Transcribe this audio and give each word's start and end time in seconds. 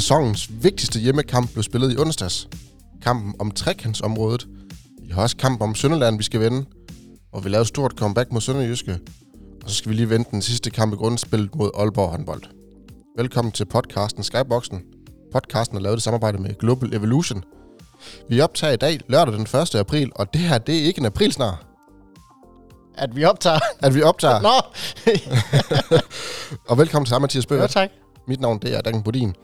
Sæsonens 0.00 0.50
vigtigste 0.62 1.00
hjemmekamp 1.00 1.52
blev 1.52 1.62
spillet 1.62 1.92
i 1.92 1.96
onsdags. 1.98 2.48
Kampen 3.02 3.34
om 3.38 3.50
trekantsområdet. 3.50 4.46
Vi 5.02 5.12
har 5.12 5.22
også 5.22 5.36
kamp 5.36 5.60
om 5.62 5.74
Sønderland, 5.74 6.16
vi 6.16 6.22
skal 6.22 6.40
vende. 6.40 6.64
Og 7.32 7.44
vi 7.44 7.48
lavede 7.48 7.62
et 7.62 7.68
stort 7.68 7.92
comeback 7.92 8.32
mod 8.32 8.40
Sønderjyske. 8.40 8.98
Og 9.64 9.70
så 9.70 9.76
skal 9.76 9.90
vi 9.90 9.96
lige 9.96 10.10
vente 10.10 10.30
den 10.30 10.42
sidste 10.42 10.70
kamp 10.70 10.92
i 10.92 10.96
grundspillet 10.96 11.54
mod 11.54 11.70
Aalborg 11.78 12.10
håndbold. 12.10 12.42
Velkommen 13.16 13.52
til 13.52 13.64
podcasten 13.64 14.22
Skyboxen. 14.22 14.82
Podcasten 15.32 15.76
er 15.76 15.80
lavet 15.80 15.96
i 15.96 16.00
samarbejde 16.00 16.38
med 16.38 16.54
Global 16.58 16.94
Evolution. 16.94 17.44
Vi 18.28 18.40
optager 18.40 18.72
i 18.72 18.76
dag 18.76 19.00
lørdag 19.08 19.34
den 19.34 19.60
1. 19.62 19.74
april, 19.74 20.12
og 20.14 20.32
det 20.32 20.40
her, 20.40 20.58
det 20.58 20.78
er 20.78 20.84
ikke 20.84 20.98
en 20.98 21.06
aprilsnar, 21.06 21.64
At 22.94 23.16
vi 23.16 23.24
optager. 23.24 23.58
at 23.80 23.94
vi 23.94 24.02
optager. 24.02 24.40
Nå! 24.40 24.62
og 26.70 26.78
velkommen 26.78 27.06
til 27.06 27.12
dig, 27.12 27.20
Mathias 27.20 27.46
Bøger. 27.46 27.62
ja, 27.62 27.66
tak. 27.66 27.90
Mit 28.28 28.40
navn, 28.40 28.58
det 28.58 28.76
er 28.76 28.80
Dagen 28.80 29.02
Bodin. 29.02 29.34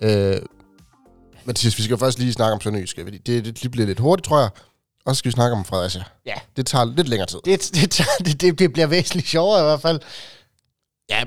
Øh, 0.00 0.36
Mathias, 1.44 1.78
vi 1.78 1.82
skal 1.82 1.98
først 1.98 2.18
lige 2.18 2.32
snakke 2.32 2.52
om 2.52 2.60
Sønderjyske, 2.60 3.02
fordi 3.04 3.18
det, 3.18 3.44
det, 3.44 3.62
det 3.62 3.70
bliver 3.70 3.86
lidt 3.86 3.98
hurtigt, 3.98 4.28
tror 4.28 4.40
jeg. 4.40 4.50
Og 5.04 5.14
så 5.14 5.18
skal 5.18 5.28
vi 5.28 5.32
snakke 5.32 5.56
om 5.56 5.64
Fredericia. 5.64 6.04
Ja. 6.26 6.34
Det 6.56 6.66
tager 6.66 6.84
lidt 6.84 7.08
længere 7.08 7.28
tid. 7.28 7.38
Det, 7.44 7.70
det, 7.74 7.98
det, 8.24 8.40
det, 8.40 8.58
det 8.58 8.72
bliver 8.72 8.86
væsentligt 8.86 9.28
sjovere 9.28 9.60
i 9.60 9.62
hvert 9.62 9.80
fald. 9.80 10.00
Ja, 11.10 11.24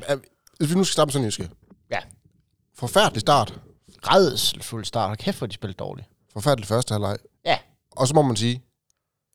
hvis 0.58 0.70
vi 0.70 0.76
nu 0.76 0.84
skal 0.84 0.94
starte 0.94 1.08
med 1.08 1.14
Sønderjyske. 1.14 1.50
Ja. 1.92 2.00
Forfærdelig 2.76 3.22
start. 3.22 3.60
Redselsfuld 4.04 4.86
start. 4.86 5.18
Kæft, 5.18 5.38
hvor 5.38 5.48
de 5.48 5.54
spillede 5.54 5.78
dårligt. 5.78 6.08
Forfærdelig 6.34 6.68
første 6.68 6.92
halvleg. 6.92 7.18
Ja. 7.46 7.58
Og 7.92 8.08
så 8.08 8.14
må 8.14 8.22
man 8.22 8.36
sige, 8.36 8.64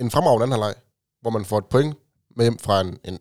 en 0.00 0.10
fremragende 0.10 0.42
anden 0.42 0.52
halvleg, 0.52 0.74
hvor 1.20 1.30
man 1.30 1.44
får 1.44 1.58
et 1.58 1.66
point 1.66 1.96
med 2.36 2.44
hjem 2.44 2.58
fra 2.58 2.80
en, 2.80 2.98
en 3.04 3.18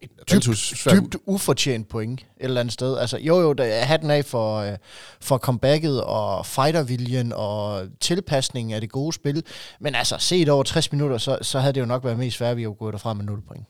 svær- 0.55 0.95
Dybt 0.95 1.15
ufortjent 1.25 1.87
point 1.89 2.19
et 2.21 2.25
eller 2.39 2.59
andet 2.59 2.73
sted. 2.73 2.97
Altså, 2.97 3.17
jo, 3.17 3.39
jo, 3.41 3.53
der 3.53 3.63
er 3.63 3.85
hatten 3.85 4.11
af 4.11 4.25
for, 4.25 4.57
øh, 4.57 4.77
for 5.21 5.37
comebacket 5.37 6.03
og 6.03 6.45
fighterviljen 6.45 7.33
og 7.35 7.87
tilpasningen 7.99 8.73
af 8.75 8.81
det 8.81 8.89
gode 8.91 9.13
spil. 9.13 9.43
Men 9.79 9.95
altså, 9.95 10.17
set 10.17 10.49
over 10.49 10.63
60 10.63 10.91
minutter, 10.91 11.17
så, 11.17 11.37
så 11.41 11.59
havde 11.59 11.73
det 11.73 11.81
jo 11.81 11.85
nok 11.85 12.03
været 12.03 12.17
mest 12.19 12.37
svært, 12.37 12.51
at 12.51 12.57
vi 12.57 12.63
jo 12.63 12.75
gået 12.79 12.93
derfra 12.93 13.13
med 13.13 13.25
0 13.25 13.41
point. 13.41 13.65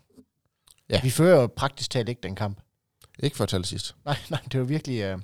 Ja. 0.90 1.02
Vi 1.02 1.10
fører 1.10 1.42
jo 1.42 1.48
praktisk 1.48 1.90
talt 1.90 2.10
ikke 2.10 2.22
den 2.24 2.36
kamp. 2.36 2.60
Ikke 3.20 3.38
for 3.38 3.44
at 3.44 3.50
tale 3.50 3.66
sidst. 3.66 3.96
Nej, 4.06 4.18
nej, 4.30 4.40
det 4.52 4.60
var 4.60 4.66
virkelig... 4.66 5.02
Øh... 5.02 5.18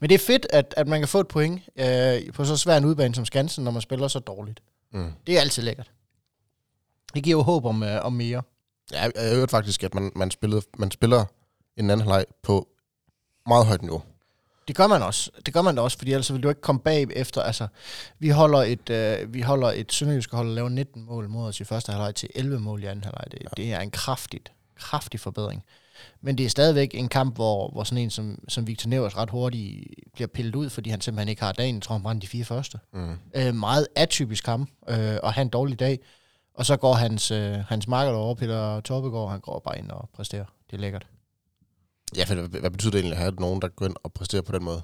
Men 0.00 0.10
det 0.10 0.14
er 0.14 0.18
fedt, 0.26 0.46
at, 0.50 0.74
at 0.76 0.86
man 0.88 1.00
kan 1.00 1.08
få 1.08 1.20
et 1.20 1.28
point 1.28 1.62
øh, 1.76 2.32
på 2.32 2.44
så 2.44 2.56
svær 2.56 2.76
en 2.76 2.84
udbane 2.84 3.14
som 3.14 3.24
Skansen, 3.24 3.64
når 3.64 3.70
man 3.70 3.82
spiller 3.82 4.08
så 4.08 4.18
dårligt. 4.18 4.60
Mm. 4.92 5.12
Det 5.26 5.36
er 5.36 5.40
altid 5.40 5.62
lækkert. 5.62 5.90
Det 7.14 7.22
giver 7.22 7.36
jo 7.38 7.42
håb 7.42 7.64
om, 7.64 7.82
øh, 7.82 8.04
om 8.04 8.12
mere. 8.12 8.42
Ja, 8.92 9.08
jeg 9.14 9.34
hørt 9.36 9.50
faktisk, 9.50 9.84
at 9.84 9.94
man, 9.94 10.12
man, 10.16 10.30
spillede, 10.30 10.62
man 10.78 10.90
spiller 10.90 11.24
en 11.76 11.90
anden 11.90 12.00
halvleg 12.00 12.24
på 12.42 12.68
meget 13.46 13.66
højt 13.66 13.82
niveau. 13.82 14.02
Det 14.68 14.76
gør 14.76 14.86
man 14.86 15.02
også. 15.02 15.30
Det 15.46 15.54
gør 15.54 15.62
man 15.62 15.76
da 15.76 15.82
også, 15.82 15.98
fordi 15.98 16.12
ellers 16.12 16.32
vil 16.32 16.42
du 16.42 16.48
ikke 16.48 16.60
komme 16.60 16.80
bag 16.80 17.06
efter. 17.10 17.42
Altså, 17.42 17.66
vi 18.18 18.28
holder 18.28 18.58
et, 18.58 18.90
øh, 18.90 19.34
vi 19.34 19.40
holder 19.40 19.68
et 19.68 19.92
sønderjysk 19.92 20.32
hold, 20.32 20.48
der 20.48 20.54
laver 20.54 20.68
19 20.68 21.04
mål 21.04 21.28
mod 21.28 21.48
os 21.48 21.60
i 21.60 21.64
første 21.64 21.92
halvleg 21.92 22.14
til 22.14 22.28
11 22.34 22.60
mål 22.60 22.82
i 22.82 22.86
anden 22.86 23.04
halvleg. 23.04 23.24
Det, 23.30 23.38
ja. 23.42 23.48
det 23.56 23.72
er 23.72 23.80
en 23.80 23.90
kraftigt, 23.90 24.52
kraftig 24.76 25.20
forbedring. 25.20 25.64
Men 26.20 26.38
det 26.38 26.46
er 26.46 26.50
stadigvæk 26.50 26.90
en 26.94 27.08
kamp, 27.08 27.34
hvor, 27.34 27.70
hvor 27.70 27.84
sådan 27.84 28.04
en 28.04 28.10
som, 28.10 28.38
som 28.48 28.66
Victor 28.66 28.88
Nevers 28.88 29.16
ret 29.16 29.30
hurtigt 29.30 29.86
bliver 30.14 30.28
pillet 30.28 30.54
ud, 30.54 30.70
fordi 30.70 30.90
han 30.90 31.00
simpelthen 31.00 31.28
ikke 31.28 31.42
har 31.42 31.52
dagen. 31.52 31.74
Jeg 31.74 31.82
tror, 31.82 31.94
han 31.94 32.02
brændte 32.02 32.26
de 32.26 32.30
fire 32.30 32.44
første. 32.44 32.78
Mm. 32.92 33.16
Øh, 33.34 33.54
meget 33.54 33.86
atypisk 33.96 34.44
kamp, 34.44 34.70
øh, 34.88 35.16
og 35.22 35.32
have 35.32 35.42
en 35.42 35.48
dårlig 35.48 35.80
dag. 35.80 35.98
Og 36.58 36.66
så 36.66 36.76
går 36.76 36.94
hans, 36.94 37.30
øh, 37.30 37.54
hans 37.54 37.88
marker 37.88 38.12
derovre, 38.12 38.36
Peter 38.36 38.80
Torbegaard, 38.80 39.30
han 39.30 39.40
går 39.40 39.58
bare 39.64 39.78
ind 39.78 39.90
og 39.90 40.08
præsterer. 40.12 40.44
Det 40.70 40.76
er 40.76 40.80
lækkert. 40.80 41.06
Ja, 42.16 42.24
for 42.24 42.34
hvad, 42.34 42.60
hvad 42.60 42.70
betyder 42.70 42.90
det 42.90 42.98
egentlig 42.98 43.16
at 43.16 43.22
have 43.22 43.34
nogen, 43.34 43.62
der 43.62 43.68
går 43.68 43.86
ind 43.86 43.96
og 44.02 44.12
præsterer 44.12 44.42
på 44.42 44.52
den 44.52 44.64
måde? 44.64 44.82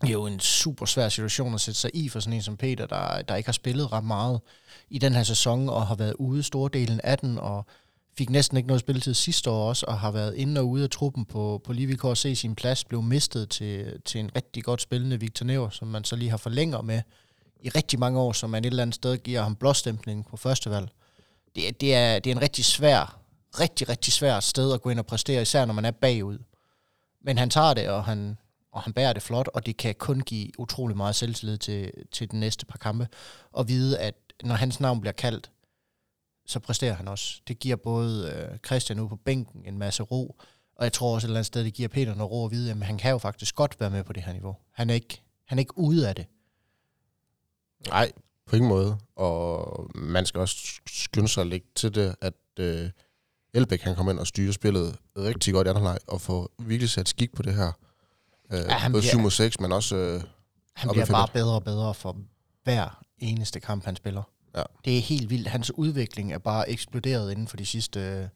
Det 0.00 0.08
er 0.08 0.12
jo 0.12 0.26
en 0.26 0.40
super 0.40 0.86
svær 0.86 1.08
situation 1.08 1.54
at 1.54 1.60
sætte 1.60 1.80
sig 1.80 1.90
i 1.94 2.08
for 2.08 2.20
sådan 2.20 2.32
en 2.32 2.42
som 2.42 2.56
Peter, 2.56 2.86
der, 2.86 3.22
der 3.22 3.36
ikke 3.36 3.46
har 3.46 3.52
spillet 3.52 3.92
ret 3.92 4.04
meget 4.04 4.40
i 4.90 4.98
den 4.98 5.14
her 5.14 5.22
sæson, 5.22 5.68
og 5.68 5.86
har 5.86 5.94
været 5.94 6.14
ude 6.14 6.42
store 6.42 6.70
delen 6.72 7.00
af 7.04 7.18
den, 7.18 7.38
og 7.38 7.66
fik 8.18 8.30
næsten 8.30 8.56
ikke 8.56 8.66
noget 8.66 8.80
spilletid 8.80 9.14
sidste 9.14 9.50
år 9.50 9.68
også, 9.68 9.86
og 9.88 9.98
har 9.98 10.10
været 10.10 10.34
inde 10.34 10.60
og 10.60 10.68
ude 10.68 10.84
af 10.84 10.90
truppen 10.90 11.24
på, 11.24 11.60
på 11.64 11.72
lige 11.72 11.86
vilkår 11.86 12.10
at 12.10 12.18
se 12.18 12.36
sin 12.36 12.54
plads, 12.54 12.84
blev 12.84 13.02
mistet 13.02 13.50
til, 13.50 14.00
til 14.04 14.20
en 14.20 14.30
rigtig 14.36 14.64
godt 14.64 14.82
spillende 14.82 15.20
Victor 15.20 15.46
Never, 15.46 15.70
som 15.70 15.88
man 15.88 16.04
så 16.04 16.16
lige 16.16 16.30
har 16.30 16.36
forlænger 16.36 16.82
med 16.82 17.02
i 17.66 17.68
rigtig 17.68 17.98
mange 17.98 18.20
år, 18.20 18.32
som 18.32 18.50
man 18.50 18.64
et 18.64 18.66
eller 18.66 18.82
andet 18.82 18.94
sted 18.94 19.18
giver 19.18 19.42
ham 19.42 19.56
blåstempling 19.56 20.26
på 20.26 20.36
førstevalg. 20.36 20.88
Det, 21.54 21.80
det, 21.80 21.94
er, 21.94 22.18
det 22.18 22.30
er 22.30 22.34
en 22.34 22.42
rigtig 22.42 22.64
svær, 22.64 23.20
rigtig, 23.60 23.88
rigtig 23.88 24.12
svær 24.12 24.40
sted 24.40 24.72
at 24.72 24.82
gå 24.82 24.90
ind 24.90 24.98
og 24.98 25.06
præstere, 25.06 25.42
især 25.42 25.64
når 25.64 25.74
man 25.74 25.84
er 25.84 25.90
bagud. 25.90 26.38
Men 27.20 27.38
han 27.38 27.50
tager 27.50 27.74
det, 27.74 27.88
og 27.88 28.04
han, 28.04 28.38
og 28.72 28.82
han 28.82 28.92
bærer 28.92 29.12
det 29.12 29.22
flot, 29.22 29.48
og 29.54 29.66
det 29.66 29.76
kan 29.76 29.94
kun 29.94 30.20
give 30.20 30.60
utrolig 30.60 30.96
meget 30.96 31.16
selvtillid 31.16 31.58
til, 31.58 31.92
til 32.12 32.30
den 32.30 32.40
næste 32.40 32.66
par 32.66 32.78
kampe. 32.78 33.08
Og 33.52 33.68
vide, 33.68 33.98
at 33.98 34.14
når 34.42 34.54
hans 34.54 34.80
navn 34.80 35.00
bliver 35.00 35.12
kaldt, 35.12 35.50
så 36.46 36.60
præsterer 36.60 36.94
han 36.94 37.08
også. 37.08 37.40
Det 37.48 37.58
giver 37.58 37.76
både 37.76 38.32
øh, 38.32 38.58
Christian 38.66 39.00
ude 39.00 39.08
på 39.08 39.16
bænken 39.16 39.62
en 39.64 39.78
masse 39.78 40.02
ro, 40.02 40.36
og 40.76 40.84
jeg 40.84 40.92
tror 40.92 41.14
også 41.14 41.26
et 41.26 41.28
eller 41.28 41.38
andet 41.38 41.46
sted, 41.46 41.64
det 41.64 41.74
giver 41.74 41.88
Peter 41.88 42.14
noget 42.14 42.30
ro 42.30 42.44
at 42.44 42.50
vide, 42.50 42.70
at 42.70 42.76
han 42.76 42.98
kan 42.98 43.10
jo 43.10 43.18
faktisk 43.18 43.54
godt 43.54 43.80
være 43.80 43.90
med 43.90 44.04
på 44.04 44.12
det 44.12 44.22
her 44.22 44.32
niveau. 44.32 44.56
Han 44.72 44.90
er 44.90 44.94
ikke, 44.94 45.22
han 45.46 45.58
er 45.58 45.60
ikke 45.60 45.78
ude 45.78 46.08
af 46.08 46.14
det. 46.14 46.26
Nej, 47.88 48.12
på 48.46 48.56
ingen 48.56 48.68
måde. 48.68 48.98
Og 49.16 49.90
man 49.94 50.26
skal 50.26 50.40
også 50.40 50.56
skynde 50.86 51.28
sig 51.28 51.40
at 51.40 51.46
lægge 51.46 51.66
til 51.74 51.94
det, 51.94 52.14
at 52.20 52.34
øh, 52.58 52.90
Elbæk 53.54 53.78
kan 53.78 53.96
komme 53.96 54.10
ind 54.12 54.18
og 54.18 54.26
styre 54.26 54.52
spillet 54.52 54.96
rigtig 55.16 55.54
godt 55.54 55.66
i 55.66 55.70
anden 55.70 55.84
halvleg 55.84 55.98
og 56.06 56.20
få 56.20 56.52
virkelig 56.58 56.90
sat 56.90 57.08
skik 57.08 57.34
på 57.34 57.42
det 57.42 57.54
her. 57.54 57.72
Øh, 58.52 58.58
Ja, 58.58 58.68
han 58.72 58.92
både 58.92 59.00
bliver- 59.02 59.10
7 59.10 59.18
mod 59.20 59.30
6, 59.30 59.60
men 59.60 59.72
også... 59.72 59.96
Øh, 59.96 60.22
Han 60.74 60.90
bliver 60.92 61.06
bare 61.06 61.28
bedre 61.32 61.54
og 61.54 61.64
bedre 61.64 61.94
for 61.94 62.16
hver 62.64 63.02
eneste 63.18 63.60
kamp, 63.60 63.84
han 63.84 63.96
spiller. 63.96 64.22
Ja. 64.56 64.62
Det 64.84 64.96
er 64.96 65.00
helt 65.00 65.30
vildt. 65.30 65.48
Hans 65.48 65.70
udvikling 65.74 66.32
er 66.32 66.38
bare 66.38 66.70
eksploderet 66.70 67.30
inden 67.32 67.48
for 67.48 67.56
de 67.56 67.66
sidste 67.66 68.00
øh, 68.00 68.28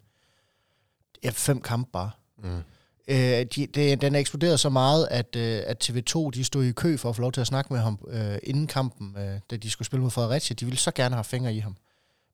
ja, 1.24 1.30
fem 1.34 1.60
kampe 1.60 1.90
bare. 1.92 2.10
mm, 2.38 2.62
Øh, 3.09 3.16
de, 3.16 3.66
det, 3.66 4.00
den 4.00 4.15
eksploderede 4.15 4.59
så 4.59 4.69
meget, 4.69 5.09
at, 5.11 5.37
øh, 5.37 5.62
at 5.66 5.91
TV2 5.91 6.31
de 6.31 6.44
stod 6.44 6.65
i 6.65 6.72
kø 6.72 6.97
for 6.97 7.09
at 7.09 7.16
få 7.16 7.22
lov 7.22 7.33
til 7.33 7.41
at 7.41 7.47
snakke 7.47 7.72
med 7.72 7.81
ham 7.81 7.99
øh, 8.09 8.38
inden 8.43 8.66
kampen, 8.66 9.16
øh, 9.19 9.41
da 9.50 9.56
de 9.56 9.71
skulle 9.71 9.87
spille 9.87 10.03
mod 10.03 10.11
Fredericia. 10.11 10.55
De 10.55 10.65
ville 10.65 10.78
så 10.78 10.91
gerne 10.91 11.15
have 11.15 11.25
fingre 11.25 11.55
i 11.55 11.59
ham. 11.59 11.77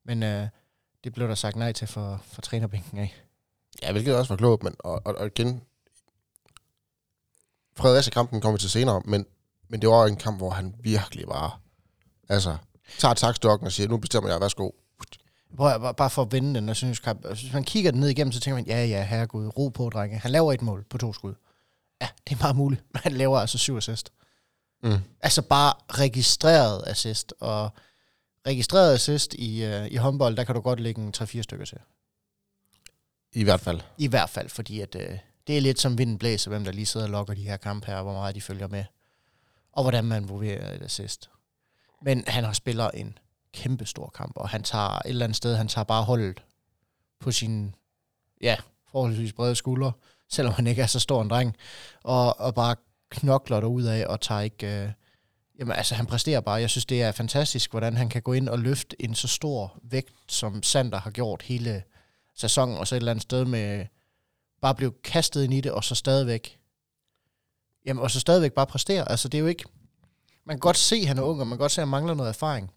Men 0.05 0.23
øh, 0.23 0.49
det 1.05 1.13
blev 1.13 1.29
der 1.29 1.35
sagt 1.35 1.57
nej 1.57 1.73
til 1.73 1.87
for, 1.87 2.23
for 2.33 2.43
trænerbænken 2.43 2.99
af. 2.99 3.15
ja, 3.83 3.93
hvilket 3.93 4.17
også 4.17 4.29
var 4.29 4.37
klogt, 4.37 4.63
men 4.63 4.75
og, 4.79 5.03
og, 5.05 5.15
og 5.15 5.27
igen... 5.27 5.63
Fredericia-kampen 7.77 8.41
kommer 8.41 8.57
vi 8.57 8.61
til 8.61 8.71
senere, 8.71 9.03
men, 9.05 9.27
men 9.69 9.81
det 9.81 9.89
var 9.89 10.07
en 10.07 10.17
kamp, 10.17 10.39
hvor 10.39 10.51
han 10.51 10.75
virkelig 10.83 11.25
var, 11.29 11.61
Altså, 12.29 12.57
tager 12.99 13.15
takstokken 13.15 13.67
og 13.67 13.73
siger, 13.73 13.89
nu 13.89 13.97
bestemmer 13.97 14.31
jeg, 14.31 14.41
værsgo. 14.41 14.71
Prøv 15.57 15.89
at, 15.89 15.97
bare- 15.97 16.11
for 16.11 16.23
at 16.23 16.33
vende 16.33 16.55
den, 16.55 16.69
og 16.69 16.77
synes, 16.77 16.99
kamp. 16.99 17.27
Hvis 17.27 17.53
man 17.53 17.65
kigger 17.65 17.91
den 17.91 18.01
ned 18.01 18.09
igennem, 18.09 18.33
så 18.33 18.41
tænker 18.41 18.57
man, 18.57 18.67
ja, 18.67 18.85
ja, 18.85 19.05
herregud, 19.05 19.47
ro 19.59 19.69
på, 19.69 19.91
drenge. 19.91 20.19
Han 20.19 20.31
laver 20.31 20.53
et 20.53 20.63
mål 20.63 20.85
på 20.91 20.99
to 20.99 21.13
skud. 21.13 21.35
Ja, 22.01 22.09
det 22.29 22.35
er 22.35 22.39
meget 22.43 22.57
muligt, 22.57 22.83
men 22.93 23.01
han 23.03 23.13
laver 23.13 23.39
altså 23.39 23.59
syv 23.59 23.77
assist. 23.77 24.13
Mm. 24.83 24.99
Altså 25.21 25.43
bare 25.43 25.73
registreret 25.89 26.83
assist, 26.87 27.35
og 27.41 27.71
registreret 28.47 28.95
assist 28.95 29.35
i, 29.35 29.65
øh, 29.65 29.87
i 29.87 29.97
håndbold, 29.97 30.37
der 30.37 30.45
kan 30.45 30.55
du 30.55 30.61
godt 30.61 30.81
lægge 30.81 31.03
en 31.03 31.15
3-4 31.17 31.43
stykker 31.43 31.67
til. 31.67 31.79
I 33.33 33.45
hvert 33.45 33.61
fald. 33.61 33.81
I 33.99 34.07
hvert 34.07 34.31
fald, 34.31 34.49
fordi 34.49 34.81
at, 34.81 34.95
øh, 34.95 35.19
det 35.47 35.57
er 35.57 35.61
lidt 35.61 35.81
som 35.81 35.99
vinden 35.99 36.19
blæser, 36.19 36.51
hvem 36.51 36.65
der 36.65 36.73
lige 36.73 36.87
sidder 36.87 37.07
og 37.07 37.11
logger 37.11 37.35
de 37.35 37.43
her 37.43 37.57
kampe 37.57 37.87
her, 37.87 38.03
hvor 38.03 38.13
meget 38.13 38.35
de 38.35 38.41
følger 38.41 38.69
med, 38.69 38.85
og 39.73 39.83
hvordan 39.85 40.05
man 40.05 40.29
vurderer 40.29 40.75
et 40.75 40.83
assist. 40.83 41.31
Men 42.03 42.25
han 42.27 42.45
har 42.45 42.53
spiller 42.53 42.91
en 42.91 43.19
kæmpe 43.57 43.87
stor 43.87 44.09
kamp, 44.15 44.33
og 44.37 44.49
han 44.49 44.63
tager 44.63 44.99
et 44.99 45.03
eller 45.05 45.25
andet 45.25 45.37
sted, 45.37 45.57
han 45.57 45.69
tager 45.69 45.85
bare 45.85 46.03
holdet 46.03 46.43
på 47.21 47.31
sin, 47.31 47.75
ja, 48.41 48.57
forholdsvis 48.91 49.33
brede 49.33 49.55
skuldre, 49.55 49.93
selvom 50.29 50.55
han 50.55 50.67
ikke 50.67 50.83
er 50.83 50.87
så 50.87 51.01
stor 51.01 51.23
en 51.23 51.31
dreng, 51.31 51.57
og, 52.05 52.41
og 52.41 52.55
bare 52.55 52.77
knokler 53.11 53.65
ud 53.65 53.83
af 53.83 54.07
og 54.07 54.21
tager 54.21 54.41
ikke... 54.41 54.83
Øh, 54.83 54.91
jamen 55.59 55.77
altså, 55.77 55.95
han 55.95 56.07
præsterer 56.07 56.41
bare. 56.41 56.61
Jeg 56.61 56.71
synes, 56.71 56.87
det 56.87 57.03
er 57.03 57.13
fantastisk, 57.13 57.71
hvordan 57.71 57.97
han 57.97 58.09
kan 58.09 58.23
gå 58.23 58.33
ind 58.33 58.49
og 58.49 58.59
løfte 58.59 59.03
en 59.03 59.15
så 59.15 59.29
stor 59.29 59.79
vægt, 59.83 60.15
som 60.29 60.63
Sander 60.63 60.99
har 60.99 61.11
gjort 61.11 61.43
hele 61.43 61.83
sæsonen, 62.35 62.77
og 62.77 62.87
så 62.87 62.95
et 62.95 63.01
eller 63.01 63.13
andet 63.13 63.23
sted 63.23 63.45
med 63.45 63.87
bare 64.61 64.75
blive 64.75 64.93
kastet 65.05 65.45
ind 65.45 65.55
i 65.55 65.61
det, 65.61 65.73
og 65.73 65.85
så 65.85 65.95
stadigvæk 65.95 66.59
jamen, 67.87 68.03
og 68.03 68.11
så 68.11 68.21
stadigvæk 68.21 68.53
bare 68.53 68.67
præstere. 68.67 69.11
Altså, 69.11 69.29
det 69.29 69.39
er 69.39 69.43
jo 69.43 69.47
ikke... 69.47 69.65
Man 70.45 70.57
kan 70.57 70.61
godt 70.61 70.77
se, 70.77 70.97
at 70.97 71.07
han 71.07 71.19
er 71.19 71.23
ung, 71.23 71.41
og 71.41 71.47
man 71.47 71.59
kan 71.59 71.63
godt 71.63 71.73
se, 71.73 71.81
at 71.81 71.83
han 71.83 71.91
mangler 71.91 72.15
noget 72.15 72.29
erfaring. 72.29 72.71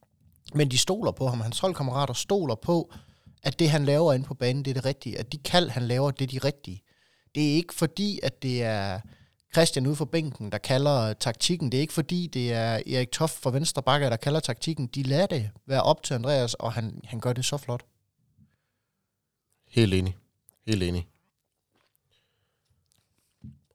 Men 0.53 0.71
de 0.71 0.77
stoler 0.77 1.11
på 1.11 1.27
ham. 1.27 1.41
Hans 1.41 1.59
holdkammerater 1.59 2.13
stoler 2.13 2.55
på, 2.55 2.93
at 3.43 3.59
det, 3.59 3.69
han 3.69 3.85
laver 3.85 4.13
inde 4.13 4.25
på 4.25 4.33
banen, 4.33 4.65
det 4.65 4.71
er 4.71 4.73
det 4.73 4.85
rigtige. 4.85 5.19
At 5.19 5.31
de 5.31 5.37
kald, 5.37 5.69
han 5.69 5.83
laver, 5.83 6.11
det 6.11 6.25
er 6.25 6.39
de 6.39 6.47
rigtige. 6.47 6.81
Det 7.35 7.51
er 7.51 7.53
ikke 7.53 7.73
fordi, 7.73 8.19
at 8.23 8.41
det 8.43 8.63
er 8.63 8.99
Christian 9.53 9.87
ude 9.87 9.95
for 9.95 10.05
bænken, 10.05 10.51
der 10.51 10.57
kalder 10.57 11.13
taktikken. 11.13 11.71
Det 11.71 11.77
er 11.77 11.81
ikke 11.81 11.93
fordi, 11.93 12.27
det 12.27 12.53
er 12.53 12.81
Erik 12.87 13.11
Toft 13.11 13.33
fra 13.33 13.51
Venstre 13.51 13.83
Bakker, 13.83 14.09
der 14.09 14.17
kalder 14.17 14.39
taktikken. 14.39 14.87
De 14.87 15.03
lader 15.03 15.27
det 15.27 15.49
være 15.65 15.83
op 15.83 16.03
til 16.03 16.13
Andreas, 16.13 16.53
og 16.53 16.73
han, 16.73 17.01
han 17.03 17.19
gør 17.19 17.33
det 17.33 17.45
så 17.45 17.57
flot. 17.57 17.85
Helt 19.67 19.93
enig. 19.93 20.17
Helt 20.67 20.83
enig. 20.83 21.07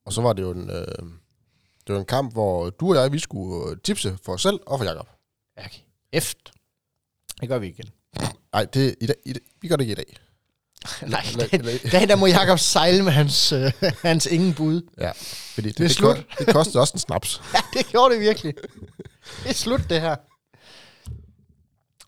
Og 0.04 0.12
så 0.12 0.22
var 0.22 0.32
det 0.32 0.42
jo 0.42 0.50
en, 0.50 0.70
øh, 0.70 0.84
Det 1.86 1.94
var 1.94 1.98
en 1.98 2.06
kamp, 2.06 2.32
hvor 2.32 2.70
du 2.70 2.88
og 2.90 2.96
jeg, 2.96 3.12
vi 3.12 3.18
skulle 3.18 3.80
tipse 3.80 4.18
for 4.24 4.32
os 4.32 4.42
selv 4.42 4.60
og 4.66 4.78
for 4.78 4.84
Jakob. 4.84 5.08
Okay. 5.56 5.80
Efter. 6.12 6.52
Det 7.40 7.48
gør 7.48 7.58
vi 7.58 7.66
igen. 7.68 7.86
Nej, 8.52 8.64
det, 8.64 8.94
i 9.00 9.06
dag, 9.06 9.16
i 9.26 9.32
dag, 9.32 9.42
vi 9.60 9.68
gør 9.68 9.76
det 9.76 9.84
ikke 9.84 9.92
i 9.92 9.94
dag. 9.94 10.16
Nej, 11.10 11.24
den, 11.50 11.64
dagen 11.92 12.08
der 12.08 12.16
må 12.16 12.26
Jakob 12.26 12.58
sejle 12.58 13.02
med 13.02 13.12
hans, 13.12 13.52
øh, 13.52 13.72
hans 14.02 14.26
ingen 14.26 14.54
bud. 14.54 14.82
Ja, 14.98 15.10
fordi 15.54 15.68
det, 15.68 15.78
Det 15.78 15.84
er 15.84 15.88
det, 15.88 15.96
slut. 15.96 16.16
det, 16.16 16.26
ko- 16.38 16.44
det 16.44 16.54
kostede 16.54 16.80
også 16.80 16.92
en 16.94 16.98
snaps. 16.98 17.42
Ja, 17.54 17.58
det 17.78 17.86
gjorde 17.86 18.14
det 18.14 18.20
virkelig. 18.20 18.54
Det 19.42 19.48
er 19.50 19.54
slut, 19.54 19.80
det 19.90 20.00
her. 20.00 20.16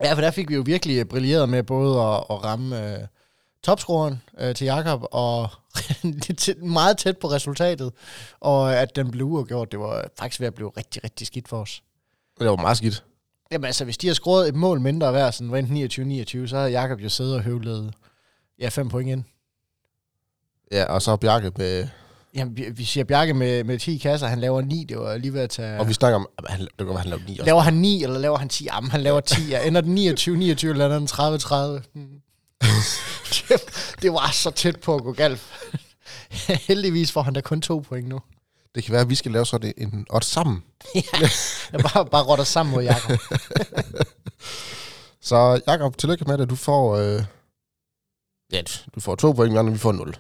Ja, 0.00 0.12
for 0.14 0.20
der 0.20 0.30
fik 0.30 0.48
vi 0.48 0.54
jo 0.54 0.62
virkelig 0.66 0.98
øh, 0.98 1.04
brilleret 1.04 1.48
med 1.48 1.62
både 1.62 2.00
at, 2.00 2.16
at 2.30 2.44
ramme 2.44 2.92
øh, 2.94 3.06
topscoren 3.64 4.22
øh, 4.40 4.54
til 4.54 4.64
Jakob 4.64 5.00
og 5.12 5.48
meget 6.62 6.98
tæt 6.98 7.18
på 7.18 7.30
resultatet. 7.30 7.92
Og 8.40 8.76
at 8.76 8.96
den 8.96 9.10
blev 9.10 9.26
uafgjort, 9.26 9.72
det 9.72 9.80
var 9.80 10.08
faktisk 10.18 10.40
ved 10.40 10.46
at 10.46 10.54
blive 10.54 10.72
rigtig, 10.76 11.04
rigtig 11.04 11.26
skidt 11.26 11.48
for 11.48 11.60
os. 11.60 11.82
Det 12.38 12.46
var 12.48 12.56
meget 12.56 12.76
skidt. 12.76 13.04
Jamen 13.52 13.64
altså, 13.64 13.84
hvis 13.84 13.98
de 13.98 14.06
har 14.06 14.14
scoret 14.14 14.48
et 14.48 14.54
mål 14.54 14.80
mindre 14.80 15.10
hver, 15.10 15.30
sådan 15.30 15.50
var 15.50 15.58
enten 15.58 16.22
29-29, 16.44 16.46
så 16.46 16.56
har 16.56 16.66
Jakob 16.66 17.00
jo 17.00 17.08
siddet 17.08 17.34
og 17.34 17.42
høvlet 17.42 17.94
ja, 18.60 18.68
fem 18.68 18.88
point 18.88 19.10
ind. 19.10 19.24
Ja, 20.72 20.84
og 20.84 21.02
så 21.02 21.16
Bjarke 21.16 21.52
med... 21.56 21.88
Jamen, 22.34 22.56
vi, 22.78 22.84
siger 22.84 23.04
Bjarke 23.04 23.34
med, 23.34 23.64
med 23.64 23.78
10 23.78 23.96
kasser, 23.96 24.26
han 24.26 24.38
laver 24.38 24.60
9, 24.60 24.84
det 24.88 24.98
var 24.98 25.16
lige 25.16 25.32
ved 25.32 25.40
at 25.40 25.50
tage... 25.50 25.80
Og 25.80 25.88
vi 25.88 25.92
snakker 25.92 26.16
om... 26.16 26.28
Han, 26.46 26.60
det 26.60 26.70
kan 26.78 26.86
være, 26.86 26.98
han 26.98 27.08
lavede 27.08 27.24
9 27.26 27.32
også. 27.32 27.44
Laver 27.44 27.60
han 27.60 27.74
9, 27.74 28.02
eller 28.02 28.18
laver 28.18 28.36
han 28.38 28.48
10? 28.48 28.64
Jamen, 28.64 28.90
han 28.90 29.00
laver 29.00 29.20
10. 29.20 29.48
Ja. 29.48 29.66
Ender 29.66 29.80
den 29.80 29.94
29, 29.94 30.36
29, 30.36 30.70
eller 30.70 30.86
ender 30.86 30.98
den 30.98 31.06
30, 31.06 31.38
30? 31.38 31.82
Hmm. 31.92 32.06
det, 33.30 33.60
det 34.02 34.12
var 34.12 34.30
så 34.32 34.50
tæt 34.50 34.80
på 34.80 34.94
at 34.94 35.02
gå 35.02 35.12
galt. 35.12 35.42
Heldigvis 36.68 37.12
får 37.12 37.22
han 37.22 37.34
da 37.34 37.40
kun 37.40 37.60
to 37.60 37.78
point 37.78 38.08
nu. 38.08 38.20
Det 38.76 38.84
kan 38.84 38.92
være, 38.92 39.02
at 39.02 39.10
vi 39.10 39.14
skal 39.14 39.32
lave 39.32 39.46
sådan 39.46 39.74
en 39.76 40.06
odds 40.10 40.26
sammen. 40.26 40.64
Jeg 41.72 41.80
bare, 41.80 42.06
bare 42.06 42.24
rotter 42.24 42.44
sammen 42.44 42.74
mod 42.74 42.82
Jakob. 42.82 43.20
Så 45.28 45.60
Jakob, 45.66 45.98
tillykke 45.98 46.24
med 46.24 46.38
det. 46.38 46.50
Du 46.50 46.56
får... 46.56 46.96
Øh, 46.96 47.24
ja, 48.52 48.62
du 48.94 49.00
får 49.00 49.14
to 49.14 49.32
point, 49.32 49.58
og 49.58 49.72
vi 49.72 49.78
får 49.78 49.92
0. 49.92 50.16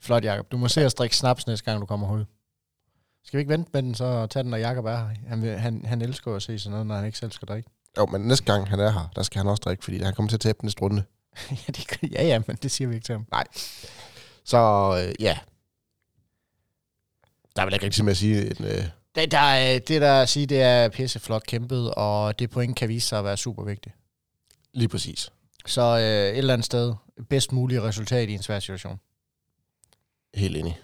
Flot, 0.00 0.24
Jakob. 0.24 0.52
Du 0.52 0.56
må 0.56 0.68
se 0.68 0.84
at 0.84 0.90
strikke 0.90 1.16
snaps 1.16 1.46
næste 1.46 1.64
gang, 1.64 1.80
du 1.80 1.86
kommer 1.86 2.06
herud. 2.06 2.24
Skal 3.24 3.38
vi 3.38 3.40
ikke 3.40 3.52
vente 3.52 3.70
med 3.72 3.82
den, 3.82 3.94
så 3.94 4.26
tage 4.26 4.42
den, 4.42 4.50
når 4.50 4.58
Jakob 4.58 4.84
er 4.84 4.96
her? 4.96 5.08
Han, 5.28 5.42
vil, 5.42 5.58
han, 5.58 5.84
han 5.84 6.02
elsker 6.02 6.34
at 6.34 6.42
se 6.42 6.58
sådan 6.58 6.70
noget, 6.70 6.86
når 6.86 6.94
han 6.94 7.06
ikke 7.06 7.18
selv 7.18 7.32
skal 7.32 7.48
drikke. 7.48 7.70
Jo, 7.98 8.06
men 8.06 8.20
næste 8.20 8.44
gang 8.44 8.68
han 8.68 8.80
er 8.80 8.90
her, 8.90 9.08
der 9.16 9.22
skal 9.22 9.38
han 9.38 9.48
også 9.48 9.60
drikke, 9.64 9.84
fordi 9.84 10.02
han 10.02 10.14
kommer 10.14 10.28
til 10.28 10.36
at 10.36 10.40
tabe 10.40 10.58
den 10.60 10.66
næste 10.66 10.82
runde. 10.82 11.04
ja, 11.50 11.72
det, 11.72 12.12
ja, 12.12 12.24
ja, 12.24 12.42
men 12.46 12.56
det 12.62 12.70
siger 12.70 12.88
vi 12.88 12.94
ikke 12.94 13.04
til 13.04 13.12
ham. 13.12 13.26
Så 14.44 14.58
øh, 15.06 15.14
ja. 15.22 15.38
Der 17.56 17.62
er 17.62 17.66
vel 17.66 17.74
ikke 17.74 17.84
rigtig 17.86 18.04
med 18.04 18.10
at 18.10 18.16
sige 18.16 18.46
en... 18.58 18.64
Øh, 18.64 18.84
Det, 19.14 19.30
der, 19.30 19.38
er- 19.38 19.78
det 19.78 20.00
der 20.00 20.22
at 20.22 20.28
sige, 20.28 20.46
det 20.46 20.62
er 20.62 20.88
pisseflot 20.88 21.46
kæmpet, 21.46 21.94
og 21.94 22.38
det 22.38 22.50
point 22.50 22.76
kan 22.76 22.88
vise 22.88 23.08
sig 23.08 23.18
at 23.18 23.24
være 23.24 23.36
super 23.36 23.64
vigtigt. 23.64 23.94
lige 24.72 24.88
præcis. 24.88 25.30
Så 25.66 25.80
øh, 25.82 26.02
et 26.32 26.38
eller 26.38 26.52
andet 26.52 26.64
sted, 26.64 26.94
bedst 27.28 27.52
mulige 27.52 27.82
resultat 27.82 28.28
i 28.28 28.32
en 28.34 28.42
svær 28.42 28.60
situation. 28.60 29.00
Helt 30.34 30.56
enig. 30.56 30.78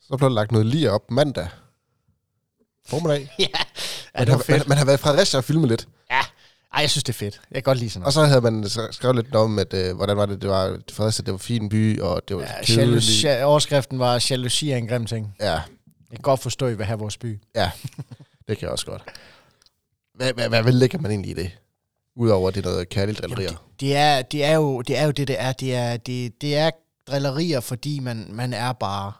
Så 0.00 0.16
blev 0.16 0.28
der 0.28 0.34
lagt 0.34 0.52
noget 0.52 0.66
lige 0.66 0.90
op 0.90 1.10
mandag. 1.10 1.48
Formiddag. 2.86 3.20
ja, 3.38 3.44
ja, 3.54 3.60
Man, 4.18 4.28
har, 4.28 4.44
man, 4.48 4.62
man 4.66 4.78
har 4.78 4.84
været 4.84 4.98
i 4.98 5.02
Fredericia 5.02 5.38
og 5.38 5.44
filmet 5.44 5.68
lidt. 5.68 5.88
Ja, 6.10 6.20
Ej, 6.74 6.80
jeg 6.80 6.90
synes, 6.90 7.04
det 7.04 7.12
er 7.12 7.18
fedt. 7.18 7.40
Jeg 7.50 7.54
kan 7.56 7.62
godt 7.62 7.78
lide 7.78 7.90
sådan 7.90 8.06
Og 8.06 8.12
noget. 8.14 8.14
så 8.14 8.24
havde 8.26 8.40
man 8.40 8.92
skrevet 8.92 9.16
lidt 9.16 9.34
om, 9.34 9.58
at, 9.58 9.74
øh, 9.74 9.96
hvordan 9.96 10.16
var 10.16 10.26
det, 10.26 10.42
det 10.42 10.50
var 10.50 10.78
Fredericia, 10.92 11.22
det 11.22 11.32
var 11.32 11.38
en 11.38 11.42
fin 11.42 11.68
by, 11.68 12.00
og 12.00 12.22
det 12.28 12.36
var 12.36 12.42
Ja, 12.42 12.74
jalousi, 12.76 13.26
overskriften 13.42 13.98
var, 13.98 14.26
jalousi 14.30 14.70
er 14.70 14.76
en 14.76 14.88
grim 14.88 15.06
ting. 15.06 15.34
Ja, 15.40 15.50
Jeg 15.52 15.60
kan 16.10 16.22
godt 16.22 16.40
forstå, 16.40 16.66
at 16.66 16.72
I 16.72 16.76
vil 16.76 16.86
have 16.86 16.98
vores 16.98 17.16
by. 17.16 17.40
det 18.48 18.58
kan 18.58 18.58
jeg 18.60 18.70
også 18.70 18.86
godt. 18.86 19.02
Hvad, 20.14 20.32
hvad, 20.32 20.48
hvad, 20.48 20.62
hvad 20.62 20.72
lægger 20.72 20.98
man 20.98 21.10
egentlig 21.10 21.30
i 21.30 21.34
det? 21.34 21.50
Udover 22.16 22.48
at 22.48 22.54
det 22.54 22.66
er 22.66 22.70
noget 22.70 22.88
kærligt 22.88 23.18
drillerier. 23.20 23.44
Jamen, 23.44 23.58
det, 23.70 23.80
det, 23.80 23.96
er, 23.96 24.22
det, 24.22 24.44
er 24.44 24.54
jo, 24.54 24.80
det 24.82 24.98
er 24.98 25.04
jo 25.04 25.10
det, 25.10 25.28
det 25.28 25.40
er. 25.40 25.52
Det 25.52 25.74
er, 25.74 25.96
det, 25.96 26.40
det 26.40 26.56
er 26.56 26.70
drillerier, 27.10 27.60
fordi 27.60 27.98
man, 27.98 28.26
man 28.30 28.52
er 28.52 28.72
bare... 28.72 29.12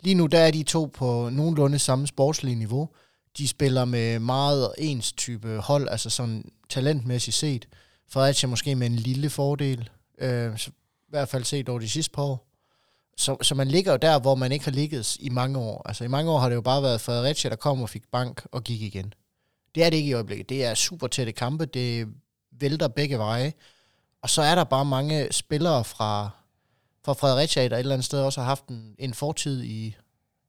Lige 0.00 0.14
nu 0.14 0.26
der 0.26 0.38
er 0.38 0.50
de 0.50 0.62
to 0.62 0.90
på 0.94 1.28
nogenlunde 1.32 1.78
samme 1.78 2.06
sportslige 2.06 2.54
niveau. 2.54 2.88
De 3.38 3.48
spiller 3.48 3.84
med 3.84 4.18
meget 4.18 4.74
ens 4.78 5.12
type 5.12 5.58
hold, 5.58 5.88
altså 5.88 6.10
sådan 6.10 6.50
talentmæssigt 6.68 7.36
set. 7.36 7.68
Fredericia 8.08 8.48
måske 8.48 8.74
med 8.74 8.86
en 8.86 8.96
lille 8.96 9.30
fordel, 9.30 9.90
øh, 10.18 10.58
så, 10.58 10.70
i 10.70 11.10
hvert 11.10 11.28
fald 11.28 11.44
set 11.44 11.68
over 11.68 11.78
de 11.78 11.88
sidste 11.88 12.12
par 12.12 12.22
år. 12.22 12.46
Så, 13.16 13.36
så 13.42 13.54
man 13.54 13.68
ligger 13.68 13.92
jo 13.92 13.98
der, 14.02 14.18
hvor 14.20 14.34
man 14.34 14.52
ikke 14.52 14.64
har 14.64 14.72
ligget 14.72 15.16
i 15.16 15.28
mange 15.28 15.58
år. 15.58 15.82
Altså 15.88 16.04
i 16.04 16.08
mange 16.08 16.30
år 16.30 16.38
har 16.38 16.48
det 16.48 16.56
jo 16.56 16.60
bare 16.60 16.82
været 16.82 17.00
Fredericia, 17.00 17.50
der 17.50 17.56
kom 17.56 17.82
og 17.82 17.88
fik 17.88 18.02
bank 18.12 18.46
og 18.52 18.64
gik 18.64 18.82
igen. 18.82 19.14
Det 19.74 19.84
er 19.84 19.90
det 19.90 19.96
ikke 19.96 20.08
i 20.08 20.12
øjeblikket. 20.12 20.48
Det 20.48 20.64
er 20.64 20.74
super 20.74 21.06
tætte 21.06 21.32
kampe. 21.32 21.66
Det 21.66 22.08
vælter 22.60 22.88
begge 22.88 23.18
veje. 23.18 23.52
Og 24.22 24.30
så 24.30 24.42
er 24.42 24.54
der 24.54 24.64
bare 24.64 24.84
mange 24.84 25.32
spillere 25.32 25.84
fra, 25.84 26.30
fra 27.04 27.12
Fredericia, 27.12 27.68
der 27.68 27.76
et 27.76 27.80
eller 27.80 27.94
andet 27.94 28.04
sted 28.04 28.20
også 28.20 28.40
har 28.40 28.46
haft 28.46 28.66
en, 28.66 28.94
en 28.98 29.14
fortid 29.14 29.62
i, 29.62 29.96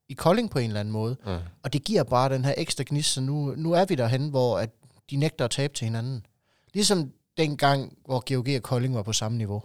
i 0.09 0.13
Kolding 0.13 0.49
på 0.49 0.59
en 0.59 0.67
eller 0.69 0.79
anden 0.79 0.91
måde. 0.91 1.17
Mm. 1.25 1.37
Og 1.63 1.73
det 1.73 1.83
giver 1.83 2.03
bare 2.03 2.29
den 2.29 2.45
her 2.45 2.53
ekstra 2.57 2.83
gnist, 2.87 3.13
så 3.13 3.21
nu, 3.21 3.55
nu 3.55 3.71
er 3.71 3.85
vi 3.85 3.95
derhen, 3.95 4.29
hvor 4.29 4.59
at 4.59 4.69
de 5.09 5.15
nægter 5.15 5.45
at 5.45 5.51
tabe 5.51 5.73
til 5.73 5.85
hinanden. 5.85 6.25
Ligesom 6.73 7.11
dengang, 7.37 7.97
hvor 8.05 8.35
GOG 8.35 8.55
og 8.55 8.63
Kolding 8.63 8.95
var 8.95 9.03
på 9.03 9.13
samme 9.13 9.37
niveau. 9.37 9.63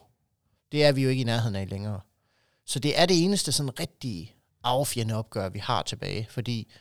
Det 0.72 0.84
er 0.84 0.92
vi 0.92 1.02
jo 1.02 1.08
ikke 1.08 1.20
i 1.20 1.24
nærheden 1.24 1.56
af 1.56 1.70
længere. 1.70 2.00
Så 2.66 2.78
det 2.78 3.00
er 3.00 3.06
det 3.06 3.24
eneste 3.24 3.52
sådan 3.52 3.80
rigtig 3.80 4.36
affjende 4.64 5.14
opgør, 5.14 5.48
vi 5.48 5.58
har 5.58 5.82
tilbage. 5.82 6.26
Fordi 6.30 6.72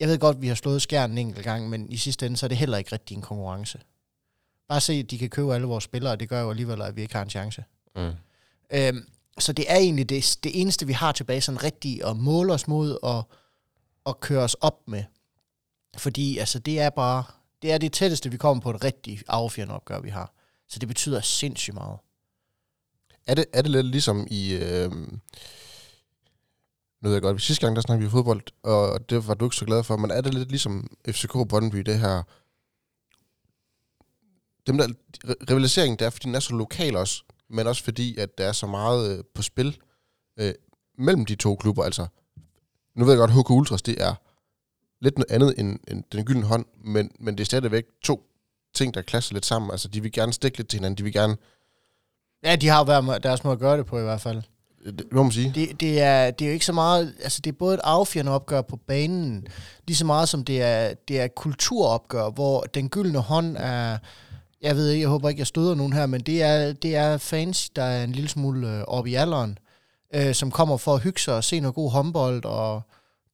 jeg 0.00 0.08
ved 0.08 0.18
godt, 0.18 0.42
vi 0.42 0.48
har 0.48 0.54
slået 0.54 0.82
skærn 0.82 1.10
en 1.10 1.18
enkelt 1.18 1.44
gang, 1.44 1.68
men 1.68 1.92
i 1.92 1.96
sidste 1.96 2.26
ende, 2.26 2.36
så 2.36 2.46
er 2.46 2.48
det 2.48 2.58
heller 2.58 2.78
ikke 2.78 2.92
rigtig 2.92 3.14
en 3.14 3.22
konkurrence. 3.22 3.80
Bare 4.68 4.80
se, 4.80 4.92
at 4.92 5.10
de 5.10 5.18
kan 5.18 5.30
købe 5.30 5.54
alle 5.54 5.66
vores 5.66 5.84
spillere, 5.84 6.12
og 6.12 6.20
det 6.20 6.28
gør 6.28 6.42
jo 6.42 6.50
alligevel, 6.50 6.82
at 6.82 6.96
vi 6.96 7.02
ikke 7.02 7.14
har 7.14 7.22
en 7.22 7.30
chance. 7.30 7.64
Mm. 7.96 8.12
Øhm, 8.72 9.08
så 9.38 9.52
det 9.52 9.64
er 9.68 9.76
egentlig 9.76 10.08
det, 10.08 10.38
det 10.44 10.60
eneste, 10.60 10.86
vi 10.86 10.92
har 10.92 11.12
tilbage, 11.12 11.40
sådan 11.40 11.62
rigtigt 11.62 12.04
at 12.04 12.16
måle 12.16 12.52
os 12.52 12.68
mod 12.68 12.98
og, 13.02 13.22
og 14.04 14.20
køre 14.20 14.42
os 14.42 14.54
op 14.54 14.88
med. 14.88 15.04
Fordi 15.96 16.38
altså, 16.38 16.58
det 16.58 16.80
er 16.80 16.90
bare 16.90 17.24
det 17.64 17.72
er 17.72 17.78
det 17.78 17.92
tætteste, 17.92 18.30
vi 18.30 18.36
kommer 18.36 18.62
på 18.62 18.70
et 18.70 18.84
rigtigt 18.84 19.24
affjende 19.28 19.74
opgør, 19.74 20.00
vi 20.00 20.08
har. 20.08 20.32
Så 20.68 20.78
det 20.78 20.88
betyder 20.88 21.20
sindssygt 21.20 21.74
meget. 21.74 21.98
Er 23.26 23.34
det, 23.34 23.44
er 23.52 23.62
det 23.62 23.70
lidt 23.70 23.86
ligesom 23.86 24.26
i... 24.30 24.52
Øh, 24.52 24.90
nu 27.00 27.08
ved 27.08 27.12
jeg 27.12 27.22
godt, 27.22 27.42
sidste 27.42 27.66
gang 27.66 27.76
der 27.76 27.82
snakkede 27.82 28.06
vi 28.06 28.10
fodbold, 28.10 28.42
og 28.62 29.10
det 29.10 29.28
var 29.28 29.34
du 29.34 29.44
ikke 29.44 29.56
så 29.56 29.64
glad 29.64 29.84
for, 29.84 29.96
men 29.96 30.10
er 30.10 30.20
det 30.20 30.34
lidt 30.34 30.48
ligesom 30.48 30.96
FCK 31.08 31.32
Brøndby, 31.48 31.78
det 31.78 31.98
her... 31.98 32.22
Dem 34.66 34.78
der, 34.78 34.88
rivaliseringen, 35.50 35.98
der 35.98 36.06
er, 36.06 36.10
fordi 36.10 36.26
den 36.26 36.34
er 36.34 36.40
så 36.40 36.54
lokal 36.54 36.96
også, 36.96 37.24
men 37.54 37.66
også 37.66 37.84
fordi, 37.84 38.16
at 38.18 38.38
der 38.38 38.44
er 38.44 38.52
så 38.52 38.66
meget 38.66 39.18
øh, 39.18 39.24
på 39.34 39.42
spil 39.42 39.76
øh, 40.40 40.52
mellem 40.98 41.26
de 41.26 41.34
to 41.34 41.56
klubber. 41.56 41.84
Altså, 41.84 42.06
nu 42.96 43.04
ved 43.04 43.12
jeg 43.12 43.18
godt, 43.18 43.30
HK 43.30 43.50
Ultras, 43.50 43.82
det 43.82 44.02
er 44.02 44.14
lidt 45.00 45.18
noget 45.18 45.30
andet 45.30 45.54
end, 45.58 45.78
end 45.88 46.04
den 46.12 46.24
gyldne 46.24 46.46
hånd, 46.46 46.64
men, 46.84 47.10
men 47.20 47.34
det 47.34 47.40
er 47.40 47.46
stadigvæk 47.46 47.84
to 48.02 48.26
ting, 48.74 48.94
der 48.94 49.02
klasser 49.02 49.34
lidt 49.34 49.46
sammen. 49.46 49.70
Altså, 49.70 49.88
de 49.88 50.02
vil 50.02 50.12
gerne 50.12 50.32
stikke 50.32 50.58
lidt 50.58 50.68
til 50.68 50.78
hinanden, 50.78 50.98
de 50.98 51.02
vil 51.02 51.12
gerne... 51.12 51.36
Ja, 52.44 52.56
de 52.56 52.68
har 52.68 52.78
jo 52.78 52.84
været 52.84 53.22
deres 53.22 53.44
måde 53.44 53.52
at 53.52 53.58
gøre 53.58 53.78
det 53.78 53.86
på 53.86 53.98
i 53.98 54.02
hvert 54.02 54.20
fald. 54.20 54.42
Det, 54.84 55.12
må 55.12 55.22
man 55.22 55.32
sige. 55.32 55.52
Det, 55.54 55.80
det, 55.80 56.00
er, 56.00 56.30
det 56.30 56.44
er 56.44 56.48
jo 56.48 56.52
ikke 56.52 56.66
så 56.66 56.72
meget, 56.72 57.14
altså 57.22 57.40
det 57.44 57.52
er 57.52 57.56
både 57.58 57.74
et 57.74 57.80
affjende 57.84 58.32
opgør 58.32 58.62
på 58.62 58.76
banen, 58.76 59.46
lige 59.86 59.96
så 59.96 60.06
meget 60.06 60.28
som 60.28 60.44
det 60.44 60.62
er, 60.62 60.94
det 61.08 61.20
er 61.20 61.24
et 61.24 61.34
kulturopgør, 61.34 62.30
hvor 62.30 62.60
den 62.60 62.88
gyldne 62.88 63.18
hånd 63.18 63.56
er, 63.56 63.98
jeg 64.64 64.76
ved 64.76 64.88
ikke, 64.90 65.02
jeg 65.02 65.08
håber 65.08 65.28
ikke, 65.28 65.38
jeg 65.38 65.46
støder 65.46 65.74
nogen 65.74 65.92
her, 65.92 66.06
men 66.06 66.20
det 66.20 66.42
er, 66.42 66.72
det 66.72 66.96
er 66.96 67.18
fans, 67.18 67.70
der 67.70 67.82
er 67.82 68.04
en 68.04 68.12
lille 68.12 68.28
smule 68.28 68.78
øh, 68.78 68.82
oppe 68.82 69.10
i 69.10 69.14
alderen, 69.14 69.58
øh, 70.14 70.34
som 70.34 70.50
kommer 70.50 70.76
for 70.76 70.94
at 70.94 71.00
hygge 71.02 71.20
sig 71.20 71.34
og 71.36 71.44
se 71.44 71.60
noget 71.60 71.74
god 71.74 71.90
håndbold, 71.90 72.44
og 72.44 72.82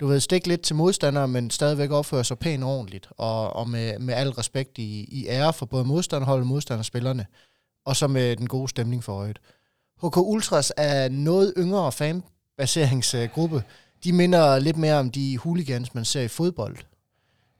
du 0.01 0.07
ved, 0.07 0.21
stikke 0.21 0.49
lidt 0.49 0.63
til 0.63 0.77
modstandere, 0.77 1.29
men 1.29 1.51
stadigvæk 1.51 1.91
opføre 1.91 2.25
sig 2.25 2.39
pænt 2.39 2.65
og 2.65 2.71
ordentligt, 2.71 3.09
og, 3.17 3.57
og 3.57 3.69
med, 3.71 3.99
med 3.99 4.15
al 4.15 4.31
respekt 4.31 4.79
i, 4.79 5.09
i 5.13 5.27
ære 5.27 5.53
for 5.53 5.67
både 5.67 5.85
modstanderholdet 5.85 6.43
og 6.43 6.49
modstanderspillerne, 6.49 7.27
og 7.87 7.97
så 7.97 8.07
med 8.07 8.37
den 8.37 8.47
gode 8.47 8.69
stemning 8.69 9.05
for 9.05 9.13
øjet. 9.13 9.39
HK 10.03 10.17
Ultras 10.17 10.73
er 10.77 11.09
noget 11.09 11.55
yngre 11.57 11.93
fanbaseringsgruppe. 11.93 13.63
De 14.05 14.13
minder 14.13 14.59
lidt 14.59 14.77
mere 14.77 14.95
om 14.99 15.11
de 15.11 15.39
hooligans, 15.39 15.95
man 15.95 16.05
ser 16.05 16.21
i 16.21 16.29
fodbold. 16.29 16.77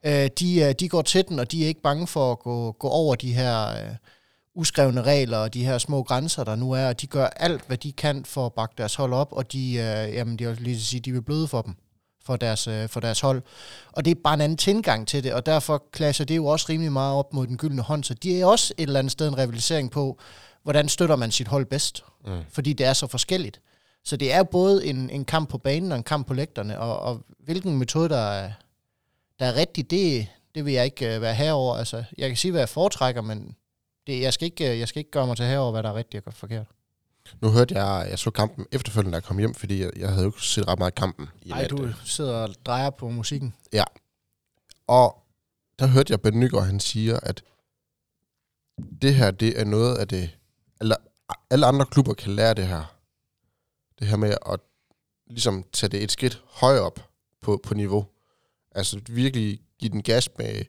Øh, 0.07 0.29
de, 0.39 0.63
er- 0.63 0.73
de 0.73 0.89
går 0.89 1.03
til 1.03 1.29
den, 1.29 1.39
og 1.39 1.53
de 1.53 1.65
er 1.65 1.69
ikke 1.69 1.83
bange 1.83 2.07
for 2.07 2.33
at 2.33 2.39
gå, 2.39 2.73
gå 2.73 2.89
over 2.89 3.15
de 3.15 3.33
her 3.35 3.69
øh, 3.69 3.97
uskrevne 4.55 5.03
regler 5.03 5.39
og 5.39 5.55
de 5.55 5.65
her 5.65 5.79
små 5.79 6.03
grænser, 6.03 6.45
der 6.45 6.57
nu 6.57 6.73
er. 6.73 6.87
Og 6.89 7.01
de 7.01 7.07
gør 7.07 7.27
alt, 7.27 7.63
hvad 7.67 7.77
de 7.77 7.93
kan 7.93 8.25
for 8.25 8.47
at 8.47 8.53
bakke 8.53 8.75
deres 8.79 8.95
hold 8.95 9.13
op, 9.13 9.33
og 9.33 9.53
de, 9.53 9.73
øh, 9.75 10.15
jamen, 10.15 10.39
de, 10.39 10.55
lige 10.55 10.81
sige, 10.81 11.01
de 11.01 11.13
vil 11.13 11.23
bløde 11.23 11.49
for 11.49 11.63
dem, 11.63 11.75
for 12.25 12.37
deres, 12.37 12.67
øh, 12.67 12.89
for 12.89 13.01
deres 13.01 13.21
hold. 13.21 13.43
Og 13.93 14.05
det 14.05 14.11
er 14.11 14.21
bare 14.25 14.35
en 14.35 14.41
anden 14.41 14.59
tilgang 14.59 15.09
til 15.09 15.25
det, 15.25 15.33
og 15.35 15.47
derfor 15.47 15.85
klasser 15.93 16.25
det 16.25 16.37
jo 16.37 16.47
også 16.47 16.67
rimelig 16.69 16.93
meget 16.93 17.15
op 17.15 17.33
mod 17.35 17.47
den 17.47 17.57
gyldne 17.57 17.83
hånd, 17.83 18.05
så 18.05 18.15
de 18.15 18.41
er 18.41 18.47
også 18.47 18.75
et 18.79 18.83
eller 18.83 18.99
andet 18.99 19.13
sted 19.13 19.29
en 19.29 19.39
rivalisering 19.39 19.91
på, 19.91 20.19
hvordan 20.63 20.89
støtter 20.89 21.17
man 21.17 21.31
sit 21.31 21.49
hold 21.49 21.67
bedst, 21.67 22.05
mm. 22.27 22.39
fordi 22.53 22.73
det 22.73 22.87
er 22.87 22.93
så 22.93 23.07
forskelligt. 23.07 23.61
Så 24.05 24.17
det 24.17 24.33
er 24.33 24.43
både 24.43 24.87
en, 24.87 25.11
en 25.11 25.25
kamp 25.25 25.49
på 25.49 25.59
banen 25.59 25.93
og 25.93 25.99
en 25.99 26.05
kamp 26.05 26.27
på 26.27 26.35
lægterne, 26.35 26.81
og, 26.81 26.99
og 27.01 27.21
hvilken 27.45 27.79
metode, 27.79 28.09
der 28.09 28.17
er, 28.31 28.51
der 29.41 29.47
er 29.47 29.55
rigtig, 29.55 29.91
det, 29.91 30.29
det 30.55 30.65
vil 30.65 30.73
jeg 30.73 30.85
ikke 30.85 31.17
uh, 31.17 31.23
være 31.23 31.35
herover. 31.35 31.77
Altså, 31.77 32.05
jeg 32.19 32.29
kan 32.29 32.37
sige, 32.37 32.53
hvad 32.53 32.61
jeg 32.61 32.69
foretrækker, 32.69 33.23
men 33.23 33.57
det, 34.07 34.21
jeg, 34.21 34.33
skal 34.33 34.47
ikke, 34.47 34.79
jeg 34.79 34.89
skal 34.89 34.99
ikke 34.99 35.11
gøre 35.11 35.27
mig 35.27 35.37
til 35.37 35.47
herover, 35.47 35.73
hvad 35.73 35.83
der 35.83 35.89
er 35.89 35.95
rigtigt 35.95 36.27
og 36.27 36.35
forkert. 36.35 36.67
Nu 37.41 37.51
hørte 37.51 37.83
jeg, 37.83 38.11
jeg 38.11 38.19
så 38.19 38.31
kampen 38.31 38.67
efterfølgende, 38.73 39.13
da 39.13 39.17
jeg 39.17 39.25
kom 39.25 39.39
hjem, 39.39 39.55
fordi 39.55 39.83
jeg, 39.83 39.91
jeg 39.97 40.09
havde 40.09 40.23
jo 40.23 40.29
ikke 40.29 40.43
set 40.43 40.69
ret 40.69 40.79
meget 40.79 40.95
kampen. 40.95 41.29
i 41.43 41.49
Nej, 41.49 41.67
du 41.67 41.93
sidder 42.05 42.35
og 42.35 42.55
drejer 42.67 42.91
på 42.91 43.09
musikken. 43.09 43.55
Ja. 43.73 43.85
Og 44.87 45.23
der 45.79 45.87
hørte 45.87 46.13
jeg 46.13 46.21
Ben 46.21 46.41
Nygaard, 46.41 46.67
han 46.67 46.81
siger, 46.81 47.21
at 47.23 47.43
det 49.03 49.15
her, 49.15 49.31
det 49.31 49.61
er 49.61 49.65
noget 49.65 49.97
af 49.97 50.09
det, 50.09 50.39
eller 50.81 50.97
alle 51.51 51.67
andre 51.67 51.87
klubber 51.87 52.15
kan 52.15 52.33
lære 52.33 52.55
det 52.55 52.67
her. 52.67 52.97
Det 53.99 54.07
her 54.07 54.17
med 54.17 54.35
at 54.53 54.61
ligesom 55.27 55.65
tage 55.73 55.91
det 55.91 56.03
et 56.03 56.13
skridt 56.13 56.43
højere 56.47 56.83
op 56.83 57.09
på, 57.41 57.61
på 57.63 57.75
niveau. 57.75 58.07
Altså 58.75 59.01
virkelig 59.09 59.61
give 59.79 59.93
den 59.93 60.03
gas 60.03 60.29
med 60.39 60.65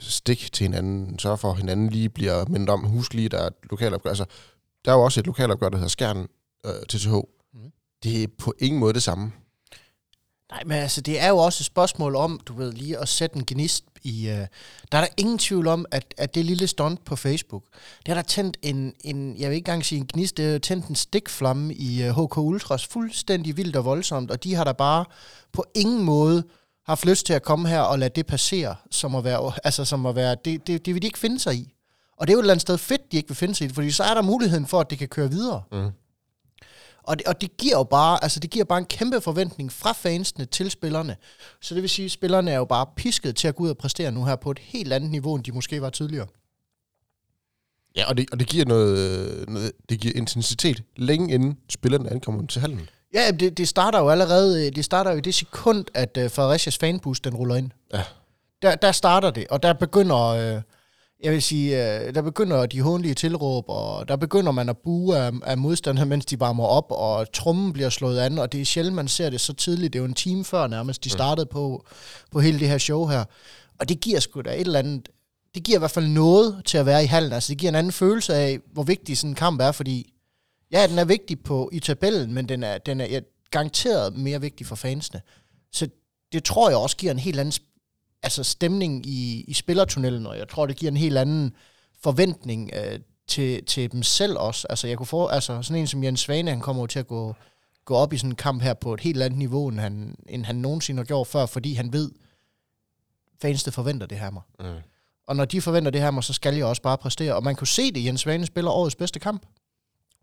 stik 0.00 0.52
til 0.52 0.64
hinanden, 0.64 1.18
sørge 1.18 1.38
for, 1.38 1.50
at 1.50 1.56
hinanden 1.56 1.90
lige 1.90 2.08
bliver 2.08 2.44
mindet 2.48 2.68
om, 2.68 2.84
husk 2.84 3.14
lige, 3.14 3.28
der 3.28 3.38
er 3.38 3.46
et 3.46 3.54
lokalopgør. 3.70 4.10
Altså, 4.10 4.24
der 4.84 4.92
er 4.92 4.96
jo 4.96 5.02
også 5.02 5.20
et 5.20 5.26
lokalopgør, 5.26 5.68
der 5.68 5.76
hedder 5.76 5.88
Skjern 5.88 6.28
øh, 6.66 6.72
TTH. 6.88 7.12
Mhm. 7.12 7.72
Det 8.02 8.22
er 8.22 8.26
på 8.38 8.54
ingen 8.58 8.80
måde 8.80 8.94
det 8.94 9.02
samme. 9.02 9.32
Nej, 10.50 10.62
men 10.66 10.76
altså, 10.76 11.00
det 11.00 11.20
er 11.20 11.28
jo 11.28 11.38
også 11.38 11.62
et 11.62 11.66
spørgsmål 11.66 12.16
om, 12.16 12.40
du 12.46 12.54
ved, 12.54 12.72
lige 12.72 12.98
at 12.98 13.08
sætte 13.08 13.36
en 13.36 13.44
gnist 13.46 13.84
i... 14.02 14.26
Uh, 14.26 14.46
der 14.92 14.98
er 14.98 15.00
der 15.00 15.08
ingen 15.16 15.38
tvivl 15.38 15.66
om, 15.66 15.86
at, 15.90 16.14
at 16.16 16.34
det 16.34 16.44
lille 16.44 16.66
stunt 16.66 17.04
på 17.04 17.16
Facebook, 17.16 17.64
det 17.98 18.08
har 18.08 18.14
der 18.14 18.22
tændt 18.22 18.56
en, 18.62 18.94
en, 19.00 19.36
jeg 19.38 19.50
vil 19.50 19.56
ikke 19.56 19.68
engang 19.68 19.84
sige 19.84 19.98
en 19.98 20.06
gnist, 20.06 20.36
det 20.36 20.52
har 20.52 20.58
tændt 20.58 20.86
en 20.86 20.94
stikflamme 20.94 21.74
i 21.74 22.08
uh, 22.08 22.24
HK 22.24 22.38
Ultras, 22.38 22.86
fuldstændig 22.86 23.56
vildt 23.56 23.76
og 23.76 23.84
voldsomt, 23.84 24.30
og 24.30 24.44
de 24.44 24.54
har 24.54 24.64
der 24.64 24.72
bare 24.72 25.04
på 25.52 25.64
ingen 25.74 26.02
måde 26.02 26.44
haft 26.86 27.06
lyst 27.06 27.26
til 27.26 27.32
at 27.32 27.42
komme 27.42 27.68
her 27.68 27.80
og 27.80 27.98
lade 27.98 28.10
det 28.14 28.26
passere, 28.26 28.76
som 28.90 29.14
at 29.14 29.24
være, 29.24 29.52
altså 29.64 29.84
som 29.84 30.06
at 30.06 30.16
være, 30.16 30.36
det, 30.44 30.66
det, 30.66 30.86
det 30.86 30.94
vil 30.94 31.02
de 31.02 31.06
ikke 31.06 31.18
finde 31.18 31.38
sig 31.38 31.54
i. 31.54 31.72
Og 32.16 32.26
det 32.26 32.32
er 32.32 32.34
jo 32.34 32.38
et 32.38 32.42
eller 32.42 32.52
andet 32.54 32.62
sted 32.62 32.78
fedt, 32.78 33.12
de 33.12 33.16
ikke 33.16 33.28
vil 33.28 33.36
finde 33.36 33.54
sig 33.54 33.64
i 33.64 33.68
fordi 33.68 33.90
så 33.90 34.04
er 34.04 34.14
der 34.14 34.22
muligheden 34.22 34.66
for, 34.66 34.80
at 34.80 34.90
det 34.90 34.98
kan 34.98 35.08
køre 35.08 35.30
videre. 35.30 35.62
Mm. 35.72 35.90
Og 37.02 37.18
det, 37.18 37.26
og 37.26 37.40
det 37.40 37.56
giver 37.56 37.76
jo 37.76 37.84
bare, 37.84 38.22
altså 38.22 38.40
det 38.40 38.50
giver 38.50 38.64
bare 38.64 38.78
en 38.78 38.84
kæmpe 38.84 39.20
forventning 39.20 39.72
fra 39.72 39.92
fansene 39.92 40.44
til 40.44 40.70
spillerne. 40.70 41.16
Så 41.60 41.74
det 41.74 41.82
vil 41.82 41.90
sige, 41.90 42.06
at 42.06 42.10
spillerne 42.10 42.50
er 42.50 42.56
jo 42.56 42.64
bare 42.64 42.86
pisket 42.96 43.36
til 43.36 43.48
at 43.48 43.56
gå 43.56 43.64
ud 43.64 43.70
og 43.70 43.78
præstere 43.78 44.12
nu 44.12 44.24
her 44.24 44.36
på 44.36 44.50
et 44.50 44.58
helt 44.58 44.92
andet 44.92 45.10
niveau, 45.10 45.34
end 45.34 45.44
de 45.44 45.52
måske 45.52 45.82
var 45.82 45.90
tidligere. 45.90 46.26
Ja, 47.96 48.08
og 48.08 48.16
det, 48.16 48.30
og 48.32 48.40
det 48.40 48.48
giver 48.48 48.64
noget, 48.64 49.48
noget, 49.48 49.72
det 49.88 50.00
giver 50.00 50.14
intensitet 50.16 50.82
længe 50.96 51.34
inden 51.34 51.58
spillerne 51.70 52.10
ankommer 52.10 52.46
til 52.46 52.60
hallen. 52.60 52.88
Ja, 53.14 53.30
det, 53.30 53.58
det 53.58 53.68
starter 53.68 53.98
jo 53.98 54.08
allerede, 54.08 54.70
det 54.70 54.84
starter 54.84 55.10
jo 55.10 55.16
i 55.16 55.20
det 55.20 55.34
sekund, 55.34 55.84
at 55.94 56.16
uh, 56.16 56.30
Frederiциas 56.30 56.78
fanbus, 56.78 57.20
den 57.20 57.34
ruller 57.34 57.54
ind. 57.54 57.70
Ja. 57.94 58.02
Der, 58.62 58.74
der 58.74 58.92
starter 58.92 59.30
det, 59.30 59.46
og 59.50 59.62
der 59.62 59.72
begynder, 59.72 60.26
øh, 60.26 60.62
jeg 61.22 61.32
vil 61.32 61.42
sige, 61.42 61.98
øh, 61.98 62.14
der 62.14 62.22
begynder 62.22 62.66
de 62.66 62.80
håndlige 62.82 63.14
tilråb, 63.14 63.64
og 63.68 64.08
der 64.08 64.16
begynder 64.16 64.52
man 64.52 64.68
at 64.68 64.76
bue 64.78 65.16
af, 65.16 65.32
af 65.42 65.58
modstandere, 65.58 66.06
mens 66.06 66.26
de 66.26 66.40
varmer 66.40 66.64
op, 66.64 66.86
og 66.90 67.32
trummen 67.32 67.72
bliver 67.72 67.88
slået 67.88 68.18
an, 68.18 68.38
og 68.38 68.52
det 68.52 68.60
er 68.60 68.64
sjældent, 68.64 68.96
man 68.96 69.08
ser 69.08 69.30
det 69.30 69.40
så 69.40 69.52
tidligt. 69.52 69.92
Det 69.92 69.98
er 69.98 70.02
jo 70.02 70.08
en 70.08 70.14
time 70.14 70.44
før 70.44 70.66
nærmest, 70.66 71.04
de 71.04 71.10
startede 71.10 71.46
på, 71.46 71.86
på 72.32 72.40
hele 72.40 72.58
det 72.58 72.68
her 72.68 72.78
show 72.78 73.06
her. 73.06 73.24
Og 73.80 73.88
det 73.88 74.00
giver 74.00 74.20
sgu 74.20 74.40
da 74.40 74.54
et 74.54 74.60
eller 74.60 74.78
andet, 74.78 75.08
det 75.54 75.64
giver 75.64 75.78
i 75.78 75.80
hvert 75.80 75.90
fald 75.90 76.06
noget 76.06 76.62
til 76.64 76.78
at 76.78 76.86
være 76.86 77.04
i 77.04 77.06
hallen. 77.06 77.32
Altså 77.32 77.50
det 77.50 77.58
giver 77.58 77.70
en 77.70 77.76
anden 77.76 77.92
følelse 77.92 78.34
af, 78.34 78.58
hvor 78.72 78.82
vigtig 78.82 79.18
sådan 79.18 79.30
en 79.30 79.34
kamp 79.34 79.60
er, 79.60 79.72
fordi 79.72 80.12
ja, 80.72 80.86
den 80.86 80.98
er 80.98 81.04
vigtig 81.04 81.42
på, 81.42 81.70
i 81.72 81.80
tabellen, 81.80 82.34
men 82.34 82.48
den 82.48 82.62
er, 82.62 82.78
den 82.78 83.00
er 83.00 83.20
garanteret 83.50 84.16
mere 84.16 84.40
vigtig 84.40 84.66
for 84.66 84.76
fansene. 84.76 85.20
Så 85.72 85.88
det 86.32 86.44
tror 86.44 86.68
jeg 86.68 86.78
også 86.78 86.96
giver 86.96 87.12
en 87.12 87.18
helt 87.18 87.40
anden 87.40 87.52
altså 88.22 88.44
stemning 88.44 89.06
i, 89.06 89.44
i 89.48 89.54
spillertunnelen, 89.54 90.26
og 90.26 90.38
jeg 90.38 90.48
tror, 90.48 90.66
det 90.66 90.76
giver 90.76 90.90
en 90.90 90.96
helt 90.96 91.18
anden 91.18 91.52
forventning 92.02 92.70
øh, 92.74 93.00
til, 93.28 93.64
til 93.64 93.92
dem 93.92 94.02
selv 94.02 94.38
også. 94.38 94.66
Altså, 94.70 94.86
jeg 94.86 94.96
kunne 94.96 95.06
få, 95.06 95.26
altså 95.26 95.62
sådan 95.62 95.80
en 95.80 95.86
som 95.86 96.04
Jens 96.04 96.20
Svane, 96.20 96.50
han 96.50 96.60
kommer 96.60 96.82
jo 96.82 96.86
til 96.86 96.98
at 96.98 97.06
gå, 97.06 97.34
gå 97.84 97.94
op 97.94 98.12
i 98.12 98.18
sådan 98.18 98.30
en 98.30 98.36
kamp 98.36 98.62
her 98.62 98.74
på 98.74 98.94
et 98.94 99.00
helt 99.00 99.22
andet 99.22 99.38
niveau, 99.38 99.68
end 99.68 99.80
han, 99.80 100.16
end 100.28 100.44
han 100.44 100.56
nogensinde 100.56 100.98
har 101.00 101.04
gjort 101.04 101.26
før, 101.26 101.46
fordi 101.46 101.74
han 101.74 101.92
ved, 101.92 102.10
fansene 103.42 103.72
forventer 103.72 104.06
det 104.06 104.18
her 104.18 104.30
mig. 104.30 104.42
Mm. 104.60 104.80
Og 105.26 105.36
når 105.36 105.44
de 105.44 105.60
forventer 105.60 105.90
det 105.90 106.00
her 106.00 106.10
mig, 106.10 106.24
så 106.24 106.32
skal 106.32 106.54
jeg 106.54 106.66
også 106.66 106.82
bare 106.82 106.98
præstere. 106.98 107.34
Og 107.34 107.44
man 107.44 107.56
kunne 107.56 107.66
se 107.66 107.92
det, 107.92 108.04
Jens 108.04 108.20
Svane 108.20 108.46
spiller 108.46 108.70
årets 108.70 108.96
bedste 108.96 109.20
kamp. 109.20 109.46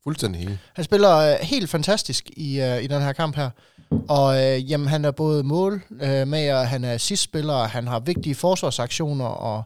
Fuldstændig 0.03 0.41
hele. 0.41 0.60
Han 0.74 0.86
spiller 0.86 1.17
øh, 1.17 1.39
helt 1.41 1.69
fantastisk 1.69 2.29
i, 2.38 2.62
øh, 2.62 2.83
i 2.83 2.88
den 2.88 3.01
her 3.01 3.13
kamp 3.13 3.36
her. 3.36 3.50
Og 4.10 4.43
øh, 4.43 4.72
jamen, 4.72 4.88
han 4.88 5.05
er 5.05 5.12
både 5.12 5.43
mål 5.43 5.81
øh, 5.91 6.27
han 6.53 6.83
er 6.83 6.98
sidstspiller, 6.98 7.63
han 7.63 7.88
har 7.88 8.00
vigtige 8.00 8.36
forsvarsaktioner 8.36 9.25
og 9.25 9.63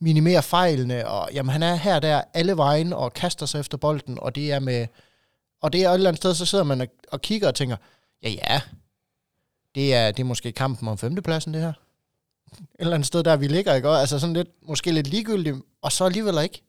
minimerer 0.00 0.40
fejlene. 0.40 1.08
Og 1.08 1.28
jamen, 1.32 1.50
han 1.50 1.62
er 1.62 1.74
her 1.74 2.00
der 2.00 2.22
alle 2.34 2.56
vejen 2.56 2.92
og 2.92 3.12
kaster 3.12 3.46
sig 3.46 3.60
efter 3.60 3.78
bolden. 3.78 4.18
Og 4.20 4.34
det 4.34 4.52
er 4.52 4.58
med... 4.58 4.86
Og 5.62 5.72
det 5.72 5.84
er 5.84 5.90
et 5.90 5.94
eller 5.94 6.10
andet 6.10 6.22
sted, 6.22 6.34
så 6.34 6.46
sidder 6.46 6.64
man 6.64 6.80
og, 6.80 6.86
og 7.12 7.22
kigger 7.22 7.48
og 7.48 7.54
tænker, 7.54 7.76
ja 8.22 8.30
ja, 8.30 8.60
det 9.74 9.94
er, 9.94 10.10
det 10.10 10.20
er 10.20 10.24
måske 10.24 10.52
kampen 10.52 10.88
om 10.88 10.98
femtepladsen, 10.98 11.54
det 11.54 11.62
her. 11.62 11.68
Et 11.68 11.74
eller 12.78 12.94
andet 12.94 13.06
sted, 13.06 13.22
der 13.22 13.36
vi 13.36 13.46
ligger, 13.46 13.74
ikke? 13.74 13.88
Og 13.88 14.00
Altså 14.00 14.18
sådan 14.18 14.34
lidt, 14.34 14.48
måske 14.68 14.92
lidt 14.92 15.06
ligegyldigt, 15.06 15.56
og 15.82 15.92
så 15.92 16.04
alligevel 16.04 16.42
ikke. 16.42 16.62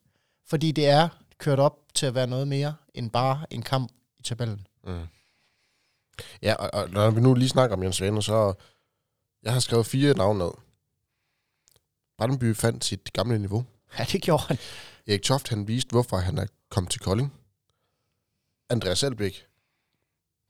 Fordi 0.48 0.72
det 0.72 0.88
er 0.88 1.08
kørt 1.40 1.58
op 1.58 1.78
til 1.94 2.06
at 2.06 2.14
være 2.14 2.26
noget 2.26 2.48
mere 2.48 2.74
end 2.94 3.10
bare 3.10 3.46
en 3.50 3.62
kamp 3.62 3.92
i 4.18 4.22
tabellen. 4.22 4.66
Mm. 4.84 5.06
Ja, 6.42 6.54
og, 6.54 6.70
og 6.72 6.90
når 6.90 7.10
vi 7.10 7.20
nu 7.20 7.34
lige 7.34 7.48
snakker 7.48 7.76
om 7.76 7.82
Jens 7.82 7.96
Svane, 7.96 8.22
så... 8.22 8.54
Jeg 9.42 9.52
har 9.52 9.60
skrevet 9.60 9.86
fire 9.86 10.14
navne 10.14 10.38
ned. 10.38 10.50
Brandenby 12.18 12.56
fandt 12.56 12.84
sit 12.84 13.12
gamle 13.12 13.38
niveau. 13.38 13.64
Ja, 13.98 14.04
det 14.04 14.22
gjorde 14.22 14.42
han. 14.42 14.58
Erik 15.06 15.22
Toft, 15.22 15.48
han 15.48 15.68
viste, 15.68 15.90
hvorfor 15.90 16.16
han 16.16 16.38
er 16.38 16.46
kommet 16.68 16.90
til 16.90 17.00
Kolding. 17.00 17.32
Andreas 18.70 19.02
Elbæk 19.02 19.46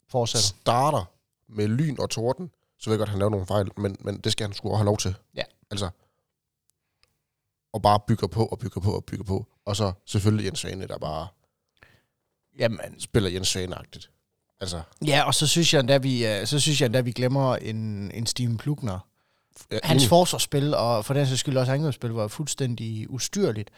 Fortsætter. 0.08 0.42
starter 0.42 1.04
med 1.48 1.68
lyn 1.68 1.96
og 1.98 2.10
torden. 2.10 2.50
Så 2.78 2.90
ved 2.90 2.94
jeg 2.94 2.98
godt, 2.98 3.08
at 3.08 3.10
han 3.10 3.18
laver 3.18 3.30
nogle 3.30 3.46
fejl, 3.46 3.70
men, 3.76 3.96
men 4.00 4.20
det 4.20 4.32
skal 4.32 4.46
han 4.46 4.54
sgu 4.54 4.74
have 4.74 4.84
lov 4.84 4.98
til. 4.98 5.14
Ja. 5.34 5.42
Altså, 5.70 5.90
og 7.72 7.82
bare 7.82 8.00
bygger 8.06 8.26
på 8.26 8.46
og 8.46 8.58
bygger 8.58 8.80
på 8.80 8.92
og 8.92 9.04
bygger 9.04 9.24
på. 9.24 9.46
Og 9.70 9.76
så 9.76 9.92
selvfølgelig 10.06 10.46
Jens 10.46 10.58
Svane, 10.58 10.86
der 10.86 10.98
bare 10.98 11.26
Jamen, 12.58 12.78
spiller 12.98 13.30
Jens 13.30 13.56
Svane-agtigt. 13.56 14.10
Altså, 14.60 14.80
ja, 15.06 15.22
og 15.22 15.34
så 15.34 15.46
synes 15.46 15.74
jeg 15.74 15.80
endda, 15.80 15.98
vi, 15.98 16.26
øh, 16.26 16.46
så 16.46 16.60
synes 16.60 16.80
jeg 16.80 16.86
endda, 16.86 17.00
vi 17.00 17.12
glemmer 17.12 17.56
en, 17.56 18.10
en 18.14 18.26
Steven 18.26 18.56
Plugner. 18.56 18.98
ja, 19.72 19.78
Hans 19.82 20.02
enig. 20.02 20.08
forsvarsspil, 20.08 20.74
og 20.74 21.04
for 21.04 21.14
den 21.14 21.26
sags 21.26 21.40
skyld 21.40 21.56
også 21.56 21.72
angrebsspil, 21.72 22.10
var 22.10 22.28
fuldstændig 22.28 23.10
ustyrligt. 23.10 23.70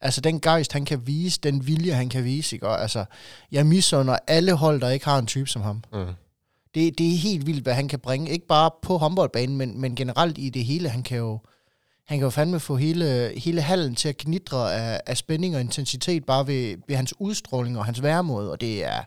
Altså, 0.00 0.20
den 0.20 0.40
gejst, 0.40 0.72
han 0.72 0.84
kan 0.84 1.06
vise, 1.06 1.40
den 1.42 1.66
vilje, 1.66 1.92
han 1.92 2.08
kan 2.08 2.24
vise, 2.24 2.56
ikke? 2.56 2.68
Og, 2.68 2.82
altså, 2.82 3.04
jeg 3.52 3.66
misunder 3.66 4.18
alle 4.26 4.52
hold, 4.52 4.80
der 4.80 4.90
ikke 4.90 5.04
har 5.04 5.18
en 5.18 5.26
type 5.26 5.46
som 5.48 5.62
ham. 5.62 5.84
Mm. 5.92 6.06
Det, 6.74 6.98
det 6.98 7.14
er 7.14 7.18
helt 7.18 7.46
vildt, 7.46 7.62
hvad 7.62 7.74
han 7.74 7.88
kan 7.88 7.98
bringe. 8.00 8.30
Ikke 8.30 8.46
bare 8.46 8.70
på 8.82 8.98
håndboldbanen, 8.98 9.56
men, 9.56 9.80
men 9.80 9.94
generelt 9.94 10.38
i 10.38 10.50
det 10.50 10.64
hele. 10.64 10.88
Han 10.88 11.02
kan 11.02 11.18
jo, 11.18 11.40
han 12.08 12.18
kan 12.18 12.24
jo 12.24 12.30
fandme 12.30 12.60
få 12.60 12.76
hele, 12.76 13.32
hele 13.36 13.60
hallen 13.60 13.94
til 13.94 14.08
at 14.08 14.16
knitre 14.16 14.74
af, 14.74 15.00
af 15.06 15.16
spænding 15.16 15.54
og 15.54 15.60
intensitet, 15.60 16.24
bare 16.26 16.46
ved, 16.46 16.76
ved 16.86 16.96
hans 16.96 17.14
udstråling 17.18 17.78
og 17.78 17.84
hans 17.84 18.02
væremåde. 18.02 18.50
Og, 18.50 18.60
det 18.60 18.84
er, 18.84 19.02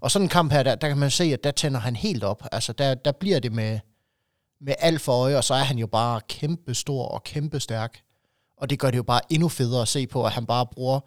og 0.00 0.10
sådan 0.10 0.24
en 0.24 0.28
kamp 0.28 0.52
her, 0.52 0.62
der, 0.62 0.74
der 0.74 0.88
kan 0.88 0.98
man 0.98 1.10
se, 1.10 1.24
at 1.24 1.44
der 1.44 1.50
tænder 1.50 1.80
han 1.80 1.96
helt 1.96 2.24
op. 2.24 2.42
Altså, 2.52 2.72
der, 2.72 2.94
der 2.94 3.12
bliver 3.12 3.40
det 3.40 3.52
med, 3.52 3.78
med 4.60 4.74
alt 4.78 5.00
for 5.00 5.12
øje, 5.12 5.36
og 5.36 5.44
så 5.44 5.54
er 5.54 5.62
han 5.62 5.78
jo 5.78 5.86
bare 5.86 6.20
kæmpe 6.28 6.74
stor 6.74 7.08
og 7.08 7.24
kæmpe 7.24 7.60
stærk. 7.60 8.00
Og 8.56 8.70
det 8.70 8.78
gør 8.78 8.90
det 8.90 8.98
jo 8.98 9.02
bare 9.02 9.20
endnu 9.30 9.48
federe 9.48 9.82
at 9.82 9.88
se 9.88 10.06
på, 10.06 10.24
at 10.24 10.32
han 10.32 10.46
bare 10.46 10.66
bruger 10.66 11.00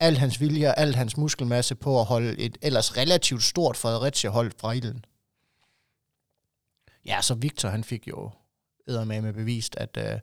al 0.00 0.16
hans 0.16 0.40
vilje 0.40 0.68
og 0.68 0.78
al 0.78 0.94
hans 0.94 1.16
muskelmasse 1.16 1.74
på 1.74 2.00
at 2.00 2.06
holde 2.06 2.38
et 2.38 2.58
ellers 2.62 2.96
relativt 2.96 3.42
stort 3.42 3.76
Fredericia-hold 3.76 4.52
fra 4.60 4.72
ilden. 4.72 5.04
Ja, 7.06 7.22
så 7.22 7.34
Victor, 7.34 7.68
han 7.68 7.84
fik 7.84 8.08
jo 8.08 8.30
med 8.86 9.20
med 9.22 9.32
bevist, 9.32 9.76
at 9.76 9.96
øh, 9.96 10.18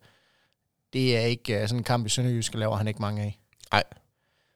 det 0.96 1.18
er 1.18 1.22
ikke 1.22 1.62
øh, 1.62 1.68
sådan 1.68 1.80
en 1.80 1.84
kamp 1.84 2.06
i 2.06 2.10
Sønderjysk, 2.10 2.54
laver 2.54 2.76
han 2.76 2.88
ikke 2.88 3.02
mange 3.02 3.22
af. 3.24 3.40
Nej. 3.72 3.84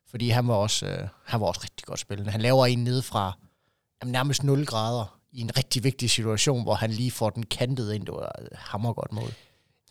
Fordi 0.09 0.29
han 0.29 0.47
var 0.47 0.53
også, 0.53 0.85
øh, 0.85 1.07
han 1.25 1.41
var 1.41 1.47
også 1.47 1.61
rigtig 1.63 1.85
godt 1.85 1.99
spillende. 1.99 2.31
Han 2.31 2.41
laver 2.41 2.65
en 2.65 2.83
ned 2.83 3.01
fra 3.01 3.37
jamen, 4.01 4.11
nærmest 4.11 4.43
0 4.43 4.65
grader 4.65 5.19
i 5.31 5.41
en 5.41 5.57
rigtig 5.57 5.83
vigtig 5.83 6.09
situation, 6.09 6.63
hvor 6.63 6.73
han 6.73 6.91
lige 6.91 7.11
får 7.11 7.29
den 7.29 7.43
kantet 7.43 7.93
ind. 7.93 8.05
Det 8.05 8.13
var 8.13 8.35
et 8.41 8.49
hammergodt 8.53 9.11
mål. 9.11 9.33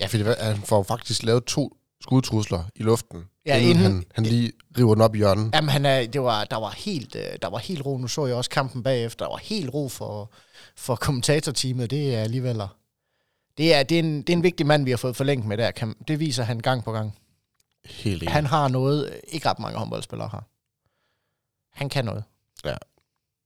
Ja, 0.00 0.06
fordi 0.06 0.22
han 0.40 0.56
får 0.62 0.82
faktisk 0.82 1.22
lavet 1.22 1.44
to 1.44 1.76
skudtrusler 2.02 2.64
i 2.74 2.82
luften, 2.82 3.24
Ja, 3.46 3.56
inden, 3.58 3.70
inden- 3.70 3.84
han, 3.92 4.04
han 4.14 4.24
lige 4.26 4.52
river 4.78 4.94
den 4.94 5.02
op 5.02 5.14
i 5.14 5.18
hjørnet. 5.18 5.50
Jamen, 5.54 5.68
han 5.70 5.86
er, 5.86 6.06
det 6.06 6.22
var, 6.22 6.44
der, 6.44 6.56
var 6.56 6.70
helt, 6.70 7.16
øh, 7.16 7.22
der 7.42 7.48
var 7.48 7.58
helt 7.58 7.86
ro. 7.86 7.98
Nu 7.98 8.08
så 8.08 8.26
jeg 8.26 8.36
også 8.36 8.50
kampen 8.50 8.82
bagefter. 8.82 9.24
Der 9.24 9.30
var 9.32 9.38
helt 9.38 9.74
ro 9.74 9.88
for, 9.88 10.32
for 10.76 10.96
kommentatorteamet. 10.96 11.90
Det 11.90 12.14
er 12.14 12.20
alligevel... 12.22 12.62
Det 13.58 13.74
er, 13.74 13.82
det, 13.82 13.94
er 13.94 14.02
en, 14.02 14.22
det 14.22 14.30
er 14.30 14.36
en 14.36 14.42
vigtig 14.42 14.66
mand, 14.66 14.84
vi 14.84 14.90
har 14.90 14.96
fået 14.96 15.16
forlængt 15.16 15.46
med 15.46 15.56
der. 15.56 15.70
Kan, 15.70 15.94
det 16.08 16.20
viser 16.20 16.42
han 16.42 16.60
gang 16.60 16.84
på 16.84 16.92
gang. 16.92 17.18
Helt 17.84 18.22
enig. 18.22 18.32
Han 18.32 18.46
har 18.46 18.68
noget, 18.68 19.08
øh, 19.08 19.18
ikke 19.28 19.48
ret 19.48 19.58
mange 19.58 19.78
håndboldspillere 19.78 20.28
har. 20.28 20.44
Han 21.72 21.88
kan 21.88 22.04
noget. 22.04 22.24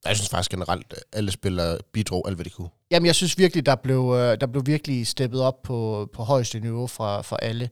Jeg 0.04 0.16
synes 0.16 0.28
faktisk 0.28 0.50
generelt, 0.50 0.92
at 0.92 1.02
alle 1.12 1.30
spillere 1.30 1.78
bidrog 1.92 2.28
alt, 2.28 2.36
hvad 2.36 2.44
de 2.44 2.50
kunne. 2.50 2.68
Jamen, 2.90 3.06
jeg 3.06 3.14
synes 3.14 3.38
virkelig, 3.38 3.66
der 3.66 3.74
blev, 3.74 4.14
øh, 4.16 4.40
der 4.40 4.46
blev 4.46 4.66
virkelig 4.66 5.06
steppet 5.06 5.40
op 5.40 5.62
på, 5.62 6.08
på 6.12 6.22
højeste 6.22 6.60
niveau 6.60 6.86
fra, 6.86 7.22
fra 7.22 7.36
alle. 7.42 7.70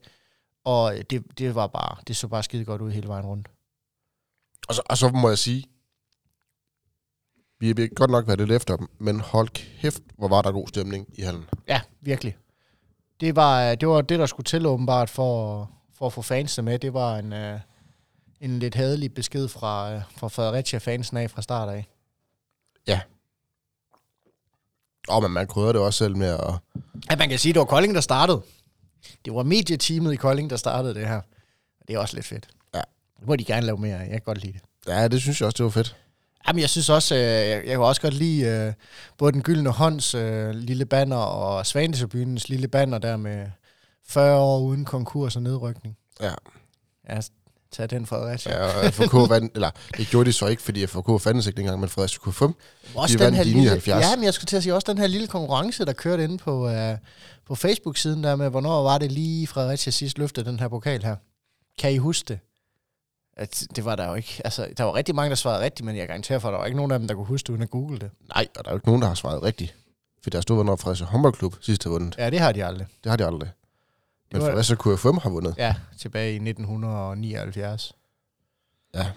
Og 0.63 0.93
det, 1.09 1.23
det 1.37 1.55
var 1.55 1.67
bare, 1.67 1.97
det 2.07 2.15
så 2.15 2.27
bare 2.27 2.43
skide 2.43 2.65
godt 2.65 2.81
ud 2.81 2.91
hele 2.91 3.07
vejen 3.07 3.25
rundt. 3.25 3.47
Og 4.67 4.75
så, 4.75 4.81
og 4.85 4.97
så 4.97 5.09
må 5.09 5.29
jeg 5.29 5.37
sige, 5.37 5.63
vi 7.61 7.81
har 7.81 7.95
godt 7.95 8.11
nok 8.11 8.27
været 8.27 8.39
lidt 8.39 8.51
efter 8.51 8.77
dem, 8.77 8.87
men 8.99 9.19
hold 9.19 9.49
kæft, 9.49 10.03
hvor 10.17 10.27
var 10.27 10.41
der 10.41 10.51
god 10.51 10.67
stemning 10.67 11.07
i 11.13 11.21
hallen. 11.21 11.45
Ja, 11.67 11.81
virkelig. 12.01 12.37
Det 13.19 13.35
var 13.35 13.75
det, 13.75 13.87
var 13.87 14.01
det 14.01 14.19
der 14.19 14.25
skulle 14.25 14.45
til 14.45 14.65
åbenbart 14.65 15.09
for, 15.09 15.69
for 15.93 16.05
at 16.05 16.13
få 16.13 16.21
fansene 16.21 16.65
med. 16.65 16.79
Det 16.79 16.93
var 16.93 17.17
en, 17.17 17.33
øh, 17.33 17.59
en 18.41 18.59
lidt 18.59 18.75
hadelig 18.75 19.13
besked 19.13 19.47
fra, 19.47 19.93
øh, 19.93 20.01
fra 20.17 20.27
Fredericia-fansen 20.27 21.17
af 21.17 21.31
fra 21.31 21.41
start 21.41 21.69
af. 21.69 21.87
Og 25.07 25.21
men 25.21 25.31
man 25.31 25.47
krydder 25.47 25.71
det 25.71 25.81
også 25.81 25.97
selv 25.97 26.17
med 26.17 26.27
at... 26.27 26.53
Ja, 27.11 27.15
man 27.15 27.29
kan 27.29 27.39
sige, 27.39 27.53
det 27.53 27.59
var 27.59 27.65
Kolding, 27.65 27.95
der 27.95 28.01
startede. 28.01 28.41
Det 29.25 29.33
var 29.33 29.43
medieteamet 29.43 30.13
i 30.13 30.15
Kolding, 30.15 30.49
der 30.49 30.55
startede 30.55 30.93
det 30.93 31.07
her. 31.07 31.21
Det 31.87 31.95
er 31.95 31.99
også 31.99 32.15
lidt 32.15 32.25
fedt. 32.25 32.47
Ja. 32.73 32.81
Det 33.19 33.27
må 33.27 33.35
de 33.35 33.43
gerne 33.43 33.65
lave 33.65 33.77
mere 33.77 33.95
af. 33.95 34.01
Jeg 34.01 34.11
kan 34.11 34.21
godt 34.21 34.37
lide 34.37 34.53
det. 34.53 34.61
Ja, 34.87 35.07
det 35.07 35.21
synes 35.21 35.41
jeg 35.41 35.45
også, 35.45 35.57
det 35.57 35.63
var 35.63 35.69
fedt. 35.69 35.97
Jamen, 36.47 36.59
jeg 36.59 36.69
synes 36.69 36.89
også, 36.89 37.15
øh, 37.15 37.21
jeg, 37.21 37.49
jeg 37.49 37.63
kan 37.65 37.79
også 37.79 38.01
godt 38.01 38.13
lide 38.13 38.45
øh, 38.45 38.73
både 39.17 39.31
den 39.31 39.41
gyldne 39.41 39.69
hånds 39.69 40.15
øh, 40.15 40.49
lille 40.49 40.85
banner 40.85 41.17
og 41.17 41.65
Svanesebynens 41.65 42.49
lille 42.49 42.67
banner 42.67 42.97
der 42.97 43.17
med 43.17 43.45
40 44.07 44.39
år 44.39 44.59
uden 44.59 44.85
konkurs 44.85 45.35
og 45.35 45.41
nedrykning. 45.41 45.97
Ja. 46.21 46.33
Ja, 47.09 47.19
tag 47.71 47.89
den 47.89 48.05
Fredericia. 48.05 48.65
Ja, 48.65 48.87
og 48.87 48.93
FK 48.93 49.13
vandt, 49.33 49.53
eller 49.55 49.69
det 49.97 50.07
gjorde 50.07 50.27
de 50.27 50.33
så 50.33 50.47
ikke, 50.47 50.61
fordi 50.61 50.87
FK 50.87 51.21
fandtes 51.21 51.47
ikke 51.47 51.57
dengang, 51.57 51.79
men 51.79 51.89
Fredericia 51.89 52.19
kunne 52.19 52.33
få 52.33 52.47
dem. 52.47 52.55
Også 52.95 53.17
De 53.17 53.23
vandt 53.23 53.37
de 53.37 53.43
lille, 53.43 53.61
79. 53.61 54.05
Ja, 54.05 54.15
men 54.15 54.25
jeg 54.25 54.33
skulle 54.33 54.45
til 54.45 54.57
at 54.57 54.63
sige, 54.63 54.75
også 54.75 54.91
den 54.91 54.97
her 54.97 55.07
lille 55.07 55.27
konkurrence, 55.27 55.85
der 55.85 55.93
kørte 55.93 56.23
inde 56.23 56.37
på, 56.37 56.67
uh, 56.67 56.97
på 57.47 57.55
Facebook-siden 57.55 58.23
der 58.23 58.35
med, 58.35 58.49
hvornår 58.49 58.83
var 58.83 58.97
det 58.97 59.11
lige 59.11 59.47
Fredericia 59.47 59.91
sidst 59.91 60.17
løftede 60.17 60.45
den 60.45 60.59
her 60.59 60.67
pokal 60.67 61.03
her. 61.03 61.15
Kan 61.79 61.93
I 61.93 61.97
huske 61.97 62.27
det? 62.27 62.39
At 63.41 63.67
det 63.75 63.85
var 63.85 63.95
der 63.95 64.07
jo 64.07 64.13
ikke. 64.13 64.41
Altså, 64.43 64.67
der 64.77 64.83
var 64.83 64.95
rigtig 64.95 65.15
mange, 65.15 65.29
der 65.29 65.35
svarede 65.35 65.63
rigtigt, 65.63 65.85
men 65.85 65.95
jeg 65.97 66.07
garanterer 66.07 66.39
for, 66.39 66.47
at 66.47 66.51
der 66.51 66.57
var 66.57 66.65
ikke 66.65 66.75
nogen 66.77 66.91
af 66.91 66.99
dem, 66.99 67.07
der 67.07 67.15
kunne 67.15 67.25
huske 67.25 67.47
det, 67.47 67.49
uden 67.49 67.61
at 67.61 67.69
google 67.69 67.99
det. 67.99 68.11
Nej, 68.35 68.47
og 68.57 68.65
der 68.65 68.69
er 68.69 68.73
jo 68.73 68.77
ikke 68.77 68.87
nogen, 68.87 69.01
der 69.01 69.07
har 69.07 69.15
svaret 69.15 69.43
rigtigt. 69.43 69.75
For 70.23 70.29
der 70.29 70.41
stod, 70.41 70.55
hvornår 70.55 70.75
Fredericia 70.75 71.05
håndboldklub 71.05 71.55
sidst 71.61 71.83
har 71.83 71.91
vundet. 71.91 72.15
Ja, 72.17 72.29
det 72.29 72.39
har 72.39 72.51
de 72.51 72.65
aldrig. 72.65 72.87
Det 73.03 73.09
har 73.09 73.17
de 73.17 73.25
aldrig. 73.25 73.49
Men 74.31 74.41
Fredericia 74.41 74.75
KFM 74.75 75.17
har 75.17 75.29
vundet. 75.29 75.55
Ja, 75.57 75.75
tilbage 75.97 76.31
i 76.31 76.35
1979. 76.35 77.93
Ja. 78.93 79.07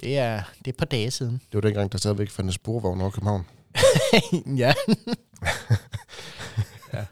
Det 0.00 0.18
er, 0.18 0.42
det 0.58 0.66
er 0.66 0.68
et 0.68 0.76
par 0.76 0.86
dage 0.86 1.10
siden. 1.10 1.32
Det 1.32 1.54
var 1.54 1.60
dengang, 1.60 1.92
der 1.92 1.98
stadigvæk 1.98 2.30
fandtes 2.30 2.54
sporvogn 2.54 3.00
over 3.00 3.10
København. 3.10 3.46
ja. 4.64 4.74
ja. 6.92 7.04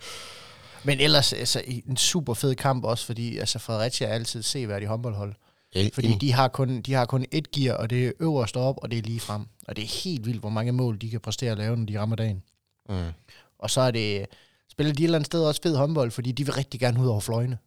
Men 0.84 1.00
ellers 1.00 1.32
altså, 1.32 1.62
en 1.66 1.96
super 1.96 2.34
fed 2.34 2.54
kamp 2.54 2.84
også, 2.84 3.06
fordi 3.06 3.38
altså, 3.38 3.58
Fredericia 3.58 4.06
er 4.06 4.12
altid 4.12 4.42
seværdig 4.42 4.88
håndboldhold. 4.88 5.34
Ja, 5.74 5.88
Fordi 5.92 6.14
de 6.14 6.32
har, 6.32 6.48
kun, 6.48 6.80
de 6.80 6.92
har 6.92 7.04
kun 7.04 7.26
et 7.30 7.50
gear, 7.50 7.76
og 7.76 7.90
det 7.90 8.06
er 8.06 8.12
øverst 8.20 8.56
op, 8.56 8.78
og 8.82 8.90
det 8.90 8.98
er 8.98 9.02
lige 9.02 9.20
frem. 9.20 9.46
Og 9.68 9.76
det 9.76 9.84
er 9.84 10.02
helt 10.04 10.26
vildt, 10.26 10.40
hvor 10.40 10.48
mange 10.50 10.72
mål 10.72 10.98
de 11.00 11.10
kan 11.10 11.20
præstere 11.20 11.52
at 11.52 11.58
lave, 11.58 11.76
når 11.76 11.86
de 11.86 12.00
rammer 12.00 12.16
dagen. 12.16 12.42
Mm. 12.88 13.10
Og 13.58 13.70
så 13.70 13.80
er 13.80 13.90
det, 13.90 14.26
spiller 14.70 14.92
de 14.92 15.02
et 15.02 15.04
eller 15.04 15.18
andet 15.18 15.26
sted 15.26 15.44
også 15.44 15.60
fed 15.62 15.76
håndbold, 15.76 16.10
fordi 16.10 16.32
de 16.32 16.44
vil 16.44 16.54
rigtig 16.54 16.80
gerne 16.80 17.00
ud 17.00 17.06
over 17.06 17.20
fløjene. 17.20 17.58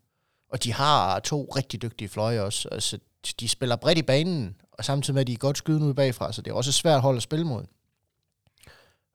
Og 0.50 0.64
de 0.64 0.74
har 0.74 1.20
to 1.20 1.52
rigtig 1.56 1.82
dygtige 1.82 2.10
fløje 2.10 2.42
også. 2.42 2.70
Altså, 2.72 3.00
de 3.40 3.50
spiller 3.50 3.76
bredt 3.76 3.98
i 3.98 4.02
banen, 4.02 4.56
og 4.72 4.86
samtidig 4.86 5.14
med, 5.14 5.22
at 5.22 5.28
de 5.28 5.34
er 5.34 5.38
godt 5.38 5.58
skydende 5.58 5.88
ud 5.88 5.94
bagfra, 5.94 6.34
så 6.34 6.42
det 6.42 6.52
er 6.52 6.56
også 6.56 6.70
et 6.70 6.74
svært 6.74 7.02
hold 7.02 7.18
at 7.18 7.24
spille 7.24 7.46
mod. 7.46 7.66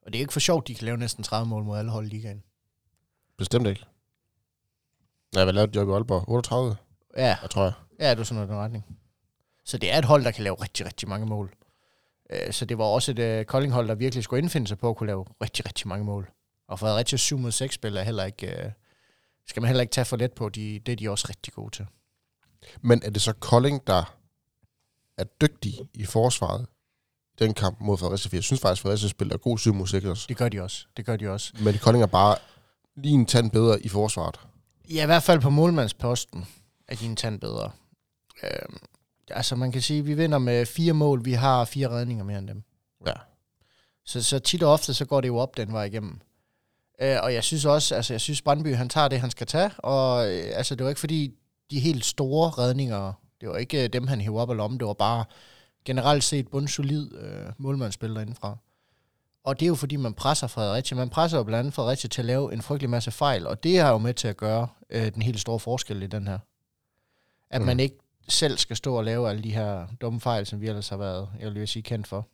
Og 0.01 0.13
det 0.13 0.15
er 0.15 0.19
ikke 0.19 0.33
for 0.33 0.39
sjovt, 0.39 0.67
de 0.67 0.75
kan 0.75 0.85
lave 0.85 0.97
næsten 0.97 1.23
30 1.23 1.49
mål 1.49 1.63
mod 1.63 1.77
alle 1.77 1.91
hold 1.91 2.05
i 2.05 2.09
ligaen. 2.09 2.43
Bestemt 3.37 3.67
ikke. 3.67 3.83
Nej, 5.35 5.43
hvad 5.43 5.53
lavede 5.53 5.71
Jørgen 5.75 5.93
Aalborg? 5.93 6.29
38, 6.29 6.75
Ja, 7.17 7.37
jeg 7.41 7.49
tror 7.49 7.63
jeg. 7.63 7.73
Ja, 8.01 8.13
du 8.15 8.19
er 8.19 8.23
sådan 8.23 8.35
noget 8.35 8.47
i 8.47 8.51
den 8.51 8.59
retning. 8.59 8.85
Så 9.65 9.77
det 9.77 9.91
er 9.91 9.97
et 9.97 10.05
hold, 10.05 10.23
der 10.23 10.31
kan 10.31 10.43
lave 10.43 10.55
rigtig, 10.61 10.85
rigtig 10.85 11.09
mange 11.09 11.25
mål. 11.25 11.53
Øh, 12.29 12.53
Så 12.53 12.65
det 12.65 12.77
var 12.77 12.83
også 12.85 13.11
et 13.11 13.19
øh, 13.19 13.45
Kolding-hold, 13.45 13.87
der 13.87 13.95
virkelig 13.95 14.23
skulle 14.23 14.41
indfinde 14.41 14.67
sig 14.67 14.77
på 14.77 14.89
at 14.89 14.95
kunne 14.97 15.07
lave 15.07 15.25
rigtig, 15.41 15.65
rigtig 15.65 15.87
mange 15.87 16.05
mål. 16.05 16.31
Og 16.67 16.79
Fredericia 16.79 17.17
7 17.17 17.37
mod 17.37 17.51
6 17.51 17.75
spil 17.75 17.97
er 17.97 18.03
heller 18.03 18.23
ikke, 18.25 18.47
øh, 18.65 18.71
skal 19.47 19.61
man 19.61 19.67
heller 19.67 19.81
ikke 19.81 19.91
tage 19.91 20.05
for 20.05 20.17
let 20.17 20.31
på. 20.33 20.49
De, 20.49 20.79
det 20.79 20.91
er 20.91 20.95
de 20.95 21.09
også 21.09 21.25
rigtig 21.29 21.53
gode 21.53 21.75
til. 21.75 21.85
Men 22.81 23.01
er 23.05 23.09
det 23.09 23.21
så 23.21 23.33
Kolding, 23.33 23.87
der 23.87 24.15
er 25.17 25.23
dygtig 25.23 25.73
i 25.93 26.05
forsvaret 26.05 26.65
i 27.39 27.43
den 27.43 27.53
kamp 27.53 27.77
mod 27.81 27.97
Fredericia? 27.97 28.29
For 28.29 28.35
jeg 28.35 28.43
synes 28.43 28.61
faktisk, 28.61 28.81
at 28.81 28.83
Fredericia 28.83 29.09
spiller 29.09 29.37
god 29.37 29.57
7 29.57 29.73
mod 29.73 29.87
6 29.87 30.05
også. 30.05 30.25
Det 30.29 30.37
gør 30.37 30.49
de 30.49 30.61
også. 30.61 30.85
Det 30.97 31.05
gør 31.05 31.15
de 31.17 31.29
også. 31.29 31.53
Men 31.63 31.77
Kolding 31.77 32.03
er 32.03 32.07
bare 32.07 32.37
lige 32.95 33.13
en 33.13 33.25
tand 33.25 33.51
bedre 33.51 33.81
i 33.81 33.87
forsvaret. 33.89 34.39
Ja, 34.89 35.03
i 35.03 35.05
hvert 35.05 35.23
fald 35.23 35.41
på 35.41 35.49
målmandsposten 35.49 36.45
er 36.87 36.95
de 36.95 37.05
en 37.05 37.15
tand 37.15 37.39
bedre. 37.39 37.71
Øh, 38.43 38.49
altså 39.29 39.55
man 39.55 39.71
kan 39.71 39.81
sige, 39.81 39.99
at 39.99 40.05
vi 40.07 40.13
vinder 40.13 40.37
med 40.37 40.65
fire 40.65 40.93
mål. 40.93 41.25
Vi 41.25 41.33
har 41.33 41.65
fire 41.65 41.89
redninger 41.89 42.23
mere 42.23 42.39
end 42.39 42.47
dem. 42.47 42.63
Ja. 43.07 43.13
Så, 44.05 44.23
så 44.23 44.39
tit 44.39 44.63
og 44.63 44.71
ofte, 44.71 44.93
så 44.93 45.05
går 45.05 45.21
det 45.21 45.27
jo 45.27 45.37
op 45.37 45.57
den 45.57 45.73
vej 45.73 45.83
igennem. 45.83 46.19
Øh, 47.01 47.17
og 47.23 47.33
jeg 47.33 47.43
synes 47.43 47.65
også, 47.65 47.95
altså 47.95 48.13
jeg 48.13 48.21
synes 48.21 48.41
Brøndby, 48.41 48.75
han 48.75 48.89
tager 48.89 49.07
det, 49.07 49.19
han 49.19 49.31
skal 49.31 49.47
tage. 49.47 49.71
Og 49.77 50.31
øh, 50.31 50.43
altså 50.55 50.75
det 50.75 50.83
var 50.83 50.89
ikke 50.89 50.99
fordi, 50.99 51.35
de 51.71 51.79
helt 51.79 52.05
store 52.05 52.49
redninger, 52.49 53.13
det 53.41 53.49
var 53.49 53.57
ikke 53.57 53.83
øh, 53.83 53.89
dem, 53.93 54.07
han 54.07 54.21
hævde 54.21 54.39
op 54.41 54.49
af 54.49 54.57
lommen. 54.57 54.79
Det 54.79 54.87
var 54.87 54.93
bare 54.93 55.25
generelt 55.85 56.23
set 56.23 56.47
bundsolid 56.47 57.15
øh, 57.15 57.45
målmandsspil 57.57 58.15
derindefra. 58.15 58.57
Og 59.43 59.59
det 59.59 59.65
er 59.65 59.67
jo 59.67 59.75
fordi, 59.75 59.95
man 59.95 60.13
presser 60.13 60.47
Fredericia. 60.47 60.97
Man 60.97 61.09
presser 61.09 61.37
jo 61.37 61.43
blandt 61.43 61.59
andet 61.59 61.73
Fredericia 61.73 62.07
til 62.07 62.21
at 62.21 62.25
lave 62.25 62.53
en 62.53 62.61
frygtelig 62.61 62.89
masse 62.89 63.11
fejl. 63.11 63.47
Og 63.47 63.63
det 63.63 63.77
er 63.79 63.89
jo 63.89 63.97
med 63.97 64.13
til 64.13 64.27
at 64.27 64.37
gøre 64.37 64.67
øh, 64.89 65.13
den 65.13 65.21
helt 65.21 65.39
store 65.39 65.59
forskel 65.59 66.03
i 66.03 66.07
den 66.07 66.27
her. 66.27 66.39
At 67.49 67.61
Mm. 67.61 67.65
man 67.67 67.79
ikke 67.79 67.97
selv 68.27 68.57
skal 68.57 68.75
stå 68.75 68.95
og 68.95 69.03
lave 69.03 69.29
alle 69.29 69.43
de 69.43 69.51
her 69.53 69.87
dumme 70.01 70.19
fejl, 70.19 70.45
som 70.45 70.61
vi 70.61 70.67
ellers 70.67 70.89
har 70.89 70.97
været, 70.97 71.29
jeg 71.39 71.53
vil 71.53 71.67
sige, 71.67 71.83
kendt 71.83 72.07
for. 72.07 72.27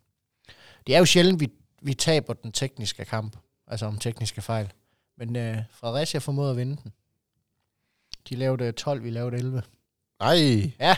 Det 0.87 0.95
er 0.95 0.99
jo 0.99 1.05
sjældent, 1.05 1.39
vi, 1.39 1.51
vi 1.81 1.93
taber 1.93 2.33
den 2.33 2.51
tekniske 2.51 3.05
kamp, 3.05 3.37
altså 3.67 3.85
om 3.85 3.97
tekniske 3.97 4.41
fejl. 4.41 4.73
Men 5.17 5.35
øh, 5.35 5.57
Fredericia 5.71 6.19
formåede 6.19 6.51
at 6.51 6.57
vinde 6.57 6.77
den. 6.83 6.93
De 8.29 8.35
lavede 8.35 8.71
12, 8.71 9.03
vi 9.03 9.09
lavede 9.09 9.37
11. 9.37 9.63
Nej, 10.19 10.71
Ja, 10.79 10.97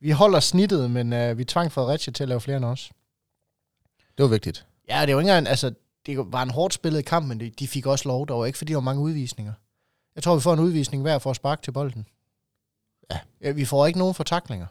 vi 0.00 0.10
holder 0.10 0.40
snittet, 0.40 0.90
men 0.90 1.12
øh, 1.12 1.38
vi 1.38 1.44
tvang 1.44 1.72
Fredericia 1.72 2.12
til 2.12 2.24
at 2.24 2.28
lave 2.28 2.40
flere 2.40 2.56
end 2.56 2.64
os. 2.64 2.90
det 4.18 4.22
var 4.22 4.28
vigtigt. 4.28 4.66
Ja, 4.88 5.06
det 5.06 5.14
var 5.14 5.20
ikke 5.20 5.30
engang, 5.30 5.48
altså, 5.48 5.74
det 6.06 6.32
var 6.32 6.42
en 6.42 6.50
hårdt 6.50 6.74
spillet 6.74 7.04
kamp, 7.04 7.26
men 7.26 7.40
de, 7.40 7.50
de 7.50 7.68
fik 7.68 7.86
også 7.86 8.08
lov. 8.08 8.28
Der 8.28 8.34
var 8.34 8.46
ikke, 8.46 8.58
fordi 8.58 8.72
der 8.72 8.76
var 8.76 8.82
mange 8.82 9.02
udvisninger. 9.02 9.52
Jeg 10.14 10.22
tror, 10.22 10.34
vi 10.34 10.40
får 10.40 10.52
en 10.52 10.60
udvisning 10.60 11.02
hver 11.02 11.18
for 11.18 11.30
at 11.30 11.36
sparke 11.36 11.62
til 11.62 11.72
bolden. 11.72 12.06
Ja. 13.10 13.20
ja 13.40 13.50
vi 13.50 13.64
får 13.64 13.86
ikke 13.86 13.98
nogen 13.98 14.14
for 14.14 14.24
taklinger. 14.24 14.66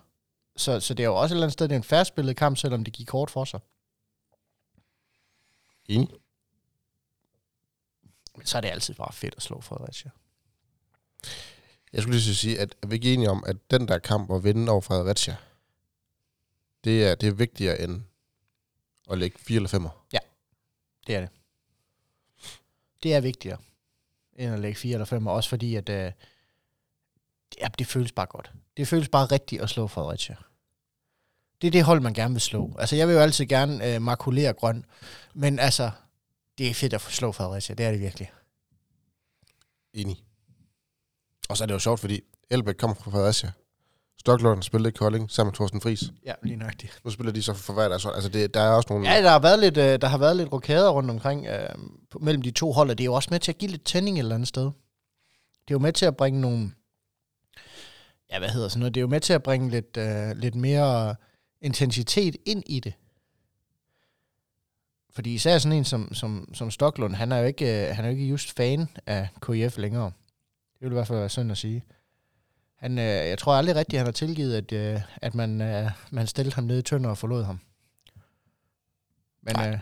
Så, 0.56 0.80
så 0.80 0.94
det 0.94 1.04
er 1.04 1.08
jo 1.08 1.16
også 1.16 1.34
et 1.34 1.36
eller 1.36 1.46
andet 1.46 1.54
sted, 1.54 1.68
det 1.68 1.76
er 1.76 1.80
en 1.80 1.84
færre 1.84 2.06
spillet 2.06 2.38
kamp, 2.38 2.58
selvom 2.58 2.84
det 2.84 2.94
gik 2.94 3.08
kort 3.08 3.32
for 3.32 3.46
sig. 3.46 3.60
Enig. 5.86 6.10
Men 8.36 8.46
så 8.46 8.58
er 8.58 8.62
det 8.62 8.70
altid 8.70 8.94
bare 8.94 9.14
fedt 9.14 9.34
at 9.38 9.44
slå 9.44 9.62
Fredericia. 9.62 10.12
Jeg 11.94 12.02
skulle 12.02 12.20
lige 12.20 12.36
sige, 12.36 12.60
at 12.60 12.76
er 12.82 12.88
vi 12.88 12.96
ikke 12.96 13.14
enige 13.14 13.30
om, 13.30 13.44
at 13.48 13.72
den 13.72 13.88
der 13.88 14.00
kamp 14.00 14.32
at 14.32 14.44
vinde 14.44 14.72
over 14.72 14.82
Fredericia, 14.82 15.36
det 16.84 17.08
er, 17.08 17.16
det 17.16 17.30
er 17.30 17.34
vigtigere 17.34 17.82
end 17.82 18.04
at 19.12 19.18
lægge 19.18 19.40
4 19.40 19.56
eller 19.56 19.70
5'er. 19.70 20.06
Det 21.08 21.16
er 21.16 21.20
det. 21.20 21.30
Det 23.04 23.14
er 23.14 23.22
vigtigere, 23.22 23.58
end 24.36 24.54
at 24.54 24.60
lægge 24.60 24.80
fire 24.80 24.94
eller 24.94 25.06
fem, 25.06 25.28
også 25.28 25.50
fordi, 25.50 25.76
at 25.76 25.90
øh, 25.90 26.12
ja, 27.62 27.68
det 27.80 27.88
føles 27.88 28.12
bare 28.12 28.26
godt. 28.26 28.52
Det 28.78 28.88
føles 28.88 29.10
bare 29.10 29.26
rigtigt 29.26 29.62
at 29.62 29.70
slå 29.70 29.88
Fredericia. 29.88 30.36
Det 31.62 31.68
er 31.68 31.72
det 31.72 31.84
hold, 31.84 32.02
man 32.02 32.14
gerne 32.14 32.34
vil 32.34 32.42
slå. 32.42 32.76
Altså, 32.80 32.96
jeg 32.96 33.08
vil 33.08 33.14
jo 33.14 33.20
altid 33.20 33.46
gerne 33.46 33.96
øh, 33.96 34.02
makulere 34.02 34.54
grøn, 34.54 34.86
men 35.34 35.60
altså, 35.60 35.92
det 36.58 36.70
er 36.70 36.74
fedt 36.74 36.94
at 36.94 37.02
få 37.02 37.12
slå 37.12 37.32
Fredericia, 37.32 37.76
det 37.76 37.86
er 37.86 37.92
det 37.92 38.00
virkelig. 38.00 38.32
Enig. 39.94 40.24
Og 41.50 41.58
så 41.58 41.64
er 41.64 41.66
det 41.66 41.74
jo 41.74 41.80
sjovt, 41.80 42.00
fordi 42.00 42.22
Elbæk 42.50 42.76
kommer 42.76 42.96
fra 42.96 43.12
Fredericia. 43.12 43.52
Stocklund 44.20 44.64
spillede 44.64 44.90
i 44.90 44.92
Kolding 44.92 45.32
sammen 45.32 45.50
med 45.50 45.56
Thorsten 45.56 45.82
Friis. 45.82 46.04
Ja, 46.26 46.34
lige 46.44 46.56
nøjagtigt. 46.56 47.00
Nu 47.04 47.12
spiller 47.12 47.34
de 47.34 47.42
så 47.42 47.54
for 47.54 47.74
hver 47.74 47.90
deres. 47.90 48.06
Altså, 48.06 48.30
det, 48.30 48.54
der 48.54 48.62
er 48.62 48.70
også 48.70 48.88
nogle... 48.90 49.10
Ja, 49.10 49.22
der 49.22 49.30
har 49.30 49.40
været 49.40 49.60
lidt, 49.60 49.78
øh, 49.78 50.02
der 50.02 50.08
har 50.08 50.18
været 50.18 50.38
lidt 50.38 50.52
rokader 50.52 50.90
rundt 50.90 51.10
omkring 51.10 51.48
øh, 51.48 51.70
mellem 52.22 52.42
de 52.42 52.52
to 52.52 52.72
hold, 52.72 52.90
og 52.90 52.98
det 52.98 53.04
er 53.04 53.06
jo 53.06 53.14
også 53.14 53.28
med 53.32 53.40
til 53.40 53.52
at 53.52 53.58
give 53.58 53.72
lidt 53.72 53.86
tænding 53.86 54.18
et 54.18 54.20
eller 54.20 54.36
andet 54.36 54.48
sted. 54.48 54.64
Det 54.64 55.72
er 55.72 55.76
jo 55.76 55.80
med 55.80 55.94
til 55.94 56.06
at 56.06 56.18
bringe 56.18 56.42
nogle, 56.42 56.72
ja, 58.32 58.40
hvad 58.40 58.50
hedder 58.50 58.68
sådan 58.68 58.80
noget, 58.80 58.96
det 58.96 59.00
er 59.00 59.02
jo 59.04 59.08
med 59.08 59.20
til 59.20 59.34
at 59.34 59.44
bringe 59.44 59.70
lidt, 59.70 59.98
øh, 59.98 60.32
lidt 60.36 60.56
mere 60.56 61.16
intensitet 61.62 62.38
ind 62.46 62.64
i 62.66 62.80
det. 62.80 62.94
Fordi 65.10 65.34
især 65.34 65.58
sådan 65.58 65.78
en 65.78 65.86
som, 65.86 66.14
som, 66.14 66.50
som 66.54 66.72
Stoklund, 66.72 67.16
han 67.16 67.32
er, 67.32 67.38
jo 67.38 67.46
ikke, 67.46 67.90
øh, 67.90 67.96
han 67.96 68.06
er 68.06 68.10
jo 68.10 68.16
ikke 68.16 68.30
just 68.30 68.56
fan 68.56 68.88
af 69.06 69.28
KIF 69.46 69.78
længere. 69.78 70.12
Det 70.74 70.82
vil 70.82 70.92
i 70.92 70.94
hvert 70.94 71.08
fald 71.08 71.20
være 71.20 71.30
synd 71.30 71.52
at 71.52 71.58
sige. 71.58 71.84
Han, 72.76 72.98
øh, 72.98 73.06
jeg 73.06 73.38
tror 73.38 73.54
aldrig 73.54 73.76
rigtigt, 73.76 73.98
han 74.00 74.08
har 74.08 74.12
tilgivet, 74.12 74.56
at, 74.56 74.72
øh, 74.72 75.02
at 75.18 75.36
man, 75.36 75.62
øh, 75.62 75.92
man 76.12 76.28
stillede 76.28 76.56
ham 76.56 76.64
nede 76.64 76.80
i 76.80 76.82
tønder 76.82 77.10
og 77.10 77.18
forlod 77.18 77.44
ham. 77.44 77.60
Men 79.42 79.60
øh, 79.60 79.80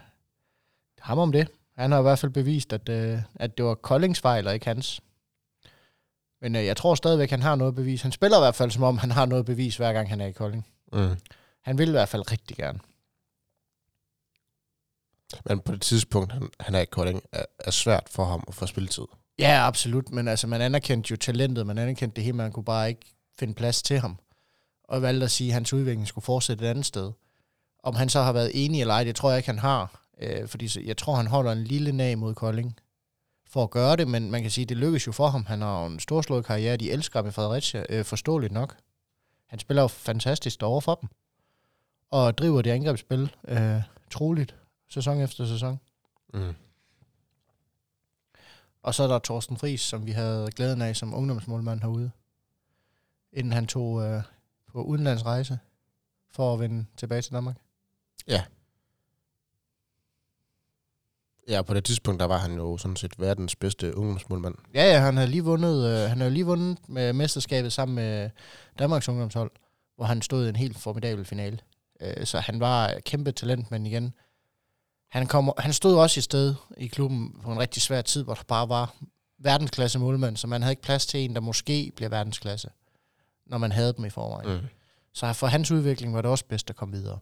ham 1.00 1.20
om 1.20 1.32
det. 1.32 1.48
Han 1.76 1.92
har 1.92 2.00
i 2.00 2.02
hvert 2.02 2.20
fald 2.20 2.32
bevist, 2.32 2.74
at, 2.74 2.90
øh, 2.90 3.20
at 3.36 3.58
det 3.58 3.66
var 3.66 3.76
Koldings 3.76 4.22
fejl, 4.22 4.48
og 4.48 4.54
ikke 4.54 4.66
hans. 4.66 5.02
Men 6.44 6.56
øh, 6.56 6.66
jeg 6.66 6.78
tror 6.78 6.96
stadigvæk, 6.96 7.30
han 7.30 7.42
har 7.42 7.56
noget 7.56 7.76
bevis. 7.76 8.02
Han 8.02 8.12
spiller 8.12 8.38
i 8.38 8.42
hvert 8.42 8.56
fald, 8.56 8.72
som 8.72 8.84
om 8.84 8.98
han 8.98 9.12
har 9.12 9.26
noget 9.26 9.46
bevis, 9.46 9.78
hver 9.78 9.94
gang 9.94 10.10
han 10.10 10.22
er 10.22 10.26
i 10.26 10.32
Kolding. 10.32 10.68
Mm. 10.94 11.16
Han 11.62 11.78
vil 11.78 11.88
i 11.88 11.92
hvert 11.92 12.10
fald 12.10 12.32
rigtig 12.32 12.58
gerne. 12.58 12.80
Men 15.46 15.60
på 15.60 15.72
det 15.72 15.82
tidspunkt, 15.82 16.32
han, 16.32 16.50
han 16.60 16.76
er 16.76 16.80
i 16.80 16.86
Kolding, 16.86 17.24
er, 17.32 17.46
er 17.60 17.72
svært 17.72 18.04
for 18.10 18.26
ham 18.26 18.44
at 18.48 18.56
få 18.56 18.66
spilletid. 18.66 19.04
Ja, 19.40 19.68
absolut. 19.68 20.12
Men 20.12 20.28
altså, 20.28 20.48
man 20.48 20.62
anerkendte 20.62 21.12
jo 21.12 21.18
talentet, 21.18 21.68
man 21.68 21.78
anerkendte 21.78 22.16
det 22.16 22.24
hele, 22.24 22.38
man 22.38 22.52
kunne 22.52 22.66
bare 22.66 22.90
ikke 22.90 23.16
finde 23.40 23.54
plads 23.54 23.82
til 23.82 24.00
ham. 24.00 24.20
Og 24.84 25.02
valgte 25.02 25.24
at 25.24 25.32
sige, 25.32 25.50
at 25.50 25.54
hans 25.54 25.74
udvikling 25.74 26.08
skulle 26.08 26.26
fortsætte 26.26 26.66
et 26.66 26.70
andet 26.70 26.86
sted. 26.86 27.12
Om 27.84 27.96
han 27.96 28.10
så 28.10 28.22
har 28.22 28.34
været 28.34 28.52
enig 28.66 28.82
eller 28.82 28.94
ej, 28.94 29.04
det 29.04 29.16
tror 29.16 29.30
jeg 29.30 29.38
ikke, 29.38 29.50
han 29.50 29.60
har. 29.60 30.06
Øh, 30.22 30.48
fordi 30.48 30.88
jeg 30.88 30.98
tror, 30.98 31.16
han 31.16 31.28
holder 31.28 31.52
en 31.52 31.64
lille 31.64 31.92
nag 31.92 32.18
mod 32.18 32.34
Kolding 32.34 32.76
for 33.54 33.64
at 33.64 33.70
gøre 33.70 33.96
det, 33.96 34.08
men 34.08 34.32
man 34.32 34.42
kan 34.42 34.52
sige, 34.52 34.66
det 34.66 34.78
lykkes 34.78 35.08
jo 35.08 35.12
for 35.12 35.28
ham. 35.28 35.46
Han 35.46 35.62
har 35.62 35.86
en 35.86 36.00
storslået 36.00 36.46
karriere, 36.46 36.78
de 36.78 36.92
elsker 36.92 37.20
ham 37.20 37.28
i 37.28 37.32
Fredericia, 37.32 37.86
øh, 37.90 38.06
forståeligt 38.06 38.54
nok. 38.54 38.78
Han 39.46 39.60
spiller 39.60 39.82
jo 39.82 39.88
fantastisk 39.88 40.60
derovre 40.60 40.82
for 40.82 40.96
dem, 40.96 41.10
og 42.12 42.38
driver 42.38 42.62
det 42.62 42.72
angrebsspil 42.72 43.36
øh, 43.48 43.82
troligt, 44.10 44.56
sæson 44.90 45.22
efter 45.22 45.46
sæson. 45.46 45.80
Mm. 46.34 46.56
Og 48.82 48.96
så 48.96 49.04
er 49.04 49.08
der 49.08 49.20
Thorsten 49.20 49.58
Friis, 49.58 49.82
som 49.82 50.06
vi 50.06 50.12
havde 50.12 50.52
glæden 50.52 50.82
af 50.82 50.96
som 50.96 51.14
ungdomsmålmand 51.14 51.82
herude, 51.82 52.12
inden 53.34 53.54
han 53.54 53.68
tog 53.68 54.04
øh, 54.04 54.24
på 54.72 54.84
udenlandsrejse 54.84 55.60
for 56.32 56.54
at 56.54 56.60
vende 56.60 56.86
tilbage 56.98 57.22
til 57.22 57.34
Danmark. 57.34 57.56
Ja, 58.28 58.44
på 61.68 61.74
det 61.74 61.84
tidspunkt, 61.84 62.20
der 62.20 62.26
var 62.26 62.38
han 62.38 62.56
jo 62.56 62.78
sådan 62.78 62.96
set 62.96 63.20
verdens 63.20 63.56
bedste 63.56 63.98
ungdomsmålmand. 63.98 64.56
Ja, 64.74 64.92
ja, 64.94 65.00
han 65.00 65.18
har 65.18 65.26
lige 65.26 65.44
vundet, 65.44 65.90
øh, 65.90 66.10
han 66.10 66.22
har 66.22 66.30
lige 66.30 66.46
vundet 66.46 66.78
med 66.88 67.14
mesterskabet 67.14 67.74
sammen 67.74 67.96
med 67.96 68.30
Danmarks 68.80 69.10
ungdomshold, 69.10 69.52
hvor 69.96 70.06
han 70.06 70.22
stod 70.22 70.46
i 70.46 70.50
en 70.50 70.56
helt 70.56 70.78
formidabel 70.78 71.26
finale. 71.26 71.60
Øh, 72.02 72.26
så 72.26 72.40
han 72.40 72.60
var 72.60 73.00
kæmpe 73.06 73.32
talent, 73.32 73.72
men 73.72 73.86
igen, 73.86 74.14
han, 75.12 75.28
kommer, 75.28 75.54
han 75.58 75.74
stod 75.74 75.96
også 75.96 76.20
et 76.20 76.24
sted 76.24 76.56
i 76.78 76.88
klubben 76.88 77.36
på 77.44 77.52
en 77.52 77.60
rigtig 77.60 77.82
svær 77.82 78.02
tid, 78.02 78.24
hvor 78.24 78.34
der 78.34 78.44
bare 78.48 78.70
var 78.70 78.96
verdensklasse 79.40 80.00
målmand, 80.00 80.38
så 80.38 80.48
man 80.48 80.62
havde 80.62 80.72
ikke 80.72 80.82
plads 80.82 81.06
til 81.06 81.20
en, 81.20 81.34
der 81.36 81.42
måske 81.42 81.92
bliver 81.96 82.10
verdensklasse, 82.10 82.70
når 83.48 83.58
man 83.58 83.72
havde 83.72 83.94
dem 83.94 84.06
i 84.06 84.10
forvejen. 84.10 84.62
Mm. 84.62 84.68
Så 85.14 85.34
for 85.34 85.48
hans 85.48 85.72
udvikling 85.72 86.14
var 86.14 86.22
det 86.22 86.32
også 86.32 86.46
bedst 86.46 86.70
at 86.70 86.76
komme 86.76 86.96
videre. 86.96 87.20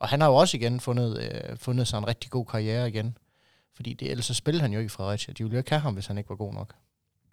Og 0.00 0.08
han 0.08 0.20
har 0.20 0.28
jo 0.28 0.34
også 0.34 0.56
igen 0.56 0.80
fundet, 0.80 1.18
øh, 1.22 1.56
fundet 1.56 1.88
sig 1.88 1.98
en 1.98 2.06
rigtig 2.06 2.30
god 2.30 2.46
karriere 2.46 2.88
igen. 2.88 3.16
Fordi 3.74 3.94
det, 3.94 4.10
ellers 4.10 4.26
så 4.26 4.34
spillede 4.34 4.62
han 4.62 4.72
jo 4.72 4.78
ikke 4.78 4.86
i 4.86 4.88
Fredericia. 4.88 5.32
De 5.34 5.42
ville 5.44 5.54
jo 5.54 5.58
ikke 5.58 5.70
have 5.70 5.80
ham, 5.80 5.94
hvis 5.94 6.06
han 6.06 6.18
ikke 6.18 6.30
var 6.30 6.36
god 6.36 6.54
nok. 6.54 6.74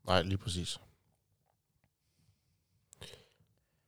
Nej, 0.08 0.21
lige 0.21 0.38
præcis. 0.38 0.80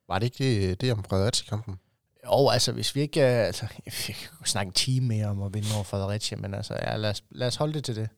Var 0.07 0.19
det 0.19 0.25
ikke 0.25 0.67
det, 0.69 0.81
det 0.81 0.91
om 0.91 1.03
Fredericia-kampen? 1.03 1.79
Jo, 2.25 2.49
altså 2.49 2.71
hvis 2.71 2.95
vi 2.95 3.01
ikke... 3.01 3.21
øh, 3.21 3.45
Altså, 3.45 3.67
vi 3.85 4.13
kan 4.13 4.45
snakke 4.45 4.69
en 4.69 4.73
time 4.73 5.07
mere 5.07 5.27
om 5.27 5.41
at 5.41 5.53
vinde 5.53 5.67
over 5.75 5.83
Fredericia, 5.83 6.37
men 6.37 6.53
altså, 6.53 6.73
ja, 6.73 6.97
lad, 6.97 7.09
os, 7.09 7.23
lad 7.29 7.47
os 7.47 7.55
holde 7.55 7.73
det 7.73 7.83
til 7.83 7.95
det. 7.95 8.09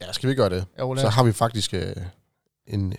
Ja, 0.00 0.12
skal 0.12 0.28
vi 0.30 0.34
gøre 0.34 0.50
det? 0.50 0.66
Jo, 0.78 0.96
Så 0.96 1.08
har 1.08 1.24
vi 1.24 1.32
faktisk 1.32 1.74
øh, 1.74 1.96
en 2.66 2.94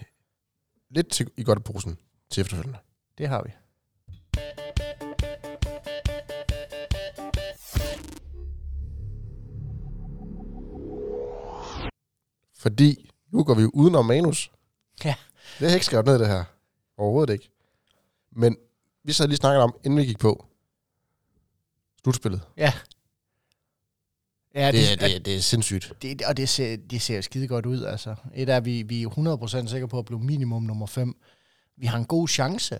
lidt 0.89 1.09
til, 1.09 1.31
i 1.37 1.43
godt 1.43 1.63
posen 1.63 1.97
til 2.29 2.41
efterfølgende. 2.41 2.79
Det 3.17 3.27
har 3.27 3.43
vi. 3.43 3.49
Fordi 12.59 13.11
nu 13.31 13.43
går 13.43 13.53
vi 13.53 13.61
jo 13.61 13.71
udenom 13.73 14.05
manus. 14.05 14.51
Ja. 15.03 15.09
Det 15.09 15.59
har 15.59 15.65
jeg 15.65 15.73
ikke 15.73 15.85
skrevet 15.85 16.05
ned, 16.05 16.19
det 16.19 16.27
her. 16.27 16.43
Overhovedet 16.97 17.33
ikke. 17.33 17.49
Men 18.31 18.57
vi 19.03 19.13
sad 19.13 19.27
lige 19.27 19.37
snakket 19.37 19.61
om, 19.61 19.75
inden 19.83 19.99
vi 19.99 20.05
gik 20.05 20.19
på 20.19 20.45
slutspillet. 22.03 22.41
Ja. 22.57 22.73
Ja, 24.55 24.71
Det, 24.71 24.99
det, 24.99 25.11
det, 25.11 25.25
det 25.25 25.35
er 25.35 25.39
sindssygt. 25.41 25.93
det, 26.01 26.21
og 26.21 26.37
det 26.37 26.49
ser, 26.49 26.75
det 26.77 27.01
ser 27.01 27.21
skide 27.21 27.47
godt 27.47 27.65
ud, 27.65 27.83
altså. 27.83 28.15
Et 28.35 28.49
er, 28.49 28.59
vi, 28.59 28.81
vi 28.81 29.03
er 29.03 29.09
100% 29.65 29.67
sikre 29.67 29.87
på 29.87 29.99
at 29.99 30.05
blive 30.05 30.19
minimum 30.19 30.63
nummer 30.63 30.85
5. 30.85 31.21
Vi 31.77 31.85
har 31.85 31.97
en 31.97 32.05
god 32.05 32.27
chance 32.27 32.79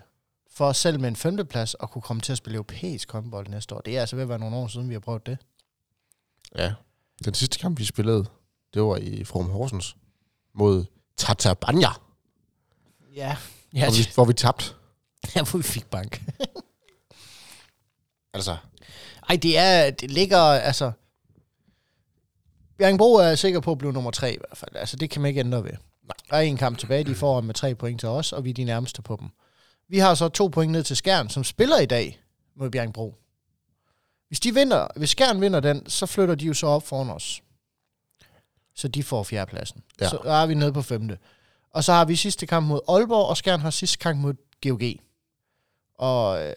for 0.52 0.72
selv 0.72 1.00
med 1.00 1.10
en 1.10 1.16
femteplads 1.16 1.76
at 1.84 1.92
kunne 1.92 2.02
komme 2.02 2.22
til 2.22 2.32
at 2.32 2.38
spille 2.38 2.56
europæisk 2.56 3.12
håndbold 3.12 3.48
næste 3.48 3.76
år. 3.76 3.82
Det 3.82 3.98
er 3.98 4.02
altså 4.02 4.16
ved 4.16 4.24
at 4.24 4.30
være 4.30 4.40
nogle 4.40 4.56
år 4.56 4.68
siden, 4.68 4.90
vi 4.90 4.94
har 4.94 5.00
prøvet 5.00 5.26
det. 5.26 5.38
Ja. 6.56 6.74
Den 7.26 7.34
sidste 7.34 7.60
kamp, 7.60 7.80
vi 7.80 7.86
spillede, 7.86 8.26
det 8.74 8.82
var 8.82 8.96
i 8.98 9.24
From 9.24 9.50
Horsens 9.50 9.96
mod 10.54 10.86
Tatabanya, 11.18 11.90
Ja. 13.16 13.28
ja, 13.28 13.38
Ja, 13.74 13.86
hvor, 13.86 13.98
vi, 13.98 14.10
hvor 14.16 14.26
vi 14.26 14.34
tabte. 14.34 14.66
ja 15.36 15.44
hvor 15.44 15.58
vi 15.58 15.64
fik 15.64 15.86
bank. 15.86 16.22
Altså, 18.34 18.58
Ej, 19.30 19.36
det 19.36 19.58
er, 19.58 19.92
det 19.92 20.12
ligger, 20.12 20.40
altså... 20.40 20.92
Bjerringbro 22.78 23.14
er 23.14 23.36
sikker 23.36 23.60
på 23.60 23.72
at 23.72 23.78
blive 23.78 23.94
nummer 23.94 24.12
tre 24.12 24.34
i 24.34 24.38
hvert 24.38 24.58
fald. 24.58 24.76
Altså, 24.76 24.98
det 24.98 25.10
kan 25.10 25.22
man 25.22 25.30
ikke 25.30 25.40
ændre 25.40 25.64
ved. 25.64 25.72
Der 26.30 26.36
er 26.36 26.42
en 26.42 26.58
kamp 26.58 26.78
tilbage, 26.78 27.04
de 27.04 27.16
får 27.16 27.42
med 27.42 27.54
tre 27.54 27.76
point 27.76 28.00
til 28.00 28.10
os, 28.10 28.34
og 28.34 28.44
vi 28.46 28.50
er 28.50 28.54
de 28.54 28.64
nærmeste 28.64 29.02
på 29.02 29.18
dem. 29.20 29.30
Vi 29.88 29.98
har 29.98 30.16
så 30.16 30.30
to 30.30 30.48
point 30.48 30.72
ned 30.72 30.84
til 30.84 30.96
Skjern, 30.96 31.30
som 31.30 31.44
spiller 31.44 31.80
i 31.80 31.86
dag 31.86 32.22
mod 32.56 32.70
Bjerringbro. 32.70 33.16
Hvis, 34.28 34.40
de 34.40 34.54
vinder, 34.54 34.88
hvis 34.96 35.10
Skjern 35.10 35.42
vinder 35.42 35.60
den, 35.60 35.90
så 35.90 36.06
flytter 36.06 36.36
de 36.36 36.46
jo 36.46 36.54
så 36.54 36.68
op 36.68 36.88
foran 36.88 37.10
os. 37.10 37.42
Så 38.80 38.88
de 38.88 39.04
får 39.04 39.24
fjerdepladsen. 39.24 39.84
Ja. 40.02 40.10
Så 40.10 40.18
er 40.18 40.46
vi 40.46 40.54
nede 40.54 40.74
på 40.74 40.82
femte. 40.82 41.18
Og 41.72 41.84
så 41.84 41.94
har 41.94 42.06
vi 42.06 42.16
sidste 42.16 42.46
kamp 42.46 42.68
mod 42.68 42.80
Aalborg, 42.88 43.30
og 43.30 43.38
Skjern 43.38 43.60
har 43.60 43.70
sidste 43.70 43.98
kamp 43.98 44.20
mod 44.20 44.34
GOG. 44.64 44.82
Og 45.96 46.48
øh, 46.48 46.54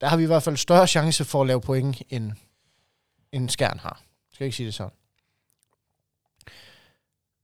der 0.00 0.06
har 0.06 0.16
vi 0.16 0.22
i 0.22 0.26
hvert 0.26 0.42
fald 0.42 0.56
større 0.56 0.86
chance 0.86 1.24
for 1.24 1.40
at 1.40 1.46
lave 1.46 1.60
point, 1.60 2.02
end, 2.10 2.32
end 3.32 3.48
Skjern 3.48 3.78
har. 3.78 4.02
Skal 4.32 4.44
jeg 4.44 4.46
ikke 4.46 4.56
sige 4.56 4.66
det 4.66 4.74
sådan? 4.74 4.92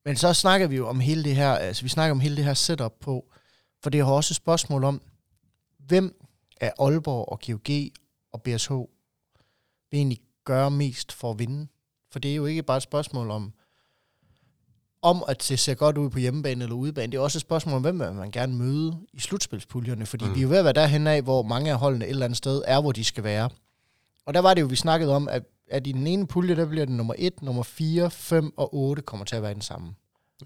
Men 0.05 0.17
så 0.17 0.33
snakker 0.33 0.67
vi 0.67 0.77
jo 0.77 0.89
om 0.89 1.01
hele 1.01 1.25
det 1.25 1.37
her, 1.37 1.53
altså 1.53 1.83
vi 1.83 1.89
snakker 1.89 2.11
om 2.11 2.21
hele 2.21 2.37
det 2.37 2.45
her 2.45 2.55
setup 2.55 2.93
på, 3.01 3.33
for 3.83 3.91
det 3.91 4.01
er 4.01 4.05
jo 4.05 4.17
også 4.17 4.33
et 4.33 4.37
spørgsmål 4.37 4.85
om, 4.85 5.03
hvem 5.79 6.23
af 6.61 6.73
Aalborg 6.79 7.29
og 7.29 7.41
GOG 7.47 7.71
og 8.33 8.43
BSH 8.43 8.73
vil 9.91 9.99
egentlig 9.99 10.21
gøre 10.45 10.71
mest 10.71 11.13
for 11.13 11.31
at 11.31 11.39
vinde? 11.39 11.69
For 12.13 12.19
det 12.19 12.31
er 12.31 12.35
jo 12.35 12.47
ikke 12.47 12.63
bare 12.63 12.77
et 12.77 12.83
spørgsmål 12.83 13.31
om, 13.31 13.53
om 15.03 15.25
at 15.29 15.49
det 15.49 15.59
ser 15.59 15.75
godt 15.75 15.99
ud 15.99 16.11
på 16.11 16.19
hjemmebane 16.19 16.65
eller 16.65 16.77
udebane. 16.77 17.13
Det 17.13 17.19
er 17.19 17.23
også 17.23 17.39
et 17.39 17.43
spørgsmål 17.43 17.77
om, 17.77 17.83
hvem 17.83 17.95
man 17.95 18.31
gerne 18.31 18.55
møde 18.55 18.99
i 19.13 19.21
slutspilspuljerne. 19.21 20.07
Fordi 20.07 20.25
mm. 20.25 20.35
vi 20.35 20.39
er 20.39 20.43
jo 20.43 20.49
ved 20.49 20.59
at 20.59 20.65
være 20.65 20.73
derhen 20.73 21.07
af, 21.07 21.23
hvor 21.23 21.43
mange 21.43 21.71
af 21.71 21.79
holdene 21.79 22.05
et 22.05 22.11
eller 22.11 22.25
andet 22.25 22.37
sted 22.37 22.63
er, 22.67 22.81
hvor 22.81 22.93
de 22.93 23.05
skal 23.05 23.25
være. 23.25 23.51
Og 24.27 24.35
der 24.35 24.41
var 24.41 24.55
det 24.55 24.61
jo, 24.61 24.67
vi 24.67 24.77
snakkede 24.77 25.17
om, 25.17 25.29
at, 25.29 25.43
at 25.71 25.87
i 25.87 25.93
den 25.93 26.07
ene 26.07 26.27
pulje, 26.27 26.57
der 26.57 26.67
bliver 26.67 26.85
det 26.85 26.95
nummer 26.95 27.15
1, 27.19 27.43
nummer 27.43 27.63
4, 27.63 28.11
5 28.11 28.53
og 28.57 28.75
8 28.75 29.03
kommer 29.03 29.27
til 29.27 29.37
at 29.37 29.43
være 29.43 29.55
den 29.55 29.63
samme. 29.63 29.95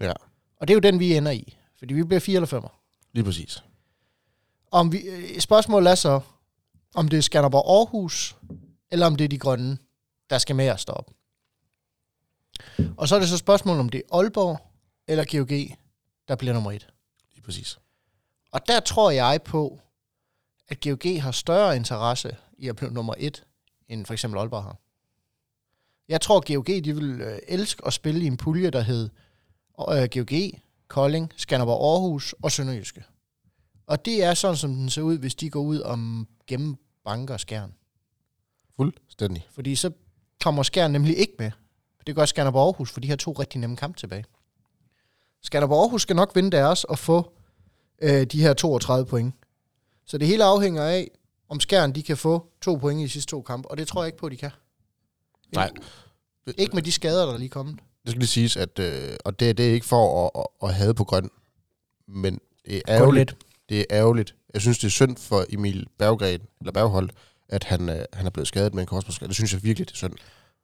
ja, 0.01 0.13
Og 0.57 0.67
det 0.67 0.73
er 0.73 0.75
jo 0.75 0.79
den, 0.79 0.99
vi 0.99 1.15
ender 1.15 1.31
i. 1.31 1.57
Fordi 1.79 1.93
vi 1.93 2.03
bliver 2.03 2.19
4 2.19 2.35
eller 2.35 2.47
5. 2.47 2.63
lige 3.13 3.23
præcis. 3.23 3.63
Om 4.71 4.91
vi, 4.91 5.01
spørgsmålet 5.39 5.91
er 5.91 5.95
så, 5.95 6.19
om 6.95 7.07
det 7.07 7.17
er 7.17 7.21
Skanderborg 7.21 7.77
Aarhus, 7.77 8.35
eller 8.91 9.05
om 9.05 9.15
det 9.15 9.23
er 9.23 9.29
de 9.29 9.37
grønne, 9.37 9.77
der 10.29 10.37
skal 10.37 10.55
med 10.55 10.69
os 10.69 10.85
deroppe. 10.85 11.13
Og 12.97 13.07
så 13.07 13.15
er 13.15 13.19
det 13.19 13.29
så 13.29 13.37
spørgsmålet, 13.37 13.79
om 13.79 13.89
det 13.89 13.97
er 13.97 14.17
Aalborg 14.17 14.71
eller 15.07 15.25
GOG, 15.31 15.77
der 16.27 16.35
bliver 16.35 16.53
nummer 16.53 16.71
1. 16.71 16.87
Lige 17.33 17.43
præcis. 17.43 17.79
Og 18.51 18.67
der 18.67 18.79
tror 18.79 19.11
jeg 19.11 19.41
på, 19.41 19.79
at 20.67 20.79
GOG 20.81 21.23
har 21.23 21.31
større 21.31 21.75
interesse 21.75 22.35
i 22.57 22.67
at 22.67 22.75
blive 22.75 22.91
nummer 22.91 23.13
1, 23.17 23.45
end 23.89 24.05
for 24.05 24.13
eksempel 24.13 24.39
Aalborg 24.39 24.63
har. 24.63 24.77
Jeg 26.09 26.21
tror, 26.21 26.37
at 26.37 26.45
GOG 26.45 26.67
de 26.67 26.95
vil 26.95 27.21
øh, 27.21 27.39
elske 27.47 27.85
at 27.85 27.93
spille 27.93 28.23
i 28.23 28.27
en 28.27 28.37
pulje, 28.37 28.69
der 28.69 28.81
hed 28.81 29.09
øh, 29.89 30.07
GOG, 30.13 30.59
Kolding, 30.87 31.33
Skanderborg 31.35 31.91
Aarhus 31.91 32.35
og 32.41 32.51
Sønderjyske. 32.51 33.03
Og 33.87 34.05
det 34.05 34.23
er 34.23 34.33
sådan, 34.33 34.57
som 34.57 34.73
den 34.73 34.89
ser 34.89 35.01
ud, 35.01 35.17
hvis 35.17 35.35
de 35.35 35.49
går 35.49 35.61
ud 35.61 35.81
om 35.81 36.27
gennem 36.47 36.75
banker 37.03 37.33
og 37.33 37.39
skærn. 37.39 37.73
Fuldstændig. 38.75 39.47
Fordi 39.51 39.75
så 39.75 39.91
kommer 40.43 40.63
skærn 40.63 40.91
nemlig 40.91 41.17
ikke 41.17 41.33
med. 41.39 41.51
Det 42.07 42.15
gør 42.15 42.25
Skanderborg 42.25 42.65
Aarhus, 42.65 42.91
for 42.91 42.99
de 42.99 43.09
har 43.09 43.15
to 43.15 43.31
rigtig 43.31 43.59
nemme 43.59 43.77
kampe 43.77 43.99
tilbage. 43.99 44.25
Skanderborg 45.43 45.79
Aarhus 45.81 46.01
skal 46.01 46.15
nok 46.15 46.35
vinde 46.35 46.51
deres 46.51 46.83
og 46.83 46.99
få 46.99 47.33
øh, 48.01 48.23
de 48.23 48.41
her 48.41 48.53
32 48.53 49.05
point. 49.05 49.33
Så 50.05 50.17
det 50.17 50.27
hele 50.27 50.43
afhænger 50.43 50.83
af, 50.83 51.11
om 51.49 51.59
skærn 51.59 51.91
de 51.95 52.03
kan 52.03 52.17
få 52.17 52.45
to 52.61 52.75
point 52.75 52.99
i 52.99 53.03
de 53.03 53.09
sidste 53.09 53.29
to 53.29 53.41
kampe, 53.41 53.71
og 53.71 53.77
det 53.77 53.87
tror 53.87 54.03
jeg 54.03 54.07
ikke 54.07 54.17
på, 54.17 54.29
de 54.29 54.37
kan. 54.37 54.51
Nej. 55.53 55.71
Ikke 56.57 56.75
med 56.75 56.83
de 56.83 56.91
skader, 56.91 57.25
der 57.25 57.33
er 57.33 57.37
lige 57.37 57.49
kommet. 57.49 57.75
Det 58.03 58.11
skal 58.11 58.19
lige 58.19 58.27
siges, 58.27 58.57
at, 58.57 58.79
øh, 58.79 59.15
og 59.25 59.39
det, 59.39 59.57
det 59.57 59.69
er 59.69 59.73
ikke 59.73 59.85
for 59.85 60.25
at, 60.25 60.31
at, 60.35 60.69
at 60.69 60.75
have 60.75 60.93
på 60.93 61.03
grøn, 61.03 61.29
men 62.07 62.39
det 62.65 62.75
er 62.77 62.81
ærgerligt. 62.87 63.31
lidt. 63.31 63.43
Det 63.69 63.79
er 63.79 63.85
ærgerligt. 63.91 64.35
Jeg 64.53 64.61
synes, 64.61 64.77
det 64.77 64.87
er 64.87 64.91
synd 64.91 65.17
for 65.17 65.45
Emil 65.49 65.87
Berggren, 65.99 66.41
eller 66.59 66.71
Berghold, 66.71 67.09
at 67.49 67.63
han, 67.63 67.89
øh, 67.89 68.05
han 68.13 68.25
er 68.25 68.29
blevet 68.29 68.47
skadet 68.47 68.73
med 68.73 68.83
en 68.83 68.87
korsbåndsskade. 68.87 69.27
Det 69.27 69.35
synes 69.35 69.53
jeg 69.53 69.63
virkelig, 69.63 69.87
det 69.87 69.93
er 69.93 69.97
synd. 69.97 70.13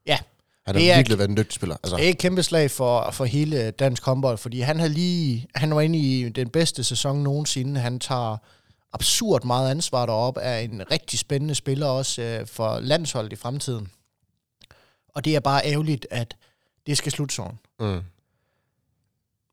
Ja. 0.06 0.19
Han 0.65 0.76
har 0.76 0.82
er- 0.82 0.95
virkelig 0.95 1.17
været 1.17 1.30
en 1.30 1.38
dygtig 1.38 1.54
spiller. 1.54 1.76
Altså, 1.84 1.95
Det 1.97 2.06
er 2.06 2.10
et 2.10 2.17
kæmpe 2.17 2.43
slag 2.43 2.71
for, 2.71 3.12
for 3.12 3.26
hele 3.26 3.71
dansk 3.71 4.06
håndbold, 4.06 4.38
fordi 4.38 4.60
han 4.60 4.80
havde 4.80 4.93
lige, 4.93 5.47
han 5.56 5.76
var 5.76 5.82
inde 5.82 6.00
i 6.00 6.30
den 6.30 6.50
bedste 6.50 6.84
sæson 6.84 7.24
nogensinde. 7.24 7.80
Han 7.80 8.00
tager 8.00 8.38
absurd 8.93 9.43
meget 9.45 9.71
ansvar 9.71 10.06
derop, 10.06 10.38
er 10.41 10.58
en 10.58 10.91
rigtig 10.91 11.19
spændende 11.19 11.56
spiller 11.56 11.86
også 11.88 12.21
øh, 12.21 12.47
for 12.47 12.80
landsholdet 12.80 13.34
i 13.34 13.36
fremtiden. 13.36 13.91
Og 15.10 15.26
det 15.26 15.36
er 15.36 15.39
bare 15.39 15.62
ærgerligt, 15.65 16.08
at 16.12 16.36
det 16.88 16.97
skal 16.97 17.12
slutte 17.12 17.36
sådan. 17.36 17.58
mm. 17.80 18.02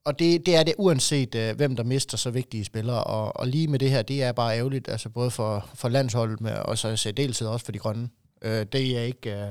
Og 0.04 0.18
det, 0.18 0.46
det 0.46 0.56
er 0.56 0.62
det 0.62 0.74
uanset, 0.78 1.34
øh, 1.34 1.56
hvem 1.56 1.76
der 1.76 1.82
mister 1.84 2.16
så 2.16 2.30
vigtige 2.30 2.64
spillere. 2.64 3.04
Og, 3.04 3.36
og 3.36 3.46
lige 3.46 3.68
med 3.68 3.78
det 3.78 3.90
her, 3.90 4.02
det 4.02 4.22
er 4.22 4.32
bare 4.32 4.56
ærgerligt, 4.58 4.88
altså 4.88 5.08
både 5.08 5.30
for, 5.30 5.68
for 5.74 5.88
landsholdet, 5.88 6.40
med, 6.40 6.52
og 6.52 6.78
så 6.78 7.08
i 7.08 7.12
deltid 7.12 7.46
også 7.46 7.64
for 7.64 7.72
de 7.72 7.78
grønne. 7.78 8.08
Øh, 8.42 8.66
det, 8.72 8.98
er 8.98 9.02
ikke, 9.02 9.30
øh, 9.30 9.48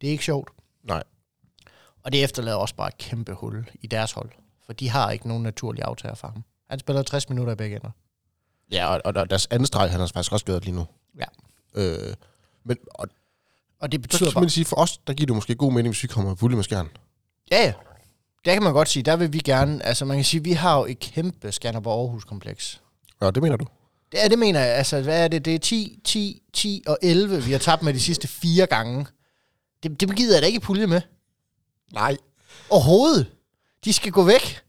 det 0.00 0.06
er 0.06 0.10
ikke 0.10 0.24
sjovt. 0.24 0.50
Nej. 0.84 1.02
Og 2.02 2.12
det 2.12 2.24
efterlader 2.24 2.56
også 2.56 2.74
bare 2.74 2.88
et 2.88 2.98
kæmpe 2.98 3.32
hul 3.32 3.70
i 3.80 3.86
deres 3.86 4.12
hold. 4.12 4.30
For 4.66 4.72
de 4.72 4.88
har 4.88 5.10
ikke 5.10 5.28
nogen 5.28 5.42
naturlig 5.42 5.82
aftager 5.84 6.14
for 6.14 6.28
ham. 6.28 6.44
Han 6.70 6.78
spiller 6.78 7.02
60 7.02 7.28
minutter 7.28 7.52
i 7.52 7.56
begge 7.56 7.76
ender. 7.76 7.90
Ja, 8.72 8.86
og, 8.86 9.00
og 9.04 9.14
der- 9.14 9.24
deres 9.24 9.46
anden 9.50 9.66
streg, 9.66 9.90
han 9.90 10.00
er 10.00 10.06
faktisk 10.06 10.32
også 10.32 10.42
skadet 10.42 10.64
lige 10.64 10.74
nu. 10.74 10.86
Ja. 11.18 11.24
Øh, 11.74 12.14
men 12.64 12.76
og, 12.94 13.08
Og 13.80 13.92
det 13.92 13.98
så 13.98 14.02
betyder 14.02 14.18
skal 14.30 14.34
bare... 14.34 14.40
man 14.42 14.50
sige, 14.50 14.64
for 14.64 14.76
os, 14.76 14.98
der 14.98 15.14
giver 15.14 15.26
det 15.26 15.34
måske 15.34 15.54
god 15.54 15.72
mening, 15.72 15.92
hvis 15.94 16.02
vi 16.02 16.08
kommer 16.08 16.34
fulde 16.34 16.56
med 16.56 16.64
skærn. 16.64 16.88
Ja, 17.52 17.64
ja. 17.64 17.72
Der 18.44 18.52
kan 18.52 18.62
man 18.62 18.72
godt 18.72 18.88
sige, 18.88 19.02
der 19.02 19.16
vil 19.16 19.32
vi 19.32 19.38
gerne... 19.38 19.82
Altså 19.84 20.04
man 20.04 20.16
kan 20.16 20.24
sige, 20.24 20.42
vi 20.44 20.52
har 20.52 20.78
jo 20.78 20.84
et 20.84 20.98
kæmpe 20.98 21.52
Skanderborg-Aarhus-kompleks. 21.52 22.80
Ja, 23.22 23.30
det 23.30 23.42
mener 23.42 23.56
du. 23.56 23.66
Det 24.12 24.24
er 24.24 24.28
det, 24.28 24.38
mener 24.38 24.60
jeg. 24.60 24.74
Altså, 24.76 25.02
hvad 25.02 25.24
er 25.24 25.28
det? 25.28 25.44
Det 25.44 25.54
er 25.54 25.58
10, 25.58 26.00
10, 26.04 26.42
10 26.52 26.82
og 26.86 26.98
11, 27.02 27.42
vi 27.44 27.52
har 27.52 27.58
tabt 27.58 27.82
med 27.82 27.94
de 27.94 28.00
sidste 28.00 28.28
fire 28.28 28.66
gange. 28.66 29.06
Det, 29.84 30.00
det 30.00 30.16
gider 30.16 30.34
jeg 30.34 30.42
da 30.42 30.46
ikke 30.46 30.56
i 30.56 30.60
pulje 30.60 30.86
med. 30.86 31.00
Nej. 31.92 32.16
Overhovedet. 32.70 33.32
De 33.84 33.92
skal 33.92 34.12
gå 34.12 34.22
væk. 34.24 34.60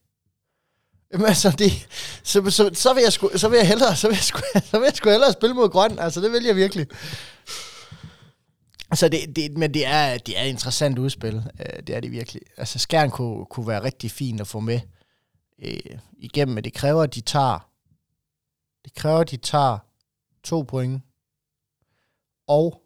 Jamen, 1.13 1.28
altså, 1.28 1.51
det, 1.51 1.88
så, 2.23 2.49
så, 2.49 2.69
så, 2.73 2.93
vil 2.93 3.04
jeg 3.04 3.13
sgu, 3.13 3.30
så 3.36 3.49
vil 3.49 3.58
jeg 3.58 3.67
hellere, 3.67 3.95
så 3.95 4.08
vil 4.08 4.15
jeg 4.15 4.23
sgu, 4.23 4.39
så 4.71 4.80
vil 4.80 4.86
jeg 4.86 4.95
sgu 4.95 5.10
hellere 5.10 5.34
spille 5.34 5.56
mod 5.56 5.69
grøn. 5.69 5.99
Altså, 5.99 6.21
det 6.21 6.32
vil 6.32 6.43
jeg 6.43 6.56
virkelig. 6.56 6.88
Så 8.93 9.10
det, 9.10 9.36
det, 9.36 9.58
men 9.58 9.73
det 9.73 9.86
er, 9.86 10.17
det 10.17 10.39
er 10.39 10.43
et 10.43 10.49
interessant 10.49 10.99
udspil. 10.99 11.36
Øh, 11.60 11.84
Det 11.88 11.95
er 11.95 11.99
det 11.99 12.12
virkelig. 12.12 12.41
Altså, 12.58 12.80
Skjern 12.80 13.12
kunne, 13.12 13.45
kunne 13.45 13.67
være 13.67 13.84
rigtig 13.84 14.12
fint 14.12 14.41
at 14.41 14.47
få 14.47 14.60
med 14.60 14.80
øh, 15.63 15.80
igennem, 16.17 16.56
men 16.56 16.63
det 16.63 16.73
kræver, 16.73 17.04
at 17.04 17.15
de 17.15 17.21
tager 17.21 17.69
det 18.86 18.93
kræver, 18.93 19.19
at 19.19 19.32
de 19.32 19.38
tager 19.38 19.78
to 20.43 20.62
point, 20.62 21.01
og 22.47 22.82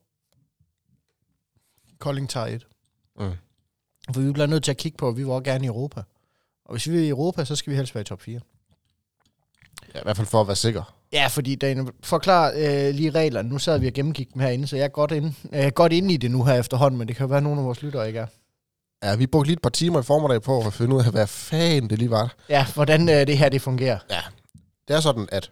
Kolding 1.99 2.29
tager 2.29 2.45
et. 2.45 2.67
Mm. 3.19 3.31
For 4.13 4.21
vi 4.21 4.31
bliver 4.31 4.47
nødt 4.47 4.63
til 4.63 4.71
at 4.71 4.77
kigge 4.77 4.97
på, 4.97 5.07
at 5.07 5.17
vi 5.17 5.23
vil 5.23 5.31
også 5.31 5.43
gerne 5.43 5.63
i 5.63 5.67
Europa. 5.67 6.01
Og 6.65 6.71
hvis 6.73 6.87
vi 6.87 6.91
vil 6.91 7.01
i 7.01 7.09
Europa, 7.09 7.45
så 7.45 7.55
skal 7.55 7.71
vi 7.71 7.77
helst 7.77 7.95
være 7.95 8.01
i 8.01 8.05
top 8.05 8.21
4. 8.21 8.39
Ja, 9.93 9.99
i 9.99 10.03
hvert 10.03 10.17
fald 10.17 10.27
for 10.27 10.41
at 10.41 10.47
være 10.47 10.55
sikker. 10.55 10.95
Ja, 11.13 11.27
fordi 11.27 11.55
Daniel, 11.55 11.87
forklar 12.03 12.51
øh, 12.55 12.95
lige 12.95 13.11
reglerne. 13.11 13.49
Nu 13.49 13.59
sad 13.59 13.79
vi 13.79 13.87
og 13.87 13.93
gennemgik 13.93 14.33
dem 14.33 14.41
herinde, 14.41 14.67
så 14.67 14.75
jeg 14.75 14.83
er 14.83 14.89
godt 14.89 15.11
inde, 15.11 15.33
øh, 15.53 15.71
godt 15.71 15.93
inde 15.93 16.13
i 16.13 16.17
det 16.17 16.31
nu 16.31 16.43
her 16.43 16.53
efterhånden, 16.53 16.97
men 16.97 17.07
det 17.07 17.15
kan 17.15 17.23
jo 17.23 17.27
være, 17.27 17.37
at 17.37 17.43
nogle 17.43 17.59
af 17.59 17.65
vores 17.65 17.81
lyttere 17.81 18.07
ikke 18.07 18.19
er. 18.19 18.27
Ja, 19.03 19.15
vi 19.15 19.27
brugte 19.27 19.47
lige 19.47 19.53
et 19.53 19.61
par 19.61 19.69
timer 19.69 19.99
i 19.99 20.03
formiddag 20.03 20.41
på 20.41 20.65
at 20.65 20.73
finde 20.73 20.95
ud 20.95 21.03
af, 21.03 21.11
hvad 21.11 21.27
fanden 21.27 21.89
det 21.89 21.97
lige 21.99 22.11
var. 22.11 22.35
Ja, 22.49 22.65
hvordan 22.73 23.09
øh, 23.09 23.27
det 23.27 23.37
her 23.37 23.49
det 23.49 23.61
fungerer. 23.61 23.99
Det 24.87 24.95
er 24.95 24.99
sådan, 24.99 25.29
at 25.31 25.51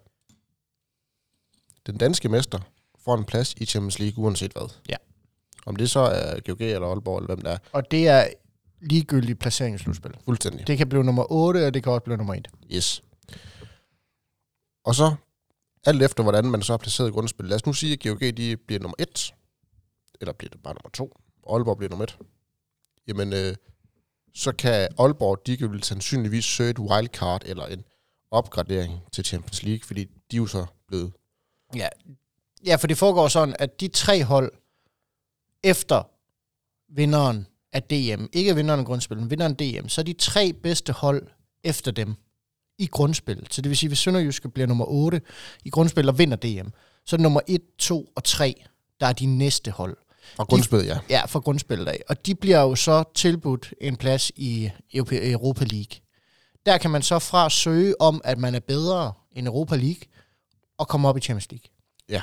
den 1.88 1.98
danske 1.98 2.30
mester 2.30 2.60
får 3.06 3.16
en 3.16 3.24
plads 3.24 3.54
i 3.54 3.66
Champions 3.66 4.00
League, 4.00 4.24
uanset 4.24 4.52
hvad. 4.52 4.70
Ja. 4.90 4.96
Om 5.68 5.76
det 5.76 5.90
så 5.90 6.00
er 6.00 6.40
GOG 6.40 6.62
eller 6.62 6.88
Aalborg, 6.88 7.18
eller 7.18 7.36
hvem 7.36 7.42
det 7.42 7.52
er. 7.52 7.58
Og 7.72 7.92
det 7.92 8.08
er 8.08 8.28
ligegyldigt 8.82 9.40
placering 9.40 9.76
i 9.76 9.78
slutspil. 9.78 10.12
Fuldstændig. 10.26 10.68
Det 10.68 10.78
kan 10.78 10.90
blive 10.90 11.04
nummer 11.04 11.32
8, 11.32 11.66
og 11.68 11.74
det 11.74 11.84
kan 11.84 11.92
også 11.92 12.04
blive 12.04 12.18
nummer 12.18 12.34
1. 12.34 12.48
Yes. 12.74 13.04
Og 14.86 14.96
så, 14.96 15.16
alt 15.86 16.04
efter 16.04 16.24
hvordan 16.24 16.46
man 16.46 16.62
så 16.62 16.74
er 16.74 16.78
placeret 16.78 17.14
grundspillet. 17.14 17.50
Lad 17.50 17.56
os 17.56 17.66
nu 17.66 17.74
sige, 17.74 17.94
at 17.94 18.00
GOG 18.04 18.38
de 18.38 18.58
bliver 18.58 18.80
nummer 18.80 18.96
1, 19.00 19.34
eller 20.22 20.34
bliver 20.34 20.50
det 20.50 20.64
bare 20.64 20.74
nummer 20.74 20.90
2, 20.94 21.18
og 21.44 21.56
Aalborg 21.56 21.78
bliver 21.78 21.90
nummer 21.90 22.04
1. 22.04 22.18
Jamen, 23.08 23.34
øh, 23.34 23.56
så 24.36 24.52
kan 24.52 24.88
Aalborg, 25.00 25.48
de 25.48 25.58
kan 25.58 25.72
vel 25.72 25.84
sandsynligvis 25.84 26.46
søge 26.46 26.70
et 26.70 26.80
wildcard, 26.80 27.42
eller 27.46 27.66
en 27.66 27.84
opgradering 28.32 29.00
til 29.14 29.26
Champions 29.26 29.64
League, 29.64 29.84
fordi 29.84 30.04
de 30.04 30.38
er 30.38 30.38
jo 30.38 30.48
så 30.48 30.66
blevet... 30.88 31.14
Ja. 31.76 31.88
ja, 32.66 32.76
for 32.76 32.88
det 32.88 32.98
foregår 32.98 33.28
sådan, 33.28 33.56
at 33.60 33.80
de 33.80 33.88
tre 33.88 34.24
hold 34.24 34.52
efter 35.63 36.04
vinderen 36.96 37.48
af 37.74 37.84
DM, 37.84 38.26
ikke 38.34 38.56
vinderen 38.56 38.80
af 38.80 38.86
grundspillet, 38.86 39.24
men 39.24 39.30
vinderen 39.30 39.52
af 39.52 39.58
DM, 39.58 39.88
så 39.88 40.02
er 40.02 40.06
de 40.06 40.13
tre 40.13 40.54
bedste 40.54 40.93
hold 40.93 41.28
efter 41.63 41.91
dem 41.91 42.15
i 42.78 42.88
grundspillet. 42.88 43.54
Så 43.54 43.62
det 43.62 43.70
vil 43.70 43.78
sige, 43.78 43.88
hvis 43.88 44.00
Sønderjyske 44.00 44.50
bliver 44.50 44.67
nummer 44.67 44.86
8 44.86 45.22
i 45.65 45.70
grundspillet 45.70 46.10
og 46.10 46.20
vinder 46.20 46.38
DM, 46.38 46.70
så 47.06 47.15
er 47.15 47.17
det 47.17 47.24
nummer 47.24 47.41
1, 47.48 47.62
2 47.78 48.10
og 48.15 48.24
3, 48.24 48.63
der 49.00 49.08
er 49.08 49.13
de 49.13 49.26
næste 49.26 49.72
hold. 49.72 49.98
Og 50.38 50.48
grundspillet, 50.48 50.88
ja. 50.88 51.00
Ja, 51.10 51.26
fra 51.26 51.39
grundspillet 51.39 51.88
af. 51.88 52.04
Og 52.10 52.26
de 52.26 52.36
bliver 52.36 52.62
jo 52.62 52.76
så 52.76 53.04
tilbudt 53.15 53.74
en 53.82 53.96
plads 53.96 54.32
i 54.36 54.70
Europa 54.93 55.65
League. 55.65 56.00
Der 56.65 56.78
kan 56.78 56.91
man 56.91 57.02
så 57.02 57.20
fra 57.20 57.50
søge 57.50 58.02
om, 58.02 58.22
at 58.24 58.38
man 58.38 58.56
er 58.56 58.60
bedre 58.60 59.13
end 59.32 59.48
Europa 59.48 59.76
League, 59.76 60.02
og 60.78 60.88
komme 60.88 61.08
op 61.08 61.17
i 61.17 61.22
Champions 61.22 61.52
League. 61.52 61.70
Ja, 62.10 62.22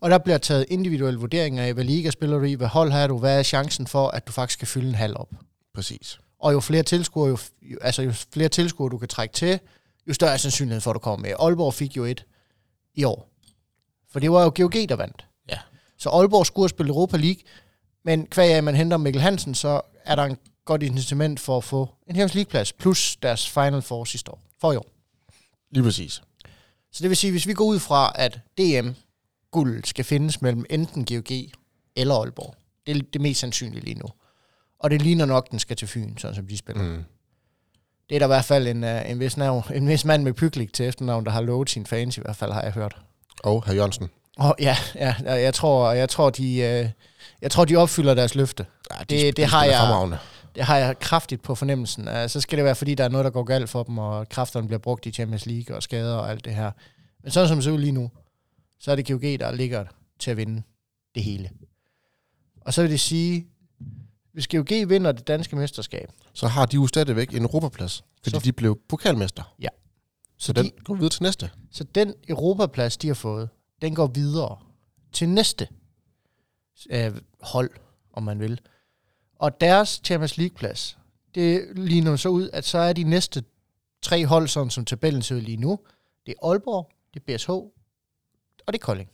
Og 0.00 0.10
der 0.10 0.18
bliver 0.18 0.38
taget 0.38 0.66
individuelle 0.68 1.20
vurderinger 1.20 1.64
af, 1.64 1.74
hvad 1.74 1.84
liga 1.84 2.10
spiller 2.10 2.38
du 2.38 2.44
i, 2.44 2.54
hvad 2.54 2.68
hold 2.68 2.92
har 2.92 3.06
du, 3.06 3.18
hvad 3.18 3.38
er 3.38 3.42
chancen 3.42 3.86
for, 3.86 4.08
at 4.08 4.26
du 4.26 4.32
faktisk 4.32 4.58
kan 4.58 4.68
fylde 4.68 4.88
en 4.88 4.94
halv 4.94 5.16
op. 5.16 5.30
præcis. 5.74 6.18
Og 6.38 6.52
jo 6.52 6.60
flere 6.60 6.82
tilskuere, 6.82 7.28
jo, 7.28 7.38
jo, 7.62 7.78
altså 7.80 8.02
jo 8.02 8.12
flere 8.12 8.48
tilskuere 8.48 8.90
du 8.90 8.98
kan 8.98 9.08
trække 9.08 9.32
til, 9.34 9.60
jo 10.08 10.14
større 10.14 10.32
er 10.32 10.36
sandsynligheden 10.36 10.80
for, 10.82 10.90
at 10.90 10.94
du 10.94 10.98
kommer 10.98 11.26
med. 11.28 11.34
Aalborg 11.38 11.74
fik 11.74 11.96
jo 11.96 12.04
et 12.04 12.24
i 12.94 13.04
år. 13.04 13.28
For 14.12 14.20
det 14.20 14.32
var 14.32 14.42
jo 14.42 14.52
GOG, 14.56 14.72
der 14.88 14.96
vandt. 14.96 15.26
Ja. 15.48 15.58
Så 15.98 16.08
Aalborg 16.10 16.46
skulle 16.46 16.64
have 16.64 16.68
spillet 16.68 16.90
Europa 16.90 17.16
League, 17.16 17.42
men 18.04 18.26
kvæg 18.26 18.54
af, 18.54 18.62
man 18.62 18.76
henter 18.76 18.96
Mikkel 18.96 19.22
Hansen, 19.22 19.54
så 19.54 19.80
er 20.04 20.14
der 20.14 20.24
en 20.24 20.36
godt 20.64 20.82
incitament 20.82 21.40
for 21.40 21.56
at 21.56 21.64
få 21.64 21.82
en 21.82 22.14
Champions 22.14 22.34
League-plads, 22.34 22.72
plus 22.72 23.16
deres 23.22 23.48
Final 23.48 23.82
Four 23.82 24.04
sidste 24.04 24.30
år, 24.30 24.40
for 24.60 24.72
i 24.72 24.76
år. 24.76 24.86
Lige 25.70 25.84
præcis. 25.84 26.22
Så 26.92 27.02
det 27.02 27.08
vil 27.08 27.16
sige, 27.16 27.30
hvis 27.30 27.46
vi 27.46 27.54
går 27.54 27.64
ud 27.64 27.78
fra, 27.78 28.12
at 28.14 28.40
DM 28.58 28.88
guld 29.52 29.84
skal 29.84 30.04
findes 30.04 30.42
mellem 30.42 30.64
enten 30.70 31.04
GOG 31.04 31.32
eller 31.96 32.14
Aalborg. 32.14 32.54
Det 32.86 32.96
er 32.96 33.00
det 33.12 33.20
mest 33.20 33.40
sandsynlige 33.40 33.84
lige 33.84 33.98
nu. 33.98 34.06
Og 34.78 34.90
det 34.90 35.02
ligner 35.02 35.24
nok, 35.24 35.50
den 35.50 35.58
skal 35.58 35.76
til 35.76 35.88
Fyn, 35.88 36.16
sådan 36.16 36.34
som 36.34 36.46
de 36.46 36.56
spiller. 36.58 36.82
Mm. 36.82 37.04
Det 38.08 38.14
er 38.14 38.18
der 38.18 38.26
i 38.26 38.34
hvert 38.34 38.44
fald 38.44 38.66
en, 38.68 38.84
uh, 38.84 39.10
en, 39.10 39.20
vis, 39.20 39.36
navn, 39.36 39.62
en 39.74 39.88
vis 39.88 40.04
mand 40.04 40.22
med 40.22 40.32
pyklik 40.32 40.72
til 40.72 40.86
efternavn, 40.86 41.24
der 41.24 41.30
har 41.30 41.40
lovet 41.40 41.70
sine 41.70 41.86
fans, 41.86 42.18
i 42.18 42.20
hvert 42.20 42.36
fald 42.36 42.52
har 42.52 42.62
jeg 42.62 42.72
hørt. 42.72 42.96
Og 43.44 43.64
herr 43.66 43.74
Jørgensen. 43.74 44.10
Og 44.38 44.56
ja, 44.60 44.76
ja 44.94 45.14
jeg 45.24 45.54
tror, 45.54 45.92
jeg 45.92 46.08
tror, 46.08 46.30
de, 46.30 46.42
uh, 46.42 46.90
jeg 47.42 47.50
tror, 47.50 47.64
de 47.64 47.76
opfylder 47.76 48.14
deres 48.14 48.34
løfte. 48.34 48.66
Ja, 48.90 48.96
de, 48.98 49.04
Det- 49.04 49.22
det 49.24 49.36
de 49.36 49.44
har 49.44 49.64
jeg-. 49.64 50.18
Det 50.54 50.64
har 50.64 50.76
jeg 50.76 50.98
kraftigt 50.98 51.42
på 51.42 51.54
fornemmelsen. 51.54 52.08
Uh, 52.08 52.14
så 52.28 52.40
skal 52.40 52.56
det 52.58 52.64
være, 52.64 52.74
fordi 52.74 52.94
der 52.94 53.04
er 53.04 53.08
noget, 53.08 53.24
der 53.24 53.30
går 53.30 53.42
galt 53.44 53.70
for 53.70 53.82
dem, 53.82 53.98
og 53.98 54.28
kræfterne 54.28 54.66
bliver 54.66 54.78
brugt 54.80 55.06
i 55.06 55.10
Champions 55.10 55.46
League 55.46 55.76
og 55.76 55.82
skader 55.82 56.16
og 56.16 56.30
alt 56.30 56.44
det 56.44 56.54
her. 56.54 56.70
Men 57.22 57.30
sådan 57.32 57.48
som 57.48 57.56
det 57.56 57.64
ser 57.64 57.70
ud 57.70 57.78
lige 57.78 57.92
nu, 57.92 58.10
så 58.82 58.90
er 58.92 58.96
det 58.96 59.06
GOG, 59.06 59.20
der 59.22 59.52
ligger 59.52 59.84
til 60.18 60.30
at 60.30 60.36
vinde 60.36 60.62
det 61.14 61.22
hele. 61.24 61.50
Og 62.60 62.74
så 62.74 62.82
vil 62.82 62.90
det 62.90 63.00
sige, 63.00 63.46
hvis 64.32 64.48
GOG 64.48 64.68
vinder 64.70 65.12
det 65.12 65.26
danske 65.26 65.56
mesterskab, 65.56 66.10
Så 66.34 66.46
har 66.48 66.66
de 66.66 66.74
jo 66.76 66.86
stadigvæk 66.86 67.34
en 67.34 67.42
Europaplads, 67.42 68.04
fordi 68.22 68.36
Så- 68.36 68.42
de 68.44 68.52
blev 68.52 68.80
pokalmester. 68.88 69.54
Ja. 69.60 69.68
Så, 70.38 70.46
Så 70.46 70.52
den 70.52 70.64
de- 70.64 70.70
går 70.84 70.94
videre 70.94 71.10
til 71.10 71.22
næste. 71.22 71.50
Så 71.70 71.84
den 71.84 72.14
Europaplads, 72.28 72.96
de 72.96 73.06
har 73.06 73.14
fået, 73.14 73.48
den 73.82 73.94
går 73.94 74.06
videre 74.06 74.58
til 75.12 75.28
næste 75.28 75.68
øh, 76.90 77.12
hold, 77.40 77.70
om 78.12 78.22
man 78.22 78.40
vil. 78.40 78.60
Og 79.38 79.60
deres 79.60 80.00
Champions 80.04 80.36
League-plads, 80.38 80.98
det 81.34 81.66
ligner 81.78 82.16
så 82.16 82.28
ud, 82.28 82.50
at 82.52 82.64
så 82.64 82.78
er 82.78 82.92
de 82.92 83.04
næste 83.04 83.44
tre 84.02 84.26
hold, 84.26 84.48
sådan 84.48 84.70
som 84.70 84.84
tabellen 84.84 85.22
ser 85.22 85.34
lige 85.34 85.56
nu. 85.56 85.78
Det 86.26 86.34
er 86.42 86.46
Aalborg, 86.48 86.90
det 87.14 87.22
er 87.28 87.36
BSH, 87.36 87.50
og 88.66 88.72
det 88.72 88.80
er 88.80 88.84
Kolding. 88.84 89.08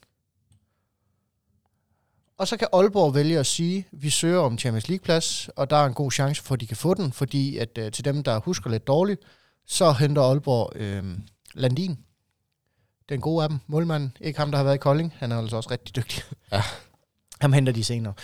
Og 2.38 2.48
så 2.48 2.56
kan 2.56 2.68
Aalborg 2.72 3.14
vælge 3.14 3.38
at 3.38 3.46
sige, 3.46 3.78
at 3.92 4.02
vi 4.02 4.10
søger 4.10 4.40
om 4.40 4.58
Champions 4.58 4.88
League-plads, 4.88 5.48
og 5.56 5.70
der 5.70 5.76
er 5.76 5.86
en 5.86 5.94
god 5.94 6.12
chance 6.12 6.42
for, 6.42 6.54
at 6.54 6.60
de 6.60 6.66
kan 6.66 6.76
få 6.76 6.94
den, 6.94 7.12
fordi 7.12 7.58
at 7.58 7.78
øh, 7.78 7.92
til 7.92 8.04
dem, 8.04 8.22
der 8.22 8.38
husker 8.40 8.70
lidt 8.70 8.86
dårligt, 8.86 9.22
så 9.66 9.92
henter 9.92 10.22
Aalborg 10.22 10.72
øh, 10.76 11.04
Landin, 11.54 11.98
den 13.08 13.20
gode 13.20 13.42
af 13.42 13.48
dem, 13.48 13.58
målmanden. 13.66 14.16
Ikke 14.20 14.38
ham, 14.38 14.50
der 14.50 14.58
har 14.58 14.64
været 14.64 14.74
i 14.74 14.78
Kolding. 14.78 15.14
Han 15.16 15.32
er 15.32 15.38
altså 15.38 15.56
også 15.56 15.70
rigtig 15.70 15.96
dygtig. 15.96 16.22
Ja. 16.52 16.62
Ham 17.40 17.52
henter 17.52 17.72
de 17.72 17.84
senere. 17.84 18.14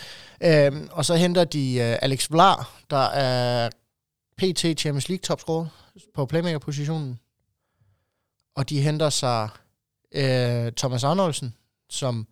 Øhm, 0.43 0.87
og 0.91 1.05
så 1.05 1.15
henter 1.15 1.43
de 1.43 1.73
øh, 1.73 1.97
Alex 2.01 2.31
Vlar, 2.31 2.81
der 2.89 3.05
er 3.05 3.69
PT 4.37 4.79
Champions 4.79 5.09
League 5.09 5.21
topscorer 5.21 5.67
på 6.13 6.25
playmaker-positionen. 6.25 7.19
Og 8.55 8.69
de 8.69 8.81
henter 8.81 9.09
sig 9.09 9.49
øh, 10.15 10.71
Thomas 10.77 11.03
Arnoldsen, 11.03 11.53
som 11.89 12.27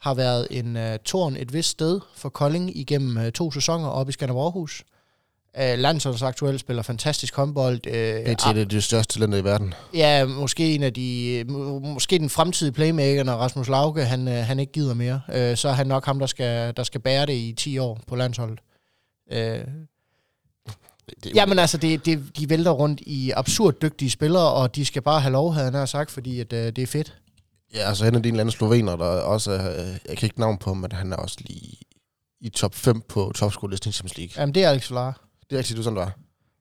har 0.00 0.14
været 0.14 0.46
en 0.50 0.76
øh, 0.76 0.98
torn 0.98 1.36
et 1.36 1.52
vist 1.52 1.68
sted 1.70 2.00
for 2.16 2.28
Kolding 2.28 2.76
igennem 2.76 3.18
øh, 3.18 3.32
to 3.32 3.50
sæsoner 3.52 3.88
oppe 3.88 4.10
i 4.10 4.12
Skanderborg 4.12 4.44
Aarhus. 4.44 4.84
Øh, 5.58 5.78
landsholds 5.78 6.22
aktuelt 6.22 6.60
spiller 6.60 6.82
fantastisk 6.82 7.36
håndbold. 7.36 7.86
Øh, 7.86 8.34
PT 8.34 8.46
er 8.46 8.64
det 8.64 8.84
største 8.84 9.14
talenter 9.14 9.38
i 9.38 9.44
verden. 9.44 9.74
Ja, 9.94 10.24
måske 10.26 10.74
en 10.74 10.82
af 10.82 10.94
de, 10.94 11.44
må- 11.48 11.78
måske 11.78 12.18
den 12.18 12.30
fremtidige 12.30 12.72
playmaker, 12.72 13.24
når 13.24 13.32
Rasmus 13.32 13.68
Lauke, 13.68 14.04
han, 14.04 14.28
øh, 14.28 14.34
han 14.34 14.58
ikke 14.58 14.72
gider 14.72 14.94
mere. 14.94 15.20
Øh, 15.34 15.56
så 15.56 15.68
er 15.68 15.72
han 15.72 15.86
nok 15.86 16.04
ham, 16.06 16.18
der 16.18 16.26
skal, 16.26 16.76
der 16.76 16.82
skal 16.82 17.00
bære 17.00 17.26
det 17.26 17.32
i 17.32 17.54
10 17.58 17.78
år 17.78 18.00
på 18.06 18.16
landsholdet. 18.16 18.58
Øh, 19.32 19.60
Det, 21.24 21.34
Jamen 21.34 21.58
altså, 21.58 21.76
det, 21.76 22.06
det, 22.06 22.36
de 22.38 22.50
vælter 22.50 22.70
rundt 22.70 23.00
i 23.00 23.30
absurd 23.30 23.74
dygtige 23.82 24.10
spillere, 24.10 24.52
og 24.52 24.76
de 24.76 24.84
skal 24.84 25.02
bare 25.02 25.20
have 25.20 25.32
lov, 25.32 25.54
havde 25.54 25.72
han 25.72 25.86
sagt, 25.86 26.10
fordi 26.10 26.40
at, 26.40 26.52
øh, 26.52 26.66
det 26.66 26.78
er 26.78 26.86
fedt. 26.86 27.16
Ja, 27.74 27.88
altså 27.88 28.04
han 28.04 28.14
er 28.14 28.20
din 28.20 28.40
anden 28.40 28.50
slovener, 28.50 28.96
der 28.96 29.04
også 29.04 29.50
er, 29.50 29.86
jeg 30.08 30.16
kan 30.16 30.26
ikke 30.26 30.40
navn 30.40 30.58
på 30.58 30.70
ham, 30.70 30.76
men 30.76 30.92
han 30.92 31.12
er 31.12 31.16
også 31.16 31.36
lige 31.40 31.78
i 32.40 32.48
top 32.48 32.74
5 32.74 33.00
på 33.00 33.32
topskolelisten 33.34 33.90
i 33.90 33.92
Champions 33.92 34.16
League. 34.16 34.32
Jamen, 34.40 34.54
det 34.54 34.64
er 34.64 34.70
Alex 34.70 34.84
Solar. 34.84 35.20
Det 35.50 35.56
er 35.56 35.58
rigtigt, 35.58 35.76
du 35.76 35.82
sådan 35.82 35.96
det 35.96 36.04
var. 36.04 36.12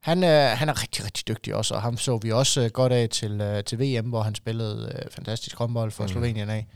Han, 0.01 0.23
øh, 0.23 0.57
han 0.57 0.69
er 0.69 0.81
rigtig, 0.81 1.05
rigtig 1.05 1.27
dygtig 1.27 1.55
også, 1.55 1.73
og 1.73 1.81
ham 1.81 1.97
så 1.97 2.17
vi 2.17 2.31
også 2.31 2.61
øh, 2.61 2.69
godt 2.69 2.93
af 2.93 3.09
til, 3.09 3.41
øh, 3.41 3.63
til 3.63 3.79
VM, 3.79 4.09
hvor 4.09 4.21
han 4.21 4.35
spillede 4.35 4.91
øh, 4.95 5.11
fantastisk 5.11 5.57
håndbold 5.57 5.91
for 5.91 6.03
mm. 6.03 6.09
Slovenien 6.09 6.49
af. 6.49 6.67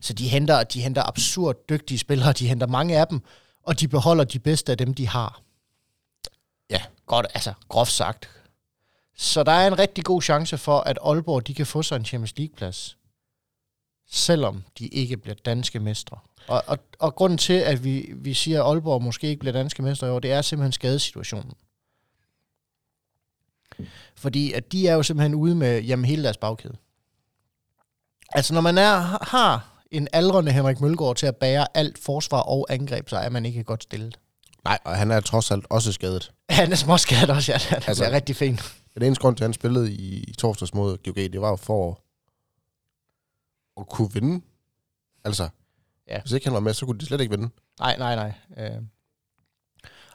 Så 0.00 0.12
de 0.12 0.28
henter, 0.28 0.62
de 0.62 0.80
henter 0.80 1.08
absurd 1.08 1.56
dygtige 1.68 1.98
spillere, 1.98 2.32
de 2.32 2.48
henter 2.48 2.66
mange 2.66 2.98
af 2.98 3.06
dem, 3.06 3.20
og 3.66 3.80
de 3.80 3.88
beholder 3.88 4.24
de 4.24 4.38
bedste 4.38 4.72
af 4.72 4.78
dem, 4.78 4.94
de 4.94 5.08
har. 5.08 5.40
Ja. 6.70 6.82
Godt, 7.06 7.26
altså 7.34 7.52
groft 7.68 7.92
sagt. 7.92 8.30
Så 9.16 9.42
der 9.42 9.52
er 9.52 9.66
en 9.66 9.78
rigtig 9.78 10.04
god 10.04 10.22
chance 10.22 10.58
for, 10.58 10.80
at 10.80 10.98
Aalborg 11.02 11.46
de 11.46 11.54
kan 11.54 11.66
få 11.66 11.82
sig 11.82 11.96
en 11.96 12.04
Champions 12.04 12.36
League-plads, 12.36 12.96
selvom 14.06 14.64
de 14.78 14.88
ikke 14.88 15.16
bliver 15.16 15.34
danske 15.34 15.80
mestre. 15.80 16.18
Og, 16.48 16.62
og, 16.66 16.78
og 16.98 17.14
grunden 17.14 17.38
til, 17.38 17.52
at 17.52 17.84
vi, 17.84 18.12
vi 18.14 18.34
siger, 18.34 18.62
at 18.62 18.70
Aalborg 18.70 19.02
måske 19.02 19.26
ikke 19.26 19.40
bliver 19.40 19.52
danske 19.52 19.82
mestre 19.82 20.06
i 20.06 20.10
år, 20.10 20.18
det 20.18 20.32
er 20.32 20.42
simpelthen 20.42 20.72
skadesituationen. 20.72 21.52
Fordi 24.16 24.52
at 24.52 24.72
de 24.72 24.88
er 24.88 24.94
jo 24.94 25.02
simpelthen 25.02 25.34
ude 25.34 25.54
med 25.54 25.82
jamen, 25.82 26.04
hele 26.04 26.22
deres 26.22 26.36
bagkæde. 26.36 26.76
Altså 28.28 28.54
når 28.54 28.60
man 28.60 28.78
er, 28.78 29.24
har 29.24 29.82
en 29.90 30.08
aldrende 30.12 30.52
Henrik 30.52 30.80
Mølgaard 30.80 31.16
til 31.16 31.26
at 31.26 31.36
bære 31.36 31.66
alt 31.74 31.98
forsvar 31.98 32.40
og 32.40 32.66
angreb, 32.70 33.08
så 33.08 33.16
er 33.16 33.28
man 33.28 33.46
ikke 33.46 33.64
godt 33.64 33.82
stillet. 33.82 34.18
Nej, 34.64 34.78
og 34.84 34.96
han 34.96 35.10
er 35.10 35.20
trods 35.20 35.50
alt 35.50 35.66
også 35.70 35.92
skadet. 35.92 36.32
Han 36.50 36.72
er 36.72 36.76
småskadet 36.76 37.30
også, 37.30 37.52
ja. 37.52 37.76
Det 37.76 37.88
Altså- 37.88 38.04
er 38.04 38.10
rigtig 38.10 38.36
fint. 38.36 38.74
Den 38.94 39.02
eneste 39.02 39.22
grund 39.22 39.36
til, 39.36 39.44
at 39.44 39.48
han 39.48 39.52
spillede 39.54 39.92
i, 39.92 40.24
i 40.28 40.32
torsdags 40.32 40.74
mod 40.74 40.96
GOG, 41.04 41.14
det 41.16 41.40
var 41.40 41.48
jo 41.50 41.56
for 41.56 42.00
at 43.80 43.88
kunne 43.88 44.12
vinde. 44.12 44.44
Altså, 45.24 45.48
Ja. 46.08 46.20
hvis 46.20 46.32
ikke 46.32 46.46
han 46.46 46.54
var 46.54 46.60
med, 46.60 46.74
så 46.74 46.86
kunne 46.86 46.98
de 46.98 47.06
slet 47.06 47.20
ikke 47.20 47.30
vinde. 47.38 47.48
Nej, 47.80 47.96
nej, 47.98 48.14
nej. 48.14 48.32
Øh. 48.58 48.82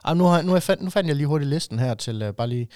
Ah, 0.04 0.16
nu, 0.16 0.24
har, 0.24 0.42
nu, 0.42 0.52
jeg 0.52 0.62
fandt, 0.62 0.82
nu 0.82 0.90
fandt 0.90 1.08
jeg 1.08 1.16
lige 1.16 1.26
hurtigt 1.26 1.48
listen 1.50 1.78
her 1.78 1.94
til 1.94 2.28
uh, 2.28 2.34
bare 2.34 2.48
lige... 2.48 2.68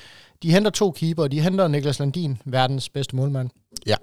De 0.42 0.52
henter 0.52 0.70
to 0.70 0.90
keeper, 0.90 1.28
de 1.28 1.40
henter 1.40 1.68
Niklas 1.68 1.98
Landin, 1.98 2.38
verdens 2.44 2.88
bedste 2.88 3.16
målmand. 3.16 3.50
Ja. 3.86 3.96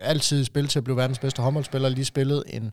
Altid 0.00 0.44
spil 0.44 0.68
til 0.68 0.78
at 0.78 0.84
blive 0.84 0.96
verdens 0.96 1.18
bedste 1.18 1.42
håndboldspiller, 1.42 1.88
lige 1.88 2.04
spillet 2.04 2.44
en... 2.46 2.72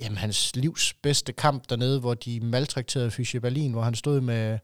Jamen, 0.00 0.18
hans 0.18 0.56
livs 0.56 0.94
bedste 1.02 1.32
kamp 1.32 1.70
dernede, 1.70 2.00
hvor 2.00 2.14
de 2.14 2.40
maltrakterede 2.40 3.10
Fischer 3.10 3.40
Berlin, 3.40 3.72
hvor 3.72 3.82
han 3.82 3.94
stod 3.94 4.20
med... 4.20 4.58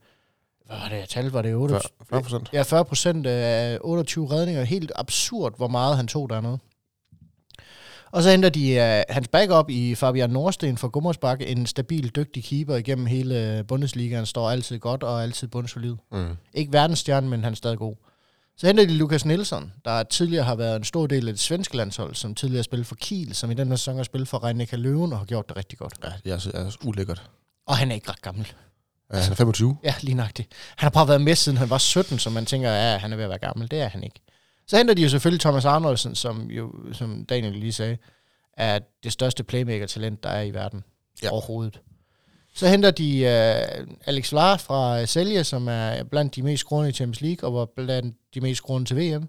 Hvad 0.66 0.76
var 0.78 0.88
det, 0.88 1.08
tal? 1.08 1.30
Var 1.30 1.42
det 1.42 1.54
8? 1.54 1.80
40 2.10 2.22
procent. 2.22 2.50
Ja, 2.52 2.62
40 2.62 2.84
procent 2.84 3.26
af 3.26 3.78
28 3.80 4.30
redninger. 4.30 4.64
Helt 4.64 4.92
absurd, 4.96 5.56
hvor 5.56 5.68
meget 5.68 5.96
han 5.96 6.06
tog 6.06 6.30
dernede. 6.30 6.58
Og 8.10 8.22
så 8.22 8.30
henter 8.30 8.48
de 8.48 8.70
uh, 8.70 9.14
hans 9.14 9.28
backup 9.28 9.70
i 9.70 9.94
Fabian 9.94 10.30
Nordsten 10.30 10.76
fra 10.76 10.88
Gummersbakke, 10.88 11.46
en 11.46 11.66
stabil, 11.66 12.08
dygtig 12.08 12.44
keeper 12.44 12.76
igennem 12.76 13.06
hele 13.06 13.64
Bundesligaen, 13.68 14.26
står 14.26 14.50
altid 14.50 14.78
godt 14.78 15.02
og 15.02 15.22
altid 15.22 15.48
bundsolid. 15.48 15.96
Mm. 16.12 16.36
Ikke 16.54 16.72
verdensstjerne, 16.72 17.28
men 17.28 17.44
han 17.44 17.52
er 17.52 17.56
stadig 17.56 17.78
god. 17.78 17.94
Så 18.58 18.66
henter 18.66 18.86
de 18.86 18.94
Lukas 18.94 19.24
Nielsen, 19.24 19.72
der 19.84 20.02
tidligere 20.02 20.44
har 20.44 20.54
været 20.54 20.76
en 20.76 20.84
stor 20.84 21.06
del 21.06 21.28
af 21.28 21.34
det 21.34 21.40
svenske 21.40 21.76
landshold, 21.76 22.14
som 22.14 22.34
tidligere 22.34 22.58
har 22.58 22.62
spillet 22.62 22.86
for 22.86 22.94
Kiel, 22.94 23.34
som 23.34 23.50
i 23.50 23.54
den 23.54 23.68
her 23.68 23.76
sæson 23.76 23.96
har 23.96 24.02
spillet 24.02 24.28
for 24.28 24.44
Reinika 24.44 24.76
Løven 24.76 25.12
og 25.12 25.18
har 25.18 25.26
gjort 25.26 25.48
det 25.48 25.56
rigtig 25.56 25.78
godt. 25.78 25.94
Ja, 26.04 26.08
det 26.24 26.32
er 26.32 26.38
så, 26.38 26.50
er 26.54 26.70
så 26.70 26.78
ulækkert. 26.84 27.30
Og 27.66 27.76
han 27.76 27.90
er 27.90 27.94
ikke 27.94 28.10
ret 28.10 28.22
gammel. 28.22 28.52
Ja, 29.12 29.18
han 29.18 29.32
er 29.32 29.36
25. 29.36 29.76
Ja, 29.84 29.94
lige 30.00 30.14
nøjagtigt. 30.14 30.48
Han 30.76 30.86
har 30.86 30.90
bare 30.90 31.08
været 31.08 31.20
med, 31.20 31.34
siden 31.34 31.58
han 31.58 31.70
var 31.70 31.78
17, 31.78 32.18
så 32.18 32.30
man 32.30 32.46
tænker, 32.46 32.70
ja, 32.70 32.96
han 32.98 33.12
er 33.12 33.16
ved 33.16 33.24
at 33.24 33.30
være 33.30 33.38
gammel. 33.38 33.70
Det 33.70 33.80
er 33.80 33.88
han 33.88 34.02
ikke. 34.04 34.20
Så 34.66 34.76
henter 34.76 34.94
de 34.94 35.02
jo 35.02 35.08
selvfølgelig 35.08 35.40
Thomas 35.40 35.64
Arnoldsen, 35.64 36.14
som 36.14 36.50
jo, 36.50 36.72
som 36.92 37.24
Daniel 37.24 37.52
lige 37.56 37.72
sagde, 37.72 37.98
er 38.56 38.78
det 39.04 39.12
største 39.12 39.44
playmaker-talent, 39.44 40.22
der 40.22 40.28
er 40.28 40.42
i 40.42 40.50
verden 40.54 40.84
Ja. 41.22 41.30
overhovedet. 41.30 41.80
Så 42.58 42.68
henter 42.68 42.90
de 42.90 43.18
uh, 43.20 43.86
Alex 44.06 44.32
Vlar 44.32 44.56
fra 44.56 45.06
Selje, 45.06 45.44
som 45.44 45.68
er 45.68 46.02
blandt 46.04 46.34
de 46.36 46.42
mest 46.42 46.60
scorende 46.60 46.90
i 46.90 46.92
Champions 46.92 47.20
League, 47.20 47.48
og 47.48 47.54
var 47.54 47.64
blandt 47.64 48.16
de 48.34 48.40
mest 48.40 48.58
scorende 48.58 48.88
til 48.88 48.96
VM. 48.96 49.28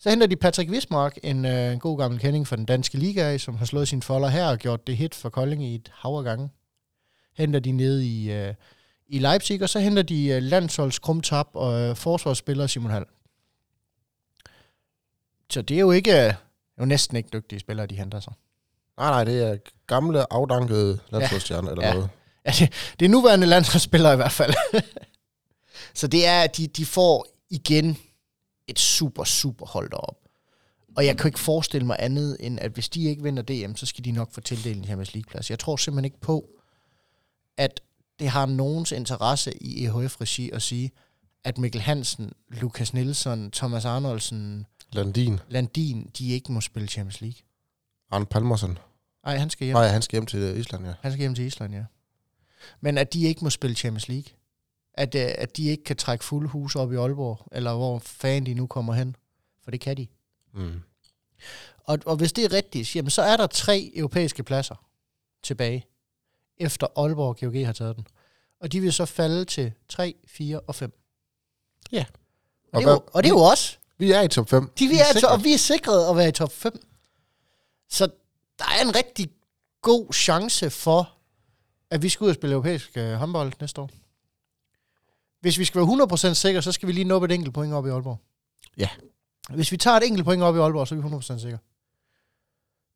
Så 0.00 0.10
henter 0.10 0.26
de 0.26 0.36
Patrick 0.36 0.70
Wismark, 0.70 1.18
en, 1.22 1.44
uh, 1.44 1.50
en 1.50 1.78
god 1.78 1.98
gammel 1.98 2.20
kending 2.20 2.46
fra 2.46 2.56
den 2.56 2.64
danske 2.64 2.98
liga, 2.98 3.38
som 3.38 3.56
har 3.56 3.64
slået 3.64 3.88
sin 3.88 4.02
folder 4.02 4.28
her 4.28 4.46
og 4.46 4.58
gjort 4.58 4.86
det 4.86 4.96
hit 4.96 5.14
for 5.14 5.28
Kolding 5.28 5.64
i 5.64 5.74
et 5.74 5.90
hav 5.94 6.10
af 6.18 6.24
gange. 6.24 6.48
Henter 7.36 7.60
de 7.60 7.72
ned 7.72 8.00
i, 8.00 8.42
uh, 8.48 8.54
i 9.08 9.18
Leipzig, 9.18 9.62
og 9.62 9.68
så 9.68 9.78
henter 9.80 10.02
de 10.02 10.36
uh, 10.36 10.42
landsholds 10.42 10.98
krumtap 10.98 11.46
og 11.54 11.90
uh, 11.90 11.96
forsvarsspiller 11.96 12.66
Simon 12.66 12.90
Hall. 12.90 13.04
Så 15.50 15.62
det 15.62 15.74
er 15.76 15.80
jo 15.80 15.90
ikke, 15.90 16.10
er 16.12 16.34
jo 16.80 16.84
næsten 16.84 17.16
ikke 17.16 17.28
dygtige 17.32 17.60
spillere, 17.60 17.86
de 17.86 17.96
henter 17.96 18.20
sig. 18.20 18.32
Nej, 18.98 19.10
nej, 19.10 19.24
det 19.24 19.42
er 19.42 19.56
gamle, 19.86 20.32
afdankede 20.32 20.98
landsholdsstjerner 21.10 21.70
eller 21.70 21.86
Ja. 21.86 21.94
noget. 21.94 22.08
Ja, 22.46 22.50
det, 22.58 22.72
det 23.00 23.04
er 23.04 23.08
nuværende 23.08 23.46
landsholdsspillere 23.46 24.12
i 24.12 24.16
hvert 24.16 24.32
fald. 24.32 24.54
så 26.00 26.06
det 26.06 26.26
er, 26.26 26.42
at 26.42 26.56
de, 26.56 26.66
de 26.66 26.86
får 26.86 27.26
igen 27.50 27.98
et 28.68 28.78
super, 28.78 29.24
super 29.24 29.66
hold 29.66 29.90
derop. 29.90 30.16
Og 30.96 31.06
jeg 31.06 31.18
kan 31.18 31.28
ikke 31.28 31.40
forestille 31.40 31.86
mig 31.86 31.96
andet, 31.98 32.36
end 32.40 32.58
at 32.60 32.70
hvis 32.70 32.88
de 32.88 33.04
ikke 33.04 33.22
vinder 33.22 33.42
DM, 33.42 33.74
så 33.76 33.86
skal 33.86 34.04
de 34.04 34.10
nok 34.10 34.32
få 34.32 34.40
tildelt 34.40 34.76
en 34.76 34.84
Champions 34.84 35.14
League-plads. 35.14 35.50
Jeg 35.50 35.58
tror 35.58 35.76
simpelthen 35.76 36.04
ikke 36.04 36.20
på, 36.20 36.48
at 37.56 37.80
det 38.18 38.28
har 38.28 38.46
nogens 38.46 38.92
interesse 38.92 39.62
i 39.62 39.84
EHF-regi 39.84 40.50
at 40.50 40.62
sige, 40.62 40.90
at 41.44 41.58
Mikkel 41.58 41.80
Hansen, 41.80 42.32
Lukas 42.48 42.94
Nielsen, 42.94 43.50
Thomas 43.50 43.84
Arnoldsen, 43.84 44.66
Landin, 44.92 45.40
Landin, 45.48 46.10
de 46.18 46.28
ikke 46.28 46.52
må 46.52 46.60
spille 46.60 46.88
Champions 46.88 47.20
League. 47.20 47.38
Arne 48.10 48.26
Palmersen. 48.26 48.78
Nej, 49.24 49.36
han 49.36 49.50
skal 49.50 49.64
hjem. 49.64 49.76
Nej, 49.76 49.88
han 49.88 50.02
skal 50.02 50.16
hjem 50.16 50.26
til 50.26 50.58
Island, 50.58 50.86
ja. 50.86 50.92
Han 51.00 51.12
skal 51.12 51.20
hjem 51.20 51.34
til 51.34 51.44
Island, 51.44 51.74
ja. 51.74 51.84
Men 52.80 52.98
at 52.98 53.12
de 53.12 53.22
ikke 53.22 53.44
må 53.44 53.50
spille 53.50 53.76
Champions 53.76 54.08
League. 54.08 54.32
At, 54.94 55.14
øh, 55.14 55.30
at 55.38 55.56
de 55.56 55.68
ikke 55.68 55.84
kan 55.84 55.96
trække 55.96 56.24
fulde 56.24 56.48
hus 56.48 56.76
op 56.76 56.92
i 56.92 56.96
Aalborg, 56.96 57.48
eller 57.52 57.74
hvor 57.74 57.98
fanden 57.98 58.46
de 58.46 58.54
nu 58.54 58.66
kommer 58.66 58.92
hen. 58.92 59.16
For 59.64 59.70
det 59.70 59.80
kan 59.80 59.96
de. 59.96 60.06
Mm. 60.54 60.80
Og, 61.84 61.98
og 62.06 62.16
hvis 62.16 62.32
det 62.32 62.44
er 62.44 62.52
rigtigt, 62.52 62.96
jamen, 62.96 63.10
så 63.10 63.22
er 63.22 63.36
der 63.36 63.46
tre 63.46 63.92
europæiske 63.94 64.42
pladser 64.42 64.86
tilbage, 65.42 65.86
efter 66.58 66.86
Aalborg 66.96 67.28
og 67.28 67.36
GOG 67.40 67.66
har 67.66 67.72
taget 67.72 67.96
den. 67.96 68.06
Og 68.60 68.72
de 68.72 68.80
vil 68.80 68.92
så 68.92 69.06
falde 69.06 69.44
til 69.44 69.72
3, 69.88 70.14
4 70.26 70.60
og 70.60 70.74
5. 70.74 70.92
Ja. 71.92 72.04
Og, 72.72 72.80
det, 72.80 72.88
er 72.88 72.92
jo, 72.92 73.02
og 73.12 73.22
det 73.22 73.28
er 73.28 73.34
jo 73.34 73.40
os. 73.40 73.78
Vi 73.98 74.12
er 74.12 74.20
i 74.20 74.28
top 74.28 74.48
5. 74.48 74.72
De, 74.78 74.88
vi 74.88 74.98
er, 74.98 75.20
to, 75.20 75.26
og 75.26 75.44
vi 75.44 75.52
er 75.52 75.58
sikret 75.58 76.10
at 76.10 76.16
være 76.16 76.28
i 76.28 76.32
top 76.32 76.52
5. 76.52 76.86
Så 77.88 78.06
der 78.58 78.64
er 78.64 78.82
en 78.82 78.94
rigtig 78.96 79.30
god 79.82 80.12
chance 80.12 80.70
for, 80.70 81.12
at 81.92 82.02
vi 82.02 82.08
skal 82.08 82.24
ud 82.24 82.28
og 82.28 82.34
spille 82.34 82.54
europæisk 82.54 82.96
øh, 82.96 83.12
håndbold 83.12 83.52
næste 83.60 83.80
år. 83.80 83.90
Hvis 85.40 85.58
vi 85.58 85.64
skal 85.64 85.80
være 85.80 86.06
100% 86.30 86.34
sikre, 86.34 86.62
så 86.62 86.72
skal 86.72 86.86
vi 86.86 86.92
lige 86.92 87.04
nå 87.04 87.24
et 87.24 87.32
enkelt 87.32 87.54
point 87.54 87.72
op 87.72 87.86
i 87.86 87.90
Aalborg. 87.90 88.18
Ja. 88.76 88.88
Hvis 89.50 89.72
vi 89.72 89.76
tager 89.76 89.96
et 89.96 90.06
enkelt 90.06 90.24
point 90.24 90.42
op 90.42 90.56
i 90.56 90.58
Aalborg, 90.58 90.88
så 90.88 90.94
er 90.94 91.00
vi 91.00 91.16
100% 91.16 91.38
sikre. 91.38 91.58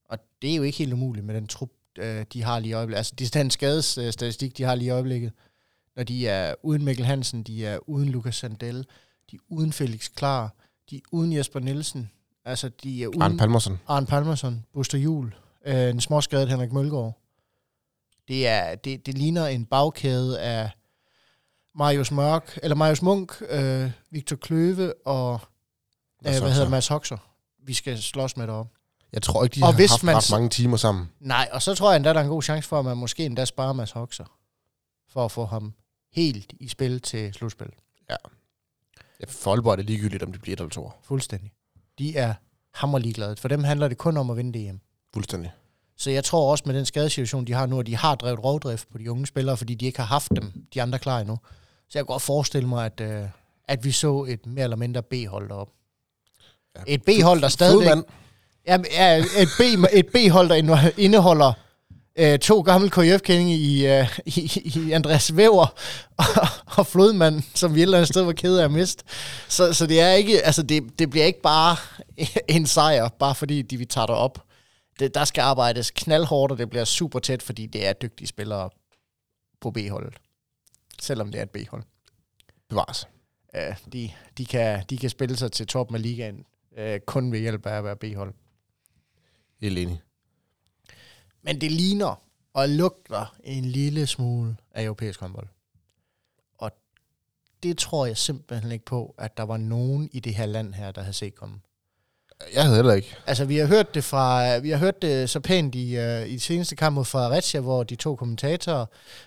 Og 0.04 0.18
det 0.42 0.52
er 0.52 0.56
jo 0.56 0.62
ikke 0.62 0.78
helt 0.78 0.92
umuligt 0.92 1.26
med 1.26 1.34
den 1.34 1.46
trup, 1.46 1.70
øh, 1.98 2.24
de 2.32 2.42
har 2.42 2.58
lige 2.58 2.70
i 2.70 2.72
øjeblikket. 2.72 2.98
Altså, 2.98 3.14
det 3.18 3.36
er 3.36 3.40
den 3.40 3.50
skadesstatistik, 3.50 4.58
de 4.58 4.62
har 4.62 4.74
lige 4.74 4.86
i 4.86 4.90
øjeblikket. 4.90 5.32
Når 5.96 6.02
de 6.02 6.28
er 6.28 6.54
uden 6.62 6.84
Mikkel 6.84 7.04
Hansen, 7.06 7.42
de 7.42 7.66
er 7.66 7.78
uden 7.88 8.08
Lukas 8.08 8.36
Sandell, 8.36 8.86
de 9.30 9.36
er 9.36 9.40
uden 9.48 9.72
Felix 9.72 10.10
Klar, 10.14 10.54
de 10.90 10.96
er 10.96 11.00
uden 11.10 11.32
Jesper 11.32 11.60
Nielsen, 11.60 12.10
altså 12.44 12.68
de 12.68 13.02
er 13.02 13.08
uden 13.08 13.22
Arne 13.22 13.38
Palmersen. 13.38 13.78
Arne 13.86 14.06
Palmerson, 14.06 14.64
Buster 14.72 14.98
Jul, 14.98 15.34
øh, 15.66 15.88
en 15.88 16.00
småskadet 16.00 16.48
Henrik 16.48 16.72
Mølgaard. 16.72 17.25
Det, 18.28 18.46
er, 18.46 18.74
det, 18.74 19.06
det 19.06 19.18
ligner 19.18 19.46
en 19.46 19.64
bagkæde 19.66 20.40
af 20.40 20.70
Marius 21.74 22.10
Mørk, 22.10 22.58
eller 22.62 22.74
Marius 22.74 23.02
Munk, 23.02 23.42
øh, 23.48 23.90
Victor 24.10 24.36
Kløve 24.36 24.94
og 25.06 25.40
øh, 26.26 26.30
hvad 26.30 26.52
hedder 26.52 26.68
Mads 26.68 26.88
Hoxer. 26.88 27.16
Vi 27.64 27.74
skal 27.74 27.98
slås 27.98 28.36
med 28.36 28.46
deroppe. 28.46 28.72
Jeg 29.12 29.22
tror 29.22 29.44
ikke, 29.44 29.54
de 29.54 29.62
Og 29.62 29.74
har 29.74 29.88
haft 29.88 30.02
man 30.02 30.16
ret 30.16 30.30
mange 30.30 30.48
timer 30.48 30.76
sammen. 30.76 31.10
Nej, 31.20 31.48
og 31.52 31.62
så 31.62 31.74
tror 31.74 31.90
jeg 31.90 31.96
endda, 31.96 32.12
der 32.12 32.20
er 32.20 32.24
en 32.24 32.30
god 32.30 32.42
chance 32.42 32.68
for, 32.68 32.78
at 32.78 32.84
man 32.84 32.96
måske 32.96 33.24
endda 33.24 33.44
sparer 33.44 33.72
Mads 33.72 33.90
Hoxer, 33.90 34.24
for 35.08 35.24
at 35.24 35.32
få 35.32 35.44
ham 35.44 35.74
helt 36.12 36.52
i 36.60 36.68
spil 36.68 37.00
til 37.00 37.34
slutspil. 37.34 37.70
Ja, 38.10 38.16
for 39.28 39.50
Aalborg 39.50 39.72
er 39.72 39.76
det 39.76 39.84
ligegyldigt, 39.84 40.22
om 40.22 40.32
det 40.32 40.42
bliver 40.42 40.56
et 40.56 40.60
eller 40.60 40.70
to. 40.70 40.92
Fuldstændig. 41.02 41.52
De 41.98 42.16
er 42.16 42.34
hammer 42.74 42.98
ligeglade. 42.98 43.36
For 43.36 43.48
dem 43.48 43.64
handler 43.64 43.88
det 43.88 43.98
kun 43.98 44.16
om 44.16 44.30
at 44.30 44.36
vinde 44.36 44.52
det 44.52 44.60
hjem. 44.62 44.80
Fuldstændig. 45.14 45.52
Så 45.98 46.10
jeg 46.10 46.24
tror 46.24 46.50
også 46.50 46.64
med 46.66 46.74
den 46.74 46.84
skadesituation, 46.86 47.44
de 47.44 47.52
har 47.52 47.66
nu, 47.66 47.80
at 47.80 47.86
de 47.86 47.96
har 47.96 48.14
drevet 48.14 48.44
rovdrift 48.44 48.92
på 48.92 48.98
de 48.98 49.10
unge 49.10 49.26
spillere, 49.26 49.56
fordi 49.56 49.74
de 49.74 49.86
ikke 49.86 49.98
har 49.98 50.06
haft 50.06 50.30
dem, 50.36 50.52
de 50.74 50.82
andre 50.82 50.98
klar 50.98 51.20
endnu. 51.20 51.38
Så 51.88 51.98
jeg 51.98 52.00
kan 52.00 52.06
godt 52.06 52.22
forestille 52.22 52.68
mig, 52.68 52.86
at, 52.86 53.00
øh, 53.00 53.22
at 53.68 53.84
vi 53.84 53.92
så 53.92 54.24
et 54.28 54.46
mere 54.46 54.64
eller 54.64 54.76
mindre 54.76 55.02
B-hold 55.02 55.48
deroppe. 55.48 55.72
Ja. 56.76 56.82
Et 56.86 57.02
B-hold, 57.02 57.40
der 57.40 57.48
stadigvæk... 57.48 57.88
Ja, 58.66 58.78
ja 58.92 59.16
et, 59.18 59.48
B, 59.58 59.60
et 59.92 60.06
B-hold, 60.06 60.48
der 60.48 60.54
inde- 60.54 60.92
indeholder 60.96 61.52
øh, 62.18 62.38
to 62.38 62.60
gamle 62.60 62.90
KF-kendinge 62.90 63.56
i, 63.56 63.86
øh, 63.86 64.18
i, 64.26 64.72
i 64.86 64.92
Andreas 64.92 65.36
Væver 65.36 65.74
og, 66.16 66.24
og 66.66 66.86
Flodmand, 66.86 67.42
som 67.54 67.74
vi 67.74 67.80
et 67.80 67.82
eller 67.82 67.98
andet 67.98 68.08
sted 68.08 68.22
var 68.22 68.32
ked 68.32 68.58
af 68.58 68.64
at 68.64 68.70
miste. 68.70 69.04
Så, 69.48 69.72
så 69.72 69.86
det 69.86 70.00
er 70.00 70.10
ikke, 70.10 70.42
altså 70.42 70.62
det, 70.62 70.82
det 70.98 71.10
bliver 71.10 71.26
ikke 71.26 71.42
bare 71.42 71.76
en 72.48 72.66
sejr, 72.66 73.08
bare 73.08 73.34
fordi 73.34 73.62
de 73.62 73.76
vi 73.76 73.84
tager 73.84 74.06
det 74.06 74.16
op. 74.16 74.42
Det, 74.98 75.14
der 75.14 75.24
skal 75.24 75.42
arbejdes 75.42 75.90
knaldhårdt, 75.90 76.52
og 76.52 76.58
det 76.58 76.70
bliver 76.70 76.84
super 76.84 77.18
tæt, 77.18 77.42
fordi 77.42 77.66
det 77.66 77.86
er 77.86 77.92
dygtige 77.92 78.28
spillere 78.28 78.70
på 79.60 79.70
B-holdet. 79.70 80.14
Selvom 81.00 81.32
det 81.32 81.38
er 81.38 81.42
et 81.42 81.50
B-hold. 81.50 81.82
Bevares. 82.68 83.08
Øh, 83.54 83.76
de, 83.92 84.10
de, 84.38 84.46
kan, 84.46 84.84
de 84.90 84.98
kan 84.98 85.10
spille 85.10 85.36
sig 85.36 85.52
til 85.52 85.66
toppen 85.66 85.96
af 85.96 86.02
ligaen, 86.02 86.44
øh, 86.76 87.00
kun 87.00 87.32
ved 87.32 87.38
hjælp 87.38 87.66
af 87.66 87.78
at 87.78 87.84
være 87.84 87.96
B-hold. 87.96 88.34
Helt 89.60 89.78
enig. 89.78 90.02
Men 91.42 91.60
det 91.60 91.72
ligner 91.72 92.22
og 92.52 92.68
lugter 92.68 93.36
en 93.44 93.64
lille 93.64 94.06
smule 94.06 94.56
af 94.70 94.84
europæisk 94.84 95.20
håndbold. 95.20 95.48
Og 96.58 96.70
det 97.62 97.78
tror 97.78 98.06
jeg 98.06 98.16
simpelthen 98.16 98.72
ikke 98.72 98.84
på, 98.84 99.14
at 99.18 99.36
der 99.36 99.42
var 99.42 99.56
nogen 99.56 100.10
i 100.12 100.20
det 100.20 100.34
her 100.34 100.46
land 100.46 100.74
her, 100.74 100.92
der 100.92 101.00
havde 101.00 101.12
set 101.12 101.34
komme. 101.34 101.60
Jeg 102.54 102.62
havde 102.62 102.76
heller 102.76 102.94
ikke. 102.94 103.16
Altså, 103.26 103.44
vi 103.44 103.56
har 103.56 103.66
hørt 103.66 103.94
det 103.94 104.04
fra, 104.04 104.58
vi 104.58 104.70
har 104.70 104.78
hørt 104.78 105.02
det 105.02 105.30
så 105.30 105.40
pænt 105.40 105.74
i, 105.74 105.98
uh, 105.98 106.28
i 106.28 106.32
de 106.32 106.40
seneste 106.40 106.76
kamp 106.76 106.94
mod 106.94 107.04
Fredericia, 107.04 107.60
hvor 107.60 107.82
de 107.82 107.94
to 107.96 108.16
kommentatorer, 108.16 108.86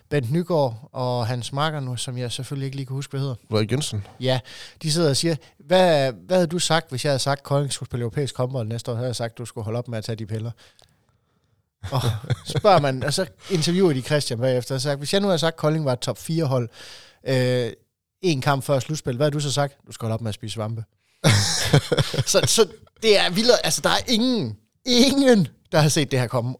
Bent 0.09 0.31
Nygaard 0.31 0.89
og 0.91 1.27
Hans 1.27 1.53
Marker 1.53 1.79
nu, 1.79 1.95
som 1.95 2.17
jeg 2.17 2.31
selvfølgelig 2.31 2.65
ikke 2.65 2.75
lige 2.75 2.85
kan 2.85 2.93
huske, 2.93 3.11
hvad 3.11 3.19
hedder. 3.19 3.35
Ulrik 3.49 3.71
Jensen. 3.71 4.05
Ja, 4.19 4.39
de 4.83 4.91
sidder 4.91 5.09
og 5.09 5.17
siger, 5.17 5.35
hvad, 5.57 6.11
hvad 6.11 6.37
havde 6.37 6.47
du 6.47 6.59
sagt, 6.59 6.89
hvis 6.89 7.05
jeg 7.05 7.11
havde 7.11 7.19
sagt, 7.19 7.39
at 7.39 7.43
Kolding 7.43 7.73
skulle 7.73 7.87
spille 7.87 8.01
europæisk 8.01 8.37
håndbold 8.37 8.67
næste 8.67 8.91
år? 8.91 8.95
havde 8.95 9.07
jeg 9.07 9.15
sagt, 9.15 9.31
at 9.31 9.37
du 9.37 9.45
skulle 9.45 9.65
holde 9.65 9.79
op 9.79 9.87
med 9.87 9.97
at 9.97 10.03
tage 10.03 10.15
de 10.15 10.25
piller. 10.25 10.51
Og 11.91 12.01
spørger 12.45 12.79
man, 12.79 13.03
og 13.03 13.13
så 13.13 13.25
interviewer 13.51 13.93
de 13.93 14.01
Christian 14.01 14.39
bagefter, 14.39 14.75
og 14.75 14.81
sagt, 14.81 14.97
hvis 14.97 15.13
jeg 15.13 15.21
nu 15.21 15.27
havde 15.27 15.39
sagt, 15.39 15.53
at 15.53 15.57
Kolding 15.59 15.85
var 15.85 15.93
et 15.93 15.99
top 15.99 16.17
4 16.17 16.45
hold, 16.45 16.69
øh, 17.27 17.71
en 18.21 18.41
kamp 18.41 18.63
før 18.63 18.79
slutspil, 18.79 19.15
hvad 19.15 19.25
har 19.25 19.31
du 19.31 19.39
så 19.39 19.51
sagt? 19.51 19.77
Du 19.87 19.91
skal 19.91 20.05
holde 20.05 20.13
op 20.13 20.21
med 20.21 20.29
at 20.29 20.35
spise 20.35 20.53
svampe. 20.53 20.83
så, 22.31 22.41
så 22.45 22.71
det 23.01 23.19
er 23.19 23.29
vildt, 23.29 23.51
altså 23.63 23.81
der 23.81 23.89
er 23.89 24.03
ingen, 24.07 24.57
ingen, 24.85 25.47
der 25.71 25.79
har 25.79 25.89
set 25.89 26.11
det 26.11 26.19
her 26.19 26.27
komme. 26.27 26.55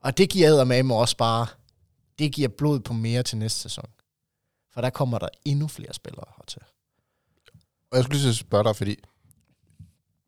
Og 0.00 0.18
det 0.18 0.30
giver 0.30 0.64
med 0.64 0.96
også 0.96 1.16
bare, 1.16 1.46
det 2.18 2.32
giver 2.32 2.48
blod 2.48 2.80
på 2.80 2.92
mere 2.92 3.22
til 3.22 3.38
næste 3.38 3.60
sæson. 3.60 3.90
For 4.74 4.80
der 4.80 4.90
kommer 4.90 5.18
der 5.18 5.28
endnu 5.44 5.68
flere 5.68 5.94
spillere 5.94 6.24
hertil. 6.36 6.62
Og 7.90 7.96
jeg 7.96 8.04
skulle 8.04 8.22
lige 8.22 8.34
spørge 8.34 8.64
dig, 8.64 8.76
fordi 8.76 8.96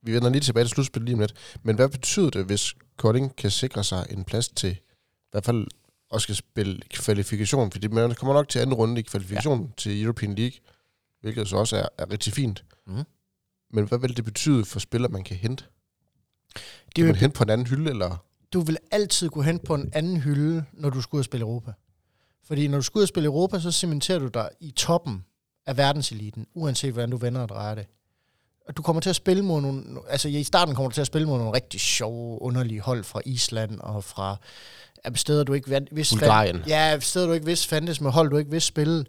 vi 0.03 0.15
vender 0.15 0.31
lige 0.31 0.41
tilbage 0.41 0.65
til 0.65 0.71
slutspillet 0.71 1.07
lige 1.07 1.15
om 1.15 1.21
lidt. 1.21 1.59
Men 1.63 1.77
hvad 1.77 1.89
betyder 1.89 2.31
det, 2.31 2.45
hvis 2.45 2.75
Kolding 2.97 3.37
kan 3.37 3.51
sikre 3.51 3.85
sig 3.85 4.07
en 4.11 4.25
plads 4.25 4.49
til, 4.49 4.71
i 4.71 5.31
hvert 5.31 5.45
fald 5.45 5.67
også 6.11 6.23
skal 6.23 6.35
spille 6.35 6.81
kvalifikation? 6.91 7.71
Fordi 7.71 7.89
man 7.89 8.15
kommer 8.15 8.35
nok 8.35 8.49
til 8.49 8.59
anden 8.59 8.75
runde 8.75 9.01
i 9.01 9.03
kvalifikationen 9.03 9.67
ja. 9.67 9.73
til 9.77 10.03
European 10.03 10.35
League, 10.35 10.59
hvilket 11.21 11.49
så 11.49 11.57
også 11.57 11.77
er, 11.77 11.89
er 11.99 12.11
rigtig 12.11 12.33
fint. 12.33 12.65
Mm. 12.87 13.05
Men 13.71 13.89
hvad 13.89 13.99
vil 13.99 14.17
det 14.17 14.25
betyde 14.25 14.65
for 14.65 14.81
spillere, 14.81 15.13
man 15.13 15.25
kan 15.25 15.37
hente? 15.37 15.65
Det 16.55 16.95
Kan 16.95 17.05
man 17.05 17.15
vil, 17.15 17.21
hente 17.21 17.37
på 17.37 17.43
en 17.43 17.51
anden 17.51 17.67
hylde, 17.67 17.91
eller? 17.91 18.17
du 18.53 18.61
vil 18.61 18.77
altid 18.91 19.29
kunne 19.29 19.45
hente 19.45 19.67
på 19.67 19.75
en 19.75 19.91
anden 19.93 20.17
hylde, 20.17 20.65
når 20.73 20.91
du 20.91 21.01
skal 21.01 21.17
ud 21.17 21.21
og 21.21 21.25
spille 21.25 21.43
Europa. 21.43 21.73
Fordi 22.45 22.69
når 22.69 22.79
du 22.79 22.83
skal 22.83 22.99
ud 22.99 23.03
og 23.03 23.09
spille 23.09 23.27
Europa, 23.27 23.61
så 23.61 23.73
cementerer 23.73 24.19
du 24.19 24.29
dig 24.29 24.49
i 24.61 24.71
toppen 24.71 25.25
af 25.67 25.77
verdenseliten, 25.77 26.47
uanset 26.55 26.93
hvordan 26.93 27.11
du 27.11 27.17
vender 27.17 27.41
og 27.41 27.49
drejer 27.49 27.75
det. 27.75 27.87
Og 28.69 28.77
du 28.77 28.83
kommer 28.83 29.01
til 29.01 29.11
at 29.11 29.17
spille 29.17 29.45
mod 29.45 29.61
nogle... 29.61 29.85
Altså 30.09 30.29
i 30.29 30.43
starten 30.43 30.75
kommer 30.75 30.89
du 30.89 30.95
til 30.95 31.01
at 31.01 31.07
spille 31.07 31.29
mod 31.29 31.39
nogle 31.39 31.53
rigtig 31.53 31.81
sjove, 31.81 32.43
underlige 32.43 32.81
hold 32.81 33.05
fra 33.05 33.21
Island 33.25 33.81
og 33.81 34.05
fra 34.05 34.37
ja, 35.05 35.15
steder, 35.15 35.45
du 35.45 35.53
ikke 35.53 35.81
vidste... 35.91 36.15
Bulgarien. 36.15 36.63
Ja, 36.67 37.01
steder, 37.01 37.27
du 37.27 37.33
ikke 37.33 37.47
vidste 37.47 37.69
fandtes 37.69 38.01
med 38.01 38.11
hold, 38.11 38.31
du 38.31 38.37
ikke 38.37 38.51
vidste 38.51 38.69
spille. 38.69 39.05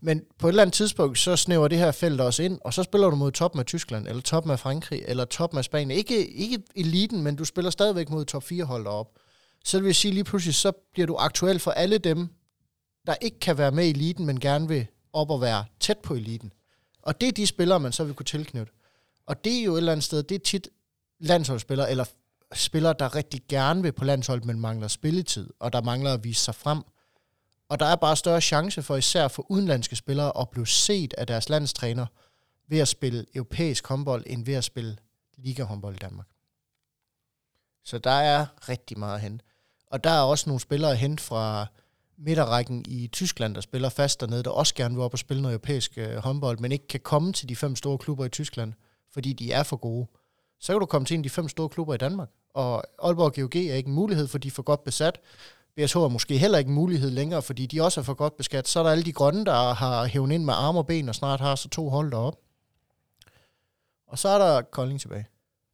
Men 0.00 0.22
på 0.38 0.46
et 0.46 0.50
eller 0.50 0.62
andet 0.62 0.74
tidspunkt, 0.74 1.18
så 1.18 1.36
snæver 1.36 1.68
det 1.68 1.78
her 1.78 1.92
felt 1.92 2.20
også 2.20 2.42
ind, 2.42 2.58
og 2.64 2.74
så 2.74 2.82
spiller 2.82 3.10
du 3.10 3.16
mod 3.16 3.32
toppen 3.32 3.58
af 3.58 3.66
Tyskland, 3.66 4.08
eller 4.08 4.22
toppen 4.22 4.52
af 4.52 4.60
Frankrig, 4.60 5.02
eller 5.06 5.24
toppen 5.24 5.58
af 5.58 5.64
Spanien. 5.64 5.90
Ikke, 5.90 6.26
ikke 6.26 6.58
eliten, 6.76 7.22
men 7.22 7.36
du 7.36 7.44
spiller 7.44 7.70
stadigvæk 7.70 8.10
mod 8.10 8.24
top 8.24 8.42
4 8.42 8.64
hold 8.64 8.84
derop. 8.84 9.08
Så 9.64 9.76
det 9.76 9.84
vil 9.84 9.94
sige 9.94 10.14
lige 10.14 10.24
pludselig, 10.24 10.54
så 10.54 10.72
bliver 10.92 11.06
du 11.06 11.16
aktuel 11.18 11.58
for 11.58 11.70
alle 11.70 11.98
dem, 11.98 12.28
der 13.06 13.14
ikke 13.20 13.40
kan 13.40 13.58
være 13.58 13.70
med 13.70 13.86
i 13.86 13.90
eliten, 13.90 14.26
men 14.26 14.40
gerne 14.40 14.68
vil 14.68 14.86
op 15.12 15.30
og 15.30 15.40
være 15.40 15.64
tæt 15.80 15.98
på 15.98 16.14
eliten. 16.14 16.52
Og 17.02 17.20
det 17.20 17.28
er 17.28 17.32
de 17.32 17.46
spillere, 17.46 17.80
man 17.80 17.92
så 17.92 18.04
vil 18.04 18.14
kunne 18.14 18.26
tilknytte. 18.26 18.72
Og 19.26 19.44
det 19.44 19.58
er 19.58 19.64
jo 19.64 19.72
et 19.72 19.78
eller 19.78 19.92
andet 19.92 20.04
sted, 20.04 20.22
det 20.22 20.34
er 20.34 20.38
tit 20.38 20.68
landsholdsspillere, 21.20 21.90
eller 21.90 22.04
spillere, 22.54 22.94
der 22.98 23.14
rigtig 23.14 23.42
gerne 23.48 23.82
vil 23.82 23.92
på 23.92 24.04
landsholdet, 24.04 24.44
men 24.44 24.60
mangler 24.60 24.88
spilletid, 24.88 25.50
og 25.60 25.72
der 25.72 25.82
mangler 25.82 26.12
at 26.14 26.24
vise 26.24 26.44
sig 26.44 26.54
frem. 26.54 26.82
Og 27.68 27.80
der 27.80 27.86
er 27.86 27.96
bare 27.96 28.16
større 28.16 28.40
chance 28.40 28.82
for 28.82 28.96
især 28.96 29.28
for 29.28 29.50
udenlandske 29.50 29.96
spillere 29.96 30.40
at 30.40 30.50
blive 30.50 30.66
set 30.66 31.14
af 31.18 31.26
deres 31.26 31.48
landstræner 31.48 32.06
ved 32.68 32.78
at 32.78 32.88
spille 32.88 33.26
europæisk 33.34 33.86
håndbold, 33.86 34.24
end 34.26 34.44
ved 34.44 34.54
at 34.54 34.64
spille 34.64 34.96
ligahåndbold 35.36 35.94
i 35.94 35.98
Danmark. 35.98 36.26
Så 37.84 37.98
der 37.98 38.10
er 38.10 38.46
rigtig 38.68 38.98
meget 38.98 39.20
hen. 39.20 39.40
Og 39.86 40.04
der 40.04 40.10
er 40.10 40.20
også 40.20 40.48
nogle 40.50 40.60
spillere 40.60 40.96
hen 40.96 41.18
fra 41.18 41.66
midterrækken 42.18 42.84
i 42.88 43.08
Tyskland, 43.08 43.54
der 43.54 43.60
spiller 43.60 43.88
fast 43.88 44.20
dernede, 44.20 44.42
der 44.42 44.50
også 44.50 44.74
gerne 44.74 44.94
vil 44.94 45.02
op 45.04 45.12
og 45.12 45.18
spille 45.18 45.42
noget 45.42 45.54
europæisk 45.54 45.98
øh, 45.98 46.16
håndbold, 46.16 46.58
men 46.58 46.72
ikke 46.72 46.86
kan 46.86 47.00
komme 47.00 47.32
til 47.32 47.48
de 47.48 47.56
fem 47.56 47.76
store 47.76 47.98
klubber 47.98 48.24
i 48.24 48.28
Tyskland, 48.28 48.72
fordi 49.12 49.32
de 49.32 49.52
er 49.52 49.62
for 49.62 49.76
gode. 49.76 50.06
Så 50.60 50.72
kan 50.72 50.80
du 50.80 50.86
komme 50.86 51.06
til 51.06 51.14
en 51.14 51.20
af 51.20 51.22
de 51.22 51.30
fem 51.30 51.48
store 51.48 51.68
klubber 51.68 51.94
i 51.94 51.98
Danmark. 51.98 52.28
Og 52.54 52.84
Aalborg 53.02 53.34
GOG 53.34 53.56
er 53.56 53.74
ikke 53.74 53.88
en 53.88 53.94
mulighed, 53.94 54.28
fordi 54.28 54.48
de 54.48 54.52
er 54.52 54.54
for 54.54 54.62
godt 54.62 54.84
besat. 54.84 55.20
BSH 55.76 55.96
er 55.96 56.08
måske 56.08 56.38
heller 56.38 56.58
ikke 56.58 56.68
en 56.68 56.74
mulighed 56.74 57.10
længere, 57.10 57.42
fordi 57.42 57.66
de 57.66 57.82
også 57.82 58.00
er 58.00 58.04
for 58.04 58.14
godt 58.14 58.36
beskat. 58.36 58.68
Så 58.68 58.78
er 58.78 58.82
der 58.82 58.90
alle 58.90 59.04
de 59.04 59.12
grønne, 59.12 59.44
der 59.44 59.74
har 59.74 60.04
hævet 60.04 60.32
ind 60.32 60.44
med 60.44 60.54
arme 60.54 60.78
og 60.78 60.86
ben, 60.86 61.08
og 61.08 61.14
snart 61.14 61.40
har 61.40 61.54
så 61.54 61.68
to 61.68 61.88
hold 61.88 62.10
derop. 62.10 62.36
Og 64.08 64.18
så 64.18 64.28
er 64.28 64.38
der 64.38 64.62
Kolding 64.62 65.00
tilbage. 65.00 65.26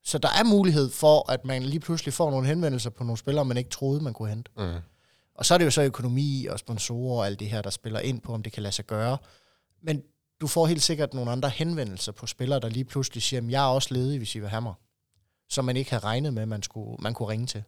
Så 0.05 0.19
der 0.19 0.29
er 0.29 0.45
mulighed 0.45 0.91
for, 0.91 1.33
at 1.33 1.45
man 1.45 1.63
lige 1.63 1.81
pludselig 1.81 2.15
får 2.15 2.31
nogle 2.31 2.47
henvendelser 2.47 2.91
på 2.91 3.05
nogle 3.05 3.19
spillere, 3.19 3.45
man 3.45 3.57
ikke 3.57 3.71
troede, 3.71 4.05
man 4.05 4.13
kunne 4.13 4.29
hente. 4.29 4.51
Mm. 4.57 4.75
Og 5.35 5.47
så 5.47 5.55
er 5.55 5.59
det 5.59 5.65
jo 5.65 5.71
så 5.71 5.83
økonomi 5.83 6.47
og 6.51 6.59
sponsorer 6.59 7.19
og 7.19 7.27
alt 7.27 7.41
det 7.41 7.49
her, 7.49 7.63
der 7.63 7.71
spiller 7.71 8.01
ind 8.01 8.21
på, 8.21 8.33
om 8.33 8.43
det 8.43 8.53
kan 8.53 8.63
lade 8.63 8.75
sig 8.75 8.87
gøre. 8.87 9.19
Men 9.83 10.03
du 10.43 10.47
får 10.47 10.67
helt 10.67 10.83
sikkert 10.83 11.15
nogle 11.15 11.31
andre 11.31 11.49
henvendelser 11.49 12.13
på 12.13 12.27
spillere, 12.27 12.61
der 12.61 12.69
lige 12.69 12.85
pludselig 12.85 13.23
siger, 13.23 13.43
jeg 13.49 13.63
er 13.65 13.69
også 13.69 13.95
ledig, 13.95 14.19
hvis 14.19 14.35
I 14.35 14.39
vil 14.39 14.49
have 14.49 14.61
mig. 14.63 14.75
Som 15.51 15.65
man 15.65 15.77
ikke 15.77 15.91
havde 15.91 16.05
regnet 16.05 16.35
med, 16.35 16.47
man, 16.47 16.63
skulle, 16.63 16.97
man 16.99 17.15
kunne 17.15 17.29
ringe 17.29 17.47
til. 17.47 17.63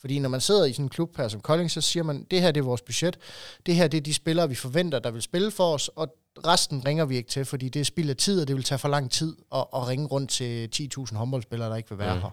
Fordi 0.00 0.18
når 0.18 0.28
man 0.28 0.40
sidder 0.40 0.64
i 0.64 0.72
sådan 0.72 0.84
en 0.84 0.88
klub 0.88 1.16
her 1.16 1.28
som 1.28 1.40
Kolding, 1.40 1.70
så 1.70 1.80
siger 1.80 2.02
man, 2.02 2.26
det 2.30 2.40
her 2.40 2.52
det 2.52 2.60
er 2.60 2.64
vores 2.64 2.82
budget, 2.82 3.18
det 3.66 3.74
her 3.74 3.88
det 3.88 3.98
er 3.98 4.02
de 4.02 4.14
spillere, 4.14 4.48
vi 4.48 4.54
forventer, 4.54 4.98
der 4.98 5.10
vil 5.10 5.22
spille 5.22 5.50
for 5.50 5.74
os, 5.74 5.88
og 5.88 6.14
resten 6.46 6.84
ringer 6.86 7.04
vi 7.04 7.16
ikke 7.16 7.28
til, 7.30 7.44
fordi 7.44 7.68
det 7.68 7.80
er 7.80 7.84
spild 7.84 8.10
af 8.10 8.16
tid, 8.16 8.40
og 8.42 8.48
det 8.48 8.56
vil 8.56 8.64
tage 8.64 8.78
for 8.78 8.88
lang 8.88 9.10
tid 9.10 9.36
at, 9.54 9.66
at 9.74 9.88
ringe 9.88 10.06
rundt 10.06 10.30
til 10.30 10.68
10.000 10.76 11.16
håndboldspillere, 11.16 11.68
der 11.70 11.76
ikke 11.76 11.88
vil 11.88 11.98
være 11.98 12.14
Mm. 12.14 12.20
her. 12.20 12.30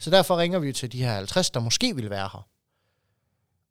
Så 0.00 0.10
derfor 0.10 0.38
ringer 0.38 0.58
vi 0.58 0.72
til 0.72 0.92
de 0.92 1.02
her 1.02 1.12
50, 1.14 1.50
der 1.50 1.60
måske 1.60 1.96
vil 1.96 2.10
være 2.10 2.28
her. 2.32 2.46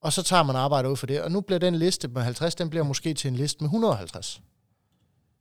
Og 0.02 0.14
så 0.14 0.24
tager 0.24 0.44
man 0.44 0.56
arbejde 0.56 0.90
ud 0.90 0.96
for 0.96 1.08
det, 1.08 1.22
og 1.22 1.32
nu 1.32 1.42
bliver 1.42 1.60
den 1.60 1.76
liste 1.76 2.08
med 2.08 2.22
50, 2.22 2.56
den 2.56 2.70
bliver 2.70 2.84
måske 2.84 3.14
til 3.14 3.28
en 3.28 3.36
liste 3.36 3.64
med 3.64 3.68
150. 3.68 4.42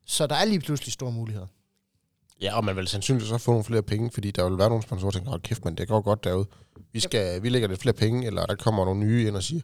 Så 0.08 0.26
der 0.26 0.34
er 0.34 0.44
lige 0.44 0.60
pludselig 0.60 0.92
store 0.92 1.12
muligheder. 1.12 1.46
Ja, 2.40 2.56
og 2.56 2.64
man 2.64 2.76
vil 2.76 2.88
sandsynligvis 2.88 3.32
også 3.32 3.44
få 3.44 3.50
nogle 3.50 3.64
flere 3.64 3.82
penge, 3.82 4.10
fordi 4.10 4.30
der 4.30 4.48
vil 4.48 4.58
være 4.58 4.68
nogle 4.68 4.82
sponsorer, 4.82 5.10
der 5.10 5.18
tænker, 5.18 5.30
hold 5.30 5.42
kæft, 5.42 5.64
men 5.64 5.74
det 5.74 5.88
går 5.88 6.00
godt 6.00 6.24
derude. 6.24 6.46
Vi, 6.92 7.00
skal, 7.00 7.42
vi 7.42 7.48
lægger 7.48 7.68
lidt 7.68 7.80
flere 7.80 7.94
penge, 7.94 8.26
eller 8.26 8.46
der 8.46 8.54
kommer 8.54 8.84
nogle 8.84 9.00
nye 9.00 9.26
ind 9.26 9.36
og 9.36 9.42
siger, 9.42 9.60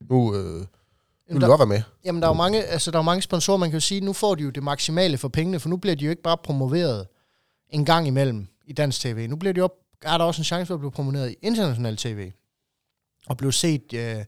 nu, 0.00 0.34
øh, 0.34 0.60
nu 0.60 0.66
vil 1.28 1.40
du 1.40 1.46
godt 1.46 1.58
være 1.58 1.66
med. 1.66 1.82
jamen, 2.04 2.22
der 2.22 2.28
er 2.28 2.32
jo 2.32 2.36
mange, 2.36 2.64
altså, 2.64 2.90
der 2.90 2.96
er 2.96 3.00
jo 3.00 3.04
mange 3.04 3.22
sponsorer, 3.22 3.56
man 3.56 3.70
kan 3.70 3.76
jo 3.76 3.80
sige, 3.80 4.00
nu 4.00 4.12
får 4.12 4.34
de 4.34 4.42
jo 4.42 4.50
det 4.50 4.62
maksimale 4.62 5.18
for 5.18 5.28
pengene, 5.28 5.60
for 5.60 5.68
nu 5.68 5.76
bliver 5.76 5.96
de 5.96 6.04
jo 6.04 6.10
ikke 6.10 6.22
bare 6.22 6.36
promoveret 6.36 7.06
en 7.70 7.84
gang 7.84 8.06
imellem 8.06 8.46
i 8.66 8.72
dansk 8.72 9.00
tv. 9.00 9.26
Nu 9.28 9.36
bliver 9.36 9.52
de 9.52 9.60
op, 9.60 9.72
er 10.02 10.18
der 10.18 10.24
også 10.24 10.40
en 10.40 10.44
chance 10.44 10.66
for 10.66 10.74
at 10.74 10.80
blive 10.80 10.90
promoveret 10.90 11.30
i 11.30 11.34
international 11.42 11.96
tv. 11.96 12.30
Og 13.26 13.36
blive 13.36 13.52
set 13.52 13.92
øh, 13.94 14.24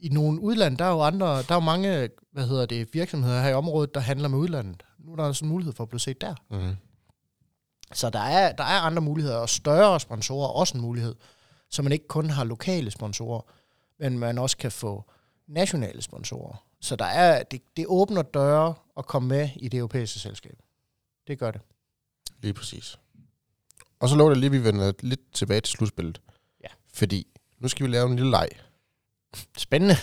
i 0.00 0.08
nogle 0.08 0.40
udland. 0.40 0.78
Der 0.78 0.84
er 0.84 0.90
jo 0.90 1.00
andre, 1.00 1.26
der 1.26 1.50
er 1.50 1.54
jo 1.54 1.60
mange, 1.60 2.10
hvad 2.32 2.46
hedder 2.46 2.66
det, 2.66 2.88
virksomheder 2.94 3.42
her 3.42 3.48
i 3.48 3.54
området, 3.54 3.94
der 3.94 4.00
handler 4.00 4.28
med 4.28 4.38
udlandet. 4.38 4.82
Nu 4.98 5.12
er 5.12 5.16
der 5.16 5.24
også 5.24 5.44
en 5.44 5.48
mulighed 5.48 5.72
for 5.72 5.84
at 5.84 5.88
blive 5.88 6.00
set 6.00 6.20
der. 6.20 6.34
Mm. 6.50 6.76
Så 7.92 8.10
der 8.10 8.20
er, 8.20 8.52
der 8.52 8.64
er 8.64 8.80
andre 8.80 9.02
muligheder, 9.02 9.36
og 9.36 9.48
større 9.48 10.00
sponsorer 10.00 10.48
er 10.48 10.52
også 10.52 10.76
en 10.76 10.80
mulighed, 10.80 11.14
så 11.70 11.82
man 11.82 11.92
ikke 11.92 12.08
kun 12.08 12.30
har 12.30 12.44
lokale 12.44 12.90
sponsorer, 12.90 13.40
men 13.98 14.18
man 14.18 14.38
også 14.38 14.56
kan 14.56 14.72
få 14.72 15.10
nationale 15.46 16.02
sponsorer. 16.02 16.64
Så 16.80 16.96
der 16.96 17.04
er, 17.04 17.42
det, 17.42 17.62
det 17.76 17.84
åbner 17.88 18.22
døre 18.22 18.74
at 18.96 19.06
komme 19.06 19.28
med 19.28 19.48
i 19.56 19.68
det 19.68 19.78
europæiske 19.78 20.18
selskab. 20.18 20.58
Det 21.26 21.38
gør 21.38 21.50
det. 21.50 21.60
Lige 22.42 22.54
præcis. 22.54 22.98
Og 24.00 24.08
så 24.08 24.16
lover 24.16 24.30
det 24.30 24.38
lige, 24.38 24.46
at 24.46 24.52
vi 24.52 24.64
vender 24.64 24.92
lidt 25.00 25.32
tilbage 25.32 25.60
til 25.60 25.72
slutspillet. 25.72 26.20
Ja. 26.62 26.68
Fordi 26.94 27.26
nu 27.58 27.68
skal 27.68 27.86
vi 27.86 27.92
lave 27.92 28.06
en 28.10 28.16
lille 28.16 28.30
leg. 28.30 28.48
Spændende. 29.58 29.94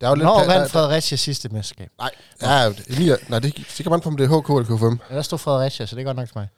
Der 0.00 0.06
er 0.06 0.10
jo 0.10 0.14
lidt... 0.14 0.24
Når 0.24 0.46
vandt 0.46 0.70
Fredericia 0.72 1.16
sidste 1.16 1.48
mesterskab? 1.48 1.90
Ja, 2.42 2.68
ni, 2.98 3.10
nej, 3.28 3.38
det, 3.38 3.54
det 3.56 3.76
kan 3.82 3.90
man 3.90 4.00
på, 4.00 4.08
om 4.08 4.16
det 4.16 4.24
er 4.24 4.40
HK 4.40 4.50
eller 4.50 4.96
K5. 4.98 5.06
Ja, 5.10 5.16
der 5.16 5.22
stod 5.22 5.38
Fredericia, 5.38 5.86
så 5.86 5.96
det 5.96 6.02
er 6.02 6.04
godt 6.04 6.16
nok 6.16 6.28
til 6.28 6.38
mig. 6.38 6.48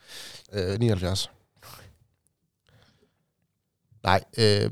Øh, 0.52 0.78
79. 0.80 1.30
Nej, 4.02 4.24
øh, 4.38 4.70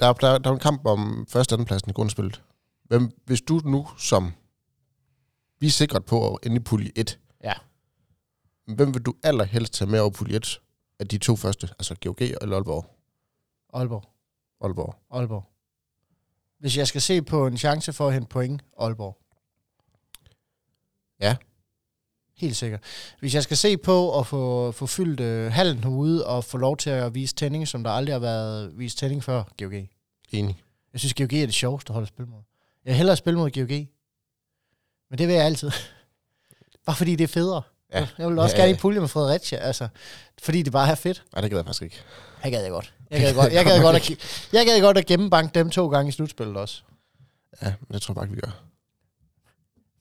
der, 0.00 0.06
er- 0.06 0.12
der, 0.12 0.38
der 0.38 0.50
er 0.50 0.54
en 0.54 0.60
kamp 0.60 0.86
om 0.86 1.26
første 1.28 1.52
og 1.52 1.54
anden 1.54 1.66
pladsen 1.66 1.90
i 1.90 1.92
grundspillet. 1.92 2.42
Hvem, 2.84 3.10
hvis 3.24 3.40
du 3.40 3.60
nu 3.64 3.88
som... 3.98 4.32
Vi 5.60 5.66
er 5.66 5.70
sikret 5.70 6.04
på 6.04 6.34
at 6.34 6.38
ende 6.46 6.56
i 6.56 6.60
pulje 6.60 6.90
1. 6.96 7.18
Ja. 7.44 7.52
Hvem 8.74 8.94
vil 8.94 9.02
du 9.02 9.14
allerhelst 9.22 9.72
tage 9.72 9.90
med 9.90 10.00
over 10.00 10.10
pulje 10.10 10.36
1 10.36 10.60
af 11.00 11.08
de 11.08 11.18
to 11.18 11.36
første? 11.36 11.68
Altså 11.78 11.94
GOG 12.04 12.16
eller 12.20 12.56
Aalborg? 12.56 12.86
Aalborg. 13.74 14.04
Aalborg. 14.60 14.94
Aalborg. 15.10 15.44
Hvis 16.62 16.76
jeg 16.76 16.88
skal 16.88 17.00
se 17.00 17.22
på 17.22 17.46
en 17.46 17.58
chance 17.58 17.92
for 17.92 18.08
at 18.08 18.14
hente 18.14 18.28
point, 18.28 18.62
Aalborg. 18.78 19.18
Ja. 21.20 21.36
Helt 22.36 22.56
sikkert. 22.56 22.80
Hvis 23.20 23.34
jeg 23.34 23.42
skal 23.42 23.56
se 23.56 23.76
på 23.76 24.18
at 24.18 24.26
få, 24.26 24.72
få 24.72 24.86
fyldt 24.86 25.20
øh, 25.20 25.52
hallen 25.52 25.78
herude 25.78 26.26
og 26.26 26.44
få 26.44 26.58
lov 26.58 26.76
til 26.76 26.90
at 26.90 27.14
vise 27.14 27.34
tænding, 27.34 27.68
som 27.68 27.84
der 27.84 27.90
aldrig 27.90 28.14
har 28.14 28.20
været 28.20 28.78
vist 28.78 28.98
tænding 28.98 29.24
før, 29.24 29.44
GOG. 29.58 29.72
Enig. 30.32 30.62
Jeg 30.92 31.00
synes, 31.00 31.14
GOG 31.14 31.32
er 31.32 31.46
det 31.46 31.54
sjoveste 31.54 31.90
at 31.90 31.94
holde 31.94 32.08
spil 32.08 32.26
mod. 32.26 32.42
Jeg 32.84 32.96
hellere 32.96 33.16
spille 33.16 33.38
mod 33.38 33.50
GOG. 33.50 33.86
Men 35.10 35.18
det 35.18 35.28
vil 35.28 35.34
jeg 35.34 35.44
altid. 35.44 35.70
Bare 36.86 36.96
fordi 36.96 37.16
det 37.16 37.24
er 37.24 37.28
federe. 37.28 37.62
Ja. 37.94 38.08
Jeg 38.18 38.28
vil 38.28 38.38
også 38.38 38.56
Ja, 38.56 38.62
gerne 38.62 38.72
i 38.74 38.76
pulje 38.76 39.00
med 39.00 39.08
Fredericia, 39.08 39.58
altså. 39.58 39.88
Fordi 40.42 40.62
det 40.62 40.72
bare 40.72 40.90
er 40.90 40.94
fedt. 40.94 41.22
Nej, 41.32 41.40
det 41.40 41.50
gad 41.50 41.58
jeg 41.58 41.64
faktisk 41.66 41.82
ikke. 41.82 42.00
Jeg 42.44 42.52
gad 42.52 42.62
jeg 42.62 42.70
godt. 42.70 42.94
Jeg 43.10 43.20
gad 43.20 43.34
godt, 43.34 43.52
jeg 43.52 43.64
gad 43.64 43.80
godt, 43.82 43.96
at, 43.96 44.10
jeg 44.52 44.66
gad 44.66 44.80
godt 44.80 44.98
at 44.98 45.06
gennembanke 45.06 45.54
dem 45.58 45.70
to 45.70 45.88
gange 45.88 46.08
i 46.08 46.12
slutspillet 46.12 46.56
også. 46.56 46.82
Ja, 47.62 47.72
men 47.80 47.94
det 47.94 48.02
tror 48.02 48.12
jeg 48.12 48.16
bare 48.16 48.24
ikke, 48.24 48.34
vi 48.34 48.40
gør. 48.40 48.62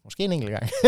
Måske 0.04 0.24
en 0.24 0.32
enkelt 0.32 0.52
gang. 0.52 0.70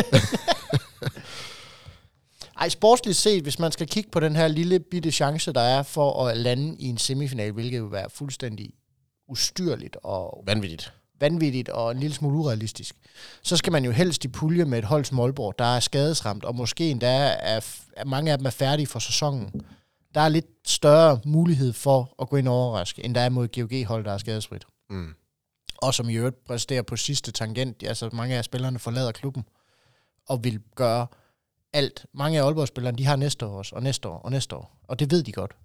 Ej, 2.60 2.70
sportsligt 2.70 3.18
set, 3.18 3.44
hvis 3.44 3.60
man 3.60 3.72
skal 3.72 3.88
kigge 3.88 4.10
på 4.10 4.20
den 4.20 4.36
her 4.36 4.48
lille 4.48 4.80
bitte 4.80 5.12
chance, 5.12 5.54
der 5.54 5.62
er 5.62 5.84
for 5.84 6.28
at 6.28 6.38
lande 6.38 6.76
i 6.80 6.86
en 6.86 6.98
semifinal, 6.98 7.52
hvilket 7.52 7.84
vil 7.84 7.92
være 7.92 8.10
fuldstændig 8.10 8.70
ustyrligt 9.28 9.98
og 10.04 10.44
Vanvittigt. 10.46 10.94
Vanvittigt 11.20 11.70
og 11.70 11.92
en 11.92 12.00
lille 12.00 12.16
smule 12.16 12.38
urealistisk, 12.38 12.96
så 13.42 13.58
skal 13.58 13.72
man 13.72 13.86
jo 13.86 13.92
helst 13.92 14.26
i 14.26 14.28
pulje 14.28 14.66
med 14.66 14.80
et 14.80 14.86
hold 14.86 15.06
som 15.06 15.20
Aalborg, 15.20 15.60
der 15.60 15.76
er 15.76 15.80
skadesramt, 15.80 16.46
og 16.46 16.56
måske 16.56 16.92
endda 16.92 17.36
er, 17.40 17.60
er 17.98 18.06
mange 18.06 18.32
af 18.32 18.38
dem 18.38 18.46
er 18.46 18.50
færdige 18.50 18.88
for 18.88 19.00
sæsonen. 19.00 19.52
Der 20.16 20.22
er 20.22 20.30
lidt 20.30 20.46
større 20.66 21.20
mulighed 21.26 21.74
for 21.74 22.16
at 22.22 22.30
gå 22.30 22.36
ind 22.36 22.48
og 22.48 22.54
overraske, 22.54 23.06
end 23.06 23.16
der 23.16 23.22
er 23.22 23.30
mod 23.30 23.48
GOG-hold, 23.48 24.06
der 24.06 24.12
er 24.12 24.18
skadesfrit. 24.18 24.66
Mm. 24.90 25.14
Og 25.78 25.94
som 25.94 26.10
i 26.10 26.14
øvrigt 26.14 26.46
præsterer 26.46 26.82
på 26.82 26.96
sidste 26.96 27.32
tangent. 27.32 27.84
Altså 27.84 28.10
mange 28.14 28.36
af 28.36 28.46
spillerne 28.46 28.80
forlader 28.80 29.12
klubben 29.12 29.44
og 30.30 30.44
vil 30.44 30.60
gøre 30.76 31.08
alt. 31.74 32.06
Mange 32.14 32.40
af 32.40 32.46
Aalborg-spillerne, 32.46 32.98
de 32.98 33.06
har 33.06 33.16
næste 33.16 33.46
år 33.46 33.58
også, 33.58 33.76
og 33.76 33.84
næste 33.84 34.10
år, 34.10 34.18
og 34.18 34.32
næste 34.32 34.56
år. 34.56 34.78
Og 34.88 35.00
det 35.00 35.12
ved 35.12 35.24
de 35.24 35.32
godt. 35.32 35.56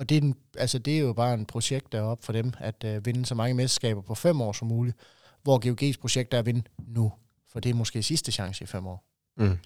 Og 0.00 0.08
det 0.08 0.16
er, 0.16 0.20
en, 0.20 0.34
altså 0.58 0.78
det 0.78 0.94
er 0.94 0.98
jo 0.98 1.12
bare 1.12 1.34
en 1.34 1.46
projekt 1.46 1.92
deroppe 1.92 2.24
for 2.24 2.32
dem, 2.32 2.52
at 2.58 2.84
øh, 2.84 3.06
vinde 3.06 3.26
så 3.26 3.34
mange 3.34 3.54
mesterskaber 3.54 4.02
på 4.02 4.14
fem 4.14 4.40
år 4.40 4.52
som 4.52 4.68
muligt, 4.68 4.96
hvor 5.42 5.58
GOG's 5.66 6.00
projekt 6.00 6.34
er 6.34 6.38
at 6.38 6.46
vinde 6.46 6.62
nu. 6.78 7.12
For 7.48 7.60
det 7.60 7.70
er 7.70 7.74
måske 7.74 8.02
sidste 8.02 8.32
chance 8.32 8.64
i 8.64 8.66
fem 8.66 8.86
år. 8.86 9.04
Mm. 9.36 9.58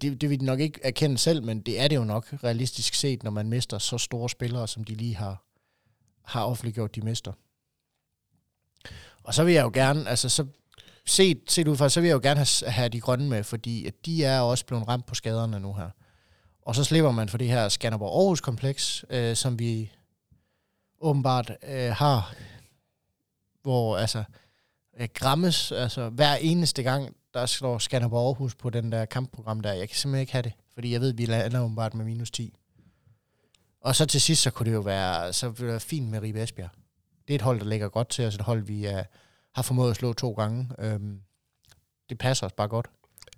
Det, 0.00 0.20
det 0.20 0.30
vil 0.30 0.40
de 0.40 0.44
nok 0.44 0.60
ikke 0.60 0.80
erkende 0.82 1.18
selv, 1.18 1.42
men 1.42 1.60
det 1.60 1.80
er 1.80 1.88
det 1.88 1.96
jo 1.96 2.04
nok 2.04 2.28
realistisk 2.44 2.94
set, 2.94 3.22
når 3.22 3.30
man 3.30 3.48
mister 3.48 3.78
så 3.78 3.98
store 3.98 4.30
spillere, 4.30 4.68
som 4.68 4.84
de 4.84 4.94
lige 4.94 5.16
har, 5.16 5.44
har 6.24 6.44
offentliggjort, 6.44 6.94
de 6.94 7.00
mister. 7.00 7.32
Og 9.22 9.34
så 9.34 9.44
vil 9.44 9.54
jeg 9.54 9.62
jo 9.62 9.70
gerne, 9.74 10.08
altså 10.08 10.28
så 10.28 10.46
set, 11.06 11.40
set 11.48 11.68
ud 11.68 11.76
fra, 11.76 11.88
så 11.88 12.00
vil 12.00 12.08
jeg 12.08 12.14
jo 12.14 12.20
gerne 12.22 12.38
have, 12.38 12.70
have 12.70 12.88
de 12.88 13.00
grønne 13.00 13.28
med, 13.28 13.44
fordi 13.44 13.86
at 13.86 14.06
de 14.06 14.24
er 14.24 14.40
også 14.40 14.66
blevet 14.66 14.88
ramt 14.88 15.06
på 15.06 15.14
skaderne 15.14 15.60
nu 15.60 15.72
her. 15.72 15.90
Og 16.66 16.74
så 16.74 16.84
slipper 16.84 17.10
man 17.10 17.28
for 17.28 17.38
det 17.38 17.48
her 17.48 17.68
Skanderborg 17.68 18.20
Aarhus 18.20 18.40
kompleks, 18.40 19.04
øh, 19.10 19.36
som 19.36 19.58
vi 19.58 19.92
åbenbart 21.00 21.52
øh, 21.68 21.90
har, 21.90 22.34
hvor 23.62 23.98
altså 23.98 24.24
øh, 25.00 25.08
grammes, 25.14 25.72
altså 25.72 26.08
hver 26.08 26.34
eneste 26.34 26.82
gang, 26.82 27.16
der 27.34 27.46
står 27.46 27.78
Skanderborg 27.78 28.26
Aarhus 28.26 28.54
på 28.54 28.70
den 28.70 28.92
der 28.92 29.04
kampprogram 29.04 29.60
der. 29.60 29.72
Jeg 29.72 29.88
kan 29.88 29.96
simpelthen 29.96 30.20
ikke 30.20 30.32
have 30.32 30.42
det, 30.42 30.52
fordi 30.74 30.92
jeg 30.92 31.00
ved, 31.00 31.12
at 31.12 31.18
vi 31.18 31.26
lander 31.26 31.60
åbenbart 31.60 31.94
med 31.94 32.04
minus 32.04 32.30
10. 32.30 32.54
Og 33.80 33.96
så 33.96 34.06
til 34.06 34.20
sidst, 34.20 34.42
så 34.42 34.50
kunne 34.50 34.70
det 34.70 34.76
jo 34.76 34.80
være, 34.80 35.32
så 35.32 35.48
ville 35.48 35.66
det 35.66 35.70
være 35.70 35.80
fint 35.80 36.08
med 36.10 36.22
Ribe 36.22 36.42
Esbjerg. 36.42 36.70
Det 37.28 37.34
er 37.34 37.38
et 37.38 37.42
hold, 37.42 37.60
der 37.60 37.66
ligger 37.66 37.88
godt 37.88 38.08
til 38.08 38.26
os, 38.26 38.34
et 38.34 38.40
hold, 38.40 38.62
vi 38.62 38.84
er, 38.84 39.04
har 39.54 39.62
formået 39.62 39.90
at 39.90 39.96
slå 39.96 40.12
to 40.12 40.32
gange. 40.32 40.70
Øhm, 40.78 41.20
det 42.08 42.18
passer 42.18 42.46
os 42.46 42.52
bare 42.52 42.68
godt. 42.68 42.86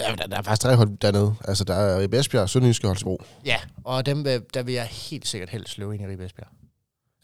Ja, 0.01 0.14
der, 0.18 0.26
der 0.26 0.36
er 0.36 0.42
faktisk 0.42 0.62
tre 0.62 0.76
hold 0.76 0.99
dernede. 0.99 1.34
Altså, 1.44 1.64
der 1.64 1.74
er 1.74 2.01
Ribe 2.01 2.18
Esbjerg, 2.18 2.51
Sønderjyske 2.51 2.84
og 2.86 2.88
Holstebro. 2.88 3.22
Ja, 3.44 3.57
og 3.84 4.07
dem, 4.07 4.24
vil- 4.24 4.42
der 4.55 4.62
vil 4.62 4.74
jeg 4.74 4.86
helt 4.86 5.26
sikkert 5.26 5.51
helst 5.51 5.72
slå 5.72 5.90
ind 5.90 6.03
i 6.03 6.07
Ribe 6.07 6.24
Esbjerg. 6.24 6.49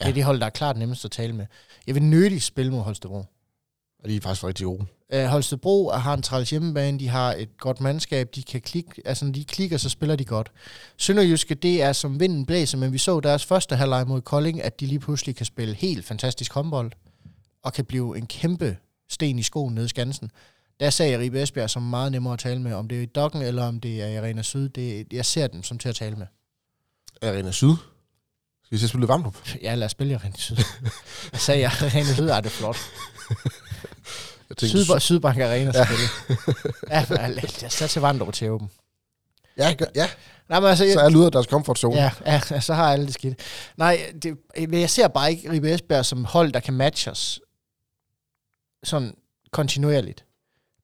Ja. 0.01 0.05
Det 0.05 0.11
er 0.11 0.15
de 0.15 0.23
hold, 0.23 0.41
der 0.41 0.47
er 0.47 0.51
klart 0.51 0.77
nemmest 0.77 1.05
at 1.05 1.11
tale 1.11 1.33
med. 1.33 1.47
Jeg 1.87 1.95
vil 1.95 2.03
nødigt 2.03 2.43
spille 2.43 2.73
mod 2.73 2.81
Holstebro. 2.81 3.25
Og 4.03 4.09
de 4.11 4.17
er 4.17 4.21
faktisk 4.21 4.45
rigtig 4.45 4.65
gode. 4.67 4.87
Øh, 5.13 5.25
Holstebro 5.27 5.91
har 5.91 6.15
en 6.15 6.23
træls 6.23 6.51
hjemmebane, 6.51 6.99
de 6.99 7.09
har 7.09 7.33
et 7.33 7.57
godt 7.59 7.81
mandskab, 7.81 8.29
de 8.35 8.43
kan 8.43 8.61
klikke, 8.61 9.03
altså 9.05 9.25
når 9.25 9.33
de 9.33 9.45
klikker, 9.45 9.77
så 9.77 9.89
spiller 9.89 10.17
de 10.17 10.25
godt. 10.25 10.53
Sønderjyske, 10.97 11.55
det 11.55 11.83
er 11.83 11.93
som 11.93 12.21
vinden 12.21 12.47
blæser, 12.47 12.79
men 12.79 12.93
vi 12.93 12.99
så 12.99 13.21
deres 13.21 13.45
første 13.45 13.77
halvleg 13.77 14.07
mod 14.07 14.21
Kolding, 14.21 14.63
at 14.63 14.81
de 14.81 14.87
lige 14.87 14.99
pludselig 14.99 15.37
kan 15.37 15.47
spille 15.47 15.75
helt 15.75 16.05
fantastisk 16.05 16.53
håndbold, 16.53 16.93
og 17.63 17.73
kan 17.73 17.85
blive 17.85 18.19
en 18.19 18.27
kæmpe 18.27 18.77
sten 19.09 19.39
i 19.39 19.43
skoen 19.43 19.75
nede 19.75 19.85
i 19.87 19.89
Skansen. 19.89 20.31
Der 20.81 20.91
sagde 20.91 21.13
jeg 21.13 21.21
Ribe 21.21 21.43
Esbjerg 21.43 21.71
som 21.71 21.83
meget 21.83 22.13
nemmere 22.13 22.33
at 22.33 22.39
tale 22.39 22.61
med, 22.61 22.73
om 22.73 22.89
det 22.89 22.99
er 22.99 23.03
i 23.03 23.07
Dokken, 23.07 23.43
eller 23.43 23.65
om 23.65 23.81
det 23.81 24.03
er 24.03 24.07
i 24.07 24.17
Arena 24.17 24.43
Syd. 24.43 24.69
Det, 24.69 25.07
jeg 25.13 25.25
ser 25.27 25.47
dem 25.47 25.63
som 25.63 25.79
til 25.79 25.89
at 25.89 25.95
tale 25.97 26.17
med. 26.17 26.27
Arena 27.23 27.51
Syd. 27.51 27.75
Skal 28.65 28.77
vi 28.77 28.79
se 28.79 28.89
spille 28.89 29.09
Vamdrup? 29.09 29.37
Ja, 29.63 29.75
lad 29.75 29.85
os 29.85 29.91
spille 29.93 30.13
i 30.13 30.15
Arena 30.15 30.37
Syd. 30.37 30.57
Jeg 31.33 31.41
sagde 31.41 31.61
jeg, 31.61 31.71
Arena 31.81 32.15
Syd, 32.15 32.29
er 32.29 32.41
det 32.41 32.51
flot. 32.53 32.77
Jeg 34.49 34.57
tænkte, 34.57 34.79
Sydbank, 34.79 35.03
Sydbank 35.03 35.39
Arena 35.39 35.73
ja, 36.91 37.07
men 37.11 37.31
lad 37.35 37.45
os 37.65 37.75
tage 37.77 37.89
til 37.89 38.03
Vandrup 38.03 38.35
til 38.35 38.51
åben. 38.51 38.71
ja, 39.57 39.75
gør- 39.75 39.87
ja, 39.95 40.09
Nej, 40.49 40.61
men 40.61 40.69
altså, 40.71 40.91
så 40.93 41.01
er 41.01 41.09
lyder 41.11 41.31
deres 41.31 41.47
comfort 41.47 41.79
zone. 41.79 41.97
Ja, 41.97 42.11
ja, 42.27 42.61
så 42.61 42.75
har 42.75 42.93
alle 42.93 43.07
det 43.07 43.15
skidt. 43.15 43.39
Nej, 43.77 44.13
det, 44.23 44.37
men 44.69 44.81
jeg 44.81 44.91
ser 44.91 45.09
bare 45.09 45.31
ikke 45.33 45.51
Ribe 45.51 45.75
Esbjerg 45.75 46.07
som 46.07 46.25
hold, 46.25 46.53
der 46.53 46.61
kan 46.61 46.75
matche 46.75 47.11
os 47.11 47.41
sådan 48.85 49.15
kontinuerligt. 49.53 50.25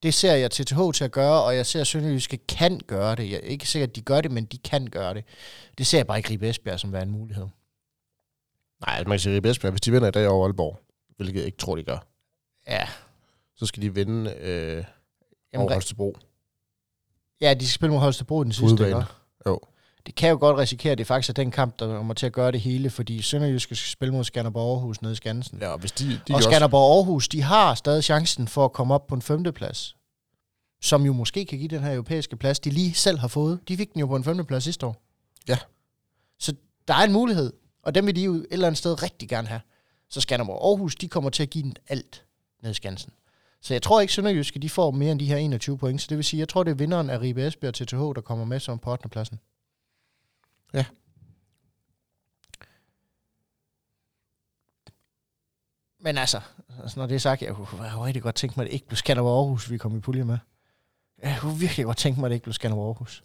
Det 0.03 0.15
ser 0.15 0.35
jeg 0.35 0.51
TTH 0.51 0.79
til 0.95 1.05
at 1.05 1.13
gøre, 1.13 1.43
og 1.43 1.57
jeg 1.57 1.67
ser 1.67 1.85
Sønderjyske 1.85 2.37
kan 2.37 2.81
gøre 2.87 3.15
det. 3.17 3.31
Jeg 3.31 3.37
er 3.37 3.41
ikke 3.41 3.67
sikker, 3.69 3.87
at 3.87 3.97
de 3.97 4.01
gør 4.01 4.21
det, 4.21 4.31
men 4.31 4.45
de 4.45 4.59
kan 4.59 4.87
gøre 4.87 5.15
det. 5.15 5.25
Det 5.79 5.87
ser 5.87 5.99
jeg 5.99 6.07
bare 6.07 6.19
ikke 6.19 6.31
Ribe 6.31 6.49
Esbjerg 6.49 6.81
som 6.81 6.93
være 6.93 7.03
en 7.03 7.11
mulighed. 7.11 7.47
Nej, 8.87 8.99
man 8.99 9.11
kan 9.11 9.19
sige 9.19 9.35
Ribe 9.37 9.51
Esbjerg, 9.51 9.73
hvis 9.73 9.81
de 9.81 9.91
vinder 9.93 10.09
i 10.09 10.11
dag 10.11 10.29
over 10.29 10.47
Aalborg, 10.47 10.81
hvilket 11.17 11.39
jeg 11.39 11.47
ikke 11.47 11.59
tror, 11.59 11.77
de 11.77 11.83
gør, 11.85 11.99
Ja, 12.69 12.89
så 13.57 13.67
skal 13.67 13.83
de 13.83 13.95
vinde 13.95 14.35
øh, 14.41 14.85
Jamen, 15.53 15.65
over 15.65 15.73
Holstebro. 15.73 16.17
ja 17.41 17.55
de 17.55 17.67
skal 17.69 17.75
spille 17.75 17.93
mod 17.93 18.01
Holstebro 18.01 18.45
den 18.45 18.53
sidste. 18.53 18.87
Ikke? 18.87 19.05
Jo. 19.47 19.61
Det 20.11 20.17
kan 20.17 20.31
jo 20.31 20.37
godt 20.41 20.59
risikere, 20.59 20.93
at 20.93 20.99
det 20.99 21.07
faktisk 21.07 21.29
er 21.29 21.33
den 21.33 21.51
kamp, 21.51 21.79
der 21.79 21.87
kommer 21.87 22.15
til 22.15 22.27
at 22.27 22.33
gøre 22.33 22.53
det 22.53 22.61
hele, 22.61 22.91
fordi 22.91 23.23
Sønderjyske 23.23 23.75
skal 23.75 23.91
spille 23.91 24.15
mod 24.15 24.25
Skanderborg 24.25 24.73
Aarhus 24.73 25.03
nede 25.03 25.13
i 25.13 25.17
Skansen. 25.17 25.59
Ja, 25.61 25.69
og 25.69 25.79
hvis 25.79 25.93
de, 25.93 26.05
de 26.11 26.21
og 26.31 26.37
også, 26.37 26.51
Skanderborg 26.51 26.97
Aarhus, 26.97 27.29
de 27.29 27.43
har 27.43 27.75
stadig 27.75 28.05
chancen 28.05 28.49
for 28.49 28.65
at 28.65 28.73
komme 28.73 28.95
op 28.95 29.07
på 29.07 29.15
en 29.15 29.23
femteplads, 29.23 29.97
som 30.83 31.07
jo 31.07 31.13
måske 31.13 31.45
kan 31.45 31.59
give 31.59 31.69
den 31.69 31.83
her 31.83 31.93
europæiske 31.93 32.37
plads, 32.37 32.61
de 32.61 32.71
lige 32.71 32.95
selv 32.95 33.19
har 33.19 33.29
fået. 33.29 33.61
De 33.69 33.77
fik 33.77 33.93
den 33.93 34.01
jo 34.01 34.07
på 34.07 34.17
en 34.17 34.25
femteplads 34.25 34.65
sidste 34.65 34.87
år. 34.87 35.03
Ja. 35.49 35.59
Så 36.39 36.55
der 36.89 36.95
er 36.95 37.05
en 37.05 37.13
mulighed, 37.13 37.53
og 37.83 37.95
dem 37.95 38.07
vil 38.07 38.17
de 38.17 38.25
jo 38.25 38.35
et 38.35 38.47
eller 38.51 38.67
andet 38.67 38.79
sted 38.79 39.03
rigtig 39.03 39.29
gerne 39.29 39.49
have. 39.49 39.61
Så 40.09 40.21
Skanderborg 40.21 40.71
Aarhus, 40.71 40.95
de 40.95 41.09
kommer 41.09 41.31
til 41.31 41.43
at 41.43 41.51
give 41.51 41.65
den 41.65 41.77
alt 41.89 42.25
ned 42.63 42.71
i 42.71 42.75
Skansen. 42.75 43.13
Så 43.63 43.75
jeg 43.75 43.83
tror 43.83 44.01
ikke, 44.01 44.13
Sønderjyske 44.13 44.59
de 44.59 44.71
får 44.71 44.91
mere 44.91 45.13
end 45.13 45.21
de 45.21 45.27
her 45.27 45.37
21 45.37 45.79
point. 45.79 46.03
Så 46.03 46.07
det 46.11 46.17
vil 46.17 46.25
sige, 46.25 46.41
jeg 46.41 46.49
tror, 46.49 46.63
det 46.63 46.71
er 46.71 46.75
vinderen 46.75 47.11
af 47.11 47.21
Ribe 47.21 47.47
Esbjerg 47.47 47.75
til 47.75 47.87
TH, 47.87 47.97
der 47.97 48.21
kommer 48.25 48.45
med 48.45 48.61
som 48.61 48.79
på 48.79 48.93
8. 48.93 49.09
pladsen. 49.09 49.39
Ja. 50.75 50.85
Men 56.01 56.19
altså, 56.19 56.41
altså, 56.83 57.01
når 57.01 57.07
det 57.07 57.15
er 57.15 57.19
sagt, 57.19 57.43
jeg 57.43 57.55
kunne, 57.55 57.83
jeg 57.85 57.93
kunne 57.93 58.05
rigtig 58.07 58.23
godt 58.23 58.35
tænke 58.35 58.55
mig, 58.57 58.65
at 58.65 58.67
det 58.71 58.75
ikke 58.75 58.87
blev 58.87 58.97
Skanderborg 58.97 59.39
Aarhus, 59.39 59.71
vi 59.71 59.79
kom 59.79 59.97
i 59.97 60.01
pulje 60.01 60.25
med. 60.25 60.39
Jeg 61.23 61.39
kunne 61.41 61.59
virkelig 61.59 61.87
godt 61.87 61.97
tænke 61.97 62.21
mig, 62.21 62.27
at 62.27 62.31
det 62.31 62.35
ikke 62.35 62.45
blev 62.45 62.53
Skanderborg 62.55 62.87
Aarhus. 62.87 63.23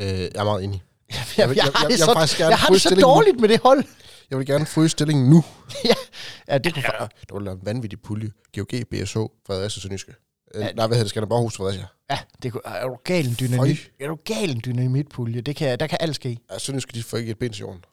Øh, 0.00 0.06
jeg 0.06 0.30
er 0.34 0.44
meget 0.44 0.64
enig. 0.64 0.82
Jeg, 1.10 1.16
Jeg 1.38 1.48
jeg, 1.48 1.56
jeg- 1.56 1.64
har 1.64 1.70
jeg- 1.82 1.90
det 1.90 1.98
jeg 1.98 2.28
så, 2.28 2.36
jeg 2.48 2.58
har 2.58 2.68
det 2.68 2.80
så 2.80 2.88
stillingen 2.88 3.08
nu. 3.10 3.14
dårligt 3.14 3.40
med 3.40 3.48
det 3.48 3.60
hold. 3.62 3.84
Jeg 4.30 4.38
vil 4.38 4.46
gerne 4.46 4.66
fryse 4.66 4.88
stillingen 4.88 5.30
nu. 5.30 5.44
Ja, 6.48 6.58
det 6.58 6.74
kunne 6.74 6.82
Ja, 7.00 7.06
det 7.34 7.44
være 7.44 7.52
en 7.52 7.66
vanvittig 7.66 8.00
pulje. 8.02 8.30
GOG, 8.56 8.66
BSH, 8.90 9.16
Fredericia, 9.46 9.80
Sønderjyske. 9.80 10.14
Øh, 10.54 10.60
Ja. 10.60 10.72
Nej, 10.72 10.86
hvad 10.86 10.96
hedder 10.96 11.02
det? 11.04 11.10
Skanderborghus, 11.10 11.56
Fredericia. 11.56 11.86
Ja, 12.10 12.18
det 12.42 12.52
kunne, 12.52 12.62
er 12.66 12.86
du 12.86 12.98
gal 13.04 13.26
en 13.26 13.36
dynamit? 13.40 13.90
Er 14.00 14.08
du 14.08 14.18
gal 14.24 14.50
en 14.50 14.62
dynamitpulje? 14.64 15.40
Det 15.40 15.56
kan, 15.56 15.78
der 15.80 15.86
kan 15.86 15.98
alt 16.00 16.14
ske. 16.14 16.38
Ja, 16.50 16.58
Sønderjyske, 16.58 16.92
de 16.92 17.02
får 17.02 17.16
ikke 17.16 17.30
et 17.30 17.38
ben 17.38 17.52
til 17.52 17.60
jorden. 17.60 17.84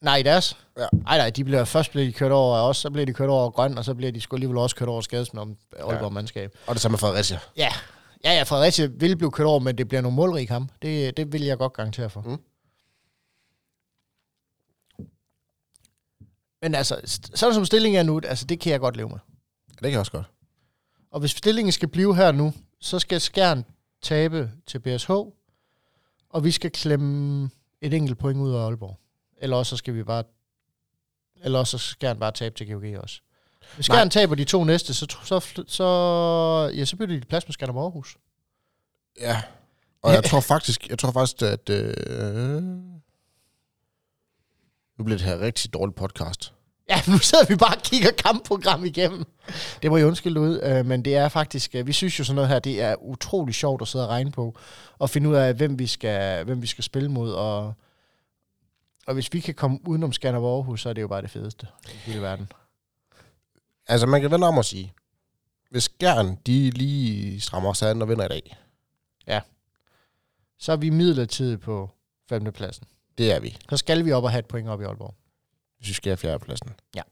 Nej, 0.00 0.16
i 0.16 0.22
deres? 0.22 0.56
Ja. 0.78 0.86
Nej, 0.92 1.16
nej, 1.18 1.30
de 1.30 1.44
bliver, 1.44 1.64
først 1.64 1.90
bliver 1.90 2.06
de 2.06 2.12
kørt 2.12 2.32
over 2.32 2.56
af 2.56 2.68
os, 2.68 2.76
så 2.76 2.90
bliver 2.90 3.06
de 3.06 3.12
kørt 3.14 3.28
over 3.28 3.50
grøn, 3.50 3.78
og 3.78 3.84
så 3.84 3.94
bliver 3.94 4.12
de 4.12 4.20
sgu 4.20 4.36
alligevel 4.36 4.56
også 4.58 4.76
kørt 4.76 4.88
over 4.88 4.98
af 4.98 5.04
skadesmen 5.04 5.40
om 5.40 5.56
Aalborg 5.78 6.12
mandskab. 6.12 6.56
Og 6.66 6.74
det 6.74 6.82
samme 6.82 6.92
med 6.92 6.98
Fredericia. 6.98 7.38
Ja. 7.56 7.68
Ja, 8.24 8.32
ja, 8.32 8.42
Fredericia 8.42 8.86
vil 8.86 9.16
blive 9.16 9.30
kørt 9.30 9.46
over, 9.46 9.58
men 9.58 9.78
det 9.78 9.88
bliver 9.88 10.00
nogle 10.00 10.16
målrige 10.16 10.46
kamp. 10.46 10.72
Det, 10.82 11.16
det 11.16 11.32
vil 11.32 11.42
jeg 11.42 11.58
godt 11.58 11.72
garantere 11.72 12.10
for. 12.10 12.20
Mm. 12.20 12.38
Men 16.62 16.74
altså, 16.74 17.00
sådan 17.34 17.54
som 17.54 17.64
stillingen 17.64 17.98
er 17.98 18.02
nu, 18.02 18.20
altså 18.24 18.44
det 18.44 18.60
kan 18.60 18.72
jeg 18.72 18.80
godt 18.80 18.96
leve 18.96 19.08
med. 19.08 19.18
Det 19.68 19.78
kan 19.80 19.90
jeg 19.90 19.98
også 20.00 20.12
godt. 20.12 20.26
Og 21.12 21.20
hvis 21.20 21.30
stillingen 21.30 21.72
skal 21.72 21.88
blive 21.88 22.16
her 22.16 22.32
nu, 22.32 22.52
så 22.80 22.98
skal 22.98 23.20
Skjern 23.20 23.64
tabe 24.02 24.50
til 24.66 24.78
BSH, 24.78 25.10
og 26.30 26.44
vi 26.44 26.50
skal 26.50 26.70
klemme 26.70 27.50
et 27.80 27.94
enkelt 27.94 28.18
point 28.18 28.40
ud 28.40 28.52
af 28.52 28.58
Aalborg. 28.64 28.98
Eller 29.36 29.56
også 29.56 29.70
så 29.70 29.76
skal 29.76 29.94
vi 29.94 30.02
bare... 30.02 30.24
Eller 31.42 31.58
også 31.58 31.78
så 31.78 31.84
skal 31.84 31.94
Skjern 31.96 32.18
bare 32.18 32.32
tabe 32.32 32.54
til 32.54 32.72
GOG 32.72 33.02
også. 33.02 33.20
Hvis. 33.74 33.86
Skjern 33.86 34.10
taber 34.10 34.34
de 34.34 34.44
to 34.44 34.64
næste, 34.64 34.94
så, 34.94 35.06
så, 35.24 35.64
så, 35.66 35.84
ja, 36.76 36.84
så 36.84 36.96
bytter 36.96 37.20
de 37.20 37.26
plads 37.26 37.48
med 37.48 37.52
Skanderborg 37.52 37.84
Aarhus. 37.84 38.16
Ja. 39.20 39.42
Og 40.02 40.12
jeg 40.12 40.24
tror 40.30 40.40
faktisk, 40.40 40.88
jeg 40.88 40.98
tror 40.98 41.12
faktisk, 41.12 41.42
at... 41.42 41.70
Øh, 41.70 42.62
nu 44.98 45.04
bliver 45.04 45.18
det 45.18 45.26
her 45.26 45.40
rigtig 45.40 45.72
dårligt 45.72 45.96
podcast. 45.96 46.52
Ja, 46.92 47.12
nu 47.12 47.18
sidder 47.18 47.46
vi 47.46 47.56
bare 47.56 47.76
og 47.76 47.82
kigger 47.82 48.10
kampprogram 48.10 48.84
igennem. 48.84 49.24
Det 49.82 49.90
må 49.90 49.96
jeg 49.96 50.06
undskylde 50.06 50.40
ud, 50.40 50.60
øh, 50.62 50.86
men 50.86 51.04
det 51.04 51.16
er 51.16 51.28
faktisk, 51.28 51.74
øh, 51.74 51.86
vi 51.86 51.92
synes 51.92 52.18
jo 52.18 52.24
sådan 52.24 52.34
noget 52.34 52.48
her, 52.48 52.58
det 52.58 52.80
er 52.82 53.02
utrolig 53.02 53.54
sjovt 53.54 53.82
at 53.82 53.88
sidde 53.88 54.04
og 54.04 54.10
regne 54.10 54.30
på, 54.30 54.58
og 54.98 55.10
finde 55.10 55.28
ud 55.28 55.34
af, 55.34 55.54
hvem 55.54 55.78
vi 55.78 55.86
skal, 55.86 56.44
hvem 56.44 56.62
vi 56.62 56.66
skal 56.66 56.84
spille 56.84 57.08
mod, 57.08 57.32
og, 57.32 57.74
og 59.06 59.14
hvis 59.14 59.32
vi 59.32 59.40
kan 59.40 59.54
komme 59.54 59.78
udenom 59.88 60.12
Skanderborg 60.12 60.56
Aarhus, 60.56 60.82
så 60.82 60.88
er 60.88 60.92
det 60.92 61.02
jo 61.02 61.08
bare 61.08 61.22
det 61.22 61.30
fedeste 61.30 61.66
i 61.86 61.96
hele 61.96 62.22
verden. 62.22 62.52
Altså, 63.86 64.06
man 64.06 64.20
kan 64.20 64.30
vende 64.30 64.46
om 64.46 64.58
og 64.58 64.64
sige, 64.64 64.92
hvis 65.70 65.82
Skjern, 65.82 66.38
de 66.46 66.70
lige 66.70 67.40
strammer 67.40 67.72
sig 67.72 67.90
an 67.90 68.02
og 68.02 68.08
vinder 68.08 68.24
i 68.24 68.28
dag, 68.28 68.56
Så 70.58 70.72
er 70.72 70.76
vi 70.76 70.90
midlertidigt 70.90 71.60
på 71.60 71.90
femtepladsen. 72.28 72.84
det 73.18 73.32
er 73.32 73.40
vi, 73.40 73.56
Så 73.70 73.76
skal 73.76 74.04
vi 74.04 74.12
op 74.12 74.24
og 74.24 74.30
have 74.30 74.38
et 74.38 74.46
point 74.46 74.68
op 74.68 74.80
i 74.80 74.84
Aalborg. 74.84 75.14
Hvis 75.82 75.88
vi 75.88 75.94
skal 75.94 76.10
have 76.10 76.16
fjerdepladsen. 76.16 76.70
Ja. 76.96 77.02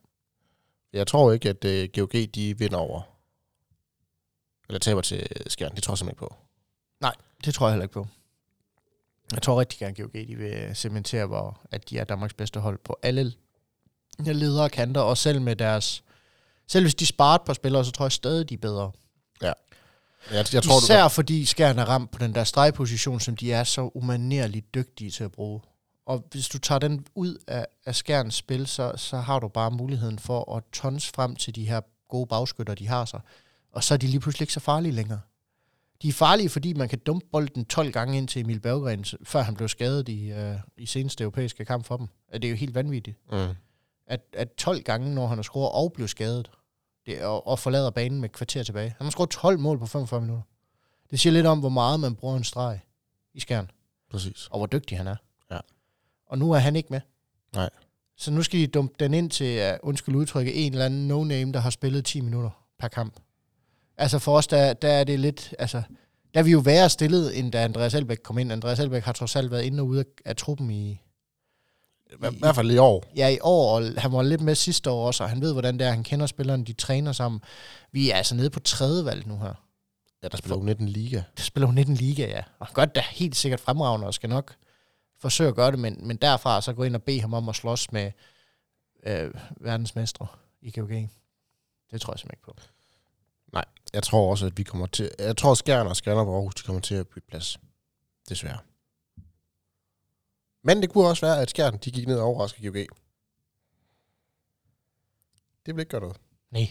Jeg 0.92 1.06
tror 1.06 1.32
ikke, 1.32 1.48
at 1.48 1.64
uh, 1.64 1.88
GOG, 1.94 2.12
de 2.34 2.58
vinder 2.58 2.78
over, 2.78 3.02
eller 4.68 4.78
taber 4.78 5.00
til 5.00 5.26
Skjern. 5.46 5.74
Det 5.74 5.82
tror 5.82 5.92
jeg 5.92 5.98
simpelthen 5.98 6.24
ikke 6.24 6.28
på. 6.28 6.36
Det 7.44 7.54
tror 7.54 7.66
jeg 7.66 7.72
heller 7.72 7.84
ikke 7.84 7.92
på. 7.92 8.06
Jeg 9.32 9.42
tror 9.42 9.60
rigtig 9.60 9.78
gerne, 9.78 9.90
at 9.90 9.96
GOG 9.96 10.12
de 10.12 10.36
vil 10.36 10.76
cementere, 10.76 11.26
hvor, 11.26 11.60
at 11.70 11.90
de 11.90 11.98
er 11.98 12.04
Danmarks 12.04 12.34
bedste 12.34 12.60
hold 12.60 12.78
på 12.78 12.98
alle 13.02 13.32
ledere 14.18 14.64
og 14.64 14.70
kanter, 14.70 15.00
og 15.00 15.18
selv 15.18 15.40
med 15.40 15.56
deres... 15.56 16.04
Selv 16.66 16.84
hvis 16.84 16.94
de 16.94 17.06
sparer 17.06 17.34
et 17.34 17.42
par 17.42 17.52
spillere, 17.52 17.84
så 17.84 17.90
tror 17.92 18.04
jeg 18.04 18.12
stadig, 18.12 18.48
de 18.48 18.54
er 18.54 18.58
bedre. 18.58 18.92
Jeg, 20.30 20.46
jeg 20.52 20.62
tror, 20.62 20.82
Især 20.82 21.08
fordi 21.08 21.44
Skjern 21.44 21.78
er 21.78 21.84
ramt 21.84 22.10
på 22.10 22.18
den 22.18 22.34
der 22.34 22.44
stregposition, 22.44 23.20
som 23.20 23.36
de 23.36 23.52
er 23.52 23.64
så 23.64 23.90
umanerligt 23.94 24.74
dygtige 24.74 25.10
til 25.10 25.24
at 25.24 25.32
bruge. 25.32 25.60
Og 26.10 26.24
hvis 26.30 26.48
du 26.48 26.58
tager 26.58 26.78
den 26.78 27.06
ud 27.14 27.36
af, 27.46 27.66
af 27.86 27.94
Skjerns 27.94 28.34
spil, 28.34 28.66
så, 28.66 28.92
så 28.96 29.16
har 29.16 29.38
du 29.38 29.48
bare 29.48 29.70
muligheden 29.70 30.18
for 30.18 30.56
at 30.56 30.62
tons 30.72 31.08
frem 31.08 31.36
til 31.36 31.54
de 31.54 31.68
her 31.68 31.80
gode 32.08 32.26
bagskytter, 32.26 32.74
de 32.74 32.88
har 32.88 33.04
sig. 33.04 33.20
Og 33.72 33.84
så 33.84 33.94
er 33.94 33.98
de 33.98 34.06
lige 34.06 34.20
pludselig 34.20 34.42
ikke 34.42 34.52
så 34.52 34.60
farlige 34.60 34.92
længere. 34.92 35.20
De 36.02 36.08
er 36.08 36.12
farlige, 36.12 36.48
fordi 36.48 36.72
man 36.72 36.88
kan 36.88 36.98
dumpe 36.98 37.26
bolden 37.32 37.64
12 37.64 37.92
gange 37.92 38.18
ind 38.18 38.28
til 38.28 38.40
Emil 38.40 38.60
Berggren, 38.60 39.04
før 39.24 39.42
han 39.42 39.54
blev 39.54 39.68
skadet 39.68 40.08
i, 40.08 40.30
øh, 40.30 40.56
i 40.76 40.86
seneste 40.86 41.24
europæiske 41.24 41.64
kamp 41.64 41.84
for 41.84 41.96
dem. 41.96 42.08
Det 42.32 42.44
er 42.44 42.50
jo 42.50 42.56
helt 42.56 42.74
vanvittigt. 42.74 43.16
mm. 43.32 43.54
At, 44.06 44.20
at 44.32 44.54
12 44.54 44.82
gange, 44.82 45.14
når 45.14 45.26
han 45.26 45.38
har 45.38 45.42
scoret 45.42 45.72
og 45.72 45.92
blev 45.92 46.08
skadet, 46.08 46.50
det, 47.06 47.22
og, 47.22 47.46
og 47.46 47.58
forlader 47.58 47.90
banen 47.90 48.20
med 48.20 48.28
et 48.28 48.34
kvarter 48.34 48.62
tilbage. 48.62 48.94
Han 48.98 49.04
har 49.04 49.10
scoret 49.10 49.30
12 49.30 49.58
mål 49.58 49.78
på 49.78 49.86
45 49.86 50.20
minutter. 50.20 50.42
Det 51.10 51.20
siger 51.20 51.32
lidt 51.32 51.46
om, 51.46 51.60
hvor 51.60 51.68
meget 51.68 52.00
man 52.00 52.14
bruger 52.14 52.36
en 52.36 52.44
streg 52.44 52.80
i 53.34 53.40
skærn, 53.40 53.70
præcis. 54.10 54.48
og 54.50 54.58
hvor 54.58 54.66
dygtig 54.66 54.96
han 54.98 55.06
er. 55.06 55.16
Og 56.30 56.38
nu 56.38 56.52
er 56.52 56.58
han 56.58 56.76
ikke 56.76 56.88
med. 56.90 57.00
Nej. 57.54 57.70
Så 58.16 58.30
nu 58.30 58.42
skal 58.42 58.60
de 58.60 58.66
dumpe 58.66 58.94
den 59.00 59.14
ind 59.14 59.30
til, 59.30 59.72
uh, 59.72 59.88
undskyld 59.88 60.14
udtrykket, 60.14 60.66
en 60.66 60.72
eller 60.72 60.84
anden 60.86 61.08
no-name, 61.08 61.52
der 61.52 61.58
har 61.58 61.70
spillet 61.70 62.04
10 62.04 62.20
minutter 62.20 62.50
per 62.78 62.88
kamp. 62.88 63.16
Altså 63.96 64.18
for 64.18 64.36
os, 64.36 64.46
der, 64.46 64.72
der 64.72 64.88
er 64.88 65.04
det 65.04 65.20
lidt, 65.20 65.54
altså, 65.58 65.82
der 66.34 66.40
er 66.40 66.44
vi 66.44 66.50
jo 66.50 66.58
værre 66.58 66.88
stillet, 66.90 67.38
end 67.38 67.52
da 67.52 67.64
Andreas 67.64 67.94
Elbæk 67.94 68.18
kom 68.24 68.38
ind. 68.38 68.52
Andreas 68.52 68.78
Elbæk 68.78 69.02
har 69.02 69.12
trods 69.12 69.36
alt 69.36 69.50
været 69.50 69.62
inde 69.62 69.80
og 69.80 69.86
ude 69.86 70.00
af, 70.00 70.04
af 70.24 70.36
truppen 70.36 70.70
i, 70.70 70.90
I, 70.90 70.98
I 72.12 72.38
hvert 72.38 72.54
fald 72.54 72.70
i 72.70 72.78
år. 72.78 73.04
ja, 73.16 73.28
i 73.28 73.38
år, 73.40 73.76
og 73.76 73.84
han 73.96 74.12
var 74.12 74.22
lidt 74.22 74.40
med 74.40 74.54
sidste 74.54 74.90
år 74.90 75.06
også, 75.06 75.22
og 75.22 75.30
han 75.30 75.40
ved, 75.40 75.52
hvordan 75.52 75.78
det 75.78 75.86
er. 75.86 75.90
Han 75.90 76.04
kender 76.04 76.26
spillerne, 76.26 76.64
de 76.64 76.72
træner 76.72 77.12
sammen. 77.12 77.40
Vi 77.92 78.10
er 78.10 78.16
altså 78.16 78.34
nede 78.34 78.50
på 78.50 78.60
tredje 78.60 79.04
valg 79.04 79.26
nu 79.26 79.38
her. 79.38 79.54
Ja, 80.22 80.28
der 80.28 80.36
spiller 80.36 80.56
jo 80.56 80.62
19 80.62 80.88
liga. 80.88 81.22
Det 81.36 81.44
spiller 81.44 81.68
jo 81.68 81.72
19 81.72 81.94
liga, 81.94 82.26
ja. 82.26 82.42
Og 82.58 82.68
det 82.76 82.94
da 82.94 83.02
helt 83.10 83.36
sikkert 83.36 83.60
fremragende, 83.60 84.06
og 84.06 84.14
skal 84.14 84.28
nok 84.28 84.54
forsøge 85.20 85.48
at 85.48 85.54
gøre 85.54 85.70
det, 85.70 85.78
men, 85.78 86.06
men 86.06 86.16
derfra 86.16 86.60
så 86.60 86.72
gå 86.72 86.82
ind 86.82 86.94
og 86.94 87.02
bede 87.02 87.20
ham 87.20 87.34
om 87.34 87.48
at 87.48 87.54
slås 87.54 87.92
med 87.92 88.12
øh, 89.02 89.34
verdensmestre 89.56 90.26
i 90.60 90.70
GOG. 90.70 90.88
Det 91.90 92.00
tror 92.00 92.12
jeg 92.12 92.18
simpelthen 92.18 92.30
ikke 92.30 92.44
på. 92.44 92.54
Jeg 93.92 94.02
tror 94.02 94.30
også, 94.30 94.46
at 94.46 94.58
vi 94.58 94.62
kommer 94.62 94.86
til... 94.86 95.10
Jeg 95.18 95.36
tror, 95.36 95.50
at 95.52 95.58
Skjern 95.58 95.86
og 95.86 95.96
Skanderborg 95.96 96.34
Aarhus, 96.34 96.54
de 96.54 96.62
kommer 96.62 96.80
til 96.80 96.94
at 96.94 97.08
bytte 97.08 97.28
plads. 97.28 97.58
Desværre. 98.28 98.58
Men 100.62 100.82
det 100.82 100.90
kunne 100.90 101.08
også 101.08 101.26
være, 101.26 101.42
at 101.42 101.50
Skjern, 101.50 101.78
de 101.78 101.90
gik 101.90 102.06
ned 102.06 102.18
og 102.18 102.26
overraskede 102.26 102.72
GOG. 102.72 102.96
Det 105.66 105.76
vil 105.76 105.80
ikke 105.80 105.90
gøre 105.90 106.00
noget. 106.00 106.16
Nej. 106.50 106.70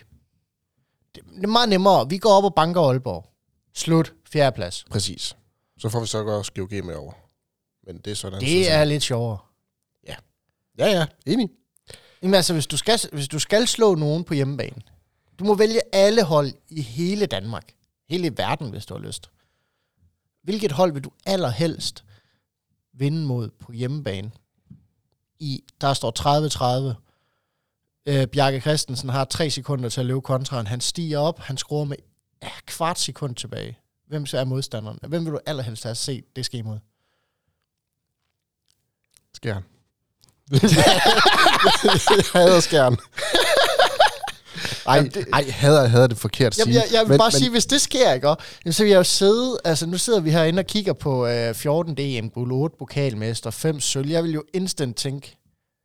Det, 1.16 1.24
det 1.26 1.44
er 1.44 1.48
meget 1.48 1.70
nemmere. 1.70 2.10
Vi 2.10 2.18
går 2.18 2.30
op 2.30 2.44
og 2.44 2.56
banker 2.56 2.82
Aalborg. 2.82 3.26
Slut. 3.74 4.14
Fjerdeplads. 4.26 4.86
Præcis. 4.92 5.38
Så 5.78 5.90
får 5.90 6.00
vi 6.00 6.08
så 6.08 6.26
også 6.26 6.52
GOG 6.54 6.86
med 6.86 6.96
over. 6.96 7.14
Men 7.94 8.02
det 8.02 8.12
er 8.12 8.16
sådan. 8.16 8.42
Det 8.42 8.72
er 8.72 8.84
lidt 8.84 9.04
sjovere. 9.04 9.38
Ja, 10.80 10.86
ja. 10.88 11.06
Enig. 11.26 11.50
Jamen 12.22 12.34
altså, 12.34 12.54
hvis 12.54 12.68
du, 12.68 12.78
skal, 12.78 13.00
hvis 13.12 13.28
du 13.28 13.40
skal 13.40 13.68
slå 13.68 13.96
nogen 13.96 14.24
på 14.24 14.34
hjemmebane, 14.34 14.82
du 15.40 15.44
må 15.44 15.56
vælge 15.56 15.82
alle 15.94 16.24
hold 16.24 16.54
i 16.70 16.82
hele 16.82 17.26
Danmark. 17.26 17.74
Hele 18.10 18.38
verden, 18.38 18.70
hvis 18.70 18.86
du 18.86 18.94
har 18.94 19.02
lyst. 19.02 19.30
Hvilket 20.44 20.72
hold 20.72 20.94
vil 20.94 21.04
du 21.04 21.12
allerhelst 21.26 22.04
vinde 22.94 23.26
mod 23.26 23.50
på 23.50 23.72
hjemmebane? 23.72 24.32
I, 25.40 25.64
der 25.82 25.94
står 25.94 26.92
30-30. 26.92 26.96
Øh, 28.06 28.28
Bjarke 28.28 28.62
Christensen 28.62 29.10
har 29.10 29.26
tre 29.26 29.50
sekunder 29.50 29.90
til 29.90 30.00
at 30.00 30.06
løbe 30.06 30.22
kontraen. 30.22 30.68
Han 30.68 30.82
stiger 30.82 31.18
op, 31.18 31.40
han 31.40 31.58
skruer 31.58 31.86
med 31.86 31.98
ja, 32.44 32.52
kvart 32.66 33.00
sekund 33.00 33.36
tilbage. 33.36 33.78
Hvem 34.08 34.26
så 34.26 34.38
er 34.38 34.44
modstanderen? 34.44 35.00
Hvem 35.08 35.26
vil 35.26 35.34
du 35.34 35.40
allerhelst 35.46 35.84
have 35.84 35.96
set 35.96 36.36
det 36.36 36.46
ske 36.46 36.58
imod? 36.58 36.80
Skjern. 39.40 39.64
jeg 40.52 40.60
hader 42.34 42.60
Skjern. 42.60 42.98
Ej, 44.88 44.96
Jamen, 44.96 45.12
det- 45.12 45.28
ej, 45.34 45.44
hader, 45.50 45.88
hader 45.88 46.08
det 46.08 46.18
forkert 46.18 46.52
at 46.54 46.58
Jamen, 46.58 46.74
sige. 46.74 46.84
jeg, 46.84 46.94
jeg 46.94 47.02
vil 47.02 47.10
men, 47.10 47.18
bare 47.18 47.32
men, 47.34 47.40
sige, 47.40 47.52
hvis 47.52 47.66
det 47.66 47.82
sker, 47.82 48.14
ikke? 48.14 48.30
også, 48.30 48.44
Jamen, 48.66 48.74
så 48.74 48.84
vil 48.84 48.90
jeg 48.90 48.98
jo 48.98 49.04
sidde, 49.04 49.58
altså 49.66 49.86
nu 49.86 49.98
sidder 49.98 50.20
vi 50.20 50.32
herinde 50.32 50.60
og 50.60 50.66
kigger 50.66 50.94
på 50.94 51.28
øh, 51.28 51.54
14 51.56 51.96
DM, 51.96 52.28
guld 52.28 52.52
8 52.52 52.76
pokalmester, 52.80 53.50
5 53.52 53.80
sølv. 53.80 54.10
Jeg 54.10 54.24
vil 54.24 54.32
jo 54.34 54.44
instant 54.54 54.98
tænke, 54.98 55.38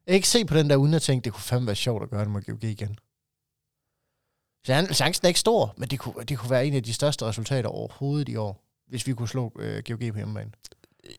jeg 0.07 0.15
ikke 0.15 0.29
se 0.29 0.45
på 0.45 0.57
den 0.57 0.71
der 0.71 0.77
uden 0.77 0.95
at 0.95 1.03
tænke, 1.03 1.25
det 1.25 1.33
kunne 1.33 1.43
fandme 1.43 1.67
være 1.67 1.77
sjovt 1.77 2.03
at 2.03 2.11
gøre 2.11 2.25
det 2.25 2.31
med 2.31 2.43
GOG 2.43 2.65
igen. 2.65 2.97
Chan- 4.69 4.95
Chancen 4.95 5.27
er 5.27 5.29
ikke 5.29 5.41
stor, 5.41 5.75
men 5.77 5.89
det 5.89 5.99
kunne, 5.99 6.15
det 6.29 6.39
kunne 6.39 6.51
være 6.51 6.67
en 6.67 6.75
af 6.75 6.83
de 6.83 6.93
største 6.95 7.25
resultater 7.25 7.69
overhovedet 7.69 8.29
i 8.29 8.37
år, 8.37 8.65
hvis 8.89 9.07
vi 9.07 9.13
kunne 9.13 9.29
slå 9.29 9.53
øh, 9.59 9.83
GOG 9.89 9.99
på 9.99 10.17
hjemmebane. 10.17 10.51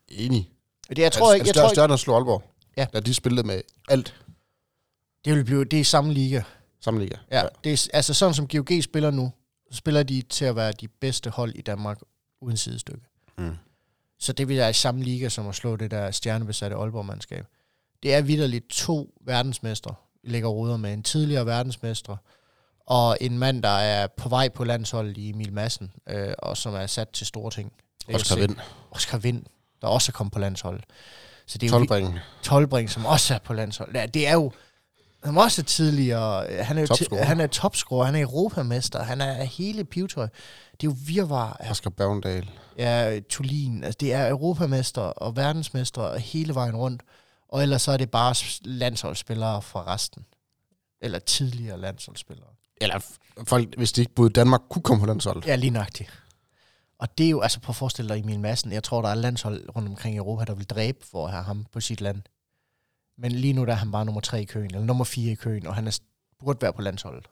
Enig. 0.08 0.50
Det, 0.90 1.00
jeg 1.00 1.12
tror 1.12 1.34
ikke, 1.34 1.48
jeg 1.48 1.54
større, 1.54 1.64
tror 1.64 1.70
ikke, 1.70 1.76
større 1.76 1.86
end 1.86 1.94
at 1.94 2.00
slå 2.00 2.16
Aalborg. 2.16 2.44
Ja. 2.78 2.88
Da 2.94 3.00
de 3.00 3.14
spillede 3.14 3.48
med 3.48 3.62
alt 3.88 4.16
det 5.26 5.36
vil 5.36 5.44
blive, 5.46 5.66
det 5.66 5.80
er 5.80 5.84
samme 5.84 6.14
liga. 6.14 6.42
samme 6.82 7.00
liga. 7.00 7.16
Ja, 7.32 7.42
ja. 7.42 7.48
Det 7.64 7.74
er, 7.74 7.88
altså 7.94 8.14
sådan 8.14 8.34
som 8.34 8.48
GOG 8.48 8.84
spiller 8.84 9.12
nu, 9.12 9.32
så 9.72 9.78
spiller 9.78 10.04
de 10.04 10.22
til 10.22 10.46
at 10.46 10.56
være 10.56 10.72
de 10.72 10.88
bedste 10.88 11.30
hold 11.30 11.56
i 11.56 11.62
Danmark 11.62 12.00
uden 12.42 12.58
sidestykke. 12.58 13.06
Mm. 13.38 13.56
Så 14.20 14.34
det 14.34 14.48
vil 14.48 14.58
være 14.58 14.70
i 14.70 14.74
samme 14.74 15.04
liga 15.04 15.30
som 15.30 15.48
at 15.48 15.56
slå 15.56 15.76
det 15.76 15.92
der 15.92 16.12
stjernebesatte 16.12 16.76
Aalborg-mandskab. 16.76 17.46
Det 18.04 18.14
er 18.14 18.22
vidderligt 18.22 18.70
to 18.70 19.14
verdensmestre, 19.22 19.96
vi 20.24 20.30
lægger 20.30 20.50
ruder 20.50 20.78
med. 20.78 20.94
En 20.94 21.04
tidligere 21.04 21.46
verdensmester, 21.46 22.18
og 22.80 23.18
en 23.22 23.40
mand, 23.40 23.64
der 23.64 23.70
er 23.70 24.08
på 24.08 24.30
vej 24.30 24.50
på 24.50 24.64
landsholdet 24.64 25.18
i 25.18 25.30
Emil 25.30 25.54
Madsen, 25.54 25.92
øh, 26.10 26.34
og 26.40 26.58
som 26.58 26.74
er 26.74 26.88
sat 26.88 27.10
til 27.10 27.28
store 27.28 27.52
ting. 27.52 27.74
Er 28.08 28.16
Oscar 28.16 28.36
Vind. 28.36 28.56
Oscar 28.92 29.18
Vind, 29.18 29.46
der 29.86 29.92
også 29.92 30.10
er 30.10 30.14
kommet 30.14 30.34
på 30.34 30.40
landsholdet. 30.40 30.84
Så 31.46 31.58
det 31.58 31.68
er 31.68 31.72
jo 31.72 31.78
Tolbringen. 31.78 32.20
Tolbring, 32.44 32.90
som 32.90 33.06
også 33.06 33.34
er 33.34 33.38
på 33.38 33.54
landsholdet. 33.54 33.96
Ja, 33.96 34.06
det 34.06 34.28
er 34.28 34.34
jo, 34.34 34.52
han 35.24 35.36
var 35.36 35.44
også 35.44 35.64
tidligere, 35.64 36.64
han 36.64 36.78
er 36.78 36.82
jo 36.82 36.88
Topscorer. 36.88 37.24
han 37.24 37.40
er 37.40 37.48
topscorer, 37.48 38.06
han 38.06 38.16
er 38.16 38.22
europamester, 38.22 39.04
han 39.04 39.22
er 39.22 39.44
hele 39.44 39.84
pivtøj. 39.84 40.28
Det 40.72 40.88
er 40.88 40.92
jo 40.92 40.96
virvar 41.06 41.58
af 41.60 41.70
Asger 41.70 41.90
Bergendal. 41.90 42.50
ja, 42.78 43.20
Tulin. 43.30 43.84
Altså, 43.84 43.98
det 44.00 44.14
er 44.14 44.30
europamester 44.30 45.02
og 45.02 45.36
verdensmester 45.36 46.02
og 46.02 46.20
hele 46.20 46.56
vejen 46.56 46.76
rundt. 46.76 47.02
Og 47.50 47.64
ellers 47.64 47.82
så 47.82 47.92
er 47.92 47.98
det 47.98 48.12
bare 48.12 48.36
landsholdsspillere 48.62 49.62
fra 49.62 49.94
resten. 49.94 50.26
Eller 51.02 51.20
tidligere 51.20 51.80
landsholdsspillere. 51.80 52.48
Eller 52.82 53.00
folk, 53.44 53.78
hvis 53.78 53.92
de 53.92 54.02
ikke 54.02 54.14
boede 54.14 54.30
i 54.30 54.34
Danmark, 54.34 54.62
kunne 54.70 54.84
komme 54.84 55.02
på 55.02 55.08
landsholdet. 55.08 55.46
Ja, 55.46 55.56
lige 55.56 55.70
nøjagtigt. 55.70 56.10
Og 57.06 57.18
det 57.18 57.26
er 57.26 57.30
jo, 57.30 57.42
altså 57.42 57.60
prøv 57.60 57.72
at 57.72 57.76
forestille 57.76 58.10
dig 58.14 58.20
Emil 58.20 58.40
Madsen. 58.40 58.72
Jeg 58.72 58.84
tror, 58.84 59.02
der 59.02 59.10
er 59.10 59.16
landshold 59.16 59.76
rundt 59.76 59.90
omkring 59.90 60.16
i 60.16 60.18
Europa, 60.18 60.46
der 60.46 60.56
vil 60.56 60.66
dræbe 60.66 61.06
for 61.06 61.26
at 61.26 61.32
have 61.32 61.44
ham 61.44 61.66
på 61.66 61.82
sit 61.82 62.02
land. 62.02 62.22
Men 63.18 63.32
lige 63.32 63.54
nu 63.54 63.66
der 63.66 63.72
er 63.72 63.76
han 63.76 63.92
bare 63.92 64.06
nummer 64.06 64.22
tre 64.22 64.42
i 64.42 64.46
køen, 64.46 64.66
eller 64.66 64.86
nummer 64.86 65.04
fire 65.04 65.32
i 65.32 65.36
køen, 65.36 65.68
og 65.68 65.76
han 65.76 65.88
er, 65.88 66.00
burde 66.40 66.62
være 66.62 66.74
på 66.74 66.82
landsholdet. 66.82 67.28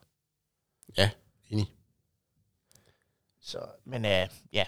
Ja, 0.98 1.10
enig. 1.50 1.72
Så, 3.40 3.66
men 3.86 4.06
øh, 4.06 4.28
ja. 4.54 4.66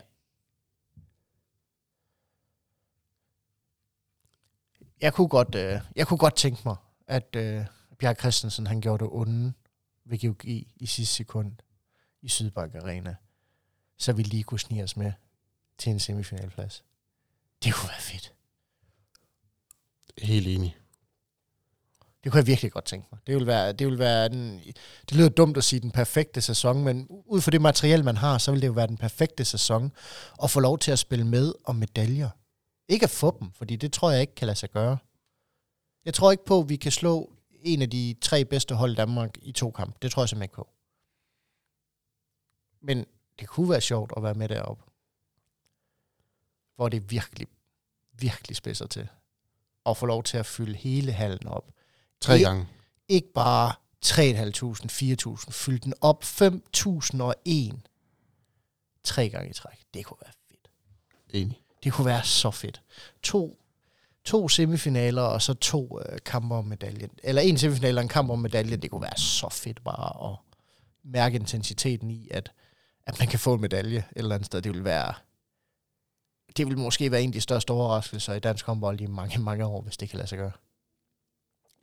Jeg 5.01 5.13
kunne 5.13 5.27
godt, 5.27 5.55
øh, 5.55 5.81
jeg 5.95 6.07
kunne 6.07 6.17
godt 6.17 6.35
tænke 6.35 6.61
mig, 6.65 6.75
at 7.07 7.35
øh, 7.35 7.65
Bjerg 7.99 8.19
Christensen 8.19 8.67
han 8.67 8.81
gjorde 8.81 9.03
det 9.03 9.11
onde 9.13 9.53
ved 10.05 10.19
GOG 10.19 10.45
i 10.45 10.85
sidste 10.85 11.15
sekund 11.15 11.51
i 12.21 12.29
Sydbank 12.29 12.75
Arena, 12.75 13.15
så 14.05 14.13
vi 14.13 14.23
lige 14.23 14.43
kunne 14.43 14.59
snige 14.59 14.83
os 14.83 14.97
med 14.97 15.11
til 15.77 15.91
en 15.91 15.99
semifinalplads. 15.99 16.83
Det 17.63 17.73
kunne 17.73 17.89
være 17.89 18.01
fedt. 18.01 18.33
Helt 20.17 20.47
enig. 20.47 20.77
Det 22.23 22.31
kunne 22.31 22.39
jeg 22.39 22.47
virkelig 22.47 22.71
godt 22.71 22.85
tænke 22.85 23.07
mig. 23.11 23.19
Det 23.27 23.35
vil 23.35 23.47
være, 23.47 23.73
det 23.73 23.87
vil 23.87 23.99
være 23.99 24.29
den, 24.29 24.59
det 25.09 25.17
lyder 25.17 25.29
dumt 25.29 25.57
at 25.57 25.63
sige 25.63 25.79
den 25.79 25.91
perfekte 25.91 26.41
sæson, 26.41 26.83
men 26.83 27.07
ud 27.25 27.41
fra 27.41 27.51
det 27.51 27.61
materiale, 27.61 28.03
man 28.03 28.17
har, 28.17 28.37
så 28.37 28.51
vil 28.51 28.61
det 28.61 28.67
jo 28.67 28.71
være 28.71 28.87
den 28.87 28.97
perfekte 28.97 29.45
sæson 29.45 29.91
at 30.43 30.51
få 30.51 30.59
lov 30.59 30.79
til 30.79 30.91
at 30.91 30.99
spille 30.99 31.27
med 31.27 31.53
om 31.63 31.75
medaljer. 31.75 32.29
Ikke 32.87 33.03
at 33.03 33.09
få 33.09 33.37
dem, 33.39 33.51
fordi 33.51 33.75
det 33.75 33.93
tror 33.93 34.11
jeg 34.11 34.21
ikke 34.21 34.35
kan 34.35 34.45
lade 34.45 34.57
sig 34.57 34.71
gøre. 34.71 34.97
Jeg 36.05 36.13
tror 36.13 36.31
ikke 36.31 36.45
på, 36.45 36.59
at 36.59 36.69
vi 36.69 36.75
kan 36.75 36.91
slå 36.91 37.33
en 37.51 37.81
af 37.81 37.89
de 37.89 38.15
tre 38.21 38.45
bedste 38.45 38.75
hold 38.75 38.91
i 38.91 38.95
Danmark 38.95 39.37
i 39.41 39.51
to 39.51 39.71
kampe. 39.71 39.97
Det 40.01 40.11
tror 40.11 40.21
jeg 40.21 40.29
simpelthen 40.29 40.43
ikke 40.43 40.55
på. 40.55 40.69
Men 42.81 43.05
det 43.39 43.47
kunne 43.47 43.69
være 43.69 43.81
sjovt 43.81 44.13
at 44.17 44.23
være 44.23 44.33
med 44.33 44.49
deroppe. 44.49 44.83
Hvor 46.75 46.89
det 46.89 47.11
virkelig, 47.11 47.47
virkelig 48.13 48.57
spidser 48.57 48.88
til. 48.88 49.07
Og 49.83 49.97
få 49.97 50.05
lov 50.05 50.23
til 50.23 50.38
at 50.38 50.45
fylde 50.45 50.73
hele 50.75 51.11
hallen 51.11 51.47
op 51.47 51.71
Tre 52.21 52.39
gange. 52.39 52.67
ikke 53.07 53.33
bare 53.33 53.73
3.500, 54.05 54.15
4.000, 55.45 55.51
fylde 55.51 55.79
den 55.79 55.93
op 56.01 56.23
5.001 56.23 57.77
tre 59.03 59.29
gange 59.29 59.49
i 59.49 59.53
træk. 59.53 59.79
Det 59.93 60.05
kunne 60.05 60.17
være 60.21 60.33
fedt. 60.49 60.69
Enig. 61.29 61.61
Det 61.83 61.93
kunne 61.93 62.05
være 62.05 62.23
så 62.23 62.51
fedt. 62.51 62.81
To, 63.23 63.57
to 64.23 64.49
semifinaler, 64.49 65.21
og 65.21 65.41
så 65.41 65.53
to 65.53 65.99
øh, 65.99 66.19
kampe 66.25 66.55
om 66.55 66.65
medaljen. 66.65 67.09
Eller 67.23 67.41
en 67.41 67.57
semifinal 67.57 67.97
og 67.97 68.01
en 68.01 68.07
kamp 68.09 68.29
om 68.29 68.39
medaljen. 68.39 68.81
Det 68.81 68.91
kunne 68.91 69.01
være 69.01 69.17
så 69.17 69.49
fedt 69.49 69.83
bare 69.83 70.31
at 70.31 70.38
mærke 71.03 71.36
intensiteten 71.36 72.11
i, 72.11 72.27
at, 72.31 72.51
at 73.07 73.19
man 73.19 73.27
kan 73.27 73.39
få 73.39 73.53
en 73.53 73.61
medalje 73.61 73.97
et 73.97 74.05
eller 74.15 74.35
andet 74.35 74.45
sted. 74.45 74.61
Det 74.61 74.73
vil 74.73 74.83
være... 74.83 75.13
Det 76.57 76.67
vil 76.67 76.77
måske 76.77 77.11
være 77.11 77.21
en 77.21 77.29
af 77.29 77.33
de 77.33 77.41
største 77.41 77.71
overraskelser 77.71 78.33
i 78.33 78.39
dansk 78.39 78.65
håndbold 78.65 79.01
i 79.01 79.05
mange, 79.05 79.39
mange 79.39 79.65
år, 79.65 79.81
hvis 79.81 79.97
det 79.97 80.09
kan 80.09 80.17
lade 80.17 80.27
sig 80.27 80.37
gøre. 80.37 80.51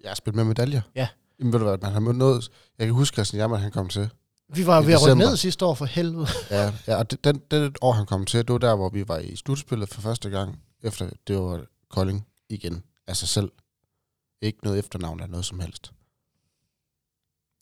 Jeg 0.02 0.10
har 0.10 0.14
spillet 0.14 0.36
med 0.36 0.44
medaljer. 0.44 0.80
Ja. 0.94 1.08
Jamen 1.38 1.52
ved 1.52 1.60
du 1.60 1.66
hvad, 1.66 1.78
man 1.78 1.92
har 1.92 2.00
mødt 2.00 2.16
noget... 2.16 2.50
Jeg 2.78 2.86
kan 2.86 2.94
huske, 2.94 3.14
Christian 3.14 3.40
Jammer, 3.40 3.56
han 3.56 3.72
kom 3.72 3.88
til. 3.88 4.10
Vi 4.48 4.66
var 4.66 4.82
ved 4.82 4.92
at 4.92 5.02
rykke 5.02 5.18
ned 5.18 5.36
sidste 5.36 5.64
år 5.64 5.74
for 5.74 5.84
helvede. 5.84 6.26
Ja, 6.50 6.72
ja 6.86 6.96
og 6.96 7.10
det, 7.10 7.24
den, 7.24 7.42
det 7.50 7.78
år, 7.80 7.92
han 7.92 8.06
kom 8.06 8.26
til, 8.26 8.40
det 8.40 8.52
var 8.52 8.58
der, 8.58 8.76
hvor 8.76 8.88
vi 8.88 9.08
var 9.08 9.18
i 9.18 9.36
slutspillet 9.36 9.88
for 9.88 10.00
første 10.00 10.30
gang, 10.30 10.62
efter 10.82 11.10
det 11.26 11.38
var 11.38 11.64
Kolding 11.88 12.26
igen 12.48 12.84
af 13.06 13.16
sig 13.16 13.28
selv. 13.28 13.52
Ikke 14.40 14.58
noget 14.62 14.78
efternavn 14.78 15.20
eller 15.20 15.30
noget 15.30 15.44
som 15.44 15.60
helst. 15.60 15.92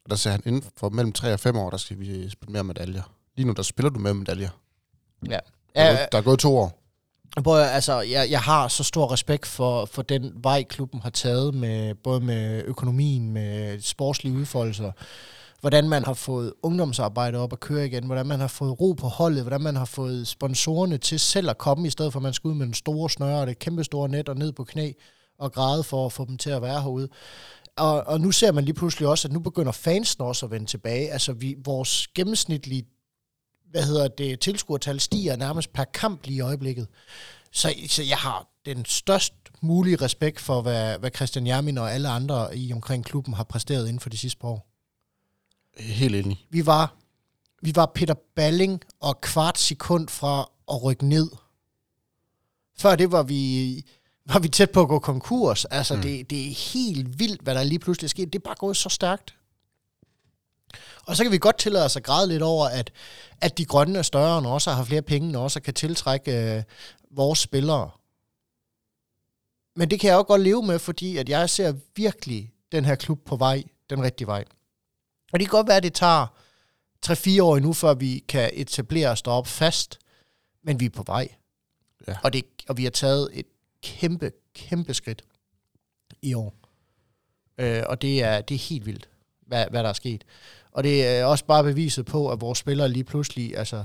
Og 0.05 0.11
der 0.11 0.17
sagde 0.17 0.33
han, 0.33 0.43
inden 0.47 0.71
for 0.77 0.89
mellem 0.89 1.13
3 1.13 1.33
og 1.33 1.41
5 1.41 1.57
år, 1.57 1.71
der 1.71 1.77
skal 1.77 1.99
vi 1.99 2.31
spille 2.31 2.53
mere 2.53 2.65
medaljer. 2.65 3.03
Lige 3.37 3.47
nu, 3.47 3.53
der 3.53 3.63
spiller 3.63 3.91
du 3.91 3.99
med 4.01 4.15
medaljer. 4.15 4.49
Der, 5.27 5.41
er, 5.75 5.91
Ja, 5.93 6.07
der 6.13 6.19
er 6.19 6.23
gået 6.23 6.39
to 6.39 6.57
år. 6.57 6.77
At- 7.37 7.71
altså, 7.75 8.01
jeg, 8.01 8.31
jeg 8.31 8.41
har 8.41 8.69
så 8.69 8.85
stor 8.85 9.13
respekt 9.13 9.47
for, 9.47 9.85
for 9.85 10.03
den 10.03 10.33
vej, 10.43 10.63
klubben 10.63 11.01
har 11.01 11.11
taget, 11.11 11.55
med 11.55 11.95
både 11.95 12.21
med 12.21 12.65
økonomien, 12.65 13.33
med 13.33 13.81
sportslige 13.81 14.37
udfoldelser, 14.37 14.93
hvordan 15.61 15.89
man 15.89 16.05
har 16.05 16.15
fået 16.15 16.53
ungdomsarbejde 16.63 17.39
op 17.39 17.53
at 17.53 17.61
køre 17.61 17.87
igen, 17.87 18.07
hvordan 18.07 18.27
man 18.27 18.41
har 18.41 18.49
fået 18.49 18.81
ro 18.81 18.93
på 18.93 19.07
holdet, 19.07 19.43
hvordan 19.43 19.61
man 19.61 19.77
har 19.77 19.85
fået 19.85 20.29
sponsorerne 20.29 20.99
til 20.99 21.21
selv 21.21 21.51
at 21.51 21.59
komme, 21.59 21.87
i 21.87 21.91
stedet 21.91 22.13
for 22.13 22.19
at 22.19 22.23
man 22.23 22.33
skal 22.33 22.49
ud 22.49 22.55
med 22.55 22.67
den 22.67 22.75
store 22.75 23.11
snøre 23.11 23.41
og 23.41 23.47
det 23.47 23.59
kæmpe 23.59 23.85
store 23.85 24.09
net 24.09 24.29
og 24.29 24.37
ned 24.37 24.53
på 24.53 24.65
knæ 24.65 24.93
og 25.39 25.53
græde 25.53 25.83
for 25.83 26.07
at 26.07 26.13
få 26.13 26.25
dem 26.25 26.37
til 26.39 26.51
at 26.51 26.63
være 26.63 26.81
herude. 26.83 27.09
Og, 27.77 28.03
og 28.07 28.21
nu 28.21 28.31
ser 28.33 28.53
man 28.53 28.65
lige 28.65 28.75
pludselig 28.75 29.09
også, 29.09 29.29
at 29.29 29.33
nu 29.33 29.41
begynder 29.41 29.73
fansen 29.73 30.23
også 30.23 30.47
at 30.47 30.53
vende 30.53 30.67
tilbage. 30.67 31.11
Altså 31.13 31.33
vi, 31.33 31.55
vores 31.65 32.09
gennemsnitlige 32.15 32.85
hvad 33.71 33.83
hedder 33.83 34.09
det, 34.09 34.41
tilskuertal 34.41 35.01
stiger 35.01 35.37
nærmest 35.37 35.73
per 35.73 35.85
kamp 35.85 36.25
lige 36.27 36.37
i 36.37 36.41
øjeblikket. 36.41 36.87
Så, 37.53 37.75
så 37.89 38.03
jeg 38.03 38.17
har 38.17 38.47
den 38.67 38.85
størst 38.85 39.33
mulige 39.61 39.97
respekt 39.97 40.41
for, 40.41 40.63
hvad, 40.63 40.99
hvad 40.99 41.11
Christian 41.17 41.47
Jermin 41.47 41.79
og 41.79 41.93
alle 41.93 42.09
andre 42.09 42.57
i 42.59 42.73
omkring 42.73 43.05
klubben 43.05 43.35
har 43.35 43.45
præsteret 43.45 43.87
inden 43.89 44.01
for 44.01 44.11
de 44.11 44.19
sidste 44.19 44.39
par 44.41 44.49
år. 44.49 44.67
Helt 45.79 46.15
enig. 46.15 46.47
Vi 46.51 46.67
var, 46.67 46.95
vi 47.63 47.73
var 47.75 47.87
Peter 47.95 48.15
Balling 48.37 48.81
og 49.01 49.21
kvart 49.21 49.59
sekund 49.59 50.09
fra 50.09 50.51
at 50.73 50.83
rykke 50.83 51.07
ned. 51.07 51.31
Før 52.79 52.97
det 52.97 53.13
var 53.13 53.23
vi, 53.23 53.85
var 54.27 54.39
vi 54.39 54.49
tæt 54.49 54.71
på 54.71 54.81
at 54.83 54.89
gå 54.89 54.99
konkurs. 54.99 55.65
Altså, 55.65 55.97
Mm. 55.97 56.03
det, 56.03 56.31
det 56.31 56.49
er 56.49 56.55
helt 56.73 57.19
vildt, 57.19 57.43
hvad 57.43 57.55
der 57.55 57.63
lige 57.63 57.79
pludselig 57.79 58.07
er 58.07 58.09
sket. 58.09 58.33
Det 58.33 58.39
er 58.39 58.43
bare 58.45 58.55
gået 58.59 58.77
så 58.77 58.89
stærkt. 58.89 59.35
Og 61.07 61.17
så 61.17 61.23
kan 61.25 61.33
vi 61.33 61.39
godt 61.39 61.59
tillade 61.59 61.85
os 61.85 61.97
at 61.97 62.03
græde 62.03 62.29
lidt 62.29 62.43
over, 62.43 62.67
at, 62.67 62.93
at 63.41 63.59
de 63.59 63.65
grønne 63.65 63.99
er 63.99 64.03
større, 64.03 64.37
og 64.37 64.53
også 64.53 64.71
har 64.71 64.85
flere 64.85 65.03
penge, 65.03 65.39
og 65.39 65.45
også 65.45 65.61
kan 65.61 65.75
tiltrække 65.75 66.57
øh, 66.57 66.63
vores 67.11 67.39
spillere. 67.39 67.91
Men 69.77 69.91
det 69.91 70.01
kan 70.01 70.09
jeg 70.09 70.17
også 70.17 70.27
godt 70.27 70.43
leve 70.43 70.63
med, 70.63 70.79
fordi 70.79 71.17
at 71.17 71.29
jeg 71.29 71.51
ser 71.51 71.75
virkelig 71.97 72.53
den 72.73 72.85
her 72.85 72.95
klub 72.95 73.25
på 73.25 73.37
vej, 73.37 73.63
den 73.91 74.03
rigtige 74.03 74.27
vej. 74.27 74.45
Og 75.33 75.41
det 75.41 75.49
kan 75.49 75.57
godt 75.57 75.69
være, 75.69 75.77
at 75.77 75.83
det 75.83 75.95
tager 75.95 76.27
3-4 77.07 77.43
år 77.43 77.57
endnu, 77.57 77.73
før 77.73 77.95
vi 77.95 78.25
kan 78.29 78.51
etablere 78.53 79.09
os 79.09 79.23
deroppe 79.23 79.51
fast, 79.51 79.99
men 80.63 80.81
vi 80.81 80.85
er 80.85 80.91
på 80.91 81.03
vej. 81.03 81.29
Ja. 82.09 82.17
Og, 82.25 82.33
det, 82.33 82.45
og 82.69 82.77
vi 82.77 82.85
har 82.85 82.91
taget 82.91 83.31
et 83.33 83.47
kæmpe, 83.83 84.33
kæmpe 84.55 84.95
skridt 84.95 85.25
i 86.23 86.35
år. 86.35 86.55
Øh, 87.59 87.83
og 87.87 88.03
det 88.03 88.23
er, 88.23 88.41
det 88.41 88.55
er 88.55 88.59
helt 88.59 88.87
vildt, 88.87 89.09
hvad, 89.47 89.67
hvad 89.71 89.83
der 89.83 89.89
er 89.89 89.93
sket. 89.93 90.25
Og 90.73 90.85
det 90.85 91.07
er 91.07 91.25
også 91.25 91.45
bare 91.45 91.65
beviset 91.65 92.07
på, 92.07 92.31
at 92.31 92.41
vores 92.41 92.59
spillere 92.59 92.89
lige 92.89 93.05
pludselig, 93.05 93.57
altså, 93.57 93.85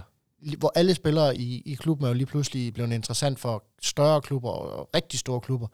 hvor 0.58 0.72
alle 0.76 0.96
spillere 0.96 1.38
i, 1.38 1.62
i 1.66 1.76
klubben 1.76 2.06
er 2.06 2.10
jo 2.10 2.14
lige 2.14 2.26
pludselig 2.26 2.74
blevet 2.74 2.94
interessant 2.94 3.40
for 3.40 3.64
større 3.82 4.22
klubber 4.22 4.50
og 4.50 4.90
rigtig 4.96 5.20
store 5.20 5.42
klubber. 5.42 5.68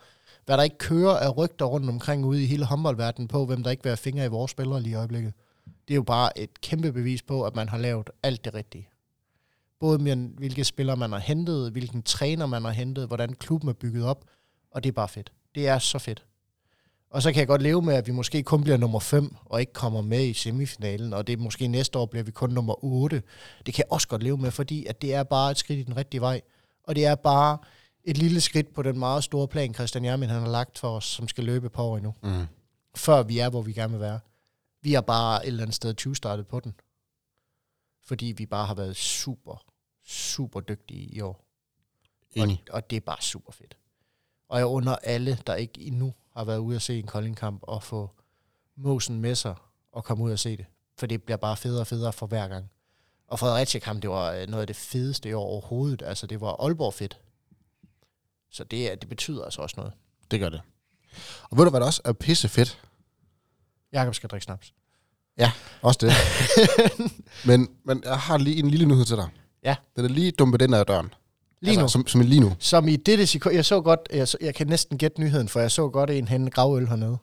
Hvad 0.45 0.57
der 0.57 0.63
ikke 0.63 0.77
kører 0.77 1.17
af 1.17 1.37
rygter 1.37 1.65
rundt 1.65 1.89
omkring 1.89 2.25
ude 2.25 2.43
i 2.43 2.45
hele 2.45 2.65
håndboldverdenen 2.65 3.27
på, 3.27 3.45
hvem 3.45 3.63
der 3.63 3.71
ikke 3.71 3.83
vil 3.83 3.89
have 3.89 3.97
fingre 3.97 4.25
i 4.25 4.29
vores 4.29 4.51
spillere 4.51 4.81
lige 4.81 4.91
i 4.91 4.95
øjeblikket. 4.95 5.33
Det 5.87 5.93
er 5.93 5.95
jo 5.95 6.03
bare 6.03 6.39
et 6.39 6.61
kæmpe 6.61 6.91
bevis 6.93 7.21
på, 7.23 7.43
at 7.43 7.55
man 7.55 7.69
har 7.69 7.77
lavet 7.77 8.09
alt 8.23 8.45
det 8.45 8.53
rigtige. 8.53 8.89
Både 9.79 9.99
med, 9.99 10.15
hvilke 10.15 10.63
spillere 10.63 10.97
man 10.97 11.11
har 11.11 11.19
hentet, 11.19 11.71
hvilken 11.71 12.03
træner 12.03 12.45
man 12.45 12.63
har 12.63 12.71
hentet, 12.71 13.07
hvordan 13.07 13.33
klubben 13.33 13.69
er 13.69 13.73
bygget 13.73 14.05
op, 14.05 14.25
og 14.71 14.83
det 14.83 14.89
er 14.89 14.93
bare 14.93 15.07
fedt. 15.07 15.31
Det 15.55 15.67
er 15.67 15.79
så 15.79 15.99
fedt. 15.99 16.25
Og 17.11 17.21
så 17.21 17.31
kan 17.31 17.39
jeg 17.39 17.47
godt 17.47 17.61
leve 17.61 17.81
med, 17.81 17.93
at 17.93 18.07
vi 18.07 18.11
måske 18.11 18.43
kun 18.43 18.63
bliver 18.63 18.77
nummer 18.77 18.99
5, 18.99 19.35
og 19.45 19.59
ikke 19.59 19.73
kommer 19.73 20.01
med 20.01 20.25
i 20.25 20.33
semifinalen, 20.33 21.13
og 21.13 21.27
det 21.27 21.33
er 21.33 21.37
måske 21.37 21.67
næste 21.67 21.99
år 21.99 22.05
bliver 22.05 22.23
vi 22.23 22.31
kun 22.31 22.49
nummer 22.49 22.83
8. 22.83 23.23
Det 23.65 23.73
kan 23.73 23.83
jeg 23.85 23.91
også 23.91 24.07
godt 24.07 24.23
leve 24.23 24.37
med, 24.37 24.51
fordi 24.51 24.85
at 24.85 25.01
det 25.01 25.13
er 25.13 25.23
bare 25.23 25.51
et 25.51 25.57
skridt 25.57 25.79
i 25.79 25.83
den 25.83 25.97
rigtige 25.97 26.21
vej. 26.21 26.41
Og 26.83 26.95
det 26.95 27.05
er 27.05 27.15
bare 27.15 27.57
et 28.03 28.17
lille 28.17 28.41
skridt 28.41 28.73
på 28.73 28.81
den 28.81 28.99
meget 28.99 29.23
store 29.23 29.47
plan, 29.47 29.73
Christian 29.73 30.05
Jermin 30.05 30.29
han 30.29 30.41
har 30.41 30.49
lagt 30.49 30.79
for 30.79 30.95
os, 30.95 31.05
som 31.05 31.27
skal 31.27 31.43
løbe 31.43 31.69
på 31.69 31.81
år 31.83 31.97
endnu, 31.97 32.13
Mm. 32.23 32.45
før 32.95 33.23
vi 33.23 33.39
er, 33.39 33.49
hvor 33.49 33.61
vi 33.61 33.73
gerne 33.73 33.91
vil 33.91 34.01
være. 34.01 34.19
Vi 34.81 34.93
har 34.93 35.01
bare 35.01 35.43
et 35.43 35.47
eller 35.47 35.63
andet 35.63 35.75
sted 35.75 35.93
20 35.93 36.15
startet 36.15 36.47
på 36.47 36.59
den. 36.59 36.73
Fordi 38.03 38.25
vi 38.37 38.45
bare 38.45 38.65
har 38.65 38.73
været 38.73 38.95
super, 38.95 39.65
super 40.05 40.59
dygtige 40.59 41.05
i 41.15 41.21
år. 41.21 41.45
Enig. 42.35 42.63
Og, 42.69 42.75
og 42.75 42.89
det 42.89 42.95
er 42.95 42.99
bare 43.01 43.21
super 43.21 43.51
fedt. 43.51 43.77
Og 44.49 44.57
jeg 44.57 44.65
under 44.65 44.95
alle, 44.95 45.39
der 45.47 45.55
ikke 45.55 45.81
endnu 45.81 46.13
har 46.37 46.45
været 46.45 46.57
ude 46.57 46.75
at 46.75 46.81
se 46.81 46.99
en 46.99 47.07
Kolding-kamp, 47.07 47.59
og 47.63 47.83
få 47.83 48.09
måsen 48.75 49.21
med 49.21 49.35
sig 49.35 49.55
og 49.91 50.03
komme 50.03 50.23
ud 50.23 50.31
og 50.31 50.39
se 50.39 50.57
det. 50.57 50.65
For 50.97 51.05
det 51.05 51.23
bliver 51.23 51.37
bare 51.37 51.57
federe 51.57 51.81
og 51.81 51.87
federe 51.87 52.13
for 52.13 52.27
hver 52.27 52.47
gang. 52.47 52.69
Og 53.27 53.39
Fredericia 53.39 53.79
kamp, 53.79 54.01
det 54.01 54.09
var 54.09 54.31
øh, 54.31 54.47
noget 54.47 54.61
af 54.61 54.67
det 54.67 54.75
fedeste 54.75 55.29
i 55.29 55.33
år 55.33 55.45
overhovedet. 55.45 56.01
Altså, 56.01 56.27
det 56.27 56.41
var 56.41 56.65
Aalborg 56.65 56.93
fedt. 56.93 57.19
Så 58.49 58.63
det, 58.63 59.01
det 59.01 59.09
betyder 59.09 59.45
altså 59.45 59.61
også 59.61 59.73
noget. 59.77 59.93
Det 60.31 60.39
gør 60.39 60.49
det. 60.49 60.61
Og 61.43 61.57
ved 61.57 61.63
du, 61.63 61.69
hvad 61.69 61.79
der 61.79 61.85
også 61.85 62.01
er 62.05 62.13
pisse 62.13 62.49
fedt? 62.49 62.81
Jakob 63.93 64.15
skal 64.15 64.29
drikke 64.29 64.43
snaps. 64.43 64.73
Også 65.81 65.99
det. 66.01 66.13
men, 67.49 67.69
men 67.83 68.03
jeg 68.03 68.19
har 68.19 68.37
lige 68.37 68.59
en 68.59 68.69
lille 68.69 68.85
nyhed 68.85 69.05
til 69.05 69.17
dig. 69.17 69.29
Ja. 69.63 69.75
Den 69.95 70.05
er 70.05 70.09
lige 70.09 70.31
dumpet 70.31 70.61
ind 70.61 70.75
ad 70.75 70.85
døren. 70.85 71.13
Lige 71.61 71.75
nu. 71.75 71.81
Altså, 71.81 71.93
som, 71.93 72.07
som 72.07 72.21
i 72.21 72.23
lige 72.23 72.39
nu. 72.39 72.53
Som 72.59 72.87
i 72.87 72.95
dette 72.95 73.27
sekund, 73.27 73.55
jeg 73.55 73.65
så 73.65 73.81
godt, 73.81 73.99
jeg, 74.13 74.27
så, 74.27 74.37
jeg 74.41 74.55
kan 74.55 74.67
næsten 74.67 74.97
gætte 74.97 75.21
nyheden, 75.21 75.49
for 75.49 75.59
jeg 75.59 75.71
så 75.71 75.89
godt 75.89 76.09
en 76.09 76.27
hente 76.27 76.51
gravøl 76.51 76.87
hernede. 76.87 77.17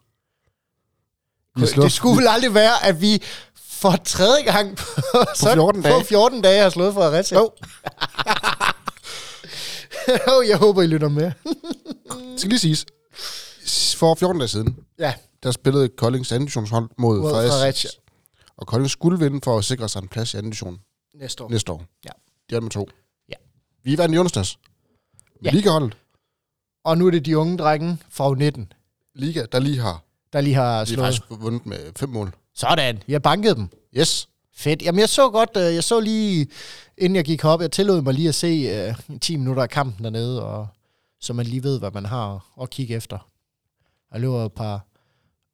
Det 1.56 1.92
skulle 1.92 2.16
vel 2.16 2.28
aldrig 2.28 2.54
være, 2.54 2.84
at 2.84 3.00
vi 3.00 3.22
for 3.54 3.96
tredje 4.04 4.42
gang 4.42 4.76
på, 4.76 4.84
på 5.12 5.26
14 5.36 5.82
dage. 5.82 6.00
på 6.00 6.04
14 6.06 6.42
dage 6.42 6.62
har 6.62 6.70
slået 6.70 6.94
Fredericia. 6.94 7.38
Jo. 7.38 7.50
oh, 10.36 10.48
jeg 10.48 10.58
håber, 10.58 10.82
I 10.82 10.86
lytter 10.86 11.08
med. 11.08 11.32
Det 12.32 12.40
skal 12.40 12.48
lige 12.48 12.58
siges. 12.58 12.86
For 13.96 14.14
14 14.14 14.38
dage 14.38 14.48
siden, 14.48 14.76
Ja, 14.98 15.14
der 15.42 15.50
spillede 15.50 15.88
Koldings 15.88 16.32
anden 16.32 16.46
divisionshold 16.46 16.88
mod, 16.98 17.20
mod 17.20 17.30
Fredericia. 17.30 17.56
Fredericia 17.58 17.90
Og 18.56 18.66
Kolding 18.66 18.90
skulle 18.90 19.18
vinde 19.18 19.40
for 19.44 19.58
at 19.58 19.64
sikre 19.64 19.88
sig 19.88 20.02
en 20.02 20.08
plads 20.08 20.34
i 20.34 20.36
anden 20.36 20.50
division 20.50 20.78
næste 21.14 21.44
år. 21.44 21.48
næste 21.50 21.72
år. 21.72 21.84
Ja. 22.04 22.10
De 22.50 22.56
er 22.56 22.60
med 22.60 22.70
to. 22.70 22.88
Vi 23.88 23.92
er 23.92 23.96
vandt 23.96 24.14
i 24.14 24.18
onsdags. 24.18 24.58
Ja. 25.44 25.50
Ligaholdet. 25.50 25.96
Og 26.84 26.98
nu 26.98 27.06
er 27.06 27.10
det 27.10 27.26
de 27.26 27.38
unge 27.38 27.58
drenge 27.58 27.98
fra 28.10 28.32
U19, 28.32 28.64
Liga, 29.14 29.46
der 29.52 29.58
lige 29.58 29.78
har, 29.78 30.04
der 30.32 30.40
lige 30.40 30.54
har 30.54 30.70
de 30.72 30.76
har 30.78 30.84
slået. 30.84 30.98
faktisk 30.98 31.22
vundet 31.30 31.66
med 31.66 31.78
fem 31.96 32.08
mål. 32.08 32.34
Sådan, 32.54 33.02
jeg 33.08 33.22
bankede 33.22 33.54
dem. 33.54 33.68
Yes. 33.96 34.28
Fedt. 34.54 34.82
Jamen, 34.82 34.98
jeg 34.98 35.08
så 35.08 35.30
godt, 35.30 35.50
øh, 35.56 35.74
jeg 35.74 35.84
så 35.84 36.00
lige, 36.00 36.46
inden 36.98 37.16
jeg 37.16 37.24
gik 37.24 37.44
op, 37.44 37.60
jeg 37.60 37.70
tillod 37.70 38.02
mig 38.02 38.14
lige 38.14 38.28
at 38.28 38.34
se 38.34 38.88
uh, 39.08 39.18
10 39.20 39.36
minutter 39.36 39.62
af 39.62 39.70
kampen 39.70 40.04
dernede, 40.04 40.44
og 40.44 40.68
så 41.20 41.32
man 41.32 41.46
lige 41.46 41.62
ved, 41.62 41.78
hvad 41.78 41.90
man 41.90 42.04
har 42.04 42.46
at 42.62 42.70
kigge 42.70 42.94
efter. 42.94 43.28
Der 44.12 44.18
løber 44.18 44.44
et 44.44 44.52
par, 44.52 44.86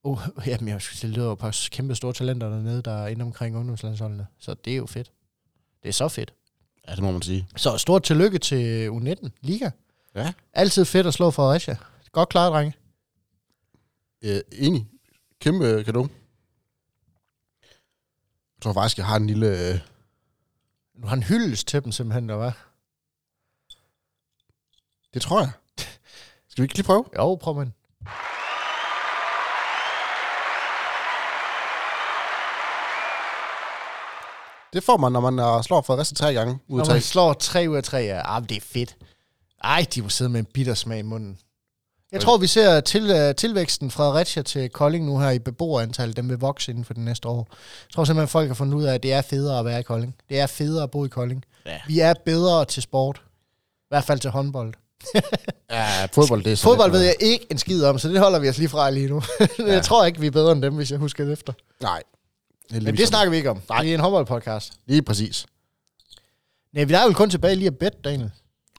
oh, 0.02 0.18
jamen, 0.46 0.68
jeg 0.68 0.82
skulle 0.82 1.14
løber 1.14 1.32
et 1.32 1.38
par 1.38 1.58
kæmpe 1.70 1.94
store 1.94 2.12
talenter 2.12 2.48
dernede, 2.48 2.82
der 2.82 2.92
er 2.92 3.06
inde 3.06 3.22
omkring 3.22 3.56
ungdomslandsholdene. 3.56 4.26
Så 4.38 4.54
det 4.64 4.72
er 4.72 4.76
jo 4.76 4.86
fedt. 4.86 5.12
Det 5.82 5.88
er 5.88 5.92
så 5.92 6.08
fedt. 6.08 6.32
Ja, 6.88 6.94
det 6.94 7.02
må 7.02 7.10
man 7.12 7.22
sige. 7.22 7.48
Så 7.56 7.78
stort 7.78 8.02
tillykke 8.02 8.38
til 8.38 8.88
U19 8.88 9.28
Liga. 9.40 9.70
Ja. 10.14 10.32
Altid 10.52 10.84
fedt 10.84 11.06
at 11.06 11.14
slå 11.14 11.30
Fredericia. 11.30 11.76
Godt 12.12 12.28
klaret, 12.28 12.52
drenge. 12.52 12.74
Øh, 14.22 14.40
enig. 14.52 14.86
Kæmpe 15.40 15.84
kado. 15.84 16.00
Jeg 18.56 18.62
tror 18.62 18.72
faktisk, 18.72 18.98
jeg 18.98 19.06
har 19.06 19.16
en 19.16 19.26
lille... 19.26 19.68
Øh, 19.72 19.78
Nu 20.94 21.02
har 21.06 21.08
han 21.10 21.22
hyldes 21.22 21.64
til 21.64 21.84
dem 21.84 21.92
simpelthen, 21.92 22.28
der 22.28 22.34
var. 22.34 22.70
det 25.14 25.22
tror 25.22 25.40
jeg. 25.40 25.50
Skal 26.48 26.62
vi 26.62 26.64
ikke 26.64 26.74
lige 26.74 26.86
prøve? 26.86 27.04
Jo, 27.16 27.34
prøv 27.34 27.54
man. 27.54 27.74
Det 34.74 34.84
får 34.84 34.96
man, 34.96 35.12
når 35.12 35.20
man 35.20 35.38
er, 35.38 35.62
slår 35.62 35.82
Fredericia 35.82 36.14
tre 36.16 36.34
gange 36.34 36.58
ud 36.68 36.80
af 36.80 36.86
Når 36.86 36.94
man 36.94 37.00
tre. 37.00 37.00
slår 37.00 37.32
tre 37.32 37.66
ud 37.70 37.76
af 37.76 37.84
tre, 37.84 37.96
ja. 37.98 38.36
Ah, 38.36 38.42
det 38.48 38.56
er 38.56 38.60
fedt. 38.60 38.96
Ej, 39.64 39.86
de 39.94 40.02
må 40.02 40.08
sidde 40.08 40.30
med 40.30 40.40
en 40.40 40.46
bitter 40.54 40.74
smag 40.74 40.98
i 40.98 41.02
munden. 41.02 41.38
Jeg 42.12 42.20
tror, 42.20 42.36
vi 42.38 42.46
ser 42.46 42.80
til, 42.80 43.28
uh, 43.28 43.34
tilvæksten 43.34 43.90
fra 43.90 44.10
Fredericia 44.10 44.42
til 44.42 44.68
Kolding 44.70 45.06
nu 45.06 45.18
her 45.18 45.30
i 45.30 45.38
beboerantal. 45.38 46.16
Den 46.16 46.28
vil 46.28 46.38
vokse 46.38 46.70
inden 46.70 46.84
for 46.84 46.94
det 46.94 47.02
næste 47.02 47.28
år. 47.28 47.48
Jeg 47.50 47.94
tror 47.94 48.04
simpelthen, 48.04 48.28
folk 48.28 48.48
har 48.48 48.54
fundet 48.54 48.74
ud 48.74 48.84
af, 48.84 48.94
at 48.94 49.02
det 49.02 49.12
er 49.12 49.22
federe 49.22 49.58
at 49.58 49.64
være 49.64 49.80
i 49.80 49.82
Kolding. 49.82 50.14
Det 50.28 50.40
er 50.40 50.46
federe 50.46 50.82
at 50.82 50.90
bo 50.90 51.04
i 51.04 51.08
Kolding. 51.08 51.44
Ja. 51.66 51.80
Vi 51.86 52.00
er 52.00 52.14
bedre 52.24 52.64
til 52.64 52.82
sport. 52.82 53.22
I 53.26 53.86
hvert 53.90 54.04
fald 54.04 54.18
til 54.20 54.30
håndbold. 54.30 54.74
Ja, 55.70 56.06
fodbold, 56.12 56.44
det 56.44 56.52
er 56.52 56.56
så 56.56 56.62
Fodbold 56.62 56.90
ved 56.90 57.00
jeg 57.00 57.14
ikke 57.20 57.46
en 57.50 57.58
skid 57.58 57.84
om, 57.84 57.98
så 57.98 58.08
det 58.08 58.20
holder 58.20 58.38
vi 58.38 58.48
os 58.48 58.58
lige 58.58 58.68
fra 58.68 58.90
lige 58.90 59.08
nu. 59.08 59.22
jeg 59.58 59.82
tror 59.82 60.04
ikke, 60.04 60.20
vi 60.20 60.26
er 60.26 60.30
bedre 60.30 60.52
end 60.52 60.62
dem, 60.62 60.74
hvis 60.74 60.90
jeg 60.90 60.98
husker 60.98 61.24
det 61.24 61.32
efter. 61.32 61.52
Nej. 61.82 62.02
Men 62.70 62.96
det 62.96 63.08
snakker 63.08 63.30
vi 63.30 63.36
ikke 63.36 63.50
om. 63.50 63.62
Nej. 63.68 63.82
Det 63.82 63.90
er 63.90 63.94
en 63.94 64.00
håndboldpodcast. 64.00 64.72
Lige 64.86 65.02
præcis. 65.02 65.46
Nej, 66.72 66.84
vi 66.84 66.92
er 66.94 67.04
vel 67.04 67.14
kun 67.14 67.30
tilbage 67.30 67.56
lige 67.56 67.66
at 67.66 67.78
bette, 67.78 67.98
Daniel. 68.04 68.30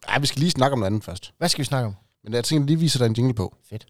Ja, 0.09 0.19
vi 0.19 0.25
skal 0.25 0.39
lige 0.39 0.51
snakke 0.51 0.73
om 0.73 0.79
noget 0.79 0.91
andet 0.91 1.03
først. 1.03 1.33
Hvad 1.37 1.49
skal 1.49 1.59
vi 1.59 1.65
snakke 1.65 1.87
om? 1.87 1.95
Men 2.23 2.33
jeg 2.33 2.43
tænker 2.43 2.67
lige 2.67 2.79
viser 2.79 2.99
dig 2.99 3.05
en 3.05 3.13
jingle 3.13 3.33
på. 3.33 3.57
Fedt. 3.69 3.87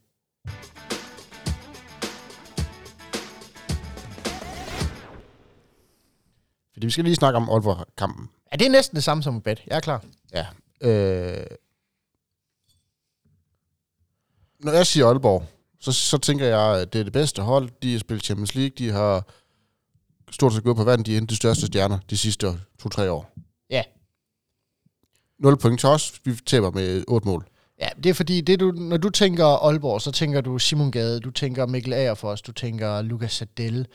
Fordi 6.74 6.86
vi 6.86 6.92
skal 6.92 7.04
lige 7.04 7.16
snakke 7.16 7.38
om 7.38 7.50
Aalborg-kampen. 7.50 8.30
Ja, 8.52 8.58
det 8.58 8.66
er 8.68 8.72
næsten 8.72 8.96
det 8.96 9.04
samme 9.04 9.24
som 9.24 9.38
et 9.38 9.44
bet. 9.44 9.64
Jeg 9.68 9.76
er 9.76 9.80
klar. 9.80 10.04
Ja. 10.34 10.46
Øh, 10.82 11.48
når 14.60 14.72
jeg 14.72 14.88
siger 14.88 15.08
Aalborg, 15.08 15.46
så, 15.80 15.92
så 15.92 16.18
tænker 16.18 16.46
jeg, 16.46 16.82
at 16.82 16.94
det 16.94 17.00
er 17.00 17.04
det 17.04 17.14
bedste 17.14 17.42
hold. 17.42 17.70
De 17.82 17.92
har 17.92 18.00
spillet 18.00 18.26
Champions 18.26 18.56
League. 18.56 18.72
De 18.78 18.92
har 18.92 19.28
stort 20.32 20.54
set 20.54 20.64
gået 20.64 20.78
på 20.78 20.84
vand. 20.84 21.06
De 21.06 21.18
er 21.18 21.22
de 21.22 21.36
største 21.36 21.66
stjerner 21.66 22.00
de 22.10 22.18
sidste 22.18 22.48
to-tre 22.80 23.12
år. 23.12 23.34
Ja. 23.70 23.84
0 25.40 25.58
point 25.58 25.80
til 25.80 25.90
os. 25.90 26.22
Vi 26.24 26.36
taber 26.46 26.72
med 26.72 27.04
8 27.08 27.28
mål. 27.28 27.48
Ja, 27.82 27.88
det 28.04 28.10
er 28.10 28.14
fordi, 28.14 28.42
det 28.42 28.60
du, 28.60 28.72
når 28.72 28.98
du 28.98 29.10
tænker 29.10 29.46
Aalborg, 29.46 30.02
så 30.02 30.12
tænker 30.12 30.42
du 30.42 30.60
Simon 30.60 30.92
Gade, 30.92 31.20
du 31.20 31.32
tænker 31.32 31.66
Mikkel 31.66 31.94
Agerfors, 31.94 32.42
du 32.42 32.52
tænker 32.52 33.02
Lukas 33.02 33.32
Sadell, 33.32 33.88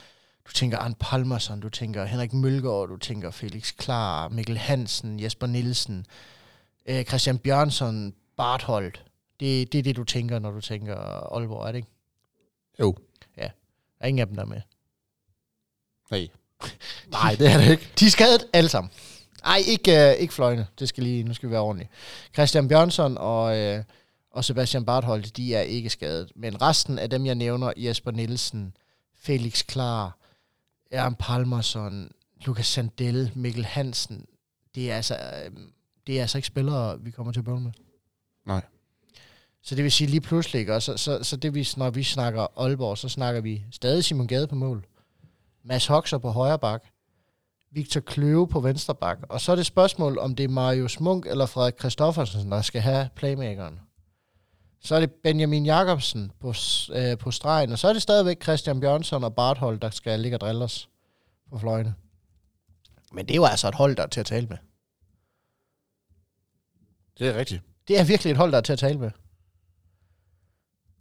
du 0.47 0.53
tænker 0.53 0.79
Arne 0.79 0.95
Palmerson, 1.01 1.61
du 1.61 1.69
tænker 1.69 2.05
Henrik 2.05 2.33
Mølgaard, 2.33 2.89
du 2.89 2.97
tænker 2.97 3.31
Felix 3.31 3.77
Klar, 3.77 4.29
Mikkel 4.29 4.59
Hansen, 4.59 5.21
Jesper 5.21 5.47
Nielsen, 5.47 6.07
øh, 6.87 7.05
Christian 7.05 7.39
Bjørnsson, 7.39 8.15
Bartholdt. 8.37 9.05
Det, 9.41 9.73
det 9.73 9.79
er 9.79 9.83
det, 9.83 9.97
du 9.97 10.05
tænker, 10.05 10.39
når 10.39 10.51
du 10.51 10.61
tænker 10.61 10.97
Aalborg, 11.37 11.67
er 11.67 11.73
det 11.73 11.79
ikke? 11.79 11.91
Jo. 12.81 12.95
Der 14.01 14.05
er 14.05 14.09
ingen 14.09 14.21
af 14.21 14.27
dem, 14.27 14.37
der 14.37 14.43
er 14.43 14.47
med. 14.47 14.61
Nej. 16.11 16.29
Nej, 17.13 17.37
det 17.39 17.53
er 17.53 17.59
det 17.59 17.71
ikke. 17.71 17.89
De 18.01 18.07
er 18.07 18.11
skadet 18.11 18.47
alle 18.53 18.71
sammen. 18.71 18.91
Ej, 19.45 19.63
ikke, 19.67 20.09
øh, 20.09 20.15
ikke 20.15 20.35
fløjene. 20.35 20.67
Det 20.79 20.89
skal 20.89 21.03
lige, 21.03 21.25
nu 21.25 21.35
skal 21.35 21.49
vi 21.49 21.53
være 21.53 21.61
ordentlige. 21.61 21.91
Christian 22.35 22.69
Bjørnsson 22.69 23.19
og, 23.19 23.59
øh, 23.59 23.85
og 24.31 24.45
Sebastian 24.45 24.85
Bartholdt, 24.85 25.37
de 25.37 25.55
er 25.55 25.61
ikke 25.61 25.91
skadet. 25.91 26.33
Men 26.37 26.63
resten 26.63 26.99
af 26.99 27.11
dem, 27.11 27.27
jeg 27.27 27.35
nævner, 27.35 27.73
Jesper 27.77 28.11
Nielsen, 28.11 28.77
Felix 29.21 29.67
Klar, 29.67 30.19
Aaron 30.93 31.15
Palmerson, 31.15 32.11
Lukas 32.47 32.67
Sandell, 32.67 33.33
Mikkel 33.35 33.65
Hansen, 33.65 34.27
det 34.75 34.91
er 34.91 34.97
altså, 34.97 35.15
øh, 35.15 35.51
det 36.07 36.19
er 36.19 36.21
altså 36.23 36.39
ikke 36.39 36.47
spillere, 36.47 37.01
vi 37.01 37.11
kommer 37.11 37.33
til 37.33 37.41
at 37.41 37.45
bøvle 37.45 37.61
med. 37.61 37.73
Nej. 38.47 38.63
Så 39.63 39.75
det 39.75 39.85
vil 39.85 39.93
sige 39.93 40.11
lige 40.11 40.21
pludselig, 40.21 40.61
ikke? 40.61 40.75
Og 40.75 40.83
så, 40.83 40.97
så, 40.97 41.23
så 41.23 41.37
det 41.37 41.55
vi, 41.55 41.69
når 41.77 41.91
vi 41.91 42.03
snakker 42.03 42.61
Aalborg, 42.61 42.99
så 42.99 43.09
snakker 43.09 43.41
vi 43.41 43.65
stadig 43.71 44.05
Simon 44.05 44.27
Gade 44.27 44.47
på 44.47 44.55
mål. 44.55 44.87
Mads 45.63 45.87
Hoxer 45.87 46.19
på 46.19 46.31
højre 46.31 46.59
bak. 46.59 46.85
Victor 47.71 48.01
Kløve 48.01 48.49
på 48.49 48.61
venstre 48.61 48.95
bak. 48.95 49.19
Og 49.29 49.41
så 49.41 49.53
er 49.53 49.57
det 49.57 49.67
spørgsmål, 49.67 50.19
om 50.19 50.35
det 50.35 50.45
er 50.45 50.49
Marius 50.49 51.01
Munk 51.01 51.27
eller 51.27 51.47
Frederik 51.47 51.79
Christoffersen, 51.79 52.53
der 52.53 52.63
skal 52.63 52.81
have 52.81 53.09
playmakeren. 53.17 53.81
Så 54.81 54.95
er 54.95 55.01
det 55.01 55.13
Benjamin 55.13 55.67
Jakobsen 55.67 56.33
på, 56.41 56.55
øh, 56.93 57.19
på 57.19 57.31
stregen, 57.31 57.73
og 57.73 57.79
så 57.79 57.89
er 57.89 57.93
det 57.93 58.03
stadigvæk 58.03 58.43
Christian 58.43 58.81
Bjørnsson 58.81 59.25
og 59.25 59.35
Barthold, 59.35 59.81
der 59.81 59.91
skal 59.91 60.21
ligge 60.21 60.37
og 60.37 60.41
drille 60.41 60.65
os 60.65 60.89
på 61.51 61.59
fløjene. 61.59 61.95
Men 63.13 63.27
det 63.27 63.35
er 63.35 63.37
jo 63.37 63.45
altså 63.45 63.69
et 63.69 63.75
hold, 63.75 63.97
der 63.97 64.03
er 64.03 64.07
til 64.07 64.21
at 64.21 64.27
tale 64.27 64.47
med. 64.47 64.57
Det 67.19 67.29
er 67.29 67.35
rigtigt. 67.35 67.63
Det 67.89 68.01
er 68.01 68.05
virkelig 68.05 68.31
et 68.31 68.37
hold, 68.37 68.53
der 68.53 68.59
er 68.59 68.63
til 68.63 68.73
at 68.73 68.79
tale 68.79 68.99
med. 68.99 69.11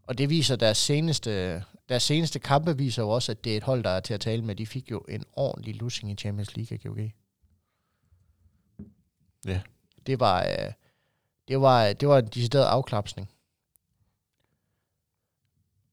Og 0.03 0.18
det 0.18 0.30
viser 0.30 0.55
deres 0.55 0.78
seneste, 0.78 1.64
deres 1.90 2.04
seneste 2.04 2.40
kampe 2.40 2.78
viser 2.78 3.04
jo 3.04 3.10
også, 3.10 3.32
at 3.32 3.44
det 3.44 3.54
er 3.54 3.58
et 3.58 3.64
hold, 3.64 3.84
der 3.84 3.90
er 3.90 4.00
til 4.00 4.14
at 4.14 4.22
tale 4.22 4.42
med. 4.42 4.56
De 4.56 4.68
fik 4.68 4.92
jo 4.92 5.00
en 5.00 5.26
ordentlig 5.34 5.76
lussing 5.76 6.12
i 6.12 6.16
Champions 6.16 6.56
League 6.56 6.76
af 6.76 6.80
GOG. 6.84 7.12
Ja. 9.46 9.62
Det 10.06 10.20
var, 10.20 10.44
øh, 10.44 10.74
det 11.48 11.62
var, 11.62 11.94
det 11.94 12.08
var 12.08 12.18
en 12.18 12.28
decideret 12.28 12.66
afklapsning. 12.66 13.30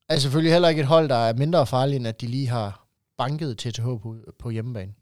Er 0.09 0.18
selvfølgelig 0.18 0.53
heller 0.53 0.68
ikke 0.68 0.80
et 0.80 0.86
hold, 0.86 1.09
der 1.09 1.14
er 1.14 1.34
mindre 1.34 1.66
farligt, 1.66 1.97
end 1.97 2.07
at 2.07 2.20
de 2.20 2.26
lige 2.26 2.49
har 2.49 2.86
banket 3.18 3.59
TTH 3.59 3.82
på, 3.82 4.16
på 4.38 4.51
hjemmebane. 4.51 4.94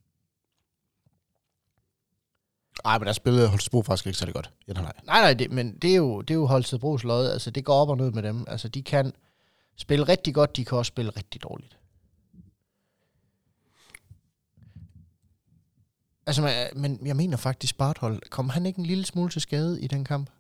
Ej, 2.85 2.99
men 2.99 3.07
der 3.07 3.13
spillede 3.13 3.49
Holstebro 3.49 3.83
faktisk 3.83 4.07
ikke 4.07 4.19
særlig 4.19 4.35
godt. 4.35 4.53
Ja, 4.69 4.73
nej. 4.73 4.83
Nej, 4.83 5.21
nej, 5.21 5.35
det, 5.35 5.51
men 5.51 5.79
det 5.79 5.91
er 5.91 5.97
jo, 5.97 6.21
det 6.21 6.31
er 6.31 6.39
jo 6.39 6.47
Holstebros 6.47 7.05
lod. 7.05 7.31
Altså, 7.31 7.51
det 7.51 7.65
går 7.65 7.75
op 7.75 7.89
og 7.89 7.97
ned 7.97 8.11
med 8.11 8.23
dem. 8.23 8.45
Altså, 8.49 8.69
de 8.69 8.83
kan 8.83 9.13
spille 9.77 10.09
rigtig 10.09 10.35
godt, 10.35 10.57
de 10.57 10.65
kan 10.65 10.79
også 10.79 10.89
spille 10.89 11.11
rigtig 11.11 11.43
dårligt. 11.43 11.79
Altså, 16.27 16.69
men, 16.77 17.07
jeg 17.07 17.17
mener 17.17 17.37
faktisk, 17.37 17.79
Barthold, 17.79 18.23
kom 18.31 18.49
han 18.49 18.67
ikke 18.67 18.79
en 18.79 18.87
lille 18.87 19.05
smule 19.05 19.31
til 19.31 19.41
skade 19.41 19.81
i 19.83 19.87
den 19.87 20.05
kamp? 20.05 20.31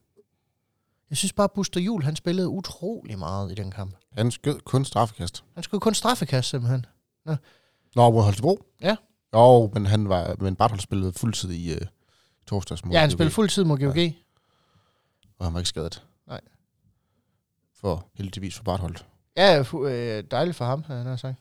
Jeg 1.10 1.18
synes 1.18 1.32
bare, 1.32 1.48
Buster 1.48 1.80
Jul, 1.80 2.02
han 2.02 2.16
spillede 2.16 2.48
utrolig 2.48 3.18
meget 3.18 3.52
i 3.52 3.54
den 3.54 3.70
kamp. 3.70 3.96
Han 4.12 4.30
skød 4.30 4.60
kun 4.60 4.84
straffekast. 4.84 5.44
Han 5.54 5.62
skulle 5.62 5.80
kun 5.80 5.94
straffekast, 5.94 6.48
simpelthen. 6.48 6.86
Nå, 7.94 8.10
mod 8.10 8.22
Holstebro? 8.22 8.64
Ja. 8.80 8.96
Jo, 9.34 9.70
men 9.74 9.86
han 9.86 10.08
var, 10.08 10.36
men 10.38 10.56
Barthold 10.56 10.80
spillede 10.80 11.12
fuldtid 11.12 11.50
i 11.50 11.72
uh, 11.72 11.78
torsdags 12.46 12.84
mod 12.84 12.92
Ja, 12.92 13.00
han 13.00 13.08
GOG, 13.08 13.12
spillede 13.12 13.34
fuld 13.34 13.48
tid 13.48 13.64
mod 13.64 13.78
GOG. 13.78 13.96
Ja. 13.96 14.12
Og 15.38 15.46
han 15.46 15.54
var 15.54 15.60
ikke 15.60 15.68
skadet. 15.68 16.06
Nej. 16.26 16.40
for 17.74 18.06
heldigvis 18.14 18.56
for 18.56 18.64
Bartholdt. 18.64 19.06
Ja, 19.36 19.64
øh, 19.74 20.24
dejligt 20.30 20.56
for 20.56 20.64
ham, 20.64 20.82
havde 20.86 21.04
har 21.04 21.16
sagt. 21.16 21.38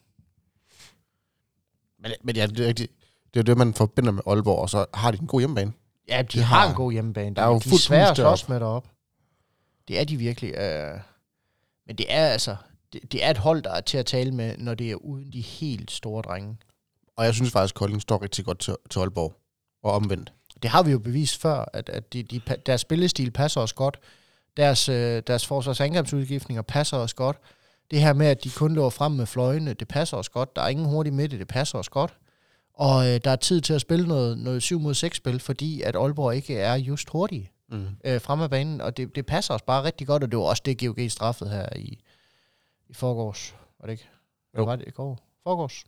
Men, 2.00 2.12
men 2.24 2.36
ja, 2.36 2.46
det 2.48 2.60
er, 2.60 2.68
rigtigt. 2.68 2.92
det 3.34 3.40
er 3.40 3.44
det, 3.44 3.58
man 3.58 3.74
forbinder 3.74 4.12
med 4.12 4.24
Aalborg, 4.28 4.60
og 4.60 4.70
så 4.70 4.86
har 4.94 5.12
de 5.12 5.18
en 5.22 5.28
god 5.28 5.42
hjemmebane. 5.42 5.74
Ja, 6.08 6.22
de 6.22 6.28
Det 6.38 6.44
har, 6.44 6.60
har- 6.60 6.70
en 6.70 6.76
god 6.76 6.92
hjemmebane. 6.92 7.30
De, 7.30 7.36
der 7.36 7.42
er 7.42 7.48
jo 7.48 7.60
de 7.60 7.70
er 7.70 7.78
svære 7.78 8.10
at 8.10 8.16
slås 8.16 8.50
med 8.50 8.60
derop. 8.60 8.88
Det 9.88 10.00
er 10.00 10.04
de 10.04 10.18
virkelig. 10.18 10.56
Øh, 10.56 11.00
men 11.88 11.96
det 11.96 12.06
er 12.10 12.28
altså, 12.28 12.56
det, 12.94 13.12
det 13.12 13.24
er 13.26 13.30
et 13.30 13.38
hold, 13.38 13.62
der 13.62 13.72
er 13.72 13.82
til 13.82 13.98
at 13.98 14.06
tale 14.06 14.32
med, 14.32 14.58
når 14.58 14.74
det 14.74 14.92
er 14.92 14.96
uden 14.96 15.34
de 15.34 15.42
helt 15.42 15.92
store 15.92 16.22
drenge. 16.22 16.58
Og 17.16 17.26
jeg 17.26 17.34
synes 17.34 17.52
faktisk, 17.52 17.76
at 17.76 17.80
Kolding 17.80 18.02
står 18.02 18.22
rigtig 18.22 18.46
godt 18.46 18.60
til, 18.60 18.76
til 18.90 19.00
Aalborg. 19.00 19.34
Og 19.84 19.92
omvendt. 19.92 20.34
Det 20.64 20.70
har 20.72 20.84
vi 20.84 20.92
jo 20.92 21.00
bevist 21.00 21.42
før, 21.42 21.66
at, 21.74 21.90
at 21.90 22.14
de, 22.14 22.24
de, 22.24 22.42
deres 22.66 22.82
spillestil 22.82 23.32
passer 23.32 23.62
os 23.62 23.74
godt. 23.74 24.00
Deres, 24.58 24.90
øh, 24.90 25.24
deres 25.28 25.46
forsvarsangrebsudgiftninger 25.46 26.62
passer 26.62 26.98
os 26.98 27.14
godt. 27.14 27.38
Det 27.92 28.02
her 28.02 28.14
med, 28.14 28.28
at 28.28 28.44
de 28.44 28.50
kun 28.50 28.74
løber 28.76 28.90
frem 28.90 29.12
med 29.12 29.26
fløjene, 29.26 29.74
det 29.74 29.88
passer 29.88 30.18
os 30.18 30.30
godt. 30.30 30.56
Der 30.56 30.62
er 30.62 30.68
ingen 30.68 30.86
hurtig 30.86 31.14
midte, 31.14 31.40
det 31.40 31.48
passer 31.48 31.78
os 31.78 31.90
godt. 31.90 32.18
Og 32.74 33.08
øh, 33.08 33.20
der 33.24 33.32
er 33.32 33.36
tid 33.36 33.62
til 33.62 33.74
at 33.74 33.82
spille 33.82 34.08
noget, 34.08 34.38
noget 34.38 34.64
7 34.64 34.80
mod 34.80 34.94
6 34.94 35.18
spil, 35.18 35.40
fordi 35.40 35.82
at 35.82 35.96
Aalborg 35.96 36.36
ikke 36.36 36.58
er 36.58 36.76
just 36.76 37.10
hurtige 37.10 37.50
Mm. 37.68 37.88
øh, 38.06 38.22
frem 38.22 38.42
af 38.42 38.50
banen, 38.50 38.82
og 38.82 38.98
det, 38.98 39.16
det 39.16 39.26
passer 39.26 39.54
os 39.54 39.62
bare 39.62 39.84
rigtig 39.84 40.08
godt, 40.08 40.24
og 40.24 40.32
det 40.32 40.40
var 40.40 40.46
også 40.46 40.62
det, 40.66 40.80
GOG 40.80 41.12
straffede 41.12 41.50
her 41.50 41.70
i, 41.76 42.00
i 42.90 42.94
forgårs. 42.94 43.56
Var 43.80 43.86
det 43.86 43.92
ikke? 43.94 44.10
Jo. 44.58 44.60
Jo. 44.60 44.66
Var 44.66 44.76
det 44.76 44.88
i 44.88 44.92
går? 44.92 45.20
Forgårs. 45.44 45.84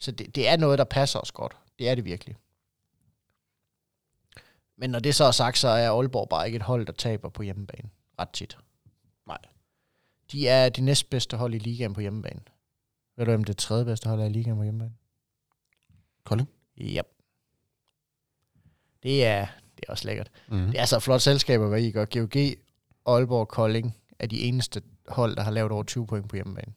Så 0.00 0.10
det, 0.10 0.34
det 0.34 0.48
er 0.48 0.56
noget, 0.56 0.78
der 0.78 0.84
passer 0.84 1.18
os 1.18 1.32
godt. 1.32 1.56
Det 1.78 1.88
er 1.88 1.94
det 1.94 2.04
virkelig. 2.04 2.36
Men 4.76 4.90
når 4.90 4.98
det 4.98 5.14
så 5.14 5.24
er 5.24 5.30
sagt, 5.30 5.58
så 5.58 5.68
er 5.68 5.90
Aalborg 5.90 6.28
bare 6.28 6.46
ikke 6.46 6.56
et 6.56 6.62
hold, 6.62 6.86
der 6.86 6.92
taber 6.92 7.28
på 7.28 7.42
hjemmebane. 7.42 7.90
Ret 8.18 8.30
tit. 8.30 8.58
De 10.32 10.48
er 10.48 10.68
det 10.68 10.84
næstbedste 10.84 11.36
hold 11.36 11.54
i 11.54 11.58
ligaen 11.58 11.94
på 11.94 12.00
hjemmebane. 12.00 12.40
Ved 13.16 13.26
du, 13.26 13.30
hvem 13.30 13.44
det 13.44 13.56
tredje 13.56 13.84
bedste 13.84 14.08
hold 14.08 14.20
er 14.20 14.24
i 14.24 14.32
ligaen 14.32 14.56
på 14.56 14.62
hjemmebane? 14.62 14.94
Kolding? 16.24 16.48
Ja. 16.76 17.02
Det 19.02 19.24
er, 19.26 19.46
det 19.76 19.84
er 19.88 19.92
også 19.92 20.06
lækkert. 20.06 20.30
Mm. 20.48 20.66
Det 20.66 20.80
er 20.80 20.84
så 20.84 21.00
flot 21.00 21.20
selskab 21.20 21.60
at 21.60 21.70
være 21.70 21.82
i, 21.82 21.94
og 21.94 22.08
GOG, 22.10 22.36
Aalborg 23.06 23.48
Kolding 23.48 23.96
er 24.18 24.26
de 24.26 24.40
eneste 24.40 24.82
hold, 25.08 25.36
der 25.36 25.42
har 25.42 25.50
lavet 25.50 25.72
over 25.72 25.82
20 25.82 26.06
point 26.06 26.28
på 26.28 26.36
hjemmebane. 26.36 26.72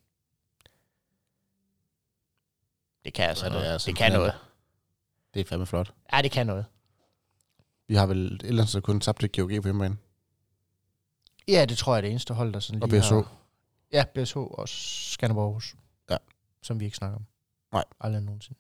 Det 3.06 3.14
kan 3.14 3.26
altså 3.26 3.46
Ja, 3.46 3.50
det 3.50 3.60
noget. 3.60 3.80
Det, 3.82 3.86
det 3.86 3.96
kan 3.96 4.12
noget. 4.12 4.34
Det 5.34 5.40
er 5.40 5.46
fandme 5.46 5.66
flot. 5.66 5.94
Ja, 6.14 6.22
det 6.22 6.32
kan 6.32 6.48
noget. 6.48 6.66
Vi 7.88 7.96
har 7.96 8.06
vel 8.06 8.26
et 8.26 8.42
eller 8.42 8.54
andet 8.54 8.70
sted 8.70 8.82
kun 8.82 9.00
tabt 9.00 9.20
til 9.20 9.32
GOG 9.32 9.50
på 9.62 9.68
hjemmebane. 9.68 9.98
Ja, 11.48 11.66
det 11.66 11.78
tror 11.78 11.94
jeg 11.94 11.98
er 11.98 12.02
det 12.02 12.10
eneste 12.10 12.34
hold, 12.34 12.54
der 12.54 12.60
sådan 12.60 12.84
Og 12.84 12.90
lige 12.90 13.02
BSH. 13.02 13.14
har... 13.14 13.32
Ja, 13.92 14.04
BSH 14.16 14.38
og 14.38 14.70
Skanderborg 14.70 15.46
Aarhus. 15.46 15.76
Ja. 16.10 16.18
Som 16.64 16.80
vi 16.80 16.86
ikke 16.86 16.98
snakker 16.98 17.18
om. 17.18 17.26
Nej. 17.74 17.84
Aldrig 18.00 18.22
nogensinde. 18.24 18.60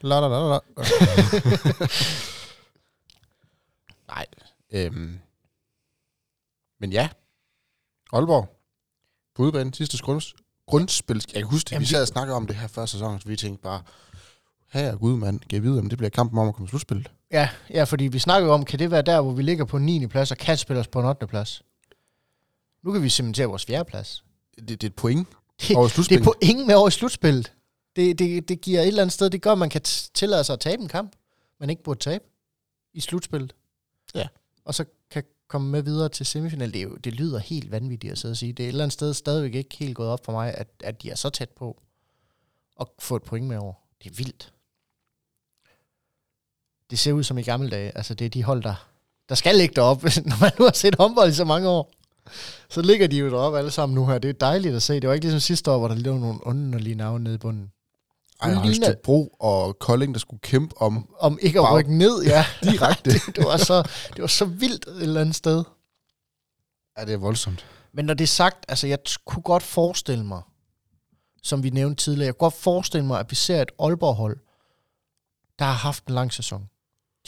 La, 0.00 0.20
la, 0.20 0.28
la, 0.28 0.48
la. 0.48 0.58
Nej. 4.08 4.26
Øhm. 4.72 5.18
Men 6.80 6.92
ja. 6.92 7.08
Aalborg. 8.12 8.56
På 9.34 9.42
udebane. 9.42 9.74
Sidste 9.74 9.98
grunds, 9.98 10.34
grundspil. 10.66 11.24
Jeg 11.34 11.42
kan 11.42 11.50
huske 11.50 11.64
det. 11.66 11.72
Jamen, 11.72 11.80
vi 11.80 11.86
sad 11.86 12.02
og 12.02 12.08
snakkede 12.08 12.36
om 12.36 12.46
det 12.46 12.56
her 12.56 12.66
før 12.66 12.86
sæson, 12.86 13.20
så 13.20 13.28
vi 13.28 13.36
tænkte 13.36 13.62
bare, 13.62 13.82
her 14.72 14.96
gud 14.96 15.16
mand, 15.16 15.40
kan 15.40 15.52
jeg 15.52 15.62
vide, 15.62 15.78
om 15.78 15.88
det 15.88 15.98
bliver 15.98 16.10
kampen 16.10 16.38
om 16.38 16.48
at 16.48 16.54
komme 16.54 16.66
i 16.66 16.68
slutspillet? 16.68 17.10
Ja, 17.30 17.48
ja, 17.70 17.84
fordi 17.84 18.04
vi 18.04 18.18
snakker 18.18 18.48
jo 18.48 18.54
om, 18.54 18.64
kan 18.64 18.78
det 18.78 18.90
være 18.90 19.02
der, 19.02 19.20
hvor 19.20 19.32
vi 19.32 19.42
ligger 19.42 19.64
på 19.64 19.78
9. 19.78 20.06
plads, 20.06 20.30
og 20.30 20.36
kan 20.36 20.56
spille 20.56 20.80
os 20.80 20.88
på 20.88 21.00
en 21.00 21.06
8. 21.06 21.26
plads? 21.26 21.62
Nu 22.82 22.92
kan 22.92 23.02
vi 23.02 23.08
cementere 23.08 23.46
vores 23.46 23.64
4. 23.64 23.84
plads. 23.84 24.24
Det, 24.58 24.68
det 24.68 24.82
er 24.82 24.86
et 24.86 24.94
point 24.94 25.28
Det- 25.60 25.76
over 25.76 25.88
Det 25.88 26.26
er 26.26 26.34
ingen 26.42 26.66
med 26.66 26.74
over 26.74 26.88
i 26.88 26.90
slutspillet. 26.90 27.52
Det, 27.96 28.18
det, 28.18 28.48
det 28.48 28.60
giver 28.60 28.80
et 28.80 28.86
eller 28.86 29.02
andet 29.02 29.12
sted, 29.12 29.30
det 29.30 29.42
gør, 29.42 29.52
at 29.52 29.58
man 29.58 29.70
kan 29.70 29.80
tillade 30.14 30.44
sig 30.44 30.52
at 30.52 30.60
tabe 30.60 30.82
en 30.82 30.88
kamp, 30.88 31.12
man 31.60 31.70
ikke 31.70 31.82
burde 31.82 32.00
tabe 32.00 32.24
i 32.94 33.00
slutspillet. 33.00 33.54
Ja. 34.14 34.28
Og 34.64 34.74
så 34.74 34.84
kan 35.10 35.24
komme 35.48 35.70
med 35.70 35.82
videre 35.82 36.08
til 36.08 36.26
semifinal. 36.26 36.74
Det, 36.74 36.82
jo, 36.82 36.96
det 36.96 37.12
lyder 37.14 37.38
helt 37.38 37.70
vanvittigt 37.70 38.10
at 38.12 38.18
sidde 38.18 38.32
og 38.32 38.36
sige. 38.36 38.52
Det 38.52 38.62
er 38.62 38.66
et 38.66 38.68
eller 38.68 38.84
andet 38.84 38.92
sted 38.92 39.14
stadigvæk 39.14 39.54
ikke 39.54 39.76
helt 39.76 39.96
gået 39.96 40.08
op 40.08 40.24
for 40.24 40.32
mig, 40.32 40.54
at, 40.54 40.68
at 40.84 41.02
de 41.02 41.10
er 41.10 41.14
så 41.14 41.30
tæt 41.30 41.50
på 41.50 41.82
at 42.80 42.86
få 42.98 43.16
et 43.16 43.22
point 43.22 43.46
med 43.46 43.56
over. 43.56 43.72
Det 44.04 44.10
er 44.10 44.14
vildt. 44.14 44.52
Det 46.90 46.98
ser 46.98 47.12
ud 47.12 47.22
som 47.24 47.38
i 47.38 47.42
gamle 47.42 47.70
dage. 47.70 47.96
Altså, 47.96 48.14
det 48.14 48.24
er 48.24 48.28
de 48.28 48.42
hold, 48.44 48.62
der, 48.62 48.88
der 49.28 49.34
skal 49.34 49.54
ligge 49.56 49.74
deroppe. 49.74 50.06
Når 50.26 50.40
man 50.40 50.52
nu 50.58 50.64
har 50.64 50.72
set 50.72 50.94
håndbold 50.98 51.30
i 51.30 51.34
så 51.34 51.44
mange 51.44 51.68
år, 51.68 51.92
så 52.68 52.82
ligger 52.82 53.06
de 53.06 53.16
jo 53.16 53.30
deroppe 53.30 53.58
alle 53.58 53.70
sammen 53.70 53.94
nu 53.94 54.06
her. 54.06 54.18
Det 54.18 54.28
er 54.28 54.32
dejligt 54.32 54.74
at 54.74 54.82
se. 54.82 55.00
Det 55.00 55.08
var 55.08 55.14
ikke 55.14 55.24
ligesom 55.24 55.40
sidste 55.40 55.70
år, 55.70 55.78
hvor 55.78 55.88
der 55.88 55.94
lå 55.94 56.18
nogle 56.18 56.46
underlige 56.46 56.94
navne 56.94 57.24
nede 57.24 57.34
i 57.34 57.38
bunden. 57.38 57.72
Ej, 58.42 58.52
Holstebro 58.54 59.36
og 59.40 59.78
Kolding, 59.78 60.14
der 60.14 60.20
skulle 60.20 60.40
kæmpe 60.40 60.80
om 60.80 61.14
Om 61.18 61.38
ikke 61.42 61.58
at 61.58 61.62
Bare 61.62 61.78
rykke 61.78 61.98
ned, 61.98 62.22
ja. 62.22 62.44
direkte. 62.70 63.10
det, 63.10 63.22
det, 63.36 63.44
var 63.44 63.56
så, 63.56 63.82
det 64.14 64.20
var 64.20 64.26
så 64.26 64.44
vildt 64.44 64.86
et 64.88 65.02
eller 65.02 65.20
andet 65.20 65.34
sted. 65.36 65.64
ja, 66.98 67.04
det 67.04 67.12
er 67.12 67.18
voldsomt. 67.18 67.66
Men 67.92 68.04
når 68.04 68.14
det 68.14 68.24
er 68.24 68.28
sagt, 68.28 68.64
altså 68.68 68.86
jeg 68.86 68.98
kunne 69.26 69.42
godt 69.42 69.62
forestille 69.62 70.24
mig, 70.24 70.42
som 71.42 71.62
vi 71.62 71.70
nævnte 71.70 72.04
tidligere, 72.04 72.26
jeg 72.26 72.34
kunne 72.34 72.46
godt 72.50 72.54
forestille 72.54 73.06
mig, 73.06 73.20
at 73.20 73.30
vi 73.30 73.36
ser 73.36 73.62
et 73.62 73.70
Aalborg-hold, 73.78 74.38
der 75.58 75.64
har 75.64 75.72
haft 75.72 76.06
en 76.06 76.14
lang 76.14 76.32
sæson. 76.32 76.68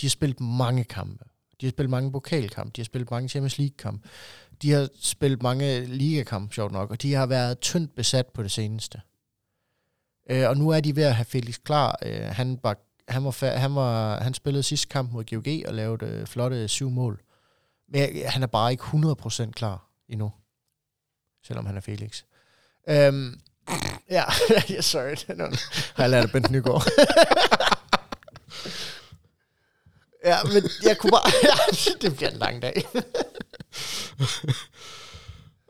De 0.01 0.07
har 0.07 0.11
spillet 0.11 0.41
mange 0.41 0.85
kampe. 0.85 1.25
De 1.61 1.67
har 1.67 1.71
spillet 1.71 1.91
mange 1.91 2.13
pokalkampe. 2.13 2.73
De 2.77 2.81
har 2.81 2.85
spillet 2.85 3.11
mange 3.11 3.29
Champions 3.29 3.59
League-kampe. 3.59 4.09
De 4.63 4.71
har 4.71 4.89
spillet 5.01 5.43
mange 5.43 5.85
ligakampe, 5.85 6.55
sjovt 6.55 6.73
nok, 6.73 6.91
og 6.91 7.03
de 7.03 7.15
har 7.15 7.27
været 7.27 7.61
tyndt 7.61 7.95
besat 7.95 8.27
på 8.27 8.43
det 8.43 8.51
seneste. 8.51 9.01
Øh, 10.31 10.49
og 10.49 10.57
nu 10.57 10.69
er 10.71 10.81
de 10.81 10.97
ved 10.97 11.03
at 11.03 11.15
have 11.15 11.25
Felix 11.25 11.59
klar. 11.65 11.99
Øh, 12.03 12.21
han, 12.23 12.59
var, 12.63 12.77
han, 13.09 13.25
var, 13.25 13.31
fa- 13.31 13.57
han, 13.57 13.75
var, 13.75 14.21
han 14.23 14.35
spillede 14.35 14.63
sidste 14.63 14.89
kamp 14.89 15.13
mod 15.13 15.25
GOG 15.25 15.69
og 15.69 15.75
lavede 15.75 16.07
øh, 16.07 16.27
flotte 16.27 16.69
syv 16.69 16.91
mål. 16.91 17.23
Men 17.89 18.27
han 18.27 18.43
er 18.43 18.47
bare 18.47 18.73
ikke 18.73 18.85
100% 18.85 19.51
klar 19.51 19.91
endnu. 20.09 20.33
Selvom 21.47 21.67
han 21.67 21.77
er 21.77 21.81
Felix. 21.81 22.23
Øhm, 22.89 23.41
ja, 24.11 24.25
yeah, 24.71 24.83
sorry. 24.83 25.35
No, 25.37 25.45
er 25.45 25.95
har 25.97 26.03
jeg 26.05 26.11
lært 26.11 26.25
af 26.25 26.31
Bent 26.33 26.51
Nygaard. 26.51 26.87
ja, 30.25 30.37
men 30.45 30.63
jeg 30.83 30.99
kunne 30.99 31.11
bare... 31.11 31.31
det 32.03 32.17
bliver 32.17 32.31
en 32.31 32.37
lang 32.37 32.63
dag. 32.63 32.85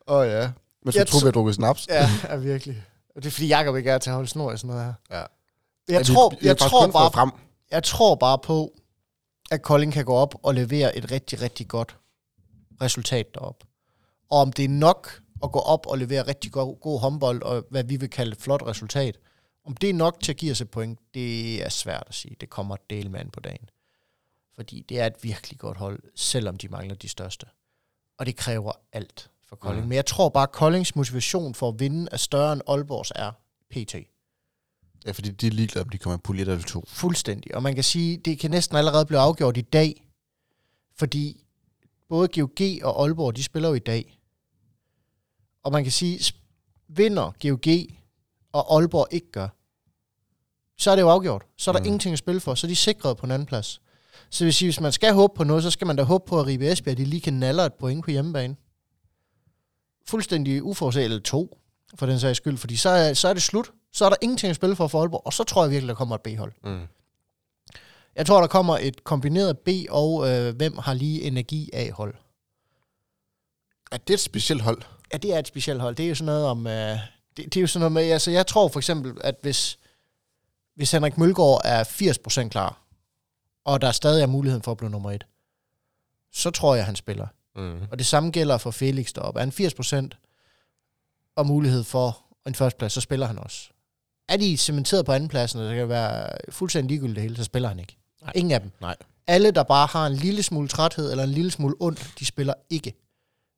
Åh 0.08 0.16
oh, 0.20 0.26
ja. 0.26 0.52
Men 0.82 0.92
så 0.92 0.98
Jeg 0.98 1.06
tror 1.06 1.18
vi 1.20 1.24
har 1.24 1.30
drukket 1.32 1.54
snaps. 1.54 1.86
ja, 1.88 2.08
ja, 2.24 2.36
virkelig. 2.36 2.82
Og 3.16 3.22
det 3.22 3.28
er 3.28 3.32
fordi 3.32 3.46
Jacob 3.48 3.76
ikke 3.76 3.90
er 3.90 3.98
til 3.98 4.10
at 4.10 4.14
holde 4.14 4.28
snor 4.28 4.52
i 4.52 4.56
sådan 4.56 4.68
noget 4.76 4.84
her. 4.84 5.16
Ja. 5.18 5.24
Jeg, 5.88 6.00
vi- 6.00 6.04
tror, 6.14 6.30
vi 6.30 6.46
jeg, 6.46 6.58
tror 6.58 6.86
bare, 6.90 7.10
frem. 7.12 7.30
jeg 7.70 7.82
tror 7.84 8.14
bare 8.14 8.38
på, 8.38 8.72
at 9.50 9.62
Kolding 9.62 9.92
kan 9.92 10.04
gå 10.04 10.14
op 10.14 10.34
og 10.42 10.54
levere 10.54 10.96
et 10.96 11.10
rigtig, 11.10 11.40
rigtig 11.42 11.68
godt 11.68 11.96
resultat 12.82 13.34
derop. 13.34 13.64
Og 14.30 14.38
om 14.38 14.52
det 14.52 14.64
er 14.64 14.68
nok 14.68 15.20
at 15.42 15.52
gå 15.52 15.58
op 15.58 15.86
og 15.86 15.98
levere 15.98 16.26
rigtig 16.26 16.52
god, 16.52 16.80
god 16.80 17.00
håndbold, 17.00 17.42
og 17.42 17.64
hvad 17.70 17.84
vi 17.84 17.96
vil 17.96 18.10
kalde 18.10 18.32
et 18.32 18.38
flot 18.42 18.62
resultat, 18.66 19.18
om 19.66 19.76
det 19.76 19.90
er 19.90 19.94
nok 19.94 20.20
til 20.22 20.32
at 20.32 20.36
give 20.38 20.52
os 20.52 20.60
et 20.60 20.70
point, 20.70 20.98
det 21.14 21.64
er 21.64 21.68
svært 21.68 22.04
at 22.06 22.14
sige. 22.14 22.36
Det 22.40 22.50
kommer 22.50 22.76
del 22.90 23.16
an 23.16 23.30
på 23.30 23.40
dagen. 23.40 23.68
Fordi 24.54 24.84
det 24.88 25.00
er 25.00 25.06
et 25.06 25.14
virkelig 25.22 25.58
godt 25.58 25.76
hold, 25.78 26.00
selvom 26.14 26.56
de 26.56 26.68
mangler 26.68 26.94
de 26.94 27.08
største. 27.08 27.46
Og 28.18 28.26
det 28.26 28.36
kræver 28.36 28.72
alt 28.92 29.30
for 29.48 29.56
Kolding. 29.56 29.84
Mm. 29.84 29.88
Men 29.88 29.96
jeg 29.96 30.06
tror 30.06 30.28
bare, 30.28 30.42
at 30.42 30.52
Koldings 30.52 30.96
motivation 30.96 31.54
for 31.54 31.68
at 31.68 31.80
vinde 31.80 32.08
er 32.12 32.16
større 32.16 32.52
end 32.52 32.60
Aalborgs 32.68 33.12
er 33.14 33.32
pt. 33.70 33.94
Ja, 35.06 35.10
fordi 35.10 35.30
de 35.30 35.46
er 35.46 35.50
ligeglade, 35.50 35.84
om 35.84 35.88
de 35.88 35.98
kommer 35.98 36.16
på 36.16 36.32
et 36.32 36.40
eller 36.40 36.62
to. 36.62 36.84
Fuldstændig. 36.88 37.54
Og 37.54 37.62
man 37.62 37.74
kan 37.74 37.84
sige, 37.84 38.16
det 38.16 38.38
kan 38.38 38.50
næsten 38.50 38.76
allerede 38.76 39.06
blive 39.06 39.20
afgjort 39.20 39.56
i 39.56 39.60
dag, 39.60 40.08
fordi 40.96 41.44
både 42.08 42.28
GOG 42.28 42.60
og 42.82 43.02
Aalborg, 43.02 43.36
de 43.36 43.42
spiller 43.42 43.68
jo 43.68 43.74
i 43.74 43.78
dag. 43.78 44.20
Og 45.62 45.72
man 45.72 45.82
kan 45.82 45.92
sige, 45.92 46.34
vinder 46.88 47.32
GOG, 47.42 47.96
og 48.52 48.76
Aalborg 48.76 49.08
ikke 49.10 49.30
gør, 49.32 49.48
så 50.78 50.90
er 50.90 50.96
det 50.96 51.02
jo 51.02 51.10
afgjort. 51.10 51.46
Så 51.56 51.70
er 51.70 51.72
der 51.72 51.80
mm. 51.80 51.86
ingenting 51.86 52.12
at 52.12 52.18
spille 52.18 52.40
for, 52.40 52.54
så 52.54 52.66
er 52.66 52.68
de 52.68 52.76
sikret 52.76 53.16
på 53.16 53.26
en 53.26 53.32
anden 53.32 53.46
plads. 53.46 53.80
Så 54.34 54.38
det 54.38 54.44
vil 54.44 54.54
sige, 54.54 54.66
hvis 54.66 54.80
man 54.80 54.92
skal 54.92 55.14
håbe 55.14 55.32
på 55.36 55.44
noget, 55.44 55.62
så 55.62 55.70
skal 55.70 55.86
man 55.86 55.96
da 55.96 56.02
håbe 56.02 56.24
på, 56.28 56.40
at 56.40 56.46
Ribe 56.46 56.72
Esbjerg, 56.72 56.96
de 56.96 57.04
lige 57.04 57.20
kan 57.20 57.32
naller 57.32 57.64
et 57.64 57.74
point 57.74 58.04
på 58.04 58.10
hjemmebane. 58.10 58.56
Fuldstændig 60.06 60.62
uforudset, 60.62 61.04
eller 61.04 61.20
to, 61.20 61.58
for 61.94 62.06
den 62.06 62.20
sags 62.20 62.36
skyld, 62.36 62.56
fordi 62.56 62.76
så 62.76 62.88
er, 62.88 63.14
så 63.14 63.28
er 63.28 63.32
det 63.32 63.42
slut. 63.42 63.70
Så 63.92 64.04
er 64.04 64.08
der 64.08 64.16
ingenting 64.20 64.50
at 64.50 64.56
spille 64.56 64.76
for 64.76 64.88
for 64.88 65.00
Aalborg, 65.00 65.22
og 65.26 65.32
så 65.32 65.44
tror 65.44 65.62
jeg 65.62 65.70
virkelig, 65.70 65.88
der 65.88 65.94
kommer 65.94 66.14
et 66.14 66.20
B-hold. 66.20 66.52
Mm. 66.64 66.86
Jeg 68.16 68.26
tror, 68.26 68.40
der 68.40 68.46
kommer 68.46 68.78
et 68.78 69.04
kombineret 69.04 69.58
B 69.58 69.68
og 69.90 70.30
øh, 70.30 70.56
hvem 70.56 70.78
har 70.78 70.94
lige 70.94 71.22
energi 71.22 71.70
af 71.72 71.90
hold. 71.90 72.14
Er 73.92 73.96
det 73.96 74.14
et 74.14 74.20
specielt 74.20 74.62
hold? 74.62 74.82
Ja, 75.12 75.18
det 75.18 75.34
er 75.34 75.38
et 75.38 75.48
specielt 75.48 75.80
hold. 75.80 75.96
Det 75.96 76.04
er 76.04 76.08
jo 76.08 76.14
sådan 76.14 76.26
noget 76.26 76.46
om... 76.46 76.66
Øh, 76.66 76.98
det, 77.36 77.44
det 77.44 77.56
er 77.56 77.60
jo 77.60 77.66
sådan 77.66 77.80
noget 77.80 77.92
med... 77.92 78.12
Altså, 78.12 78.30
jeg 78.30 78.46
tror 78.46 78.68
for 78.68 78.80
eksempel, 78.80 79.12
at 79.20 79.34
hvis, 79.42 79.78
hvis 80.76 80.92
Henrik 80.92 81.18
Mølgaard 81.18 81.60
er 81.64 81.84
80% 81.84 82.48
klar, 82.48 82.83
og 83.64 83.80
der 83.80 83.92
stadig 83.92 84.22
er 84.22 84.26
muligheden 84.26 84.62
for 84.62 84.70
at 84.70 84.76
blive 84.76 84.90
nummer 84.90 85.10
et, 85.10 85.26
så 86.32 86.50
tror 86.50 86.74
jeg, 86.74 86.86
han 86.86 86.96
spiller. 86.96 87.26
Mm. 87.56 87.82
Og 87.90 87.98
det 87.98 88.06
samme 88.06 88.30
gælder 88.30 88.58
for 88.58 88.70
Felix 88.70 89.12
deroppe. 89.12 89.40
Er 89.40 89.44
han 89.44 90.08
80% 90.10 91.34
og 91.36 91.46
mulighed 91.46 91.84
for 91.84 92.24
en 92.46 92.54
førsteplads, 92.54 92.92
så 92.92 93.00
spiller 93.00 93.26
han 93.26 93.38
også. 93.38 93.68
Er 94.28 94.36
de 94.36 94.56
cementeret 94.56 95.06
på 95.06 95.12
andenpladsen, 95.12 95.60
og 95.60 95.66
det 95.68 95.76
kan 95.76 95.88
være 95.88 96.28
fuldstændig 96.50 96.88
ligegyldigt 96.88 97.16
det 97.16 97.22
hele, 97.22 97.36
så 97.36 97.44
spiller 97.44 97.68
han 97.68 97.78
ikke. 97.78 97.96
Nej. 98.22 98.32
Ingen 98.34 98.52
af 98.52 98.60
dem. 98.60 98.70
Nej. 98.80 98.96
Alle, 99.26 99.50
der 99.50 99.62
bare 99.62 99.86
har 99.86 100.06
en 100.06 100.12
lille 100.12 100.42
smule 100.42 100.68
træthed 100.68 101.10
eller 101.10 101.24
en 101.24 101.30
lille 101.30 101.50
smule 101.50 101.74
ondt, 101.80 102.14
de 102.18 102.24
spiller 102.24 102.54
ikke, 102.70 102.94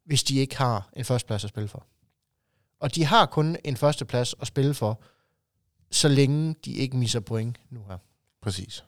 hvis 0.05 0.25
de 0.25 0.39
ikke 0.39 0.57
har 0.57 0.89
en 0.93 1.05
førsteplads 1.05 1.45
at 1.45 1.51
spille 1.51 1.69
for. 1.69 1.87
Og 2.81 2.95
de 2.95 3.05
har 3.05 3.27
kun 3.27 3.57
en 3.65 3.77
førsteplads 3.77 4.35
at 4.41 4.47
spille 4.47 4.75
for, 4.75 5.01
så 5.91 6.09
længe 6.09 6.55
de 6.65 6.73
ikke 6.73 6.97
misser 6.97 7.21
point 7.21 7.61
nu 7.71 7.85
her. 7.89 7.99
Præcis. 8.43 8.85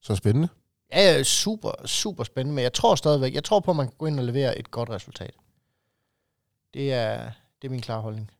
Så 0.00 0.16
spændende. 0.16 0.48
Ja, 0.92 1.00
ja, 1.16 1.22
super, 1.22 1.86
super 1.86 2.24
spændende, 2.24 2.54
men 2.54 2.62
jeg 2.62 2.72
tror 2.72 2.94
stadigvæk, 2.94 3.34
jeg 3.34 3.44
tror 3.44 3.60
på, 3.60 3.70
at 3.70 3.76
man 3.76 3.86
kan 3.88 3.96
gå 3.98 4.06
ind 4.06 4.18
og 4.18 4.24
levere 4.24 4.58
et 4.58 4.70
godt 4.70 4.90
resultat. 4.90 5.34
Det 6.74 6.92
er, 6.92 7.32
det 7.62 7.68
er 7.68 7.70
min 7.70 7.80
klare 7.80 8.00
holdning. 8.02 8.30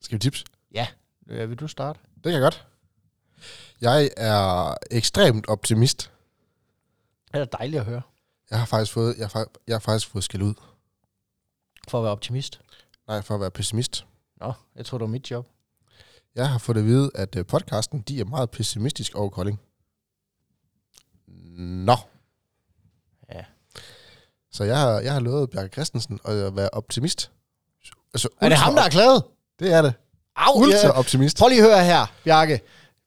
Skal 0.00 0.14
vi 0.14 0.18
tips? 0.18 0.44
Øh, 1.28 1.50
vil 1.50 1.58
du 1.60 1.68
starte? 1.68 2.00
Det 2.14 2.22
kan 2.22 2.32
jeg 2.32 2.40
godt. 2.40 2.66
Jeg 3.80 4.10
er 4.16 4.74
ekstremt 4.90 5.48
optimist. 5.48 6.10
Det 7.32 7.40
er 7.40 7.44
da 7.44 7.56
dejligt 7.58 7.80
at 7.80 7.86
høre, 7.86 8.02
Jeg 8.50 8.58
har 8.58 8.66
faktisk 8.66 8.92
fået, 8.92 9.16
jeg 9.18 9.28
har, 9.28 9.46
jeg 9.66 9.74
har 9.74 9.80
faktisk 9.80 10.08
fået 10.10 10.24
skæld 10.24 10.42
ud. 10.42 10.54
for 11.88 11.98
at 11.98 12.04
være 12.04 12.12
optimist. 12.12 12.60
Nej, 13.08 13.22
for 13.22 13.34
at 13.34 13.40
være 13.40 13.50
pessimist. 13.50 14.06
Nå, 14.36 14.52
jeg 14.76 14.86
tror, 14.86 14.98
det 14.98 15.02
var 15.02 15.10
mit 15.10 15.30
job. 15.30 15.48
Jeg 16.36 16.48
har 16.48 16.58
fået 16.58 16.76
at 16.76 16.84
vide, 16.84 17.10
at 17.14 17.36
øh, 17.36 17.46
podcasten, 17.46 18.00
de 18.00 18.20
er 18.20 18.24
meget 18.24 18.50
pessimistisk 18.50 19.14
over 19.14 19.28
Kolding. 19.30 19.60
Nå. 21.58 21.96
Ja. 23.32 23.44
Så 24.52 24.64
jeg 24.64 24.78
har, 24.80 25.00
jeg 25.00 25.12
har 25.12 25.20
lovet 25.20 25.50
Bjarke 25.50 25.72
Christensen 25.72 26.18
at 26.24 26.56
være 26.56 26.68
optimist. 26.72 27.30
Altså, 28.14 28.28
Er 28.40 28.48
det 28.48 28.58
ham, 28.58 28.74
der 28.74 28.82
har 28.82 28.88
klaget? 28.88 29.24
Det 29.58 29.72
er 29.72 29.82
det. 29.82 29.94
Au, 30.36 30.60
Ultra 30.62 30.78
ja. 30.78 30.90
optimist. 30.90 31.38
Prøv 31.38 31.48
lige 31.48 31.62
at 31.62 31.68
høre 31.68 31.84
her, 31.84 32.06
Bjarke. 32.24 32.60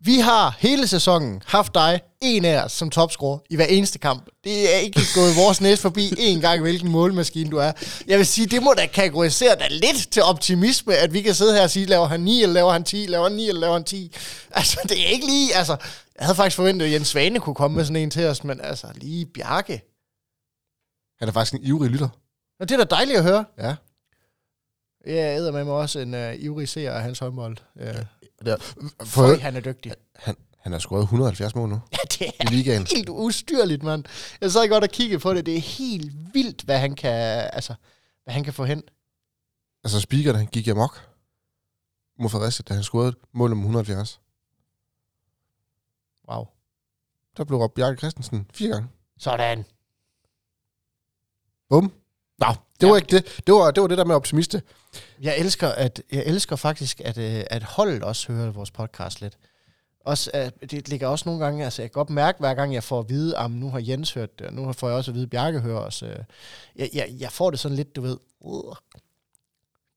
Vi 0.04 0.20
har 0.20 0.56
hele 0.60 0.88
sæsonen 0.88 1.42
haft 1.46 1.74
dig, 1.74 2.02
en 2.22 2.46
af 2.46 2.64
os, 2.64 2.72
som 2.72 2.90
topscorer 2.90 3.40
i 3.50 3.56
hver 3.56 3.66
eneste 3.66 4.00
kamp. 4.00 4.26
Det 4.44 4.76
er 4.76 4.78
ikke 4.78 5.02
gået 5.16 5.36
vores 5.36 5.62
næse 5.62 5.82
forbi 5.82 6.14
en 6.18 6.42
gang, 6.42 6.62
hvilken 6.62 6.92
målmaskine 6.92 7.50
du 7.50 7.58
er. 7.58 7.72
Jeg 8.08 8.18
vil 8.18 8.26
sige, 8.26 8.48
det 8.48 8.64
må 8.64 8.74
da 8.78 8.86
kategorisere 8.86 9.56
dig 9.56 9.68
lidt 9.72 10.12
til 10.12 10.24
optimisme, 10.24 10.96
at 10.96 11.14
vi 11.14 11.22
kan 11.22 11.34
sidde 11.36 11.54
her 11.54 11.64
og 11.64 11.70
sige, 11.70 11.86
laver 11.86 12.06
han 12.06 12.20
9, 12.20 12.42
eller 12.42 12.54
laver 12.54 12.72
han 12.72 12.84
10, 12.84 13.06
laver 13.08 13.24
han 13.24 13.36
9, 13.36 13.48
eller 13.48 13.62
laver 13.62 13.74
han 13.74 13.84
10. 13.84 14.16
Altså, 14.52 14.80
det 14.84 15.06
er 15.06 15.10
ikke 15.10 15.26
lige, 15.26 15.56
altså... 15.56 15.78
Jeg 16.20 16.26
havde 16.26 16.36
faktisk 16.36 16.56
forventet, 16.56 16.86
at 16.86 16.92
Jens 16.92 17.08
Svane 17.08 17.40
kunne 17.40 17.56
komme 17.56 17.78
med 17.78 17.86
sådan 17.86 17.96
en 17.96 18.12
til 18.12 18.26
os, 18.26 18.44
men 18.44 18.62
altså, 18.62 18.88
lige 18.96 19.26
Bjarke. 19.26 19.82
Han 21.20 21.28
er 21.28 21.32
faktisk 21.32 21.54
en 21.54 21.68
ivrig 21.68 21.90
lytter. 21.92 22.10
Og 22.60 22.70
det 22.70 22.80
er 22.80 22.84
da 22.86 22.96
dejligt 22.96 23.18
at 23.18 23.24
høre. 23.24 23.46
Ja. 23.58 23.76
Jeg 25.06 25.38
æder 25.38 25.52
med 25.52 25.64
mig 25.64 25.74
også 25.74 26.00
en 26.00 26.14
uh, 26.14 26.44
ivrig 26.44 26.70
seer 26.70 26.94
af 26.94 27.02
hans 27.02 27.20
håndbold. 27.20 27.58
Uh, 27.76 27.86
Der, 28.46 28.58
for 28.58 29.06
for, 29.06 29.36
han 29.42 29.56
er 29.56 29.60
dygtig. 29.60 29.94
han, 30.16 30.36
han 30.60 30.72
har 30.72 30.80
scoret 30.80 31.02
170 31.02 31.56
mål 31.56 31.70
nu 31.70 31.76
Ja, 31.92 31.98
det 32.10 32.22
i 32.22 32.32
er 32.40 32.50
ligaen. 32.52 32.88
helt 32.96 33.10
ustyrligt, 33.10 33.84
mand. 33.84 34.04
Jeg 34.42 34.52
sad 34.52 34.70
godt 34.70 34.84
og 34.84 34.90
kiggede 34.90 35.20
på 35.20 35.34
det. 35.34 35.46
Det 35.46 35.56
er 35.56 35.62
helt 35.62 36.34
vildt, 36.34 36.62
hvad 36.62 36.80
han 36.80 36.96
kan, 36.96 37.12
altså, 37.54 37.74
hvad 38.24 38.34
han 38.34 38.44
kan 38.44 38.54
få 38.54 38.66
hen. 38.66 38.84
Altså, 39.84 40.00
speakeren, 40.00 40.36
han 40.38 40.48
gik 40.48 40.68
amok 40.68 41.10
mod 42.20 42.30
Fredericia, 42.30 42.64
da 42.70 42.74
han 42.74 42.84
scorede 42.84 43.16
mål 43.32 43.52
om 43.52 43.58
170. 43.58 44.20
Wow. 46.32 46.48
Der 47.38 47.44
blev 47.44 47.60
råbt 47.60 47.74
Bjarke 47.74 47.98
Christensen 47.98 48.48
fire 48.54 48.70
gange. 48.70 48.88
Sådan. 49.18 49.66
Bum. 51.70 51.94
Nå, 52.40 52.48
det 52.82 52.90
var 52.90 52.96
ikke 52.96 53.16
det. 53.16 53.42
Det 53.48 53.56
var, 53.56 53.72
det 53.72 53.82
var 53.82 53.88
det 53.88 53.98
der 53.98 54.06
med 54.06 54.16
optimiste. 54.16 54.62
Jeg 55.22 55.38
elsker, 55.38 55.68
at, 55.70 56.02
jeg 56.12 56.24
elsker 56.26 56.56
faktisk, 56.56 57.02
at, 57.06 57.18
øh, 57.18 57.44
at 57.50 57.64
holdet 57.64 58.04
også 58.04 58.32
hører 58.32 58.52
vores 58.52 58.72
podcast 58.72 59.22
lidt. 59.22 59.38
Også, 60.06 60.32
at 60.34 60.54
det 60.72 60.90
ligger 60.90 61.08
også 61.08 61.30
nogle 61.30 61.46
gange, 61.46 61.64
altså 61.64 61.82
jeg 61.82 61.92
kan 61.92 61.94
godt 61.94 62.10
mærke, 62.10 62.40
hver 62.40 62.54
gang 62.54 62.74
jeg 62.74 62.84
får 62.84 63.00
at 63.00 63.10
vide, 63.10 63.38
at 63.38 63.52
nu 63.52 63.70
har 63.70 63.80
Jens 63.88 64.14
hørt 64.14 64.40
det, 64.40 64.48
og 64.48 64.54
nu 64.54 64.74
får 64.74 64.88
jeg 64.88 64.98
også 64.98 65.12
at 65.12 65.16
vide, 65.16 65.24
at 65.24 65.30
Bjarke 65.30 65.60
hører 65.60 65.80
os. 65.80 66.04
øh, 66.04 66.16
Jeg, 66.76 66.90
jeg, 66.94 67.10
jeg 67.20 67.32
får 67.32 67.50
det 67.52 67.60
sådan 67.60 67.76
lidt, 67.76 67.96
du 67.96 68.02
ved, 68.02 68.18
uh, 68.40 68.76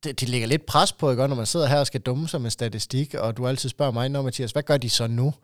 det, 0.04 0.20
det 0.20 0.28
ligger 0.28 0.48
lidt 0.48 0.66
pres 0.66 0.92
på, 0.92 1.10
ikke? 1.10 1.28
Når 1.28 1.36
man 1.36 1.46
sidder 1.46 1.66
her 1.66 1.78
og 1.78 1.86
skal 1.86 2.00
dumme 2.00 2.28
sig 2.28 2.40
med 2.40 2.50
statistik, 2.50 3.14
og 3.14 3.36
du 3.36 3.46
altid 3.46 3.68
spørger 3.68 3.92
mig, 3.92 4.08
Nå 4.08 4.22
Mathias, 4.22 4.52
hvad 4.52 4.62
gør 4.62 4.76
de 4.76 4.90
så 4.90 5.06
nu? 5.06 5.34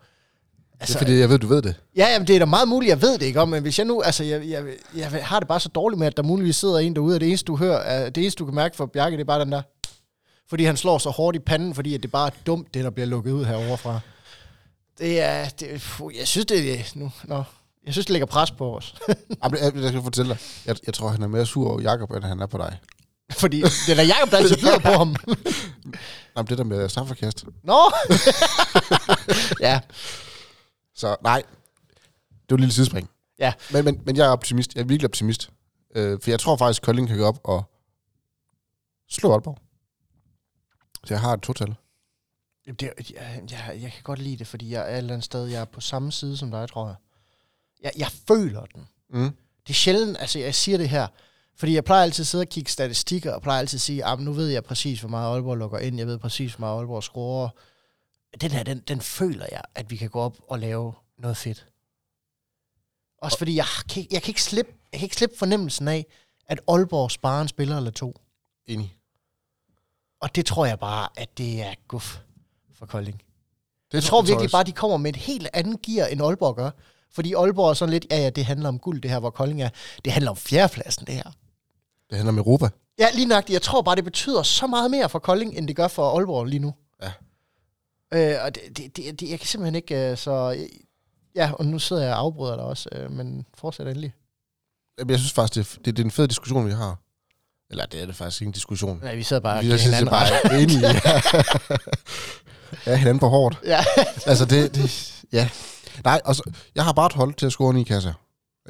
Altså, 0.79 0.93
det 0.93 1.01
er 1.01 1.05
fordi, 1.05 1.19
jeg 1.19 1.29
ved, 1.29 1.39
du 1.39 1.47
ved 1.47 1.61
det. 1.61 1.75
Ja, 1.95 2.07
jamen, 2.11 2.27
det 2.27 2.35
er 2.35 2.39
da 2.39 2.45
meget 2.45 2.67
muligt, 2.67 2.89
jeg 2.89 3.01
ved 3.01 3.13
det 3.13 3.25
ikke 3.25 3.41
om, 3.41 3.49
men 3.49 3.61
hvis 3.61 3.77
jeg 3.77 3.85
nu, 3.85 4.01
altså, 4.01 4.23
jeg, 4.23 4.49
jeg, 4.49 4.63
jeg 4.95 5.09
har 5.23 5.39
det 5.39 5.47
bare 5.47 5.59
så 5.59 5.69
dårligt 5.69 5.99
med, 5.99 6.07
at 6.07 6.17
der 6.17 6.23
muligvis 6.23 6.55
sidder 6.55 6.77
en 6.77 6.95
derude, 6.95 7.15
og 7.15 7.21
det 7.21 7.27
eneste, 7.27 7.45
du 7.45 7.57
hører, 7.57 7.77
er, 7.77 8.09
det 8.09 8.21
eneste, 8.21 8.39
du 8.39 8.45
kan 8.45 8.55
mærke 8.55 8.75
for 8.75 8.85
Bjarke, 8.85 9.17
det 9.17 9.21
er 9.21 9.25
bare 9.25 9.39
den 9.39 9.51
der, 9.51 9.61
fordi 10.49 10.63
han 10.63 10.77
slår 10.77 10.97
så 10.97 11.09
hårdt 11.09 11.35
i 11.35 11.39
panden, 11.39 11.75
fordi 11.75 11.95
at 11.95 12.03
det 12.03 12.11
bare 12.11 12.27
er 12.27 12.31
dumt, 12.45 12.73
det 12.73 12.83
der 12.83 12.89
bliver 12.89 13.07
lukket 13.07 13.31
ud 13.31 13.45
herovre 13.45 13.77
fra. 13.77 13.99
Det 14.99 15.21
er, 15.21 15.49
det, 15.49 15.81
puh, 15.81 16.17
jeg 16.19 16.27
synes, 16.27 16.45
det 16.45 16.79
er, 16.79 16.83
nu, 16.95 17.11
nå, 17.23 17.43
jeg 17.85 17.93
synes, 17.93 18.05
det 18.05 18.13
lægger 18.13 18.25
pres 18.25 18.51
på 18.51 18.77
os. 18.77 18.95
Jamen, 19.43 19.59
jeg, 19.63 19.75
jeg 19.75 19.89
skal 19.89 20.01
fortælle 20.01 20.29
dig. 20.29 20.37
Jeg, 20.65 20.75
jeg 20.85 20.93
tror, 20.93 21.09
han 21.09 21.21
er 21.23 21.27
mere 21.27 21.45
sur 21.45 21.69
over 21.69 21.81
Jakob, 21.81 22.11
end 22.11 22.23
han 22.23 22.39
er 22.39 22.45
på 22.45 22.57
dig. 22.57 22.77
fordi 23.31 23.61
det 23.61 23.89
er 23.89 23.95
da 23.95 24.03
Jacob, 24.03 24.31
der 24.31 24.37
altid 24.37 24.57
byder 24.63 24.79
på 24.79 24.89
ham. 24.89 25.15
Jamen, 26.37 26.47
det 26.49 26.57
der 26.57 26.63
med 26.63 26.89
strafforkast. 26.89 27.45
Nå! 27.63 27.91
ja, 29.67 29.79
Så 30.99 31.15
nej, 31.21 31.43
det 32.29 32.49
var 32.49 32.55
et 32.55 32.59
lille 32.59 32.73
sidespring. 32.73 33.09
Ja. 33.39 33.53
Men, 33.73 33.85
men, 33.85 34.01
men 34.05 34.15
jeg 34.15 34.25
er 34.25 34.29
optimist. 34.29 34.75
Jeg 34.75 34.81
er 34.81 34.85
virkelig 34.85 35.09
optimist. 35.09 35.49
Øh, 35.95 36.19
for 36.21 36.29
jeg 36.29 36.39
tror 36.39 36.57
faktisk, 36.57 36.81
Kolding 36.81 37.07
kan 37.07 37.17
gå 37.17 37.25
op 37.25 37.39
og 37.43 37.63
slå 39.09 39.31
Aalborg. 39.31 39.57
Så 41.05 41.13
jeg 41.13 41.21
har 41.21 41.33
et 41.33 41.41
total. 41.41 41.75
Jamen, 42.67 42.75
det, 42.75 42.91
jeg, 42.97 43.43
jeg, 43.51 43.79
jeg 43.81 43.91
kan 43.91 44.03
godt 44.03 44.19
lide 44.19 44.37
det, 44.37 44.47
fordi 44.47 44.71
jeg 44.71 44.81
er 44.81 44.93
et 44.93 44.97
eller 44.97 45.13
andet 45.13 45.25
sted, 45.25 45.45
jeg 45.45 45.61
er 45.61 45.65
på 45.65 45.81
samme 45.81 46.11
side 46.11 46.37
som 46.37 46.51
dig, 46.51 46.69
tror 46.69 46.87
jeg. 46.87 46.95
Jeg, 47.83 47.91
jeg 47.97 48.07
føler 48.27 48.65
den. 48.65 48.87
Mm. 49.09 49.29
Det 49.67 49.69
er 49.69 49.73
sjældent, 49.73 50.17
altså 50.19 50.39
jeg 50.39 50.55
siger 50.55 50.77
det 50.77 50.89
her, 50.89 51.07
fordi 51.55 51.73
jeg 51.73 51.83
plejer 51.83 52.03
altid 52.03 52.23
at 52.23 52.27
sidde 52.27 52.41
og 52.41 52.49
kigge 52.49 52.71
statistikker, 52.71 53.33
og 53.33 53.41
plejer 53.41 53.59
altid 53.59 53.77
at 53.77 53.81
sige, 53.81 54.05
at 54.05 54.19
nu 54.19 54.33
ved 54.33 54.47
jeg 54.47 54.63
præcis, 54.63 54.99
hvor 54.99 55.09
meget 55.09 55.33
Aalborg 55.33 55.57
lukker 55.57 55.79
ind, 55.79 55.97
jeg 55.97 56.07
ved 56.07 56.17
præcis, 56.17 56.53
hvor 56.53 56.67
meget 56.67 56.77
Aalborg 56.77 57.03
scorer. 57.03 57.49
Den 58.41 58.51
her, 58.51 58.63
den, 58.63 58.79
den 58.79 59.01
føler 59.01 59.45
jeg, 59.51 59.61
at 59.75 59.91
vi 59.91 59.95
kan 59.95 60.09
gå 60.09 60.19
op 60.19 60.37
og 60.47 60.59
lave 60.59 60.93
noget 61.17 61.37
fedt. 61.37 61.67
Også 63.17 63.37
fordi 63.37 63.55
jeg 63.55 63.65
kan, 63.89 64.07
jeg 64.11 64.21
kan 64.21 64.31
ikke 64.31 64.43
slippe, 64.43 64.71
jeg 64.91 64.99
kan 64.99 65.05
ikke 65.05 65.15
slippe 65.15 65.37
fornemmelsen 65.37 65.87
af, 65.87 66.05
at 66.47 66.59
Aalborg 66.67 67.11
sparer 67.11 67.41
en 67.41 67.47
spiller 67.47 67.77
eller 67.77 67.91
to. 67.91 68.21
Enig. 68.67 68.95
Og 70.21 70.35
det 70.35 70.45
tror 70.45 70.65
jeg 70.65 70.79
bare, 70.79 71.09
at 71.15 71.37
det 71.37 71.61
er 71.61 71.73
guf 71.87 72.17
for 72.73 72.85
Kolding. 72.85 73.21
Det 73.91 73.93
Jeg 73.93 74.03
tror 74.03 74.21
virkelig 74.21 74.51
bare, 74.51 74.61
at 74.61 74.67
de 74.67 74.71
kommer 74.71 74.97
med 74.97 75.09
et 75.09 75.15
helt 75.15 75.47
andet 75.53 75.81
gear, 75.81 76.07
end 76.07 76.21
Aalborg 76.21 76.55
gør. 76.55 76.71
Fordi 77.11 77.33
Aalborg 77.33 77.69
er 77.69 77.73
sådan 77.73 77.93
lidt, 77.93 78.05
ja 78.11 78.17
ja, 78.17 78.29
det 78.29 78.45
handler 78.45 78.69
om 78.69 78.79
guld, 78.79 79.01
det 79.01 79.11
her, 79.11 79.19
hvor 79.19 79.29
Kolding 79.29 79.61
er. 79.61 79.69
Det 80.05 80.13
handler 80.13 80.31
om 80.31 80.37
fjerdepladsen, 80.37 81.07
det 81.07 81.15
her. 81.15 81.31
Det 82.09 82.17
handler 82.17 82.31
om 82.31 82.37
Europa. 82.37 82.69
Ja, 82.99 83.07
lige 83.13 83.25
nøjagtigt. 83.25 83.53
Jeg 83.53 83.61
tror 83.61 83.81
bare, 83.81 83.95
det 83.95 84.03
betyder 84.03 84.43
så 84.43 84.67
meget 84.67 84.91
mere 84.91 85.09
for 85.09 85.19
Kolding, 85.19 85.57
end 85.57 85.67
det 85.67 85.75
gør 85.75 85.87
for 85.87 86.17
Aalborg 86.17 86.45
lige 86.45 86.59
nu. 86.59 86.73
Ja. 88.11 88.37
Øh, 88.39 88.45
og 88.45 88.55
det, 88.55 88.61
det, 88.77 88.97
det, 88.97 89.19
det, 89.19 89.29
jeg 89.29 89.39
kan 89.39 89.47
simpelthen 89.47 89.75
ikke, 89.75 90.11
øh, 90.11 90.17
så... 90.17 90.65
Ja, 91.35 91.51
og 91.53 91.65
nu 91.65 91.79
sidder 91.79 92.03
jeg 92.03 92.13
og 92.13 92.19
afbryder 92.19 92.55
dig 92.55 92.65
også, 92.65 92.89
øh, 92.91 93.11
men 93.11 93.45
fortsæt 93.57 93.87
endelig. 93.87 94.13
Jamen, 94.99 95.09
Jeg 95.11 95.19
synes 95.19 95.33
faktisk, 95.33 95.75
det 95.77 95.85
det, 95.85 95.97
det 95.97 96.03
er 96.03 96.05
en 96.07 96.11
fed 96.11 96.27
diskussion, 96.27 96.65
vi 96.67 96.71
har. 96.71 96.97
Eller 97.71 97.85
det 97.85 98.01
er 98.01 98.05
det 98.05 98.15
faktisk 98.15 98.41
ikke 98.41 98.47
en 98.49 98.53
diskussion. 98.53 99.01
Ja, 99.03 99.15
vi 99.15 99.23
sidder 99.23 99.41
bare 99.41 99.57
og 99.57 99.63
giver 99.63 99.77
hinanden 99.77 100.11
ret. 100.11 100.29
bare 100.43 100.61
enige. 100.61 100.79
ja, 102.91 102.95
hinanden 102.95 103.19
på 103.19 103.27
hårdt. 103.27 103.59
Ja. 103.65 103.79
Altså, 104.25 104.45
det, 104.45 104.75
det 104.75 105.15
ja. 105.31 105.49
Nej, 106.03 106.21
og 106.25 106.35
så, 106.35 106.51
jeg 106.75 106.83
har 106.83 106.93
bare 106.93 107.05
et 107.05 107.13
hold 107.13 107.33
til 107.33 107.45
at 107.45 107.51
score 107.51 107.73
ni 107.73 107.83
kasser. 107.83 108.13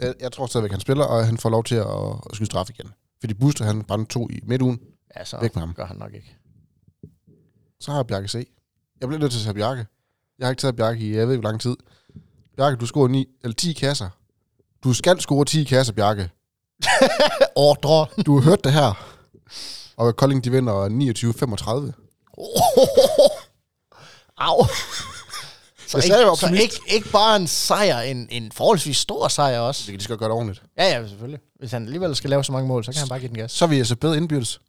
Jeg, 0.02 0.14
jeg 0.20 0.32
tror 0.32 0.46
stadigvæk, 0.48 0.72
han 0.72 0.80
spiller, 0.80 1.06
og 1.06 1.26
han 1.26 1.38
får 1.38 1.50
lov 1.50 1.64
til 1.64 1.76
at, 1.76 1.88
at 2.30 2.36
skyde 2.36 2.46
straf 2.46 2.70
igen. 2.70 2.90
Fordi 3.20 3.34
Buster, 3.34 3.66
han 3.66 3.84
brændte 3.84 4.14
to 4.14 4.30
i 4.30 4.40
midtugen. 4.44 4.80
ja, 5.18 5.26
så 5.26 5.38
Væk 5.42 5.56
med 5.56 5.62
ham. 5.62 5.74
gør 5.74 5.86
han 5.86 5.98
nok 5.98 6.14
ikke. 6.14 6.36
Så 7.82 7.92
har 7.92 7.98
jeg 8.00 8.08
Bjarke 8.08 8.28
C. 8.28 8.48
Jeg 9.02 9.08
bliver 9.08 9.20
nødt 9.20 9.32
til 9.32 9.40
at 9.40 9.44
tage 9.44 9.54
Bjarke. 9.54 9.86
Jeg 10.40 10.46
har 10.46 10.50
ikke 10.52 10.62
taget 10.62 10.76
Bjarke 10.76 11.00
i, 11.00 11.16
jeg 11.16 11.28
ved 11.28 11.34
ikke, 11.34 11.42
hvor 11.42 11.50
lang 11.50 11.62
tid. 11.62 11.76
Bjarke, 12.58 12.78
du 12.78 12.86
scorer 12.86 13.08
9, 13.08 13.28
eller 13.44 13.56
10 13.56 13.74
kasser. 13.74 14.10
Du 14.84 14.94
skal 14.94 15.22
score 15.22 15.46
10 15.46 15.64
kasser, 15.64 15.94
Bjarke. 15.94 16.30
Ordre. 17.56 18.24
Du 18.26 18.40
har 18.40 18.50
hørt 18.50 18.64
det 18.64 18.74
her. 18.74 19.06
Og 19.98 20.16
Kolding, 20.16 20.44
de 20.44 20.52
vinder 20.52 20.86
29-35. 20.86 21.92
Au. 24.38 24.66
Så, 25.88 25.98
Jeg 25.98 26.06
ikke, 26.06 26.16
så 26.40 26.50
ikke, 26.62 26.80
ikke 26.96 27.10
bare 27.12 27.36
en 27.36 27.48
sejr, 27.48 28.00
en, 28.00 28.28
en 28.32 28.52
forholdsvis 28.52 28.98
stor 28.98 29.28
sejr 29.28 29.60
også. 29.60 29.82
Det 29.86 29.92
kan 29.92 30.00
de 30.00 30.04
skal 30.04 30.18
gøre 30.18 30.30
det 30.30 30.36
ordentligt. 30.36 30.64
Ja, 30.78 31.00
ja, 31.00 31.08
selvfølgelig. 31.08 31.40
Hvis 31.60 31.72
han 31.72 31.84
alligevel 31.84 32.16
skal 32.16 32.30
lave 32.30 32.44
så 32.44 32.52
mange 32.52 32.68
mål, 32.68 32.84
så 32.84 32.92
kan 32.92 33.00
han 33.00 33.10
bare 33.10 33.20
give 33.20 33.30
den 33.30 33.38
gas. 33.38 33.52
Så 33.52 33.66
er 33.66 33.70
vi 33.70 33.78
altså 33.78 33.96
bedre 33.96 34.18
indbyrdes. 34.18 34.62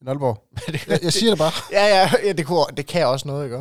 End 0.00 0.08
Aalborg. 0.08 0.42
Jeg, 0.88 0.98
jeg 1.02 1.12
siger 1.12 1.30
det 1.30 1.38
bare. 1.38 1.52
Ja, 1.72 1.86
ja, 1.86 2.10
ja 2.24 2.32
det, 2.32 2.46
kunne, 2.46 2.66
det 2.76 2.86
kan 2.86 3.06
også 3.06 3.28
noget, 3.28 3.44
ikke? 3.44 3.56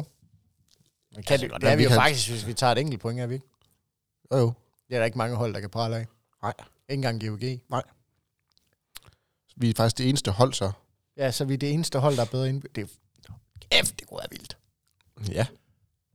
Men 1.16 1.24
kan 1.24 1.40
det, 1.40 1.52
det 1.62 1.70
er 1.70 1.76
vi 1.76 1.84
jo 1.84 1.90
faktisk, 1.90 2.30
hvis 2.30 2.48
vi 2.48 2.54
tager 2.54 2.72
et 2.72 2.78
enkelt 2.78 3.02
point, 3.02 3.20
er 3.20 3.28
vi 3.28 3.34
ikke? 3.34 3.46
Jo, 4.32 4.38
jo. 4.38 4.54
Det 4.88 4.96
er 4.96 5.00
der 5.00 5.06
ikke 5.06 5.18
mange 5.18 5.36
hold, 5.36 5.54
der 5.54 5.60
kan 5.60 5.70
prale 5.70 5.96
af. 5.96 6.08
Nej. 6.42 6.54
Ikke 6.90 7.08
engang 7.08 7.22
GOG. 7.22 7.40
Vi 9.56 9.70
er 9.70 9.74
faktisk 9.78 9.98
det 9.98 10.10
eneste 10.10 10.32
hold, 10.32 10.54
så. 10.54 10.72
Ja, 11.18 11.32
så 11.32 11.44
er 11.44 11.48
vi 11.48 11.56
det 11.56 11.72
eneste 11.74 12.00
hold, 12.00 12.16
der 12.16 12.22
er 12.22 12.26
bedre 12.26 12.50
indbygget. 12.50 12.76
Det 12.76 12.92
er, 13.28 13.34
kæft, 13.72 14.00
det 14.00 14.08
kunne 14.08 14.18
være 14.18 14.28
vildt. 14.32 14.58
Ja. 15.32 15.48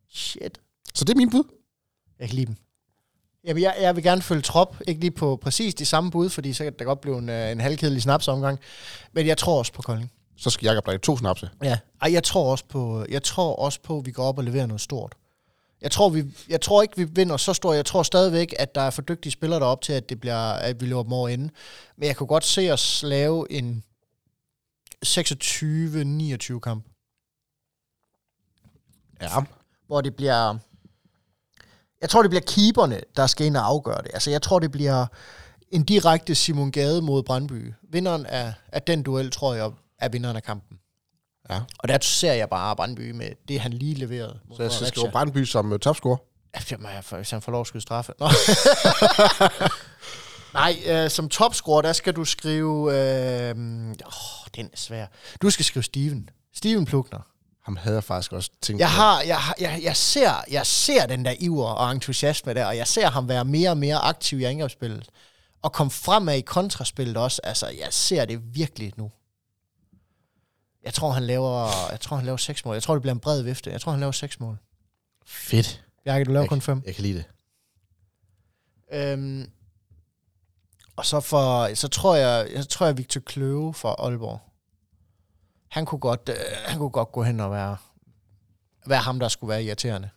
Shit. 0.09 0.61
Så 0.95 1.05
det 1.05 1.13
er 1.13 1.17
min 1.17 1.31
bud. 1.31 1.45
Jeg 2.19 2.29
kan 2.29 2.35
lide 2.37 2.47
dem. 2.47 2.57
Vil, 3.43 3.63
jeg, 3.63 3.77
jeg 3.81 3.97
vil 3.97 4.05
gerne 4.05 4.23
følge 4.23 4.43
trop, 4.43 4.77
ikke 4.89 5.01
lige 5.01 5.11
på 5.11 5.37
præcis 5.43 5.75
de 5.75 5.85
samme 5.85 6.11
bud, 6.11 6.29
fordi 6.29 6.53
så 6.53 6.65
kan 6.65 6.73
det 6.79 6.87
godt 6.87 7.01
blive 7.01 7.19
en, 7.19 7.29
øh, 7.29 7.51
en 7.51 7.61
halvkedelig 7.61 8.03
snapsomgang. 8.03 8.59
Men 9.13 9.27
jeg 9.27 9.39
tror 9.39 9.59
også 9.59 9.73
på 9.73 9.83
Kolding. 9.83 10.13
Så 10.37 10.51
skal 10.51 10.67
Jakob 10.67 10.87
drikke 10.87 11.03
to 11.03 11.17
snapse. 11.17 11.51
Ja. 11.63 11.79
Ej, 12.03 12.13
jeg 12.13 12.25
tror 12.25 12.51
også 12.51 12.65
på, 12.65 13.07
jeg 13.09 13.23
tror 13.23 13.57
også 13.57 13.81
på, 13.83 13.99
at 13.99 14.07
vi 14.07 14.11
går 14.11 14.25
op 14.25 14.39
og 14.39 14.45
leverer 14.45 14.67
noget 14.67 14.81
stort. 14.81 15.15
Jeg 15.81 15.91
tror, 15.91 16.09
vi, 16.09 16.25
jeg 16.49 16.61
tror 16.61 16.83
ikke, 16.83 16.97
vi 16.97 17.05
vinder 17.05 17.37
så 17.37 17.53
stort. 17.53 17.77
Jeg 17.77 17.87
tror 17.87 18.03
stadigvæk, 18.03 18.55
at 18.59 18.75
der 18.75 18.81
er 18.81 18.91
for 18.91 19.03
dygtige 19.03 19.33
spillere 19.33 19.61
deroppe 19.61 19.85
til, 19.85 19.93
at, 19.93 20.09
det 20.09 20.21
bliver, 20.21 20.53
at 20.53 20.81
vi 20.81 20.87
løber 20.87 21.03
dem 21.03 21.13
over 21.13 21.29
ende. 21.29 21.51
Men 21.97 22.07
jeg 22.07 22.17
kunne 22.17 22.27
godt 22.27 22.45
se 22.45 22.71
os 22.71 23.03
lave 23.03 23.53
en 23.53 23.85
26-29 25.07 26.59
kamp. 26.59 26.85
Ja. 29.21 29.29
hvor 29.87 30.01
det 30.01 30.17
bliver... 30.17 30.59
Jeg 32.01 32.11
tror, 32.11 32.23
det 32.23 32.31
bliver 32.31 32.43
keeperne, 32.47 33.01
der 33.17 33.27
skal 33.27 33.47
ind 33.47 33.57
og 33.57 33.67
afgøre 33.67 34.03
det. 34.03 34.11
Altså, 34.15 34.31
jeg 34.31 34.43
tror, 34.43 34.59
det 34.59 34.71
bliver 34.71 35.07
en 35.71 35.83
direkte 35.83 36.35
Simon 36.35 36.71
Gade 36.71 37.03
mod 37.03 37.23
Brandby. 37.23 37.73
Vinderen 37.93 38.27
af, 38.27 38.53
af 38.73 38.83
den 38.83 39.03
duel, 39.03 39.31
tror 39.31 39.55
jeg, 39.55 39.71
er 39.99 40.09
vinderen 40.09 40.37
af 40.37 40.43
kampen. 40.43 40.79
Ja. 41.51 41.61
Og 41.79 41.89
der 41.89 41.99
ser 42.01 42.33
jeg 42.33 42.49
bare 42.49 42.77
Brandby 42.77 43.11
med 43.11 43.31
det, 43.49 43.61
han 43.61 43.73
lige 43.73 43.95
leverede. 43.95 44.39
mod 44.49 44.57
Så 44.57 44.63
jeg 44.63 44.73
skal 44.73 44.87
skrive 44.87 45.11
Brandby 45.11 45.45
som 45.45 45.73
uh, 45.73 45.79
topscorer. 45.79 46.17
Ja, 46.55 46.61
Jamen, 46.71 46.89
hvis 47.17 47.31
han 47.31 47.43
får 47.43 47.53
lov 47.53 47.61
at 47.61 47.67
skyde 47.67 47.83
straffe. 47.83 48.13
Nå. 48.19 48.29
Nej, 50.55 50.77
øh, 50.87 51.11
som 51.11 51.29
topscorer, 51.29 51.83
der 51.83 51.93
skal 51.93 52.13
du 52.13 52.25
skrive... 52.25 52.99
Øh, 52.99 53.57
åh, 53.91 54.47
den 54.57 54.67
er 54.67 54.77
svær. 54.77 55.07
Du 55.43 55.51
skal 55.51 55.65
skrive 55.65 55.83
Steven. 55.83 56.29
Steven 56.55 56.85
Plukner. 56.85 57.21
Ham 57.63 57.77
havde 57.77 57.95
jeg 57.97 58.05
faktisk 58.05 58.33
også 58.33 58.51
tænkt 58.63 58.81
Jeg, 58.81 58.87
på. 58.89 58.91
har, 58.93 59.23
jeg, 59.23 59.39
jeg, 59.61 59.81
jeg, 59.83 59.97
ser, 59.97 60.45
jeg 60.51 60.67
ser 60.67 61.07
den 61.07 61.25
der 61.25 61.35
iver 61.41 61.67
og 61.69 61.91
entusiasme 61.93 62.55
der, 62.55 62.67
og 62.67 62.77
jeg 62.77 62.87
ser 62.89 63.11
ham 63.11 63.29
være 63.29 63.45
mere 63.45 63.71
og 63.71 63.77
mere 63.79 63.99
aktiv 63.99 64.41
i 64.41 64.45
angrebsspillet. 64.45 65.09
Og 65.63 65.73
komme 65.73 65.91
fremad 65.91 66.37
i 66.37 66.41
kontraspillet 66.41 67.17
også. 67.17 67.41
Altså, 67.45 67.69
jeg 67.69 67.89
ser 67.91 68.25
det 68.25 68.55
virkelig 68.55 68.93
nu. 68.97 69.11
Jeg 70.85 70.95
tror, 70.95 71.11
han 71.11 71.23
laver, 71.23 71.69
jeg 71.91 72.01
tror, 72.01 72.17
han 72.17 72.25
laver 72.27 72.37
seks 72.37 72.65
mål. 72.65 72.75
Jeg 72.75 72.83
tror, 72.83 72.95
det 72.95 73.03
bliver 73.03 73.15
en 73.15 73.21
bred 73.21 73.43
vifte. 73.43 73.71
Jeg 73.71 73.81
tror, 73.81 73.93
han 73.93 74.01
laver 74.01 74.13
seks 74.13 74.41
mål. 74.41 74.59
Fedt. 75.27 75.85
Bjarke, 76.05 76.25
du 76.25 76.31
laver 76.31 76.43
Jeg, 76.43 76.49
kun 76.49 76.61
fem. 76.61 76.83
jeg 76.87 76.95
kan 76.95 77.03
lide 77.03 77.15
det. 77.19 77.25
Øhm, 78.93 79.51
og 80.97 81.07
så, 81.07 81.21
for, 81.21 81.75
så 81.75 81.89
tror 81.89 82.15
jeg, 82.17 82.49
jeg 82.55 82.69
tror 82.69 82.87
jeg 82.87 82.99
Victor 82.99 83.21
Kløve 83.21 83.75
fra 83.75 83.95
Aalborg. 83.99 84.41
Han 85.71 85.87
kunne 85.87 85.99
godt, 85.99 86.29
øh, 86.29 86.37
han 86.67 86.79
kunne 86.79 86.91
godt 86.91 87.13
gå 87.13 87.23
hen 87.23 87.41
og 87.41 87.51
være, 87.51 87.77
være 88.87 89.01
ham, 89.01 89.19
der 89.19 89.29
skulle 89.29 89.49
være 89.49 89.65
irriterende. 89.65 90.11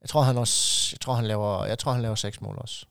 Jeg 0.00 0.08
tror, 0.08 0.22
han 0.22 0.38
også, 0.38 0.88
jeg 0.94 1.00
tror, 1.00 1.14
han 1.14 1.26
laver, 1.26 1.64
jeg 1.64 1.78
tror, 1.78 1.92
han 1.92 2.02
laver 2.02 2.14
seks 2.14 2.40
mål 2.40 2.58
også. 2.58 2.86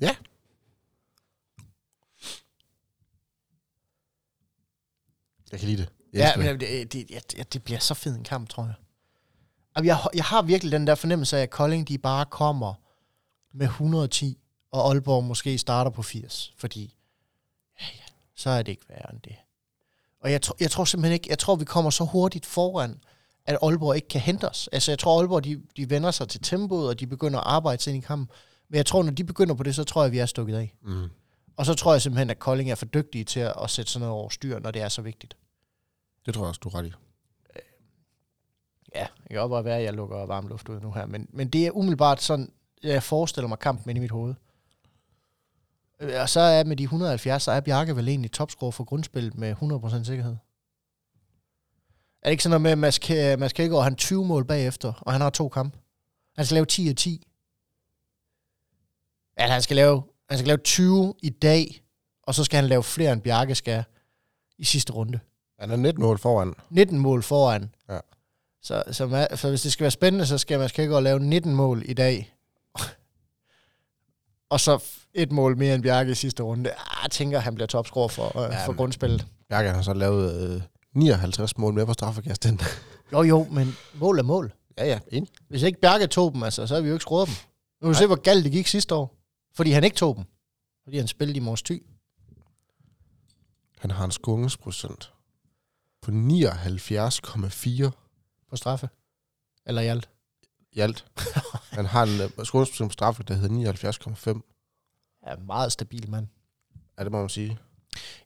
Ja. 0.00 0.16
Jeg 5.52 5.58
kan 5.58 5.68
lide 5.68 5.82
det. 5.82 5.92
Jeg 6.12 6.34
Ja, 6.36 6.36
men 6.36 6.60
det, 6.60 6.92
det, 6.92 7.32
det, 7.32 7.52
det, 7.52 7.64
bliver 7.64 7.80
så 7.80 7.94
fed 7.94 8.16
en 8.16 8.24
kamp, 8.24 8.48
tror 8.48 8.64
jeg. 8.64 8.74
Og 9.74 9.86
jeg, 9.86 9.98
jeg 10.14 10.24
har 10.24 10.42
virkelig 10.42 10.72
den 10.72 10.86
der 10.86 10.94
fornemmelse 10.94 11.38
af, 11.38 11.42
at 11.42 11.50
Kolding 11.50 11.88
de 11.88 11.98
bare 11.98 12.26
kommer 12.26 12.74
med 13.52 13.66
110, 13.66 14.38
og 14.72 14.88
Aalborg 14.88 15.24
måske 15.24 15.58
starter 15.58 15.90
på 15.90 16.02
80, 16.02 16.54
fordi 16.58 16.94
ja, 17.80 17.86
ja, 17.96 18.02
så 18.34 18.50
er 18.50 18.62
det 18.62 18.72
ikke 18.72 18.88
værre 18.88 19.12
end 19.12 19.20
det. 19.20 19.36
Og 20.20 20.32
jeg, 20.32 20.42
tror- 20.42 20.56
jeg 20.60 20.70
tror 20.70 20.84
simpelthen 20.84 21.12
ikke, 21.14 21.26
jeg 21.30 21.38
tror, 21.38 21.56
vi 21.56 21.64
kommer 21.64 21.90
så 21.90 22.04
hurtigt 22.04 22.46
foran, 22.46 23.00
at 23.46 23.58
Aalborg 23.62 23.96
ikke 23.96 24.08
kan 24.08 24.20
hente 24.20 24.48
os. 24.48 24.68
Altså, 24.72 24.90
jeg 24.90 24.98
tror, 24.98 25.18
Aalborg, 25.20 25.44
de, 25.44 25.62
de 25.76 25.90
vender 25.90 26.10
sig 26.10 26.28
til 26.28 26.40
tempoet, 26.42 26.88
og 26.88 27.00
de 27.00 27.06
begynder 27.06 27.38
at 27.40 27.46
arbejde 27.46 27.82
sig 27.82 27.94
ind 27.94 28.02
i 28.04 28.06
kampen. 28.06 28.28
Men 28.68 28.76
jeg 28.76 28.86
tror, 28.86 29.02
når 29.02 29.10
de 29.10 29.24
begynder 29.24 29.54
på 29.54 29.62
det, 29.62 29.74
så 29.74 29.84
tror 29.84 30.02
jeg, 30.02 30.12
vi 30.12 30.18
er 30.18 30.26
stukket 30.26 30.56
af. 30.56 30.74
Mm. 30.82 31.08
Og 31.56 31.66
så 31.66 31.74
tror 31.74 31.92
jeg 31.92 32.02
simpelthen, 32.02 32.30
at 32.30 32.38
Kolding 32.38 32.70
er 32.70 32.74
for 32.74 32.86
dygtige 32.86 33.24
til 33.24 33.40
at, 33.40 33.54
at 33.62 33.70
sætte 33.70 33.92
sådan 33.92 34.06
noget 34.06 34.20
over 34.20 34.28
styr, 34.28 34.58
når 34.58 34.70
det 34.70 34.82
er 34.82 34.88
så 34.88 35.02
vigtigt. 35.02 35.36
Det 36.26 36.34
tror 36.34 36.42
jeg 36.42 36.48
også, 36.48 36.60
du 36.64 36.68
er 36.68 36.74
ret 36.74 36.86
i. 36.86 36.92
Ja, 38.94 39.06
det 39.22 39.28
kan 39.28 39.36
godt 39.36 39.50
bare 39.50 39.64
være, 39.64 39.78
at 39.78 39.84
jeg 39.84 39.92
lukker 39.94 40.26
varm 40.26 40.46
luft 40.48 40.68
ud 40.68 40.80
nu 40.80 40.92
her, 40.92 41.06
men, 41.06 41.28
men 41.32 41.48
det 41.48 41.66
er 41.66 41.70
umiddelbart 41.70 42.22
sådan, 42.22 42.52
jeg 42.82 43.02
forestiller 43.02 43.48
mig 43.48 43.58
kampen 43.58 43.90
ind 43.90 43.96
i 43.96 44.00
mit 44.00 44.10
hoved. 44.10 44.34
Øh, 46.00 46.20
Og 46.20 46.28
så 46.28 46.40
er 46.40 46.64
med 46.64 46.76
de 46.76 46.82
170, 46.82 47.42
så 47.42 47.50
er 47.52 47.60
Bjarke 47.60 47.96
vel 47.96 48.08
egentlig 48.08 48.32
topscorer 48.32 48.70
for 48.70 48.84
grundspillet 48.84 49.34
med 49.34 49.54
100% 50.00 50.04
sikkerhed. 50.04 50.36
Er 52.22 52.28
det 52.28 52.30
ikke 52.30 52.42
sådan 52.42 52.50
noget 52.50 52.62
med, 52.62 52.70
at 52.70 52.78
Mads, 52.78 52.98
K- 52.98 53.36
Mads 53.36 53.52
han 53.82 53.96
20 53.96 54.24
mål 54.26 54.44
bagefter, 54.44 54.92
og 55.00 55.12
han 55.12 55.20
har 55.20 55.30
to 55.30 55.48
kampe? 55.48 55.78
Han 56.36 56.44
skal 56.46 56.54
lave 56.54 56.66
10 56.66 56.88
af 56.88 56.94
10. 56.96 57.26
Ja, 59.38 59.46
han 59.46 59.62
skal 59.62 59.76
lave, 59.76 60.02
han 60.28 60.38
skal 60.38 60.46
lave 60.46 60.58
20 60.58 61.14
i 61.22 61.28
dag, 61.30 61.82
og 62.22 62.34
så 62.34 62.44
skal 62.44 62.56
han 62.56 62.66
lave 62.68 62.82
flere, 62.82 63.12
end 63.12 63.22
Bjarke 63.22 63.54
skal 63.54 63.84
i 64.58 64.64
sidste 64.64 64.92
runde. 64.92 65.20
Han 65.58 65.70
er 65.70 65.76
19 65.76 66.02
mål 66.02 66.18
foran. 66.18 66.54
19 66.70 66.98
mål 66.98 67.22
foran. 67.22 67.74
Ja. 67.88 67.98
Så, 68.62 68.82
så, 68.92 69.28
så 69.34 69.48
hvis 69.48 69.62
det 69.62 69.72
skal 69.72 69.84
være 69.84 69.90
spændende, 69.90 70.26
så 70.26 70.38
skal 70.38 70.58
Mads 70.58 70.72
Kjærgaard 70.72 71.02
lave 71.02 71.20
19 71.20 71.54
mål 71.54 71.82
i 71.86 71.94
dag. 71.94 72.34
Og 74.50 74.60
så 74.60 74.84
et 75.14 75.32
mål 75.32 75.56
mere 75.56 75.74
end 75.74 75.82
Bjarke 75.82 76.10
i 76.12 76.14
sidste 76.14 76.42
runde. 76.42 76.70
Ah, 76.70 76.76
jeg 77.02 77.10
tænker, 77.10 77.38
han 77.38 77.54
bliver 77.54 77.66
topscorer 77.66 78.08
for, 78.08 78.38
øh, 78.38 78.52
Ja, 78.52 78.66
for 78.66 78.72
grundspillet. 78.72 79.26
Bjarke 79.48 79.70
har 79.70 79.82
så 79.82 79.92
lavet 79.94 80.54
øh, 80.54 80.62
59 80.94 81.58
mål 81.58 81.74
med 81.74 81.86
på 81.86 81.92
straffekast. 81.92 82.42
Den. 82.44 82.60
Jo, 83.12 83.22
jo, 83.22 83.46
men 83.50 83.76
mål 83.94 84.18
er 84.18 84.22
mål. 84.22 84.52
ja, 84.78 84.86
ja, 84.86 84.98
enig. 85.12 85.30
Hvis 85.48 85.62
ikke 85.62 85.80
Bjarke 85.80 86.06
tog 86.06 86.32
dem, 86.34 86.42
altså, 86.42 86.66
så 86.66 86.74
har 86.74 86.80
vi 86.82 86.88
jo 86.88 86.94
ikke 86.94 87.02
skruet 87.02 87.26
dem. 87.28 87.34
Nu 87.80 87.84
kan 87.86 87.90
vi 87.90 87.94
se, 87.94 88.06
hvor 88.06 88.20
galt 88.20 88.44
det 88.44 88.52
gik 88.52 88.66
sidste 88.66 88.94
år. 88.94 89.16
Fordi 89.54 89.70
han 89.70 89.84
ikke 89.84 89.96
tog 89.96 90.16
dem. 90.16 90.24
Fordi 90.84 90.98
han 90.98 91.08
spillede 91.08 91.36
i 91.36 91.40
Mors 91.40 91.62
Thy. 91.62 91.82
Han 93.78 93.90
har 93.90 94.04
en 94.04 94.10
skungsprocent 94.10 95.12
på 96.02 96.10
79,4 96.10 97.90
på 98.50 98.56
straffe. 98.56 98.88
Eller 99.66 99.82
i 99.82 99.86
alt. 99.86 100.08
I 100.72 100.80
alt. 100.80 101.04
Han 101.70 101.86
har 101.86 102.02
en 102.02 102.30
uh, 102.38 102.44
skungsprocent 102.44 102.90
på 102.90 102.92
straffe, 102.92 103.22
der 103.22 103.34
hedder 103.34 103.72
79,5. 104.32 105.26
Ja, 105.30 105.36
meget 105.36 105.72
stabil 105.72 106.10
mand. 106.10 106.26
Ja, 106.98 107.04
det 107.04 107.12
må 107.12 107.20
man 107.20 107.28
sige. 107.28 107.58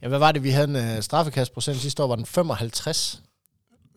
Ja, 0.02 0.08
hvad 0.08 0.18
var 0.18 0.32
det, 0.32 0.42
vi 0.42 0.50
havde 0.50 0.92
en 0.92 0.96
uh, 0.96 1.02
straffekastprocent 1.02 1.78
sidste 1.78 2.02
år? 2.02 2.06
Var 2.06 2.16
den 2.16 2.26
55? 2.26 3.22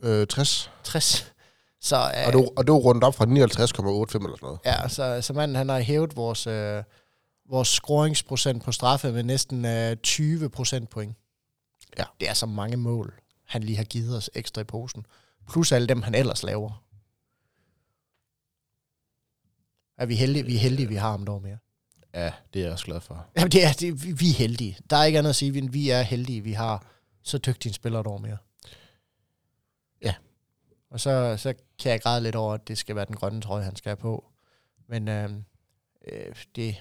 Øh, 0.04 0.28
60. 0.28 0.72
60? 0.84 1.34
Så, 1.82 1.96
uh, 1.96 2.28
Og, 2.28 2.34
du, 2.34 2.50
og 2.58 2.68
du 2.68 2.76
er 2.76 2.80
rundt 2.82 3.04
op 3.04 3.16
fra 3.16 3.26
59,85 3.26 3.30
eller 3.32 4.08
sådan 4.10 4.38
noget. 4.42 4.60
Ja, 4.66 4.88
så, 4.88 5.22
så 5.22 5.34
manden 5.34 5.56
han 5.56 5.70
har 5.70 5.80
hævet 5.80 6.16
vores, 6.16 6.48
øh, 6.48 6.84
vores 7.50 7.68
scoringsprocent 7.68 8.64
på 8.64 8.72
straffe 8.72 9.12
med 9.12 9.24
næsten 9.24 9.66
øh, 9.66 9.98
20 9.98 10.50
procentpoint. 10.50 11.16
Ja. 11.98 12.04
Det 12.20 12.30
er 12.30 12.34
så 12.34 12.46
mange 12.46 12.78
mål, 12.78 13.14
han 13.46 13.64
lige 13.64 13.78
har 13.78 13.84
givet 13.84 14.18
os 14.18 14.30
ekstra 14.34 14.62
i 14.62 14.64
posen. 14.64 15.06
Plus 15.50 15.72
alle 15.72 15.88
dem, 15.88 16.02
han 16.02 16.16
ellers 16.16 16.44
laver. 16.44 16.84
Er 19.98 20.06
vi 20.06 20.16
heldige, 20.16 20.46
vi 20.46 20.56
er 20.56 20.60
heldige, 20.60 20.88
vi 20.88 20.96
har 20.96 21.12
ham 21.12 21.26
dog 21.26 21.42
mere. 21.42 21.58
Ja, 22.14 22.32
det 22.54 22.60
er 22.60 22.64
jeg 22.64 22.72
også 22.74 22.86
glad 22.86 23.02
for. 23.02 23.26
Jamen, 23.38 23.52
det 23.52 23.66
er, 23.66 23.72
det, 23.80 24.20
vi- 24.20 24.30
er 24.30 24.34
heldige. 24.38 24.78
Der 24.90 24.98
er 24.98 25.04
ikke 25.04 25.18
andet 25.20 25.30
at 25.30 25.36
sige, 25.36 25.52
vi- 25.54 25.68
vi 25.72 25.90
er 25.90 26.02
heldige, 26.02 26.42
vi 26.42 26.52
har 26.52 26.86
så 27.24 27.38
dygtige 27.38 27.70
en 27.70 27.74
spiller 27.74 28.02
dog 28.02 28.22
mere. 28.22 28.38
Ja. 30.02 30.16
Og 30.90 31.00
så, 31.00 31.38
så 31.38 31.54
kan 31.80 31.92
jeg 31.92 32.02
græde 32.02 32.24
lidt 32.24 32.36
over, 32.36 32.54
at 32.54 32.68
det 32.68 32.78
skal 32.78 32.96
være 32.96 33.06
den 33.06 33.16
grønne 33.16 33.42
trøje, 33.42 33.64
han 33.64 33.76
skal 33.76 33.90
have 33.90 33.98
på. 33.98 34.26
Men 34.88 35.08
øh, 35.08 35.30
øh, 36.12 36.36
det, 36.56 36.76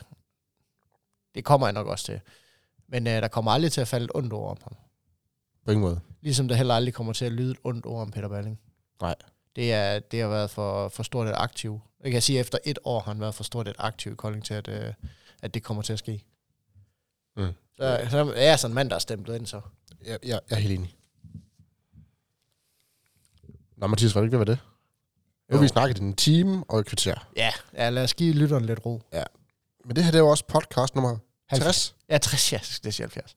det 1.35 1.45
kommer 1.45 1.67
jeg 1.67 1.75
nok 1.75 1.87
også 1.87 2.05
til. 2.05 2.21
Men 2.89 3.07
øh, 3.07 3.13
der 3.13 3.29
kommer 3.29 3.51
aldrig 3.51 3.73
til 3.73 3.81
at 3.81 3.89
falde 3.89 4.05
et 4.05 4.11
ondt 4.15 4.33
ord 4.33 4.51
om 4.51 4.57
ham. 4.63 4.77
På 5.65 5.71
ingen 5.71 5.83
måde. 5.83 6.01
Ligesom 6.21 6.49
der 6.49 6.55
heller 6.55 6.75
aldrig 6.75 6.95
kommer 6.95 7.13
til 7.13 7.25
at 7.25 7.33
lyde 7.33 7.51
et 7.51 7.59
ondt 7.65 7.87
ord 7.87 8.03
om 8.03 8.11
Peter 8.11 8.29
Balling. 8.29 8.61
Nej. 9.01 9.15
Det, 9.57 9.73
er, 9.73 9.99
det 9.99 10.21
har 10.21 10.29
været 10.29 10.51
for, 10.51 10.89
for 10.89 11.03
stort 11.03 11.27
et 11.29 11.35
aktiv. 11.37 11.81
Jeg 12.05 12.13
kan 12.13 12.23
sige, 12.23 12.39
at 12.39 12.47
efter 12.47 12.59
et 12.65 12.79
år 12.85 13.01
har 13.01 13.13
han 13.13 13.21
været 13.21 13.35
for 13.35 13.45
stort 13.45 13.69
et 13.69 13.77
aktiv 13.79 14.13
i 14.13 14.15
Kolding 14.15 14.45
til, 14.45 14.55
at, 14.55 14.69
øh, 14.69 14.95
at 15.43 15.55
det 15.55 15.63
kommer 15.63 15.83
til 15.83 15.93
at 15.93 15.99
ske. 15.99 16.25
Mm. 17.37 17.53
Så, 17.77 18.07
så 18.11 18.33
er 18.37 18.49
jeg 18.49 18.59
sådan 18.59 18.71
en 18.71 18.75
mand, 18.75 18.91
der 18.91 18.97
er 18.97 19.01
stemt 19.01 19.29
ind, 19.29 19.47
så. 19.47 19.61
Jeg, 20.05 20.19
jeg, 20.23 20.41
jeg 20.51 20.57
er 20.57 20.61
helt 20.61 20.75
enig. 20.75 20.97
Nå, 23.77 23.87
Mathias, 23.87 24.15
var 24.15 24.21
det 24.21 24.27
ikke 24.27 24.39
var 24.39 24.45
det? 24.45 24.59
Nu 25.51 25.57
har 25.57 25.63
vi 25.63 25.69
snakket 25.69 25.99
i 25.99 26.03
en 26.03 26.15
time 26.15 26.65
og 26.69 26.81
et 26.81 26.87
kvarter. 26.87 27.29
Ja, 27.37 27.53
ja 27.75 27.91
lad 27.91 28.03
os 28.05 28.15
give 28.15 28.35
lytteren 28.35 28.65
lidt 28.65 28.87
ro. 28.87 29.03
Men 29.85 29.97
det 29.97 30.05
her, 30.05 30.11
det 30.11 30.19
er 30.19 30.23
jo 30.23 30.29
også 30.29 30.45
podcast 30.47 30.95
nummer 30.95 31.19
60. 31.55 31.97
Ja, 32.09 32.19
60, 32.19 32.53
ja, 32.53 32.59
det 32.59 33.01
er 33.01 33.03
70. 33.03 33.37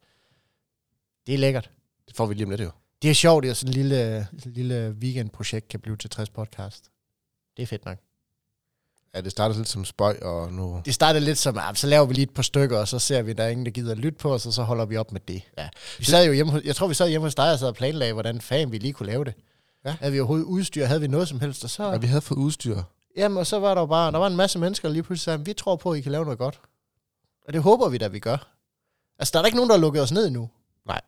Det 1.27 1.33
er 1.33 1.37
lækkert. 1.37 1.71
Det 2.07 2.15
får 2.15 2.25
vi 2.25 2.33
lige 2.33 2.45
om 2.45 2.49
lidt 2.49 2.61
jo. 2.61 2.71
Det 3.01 3.09
er 3.09 3.13
sjovt, 3.13 3.45
at 3.45 3.57
sådan 3.57 3.69
en 3.69 3.73
lille, 3.73 4.27
en 4.45 4.53
lille 4.53 4.91
weekendprojekt 4.91 5.67
kan 5.67 5.79
blive 5.79 5.97
til 5.97 6.09
60 6.09 6.29
podcast. 6.29 6.91
Det 7.57 7.63
er 7.63 7.67
fedt 7.67 7.85
nok. 7.85 7.97
Ja, 9.15 9.21
det 9.21 9.31
starter 9.31 9.55
lidt 9.55 9.67
som 9.67 9.85
spøj, 9.85 10.17
og 10.21 10.53
nu... 10.53 10.81
Det 10.85 10.93
startede 10.93 11.25
lidt 11.25 11.37
som, 11.37 11.57
at 11.57 11.77
så 11.77 11.87
laver 11.87 12.05
vi 12.05 12.13
lige 12.13 12.23
et 12.23 12.33
par 12.33 12.43
stykker, 12.43 12.79
og 12.79 12.87
så 12.87 12.99
ser 12.99 13.21
vi, 13.21 13.33
der 13.33 13.43
er 13.43 13.49
ingen, 13.49 13.65
der 13.65 13.71
gider 13.71 13.95
lytte 13.95 14.17
på 14.17 14.33
os, 14.33 14.45
og 14.45 14.53
så 14.53 14.63
holder 14.63 14.85
vi 14.85 14.97
op 14.97 15.11
med 15.11 15.21
det. 15.27 15.41
Ja. 15.57 15.69
Vi 15.97 16.05
sad 16.05 16.25
jo 16.25 16.31
hjemme, 16.31 16.61
jeg 16.65 16.75
tror, 16.75 16.87
vi 16.87 16.93
sad 16.93 17.09
hjemme 17.09 17.25
hos 17.25 17.35
dig 17.35 17.51
og 17.51 17.59
sad 17.59 17.67
og 17.67 17.75
planlagde, 17.75 18.13
hvordan 18.13 18.41
fanden 18.41 18.71
vi 18.71 18.77
lige 18.77 18.93
kunne 18.93 19.07
lave 19.07 19.25
det. 19.25 19.33
Ja. 19.85 19.95
Havde 19.99 20.13
vi 20.13 20.19
overhovedet 20.19 20.45
udstyr, 20.45 20.85
havde 20.85 21.01
vi 21.01 21.07
noget 21.07 21.27
som 21.27 21.39
helst, 21.39 21.63
og 21.63 21.69
så... 21.69 21.91
Ja, 21.91 21.97
vi 21.97 22.07
havde 22.07 22.21
fået 22.21 22.37
udstyr. 22.37 22.81
Jamen, 23.17 23.37
og 23.37 23.47
så 23.47 23.59
var 23.59 23.73
der 23.73 23.81
jo 23.81 23.85
bare, 23.85 24.11
der 24.11 24.17
var 24.17 24.27
en 24.27 24.35
masse 24.35 24.59
mennesker, 24.59 24.87
der 24.87 24.93
lige 24.93 25.03
pludselig 25.03 25.23
sagde, 25.23 25.45
vi 25.45 25.53
tror 25.53 25.75
på, 25.75 25.91
at 25.91 25.97
I 25.97 26.01
kan 26.01 26.11
lave 26.11 26.23
noget 26.23 26.39
godt. 26.39 26.59
Og 27.47 27.53
det 27.53 27.61
håber 27.61 27.89
vi 27.89 27.97
da, 27.97 28.07
vi 28.07 28.19
gør. 28.19 28.55
Altså, 29.19 29.31
der 29.33 29.39
er 29.39 29.45
ikke 29.45 29.55
nogen, 29.55 29.69
der 29.69 29.75
har 29.75 29.81
lukket 29.81 30.01
os 30.01 30.11
ned 30.11 30.27
endnu. 30.27 30.49
Nej. 30.87 31.01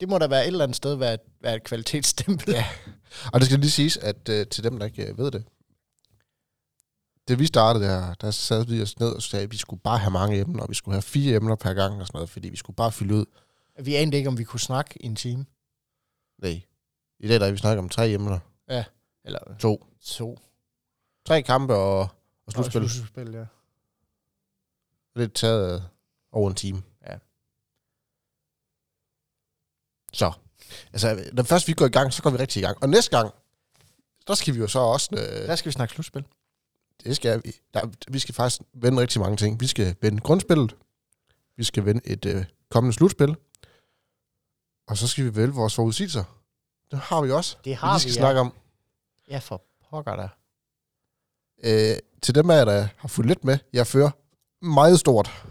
Det 0.00 0.08
må 0.08 0.18
da 0.18 0.26
være 0.26 0.42
et 0.42 0.46
eller 0.46 0.64
andet 0.64 0.76
sted 0.76 0.94
være 0.94 1.14
et, 1.14 1.20
være 1.42 1.56
et 1.56 1.64
kvalitetsstempel. 1.64 2.54
Ja. 2.54 2.66
Og 3.32 3.40
det 3.40 3.46
skal 3.46 3.58
lige 3.58 3.70
siges, 3.70 3.96
at 3.96 4.28
uh, 4.28 4.34
til 4.50 4.64
dem, 4.64 4.78
der 4.78 4.86
ikke 4.86 5.12
uh, 5.12 5.18
ved 5.18 5.30
det, 5.30 5.44
da 7.28 7.34
vi 7.34 7.46
startede 7.46 7.84
der, 7.84 8.14
der 8.14 8.30
sad 8.30 8.66
vi 8.66 8.82
os 8.82 8.98
ned 8.98 9.12
og 9.12 9.22
sagde, 9.22 9.42
at 9.42 9.50
vi 9.52 9.56
skulle 9.56 9.80
bare 9.80 9.98
have 9.98 10.10
mange 10.10 10.40
emner, 10.40 10.62
og 10.62 10.68
vi 10.68 10.74
skulle 10.74 10.94
have 10.94 11.02
fire 11.02 11.36
emner 11.36 11.56
per 11.56 11.74
gang 11.74 12.00
og 12.00 12.06
sådan 12.06 12.16
noget, 12.16 12.30
fordi 12.30 12.48
vi 12.48 12.56
skulle 12.56 12.76
bare 12.76 12.92
fylde 12.92 13.14
ud. 13.14 13.24
Vi 13.80 13.94
anede 13.94 14.16
ikke, 14.16 14.28
om 14.28 14.38
vi 14.38 14.44
kunne 14.44 14.60
snakke 14.60 15.02
i 15.02 15.06
en 15.06 15.16
time. 15.16 15.46
Nej. 16.38 16.62
I 17.20 17.28
dag 17.28 17.40
der 17.40 17.46
er 17.46 17.50
vi 17.50 17.56
snakker 17.56 17.82
om 17.82 17.88
tre 17.88 18.10
emner. 18.10 18.38
Eller 19.24 19.38
To. 19.58 19.86
to. 20.02 20.38
Tre 21.26 21.42
kampe 21.42 21.74
og, 21.74 21.98
og 22.46 22.52
slutspil. 22.52 22.82
Og 22.82 22.90
slutspil, 22.90 23.32
ja. 23.32 23.44
Lidt 25.16 25.34
taget 25.34 25.88
over 26.32 26.50
en 26.50 26.54
time. 26.56 26.82
Ja. 27.06 27.18
Så. 30.12 30.32
Altså, 30.92 31.30
når 31.32 31.42
først 31.42 31.68
vi 31.68 31.72
går 31.72 31.86
i 31.86 31.88
gang, 31.88 32.12
så 32.12 32.22
går 32.22 32.30
vi 32.30 32.36
rigtig 32.36 32.60
i 32.60 32.64
gang. 32.64 32.82
Og 32.82 32.88
næste 32.88 33.16
gang, 33.16 33.34
der 34.26 34.34
skal 34.34 34.54
vi 34.54 34.58
jo 34.58 34.68
så 34.68 34.78
også... 34.78 35.08
Øh, 35.12 35.46
Der 35.48 35.56
skal 35.56 35.66
vi 35.68 35.72
snakke 35.72 35.94
slutspil. 35.94 36.24
Det 37.04 37.16
skal 37.16 37.40
vi. 37.44 37.56
Der, 37.74 37.90
vi 38.08 38.18
skal 38.18 38.34
faktisk 38.34 38.62
vende 38.74 39.02
rigtig 39.02 39.20
mange 39.20 39.36
ting. 39.36 39.60
Vi 39.60 39.66
skal 39.66 39.96
vende 40.00 40.20
grundspillet. 40.20 40.76
Vi 41.56 41.64
skal 41.64 41.84
vende 41.84 42.00
et 42.04 42.26
øh, 42.26 42.44
kommende 42.70 42.96
slutspil. 42.96 43.36
Og 44.86 44.96
så 44.96 45.08
skal 45.08 45.24
vi 45.24 45.36
vælge 45.36 45.54
vores 45.54 45.74
forudsigelser. 45.74 46.24
Det 46.90 46.98
har 46.98 47.22
vi 47.22 47.30
også. 47.30 47.56
Det 47.64 47.70
vi 47.70 47.72
har 47.72 47.94
vi, 47.94 48.00
skal 48.00 48.12
ja. 48.12 48.18
snakke 48.18 48.40
om. 48.40 48.52
Ja, 49.30 49.38
for 49.38 49.62
pokker 49.90 50.16
der. 50.16 50.28
Øh, 51.64 51.98
til 52.22 52.34
dem 52.34 52.50
af 52.50 52.56
jer, 52.56 52.64
der 52.64 52.88
har 52.96 53.08
fulgt 53.08 53.28
lidt 53.28 53.44
med, 53.44 53.58
jeg 53.72 53.86
fører 53.86 54.10
meget 54.64 55.00
stort. 55.00 55.46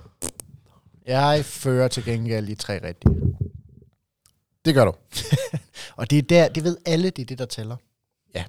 Jeg 1.06 1.46
fører 1.46 1.88
til 1.88 2.06
gengæld 2.06 2.46
lige 2.46 2.56
tre 2.56 2.88
rigtige. 2.88 3.38
Det 4.66 4.74
gør 4.76 4.86
du. 4.86 4.94
Og 6.00 6.10
det 6.10 6.18
er 6.18 6.22
der, 6.22 6.50
det 6.50 6.64
ved 6.64 6.78
alle, 6.86 7.10
det 7.10 7.22
er 7.22 7.26
det, 7.26 7.40
der 7.40 7.46
tæller. 7.46 7.78
Ja. 8.36 8.46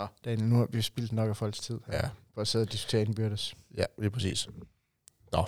Nå, 0.00 0.06
Daniel, 0.24 0.48
nu 0.48 0.56
har 0.56 0.66
vi 0.70 0.82
spildt 0.82 1.12
nok 1.12 1.28
af 1.28 1.36
folks 1.36 1.58
tid. 1.60 1.78
Ja, 1.92 2.08
For 2.34 2.40
at 2.40 2.48
sidde 2.48 2.62
og 2.62 2.72
diskutere 2.72 3.02
indbyrdes. 3.02 3.54
ja 3.76 3.84
det 3.98 4.06
er 4.06 4.10
præcis. 4.10 4.48
Nå. 5.32 5.46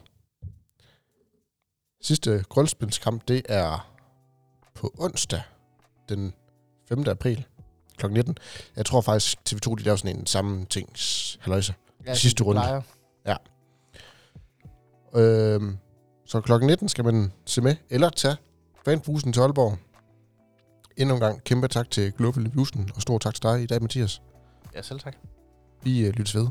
Sidste 2.03 2.45
grundspilskamp, 2.49 3.29
det 3.29 3.43
er 3.49 3.93
på 4.75 4.95
onsdag, 4.99 5.43
den 6.09 6.35
5. 6.89 7.05
april 7.09 7.45
kl. 7.97 8.07
19. 8.07 8.37
Jeg 8.77 8.87
tror 8.87 9.01
faktisk, 9.01 9.39
TV2 9.49 9.75
de 9.75 9.83
laver 9.83 9.97
sådan 9.97 10.17
en 10.17 10.27
samme 10.27 10.65
tings 10.65 11.39
haløjse. 11.41 11.75
Ja, 12.07 12.15
Sidste 12.15 12.45
runde. 12.45 12.61
plejer. 12.61 12.81
Øhm, 15.15 15.79
så 16.27 16.41
klokken 16.41 16.67
19 16.67 16.89
skal 16.89 17.05
man 17.05 17.33
se 17.47 17.61
med, 17.61 17.77
eller 17.91 18.11
tage 18.11 18.37
fanbussen 18.85 19.33
til 19.33 19.41
Aalborg. 19.41 19.79
Endnu 20.97 21.15
en 21.15 21.21
gang 21.21 21.45
kæmpe 21.45 21.69
tak 21.69 21.91
til 21.91 22.13
Global 22.13 22.47
Illusion, 22.47 22.91
og 22.95 23.03
stor 23.03 23.19
tak 23.19 23.35
til 23.35 23.43
dig 23.43 23.63
i 23.63 23.67
dag, 23.67 23.83
Mathias. 23.83 24.23
Ja, 24.75 24.83
selv 24.83 25.01
tak. 25.01 25.17
Vi 25.83 26.07
øh, 26.07 26.13
lyttes 26.13 26.35
ved. 26.35 26.49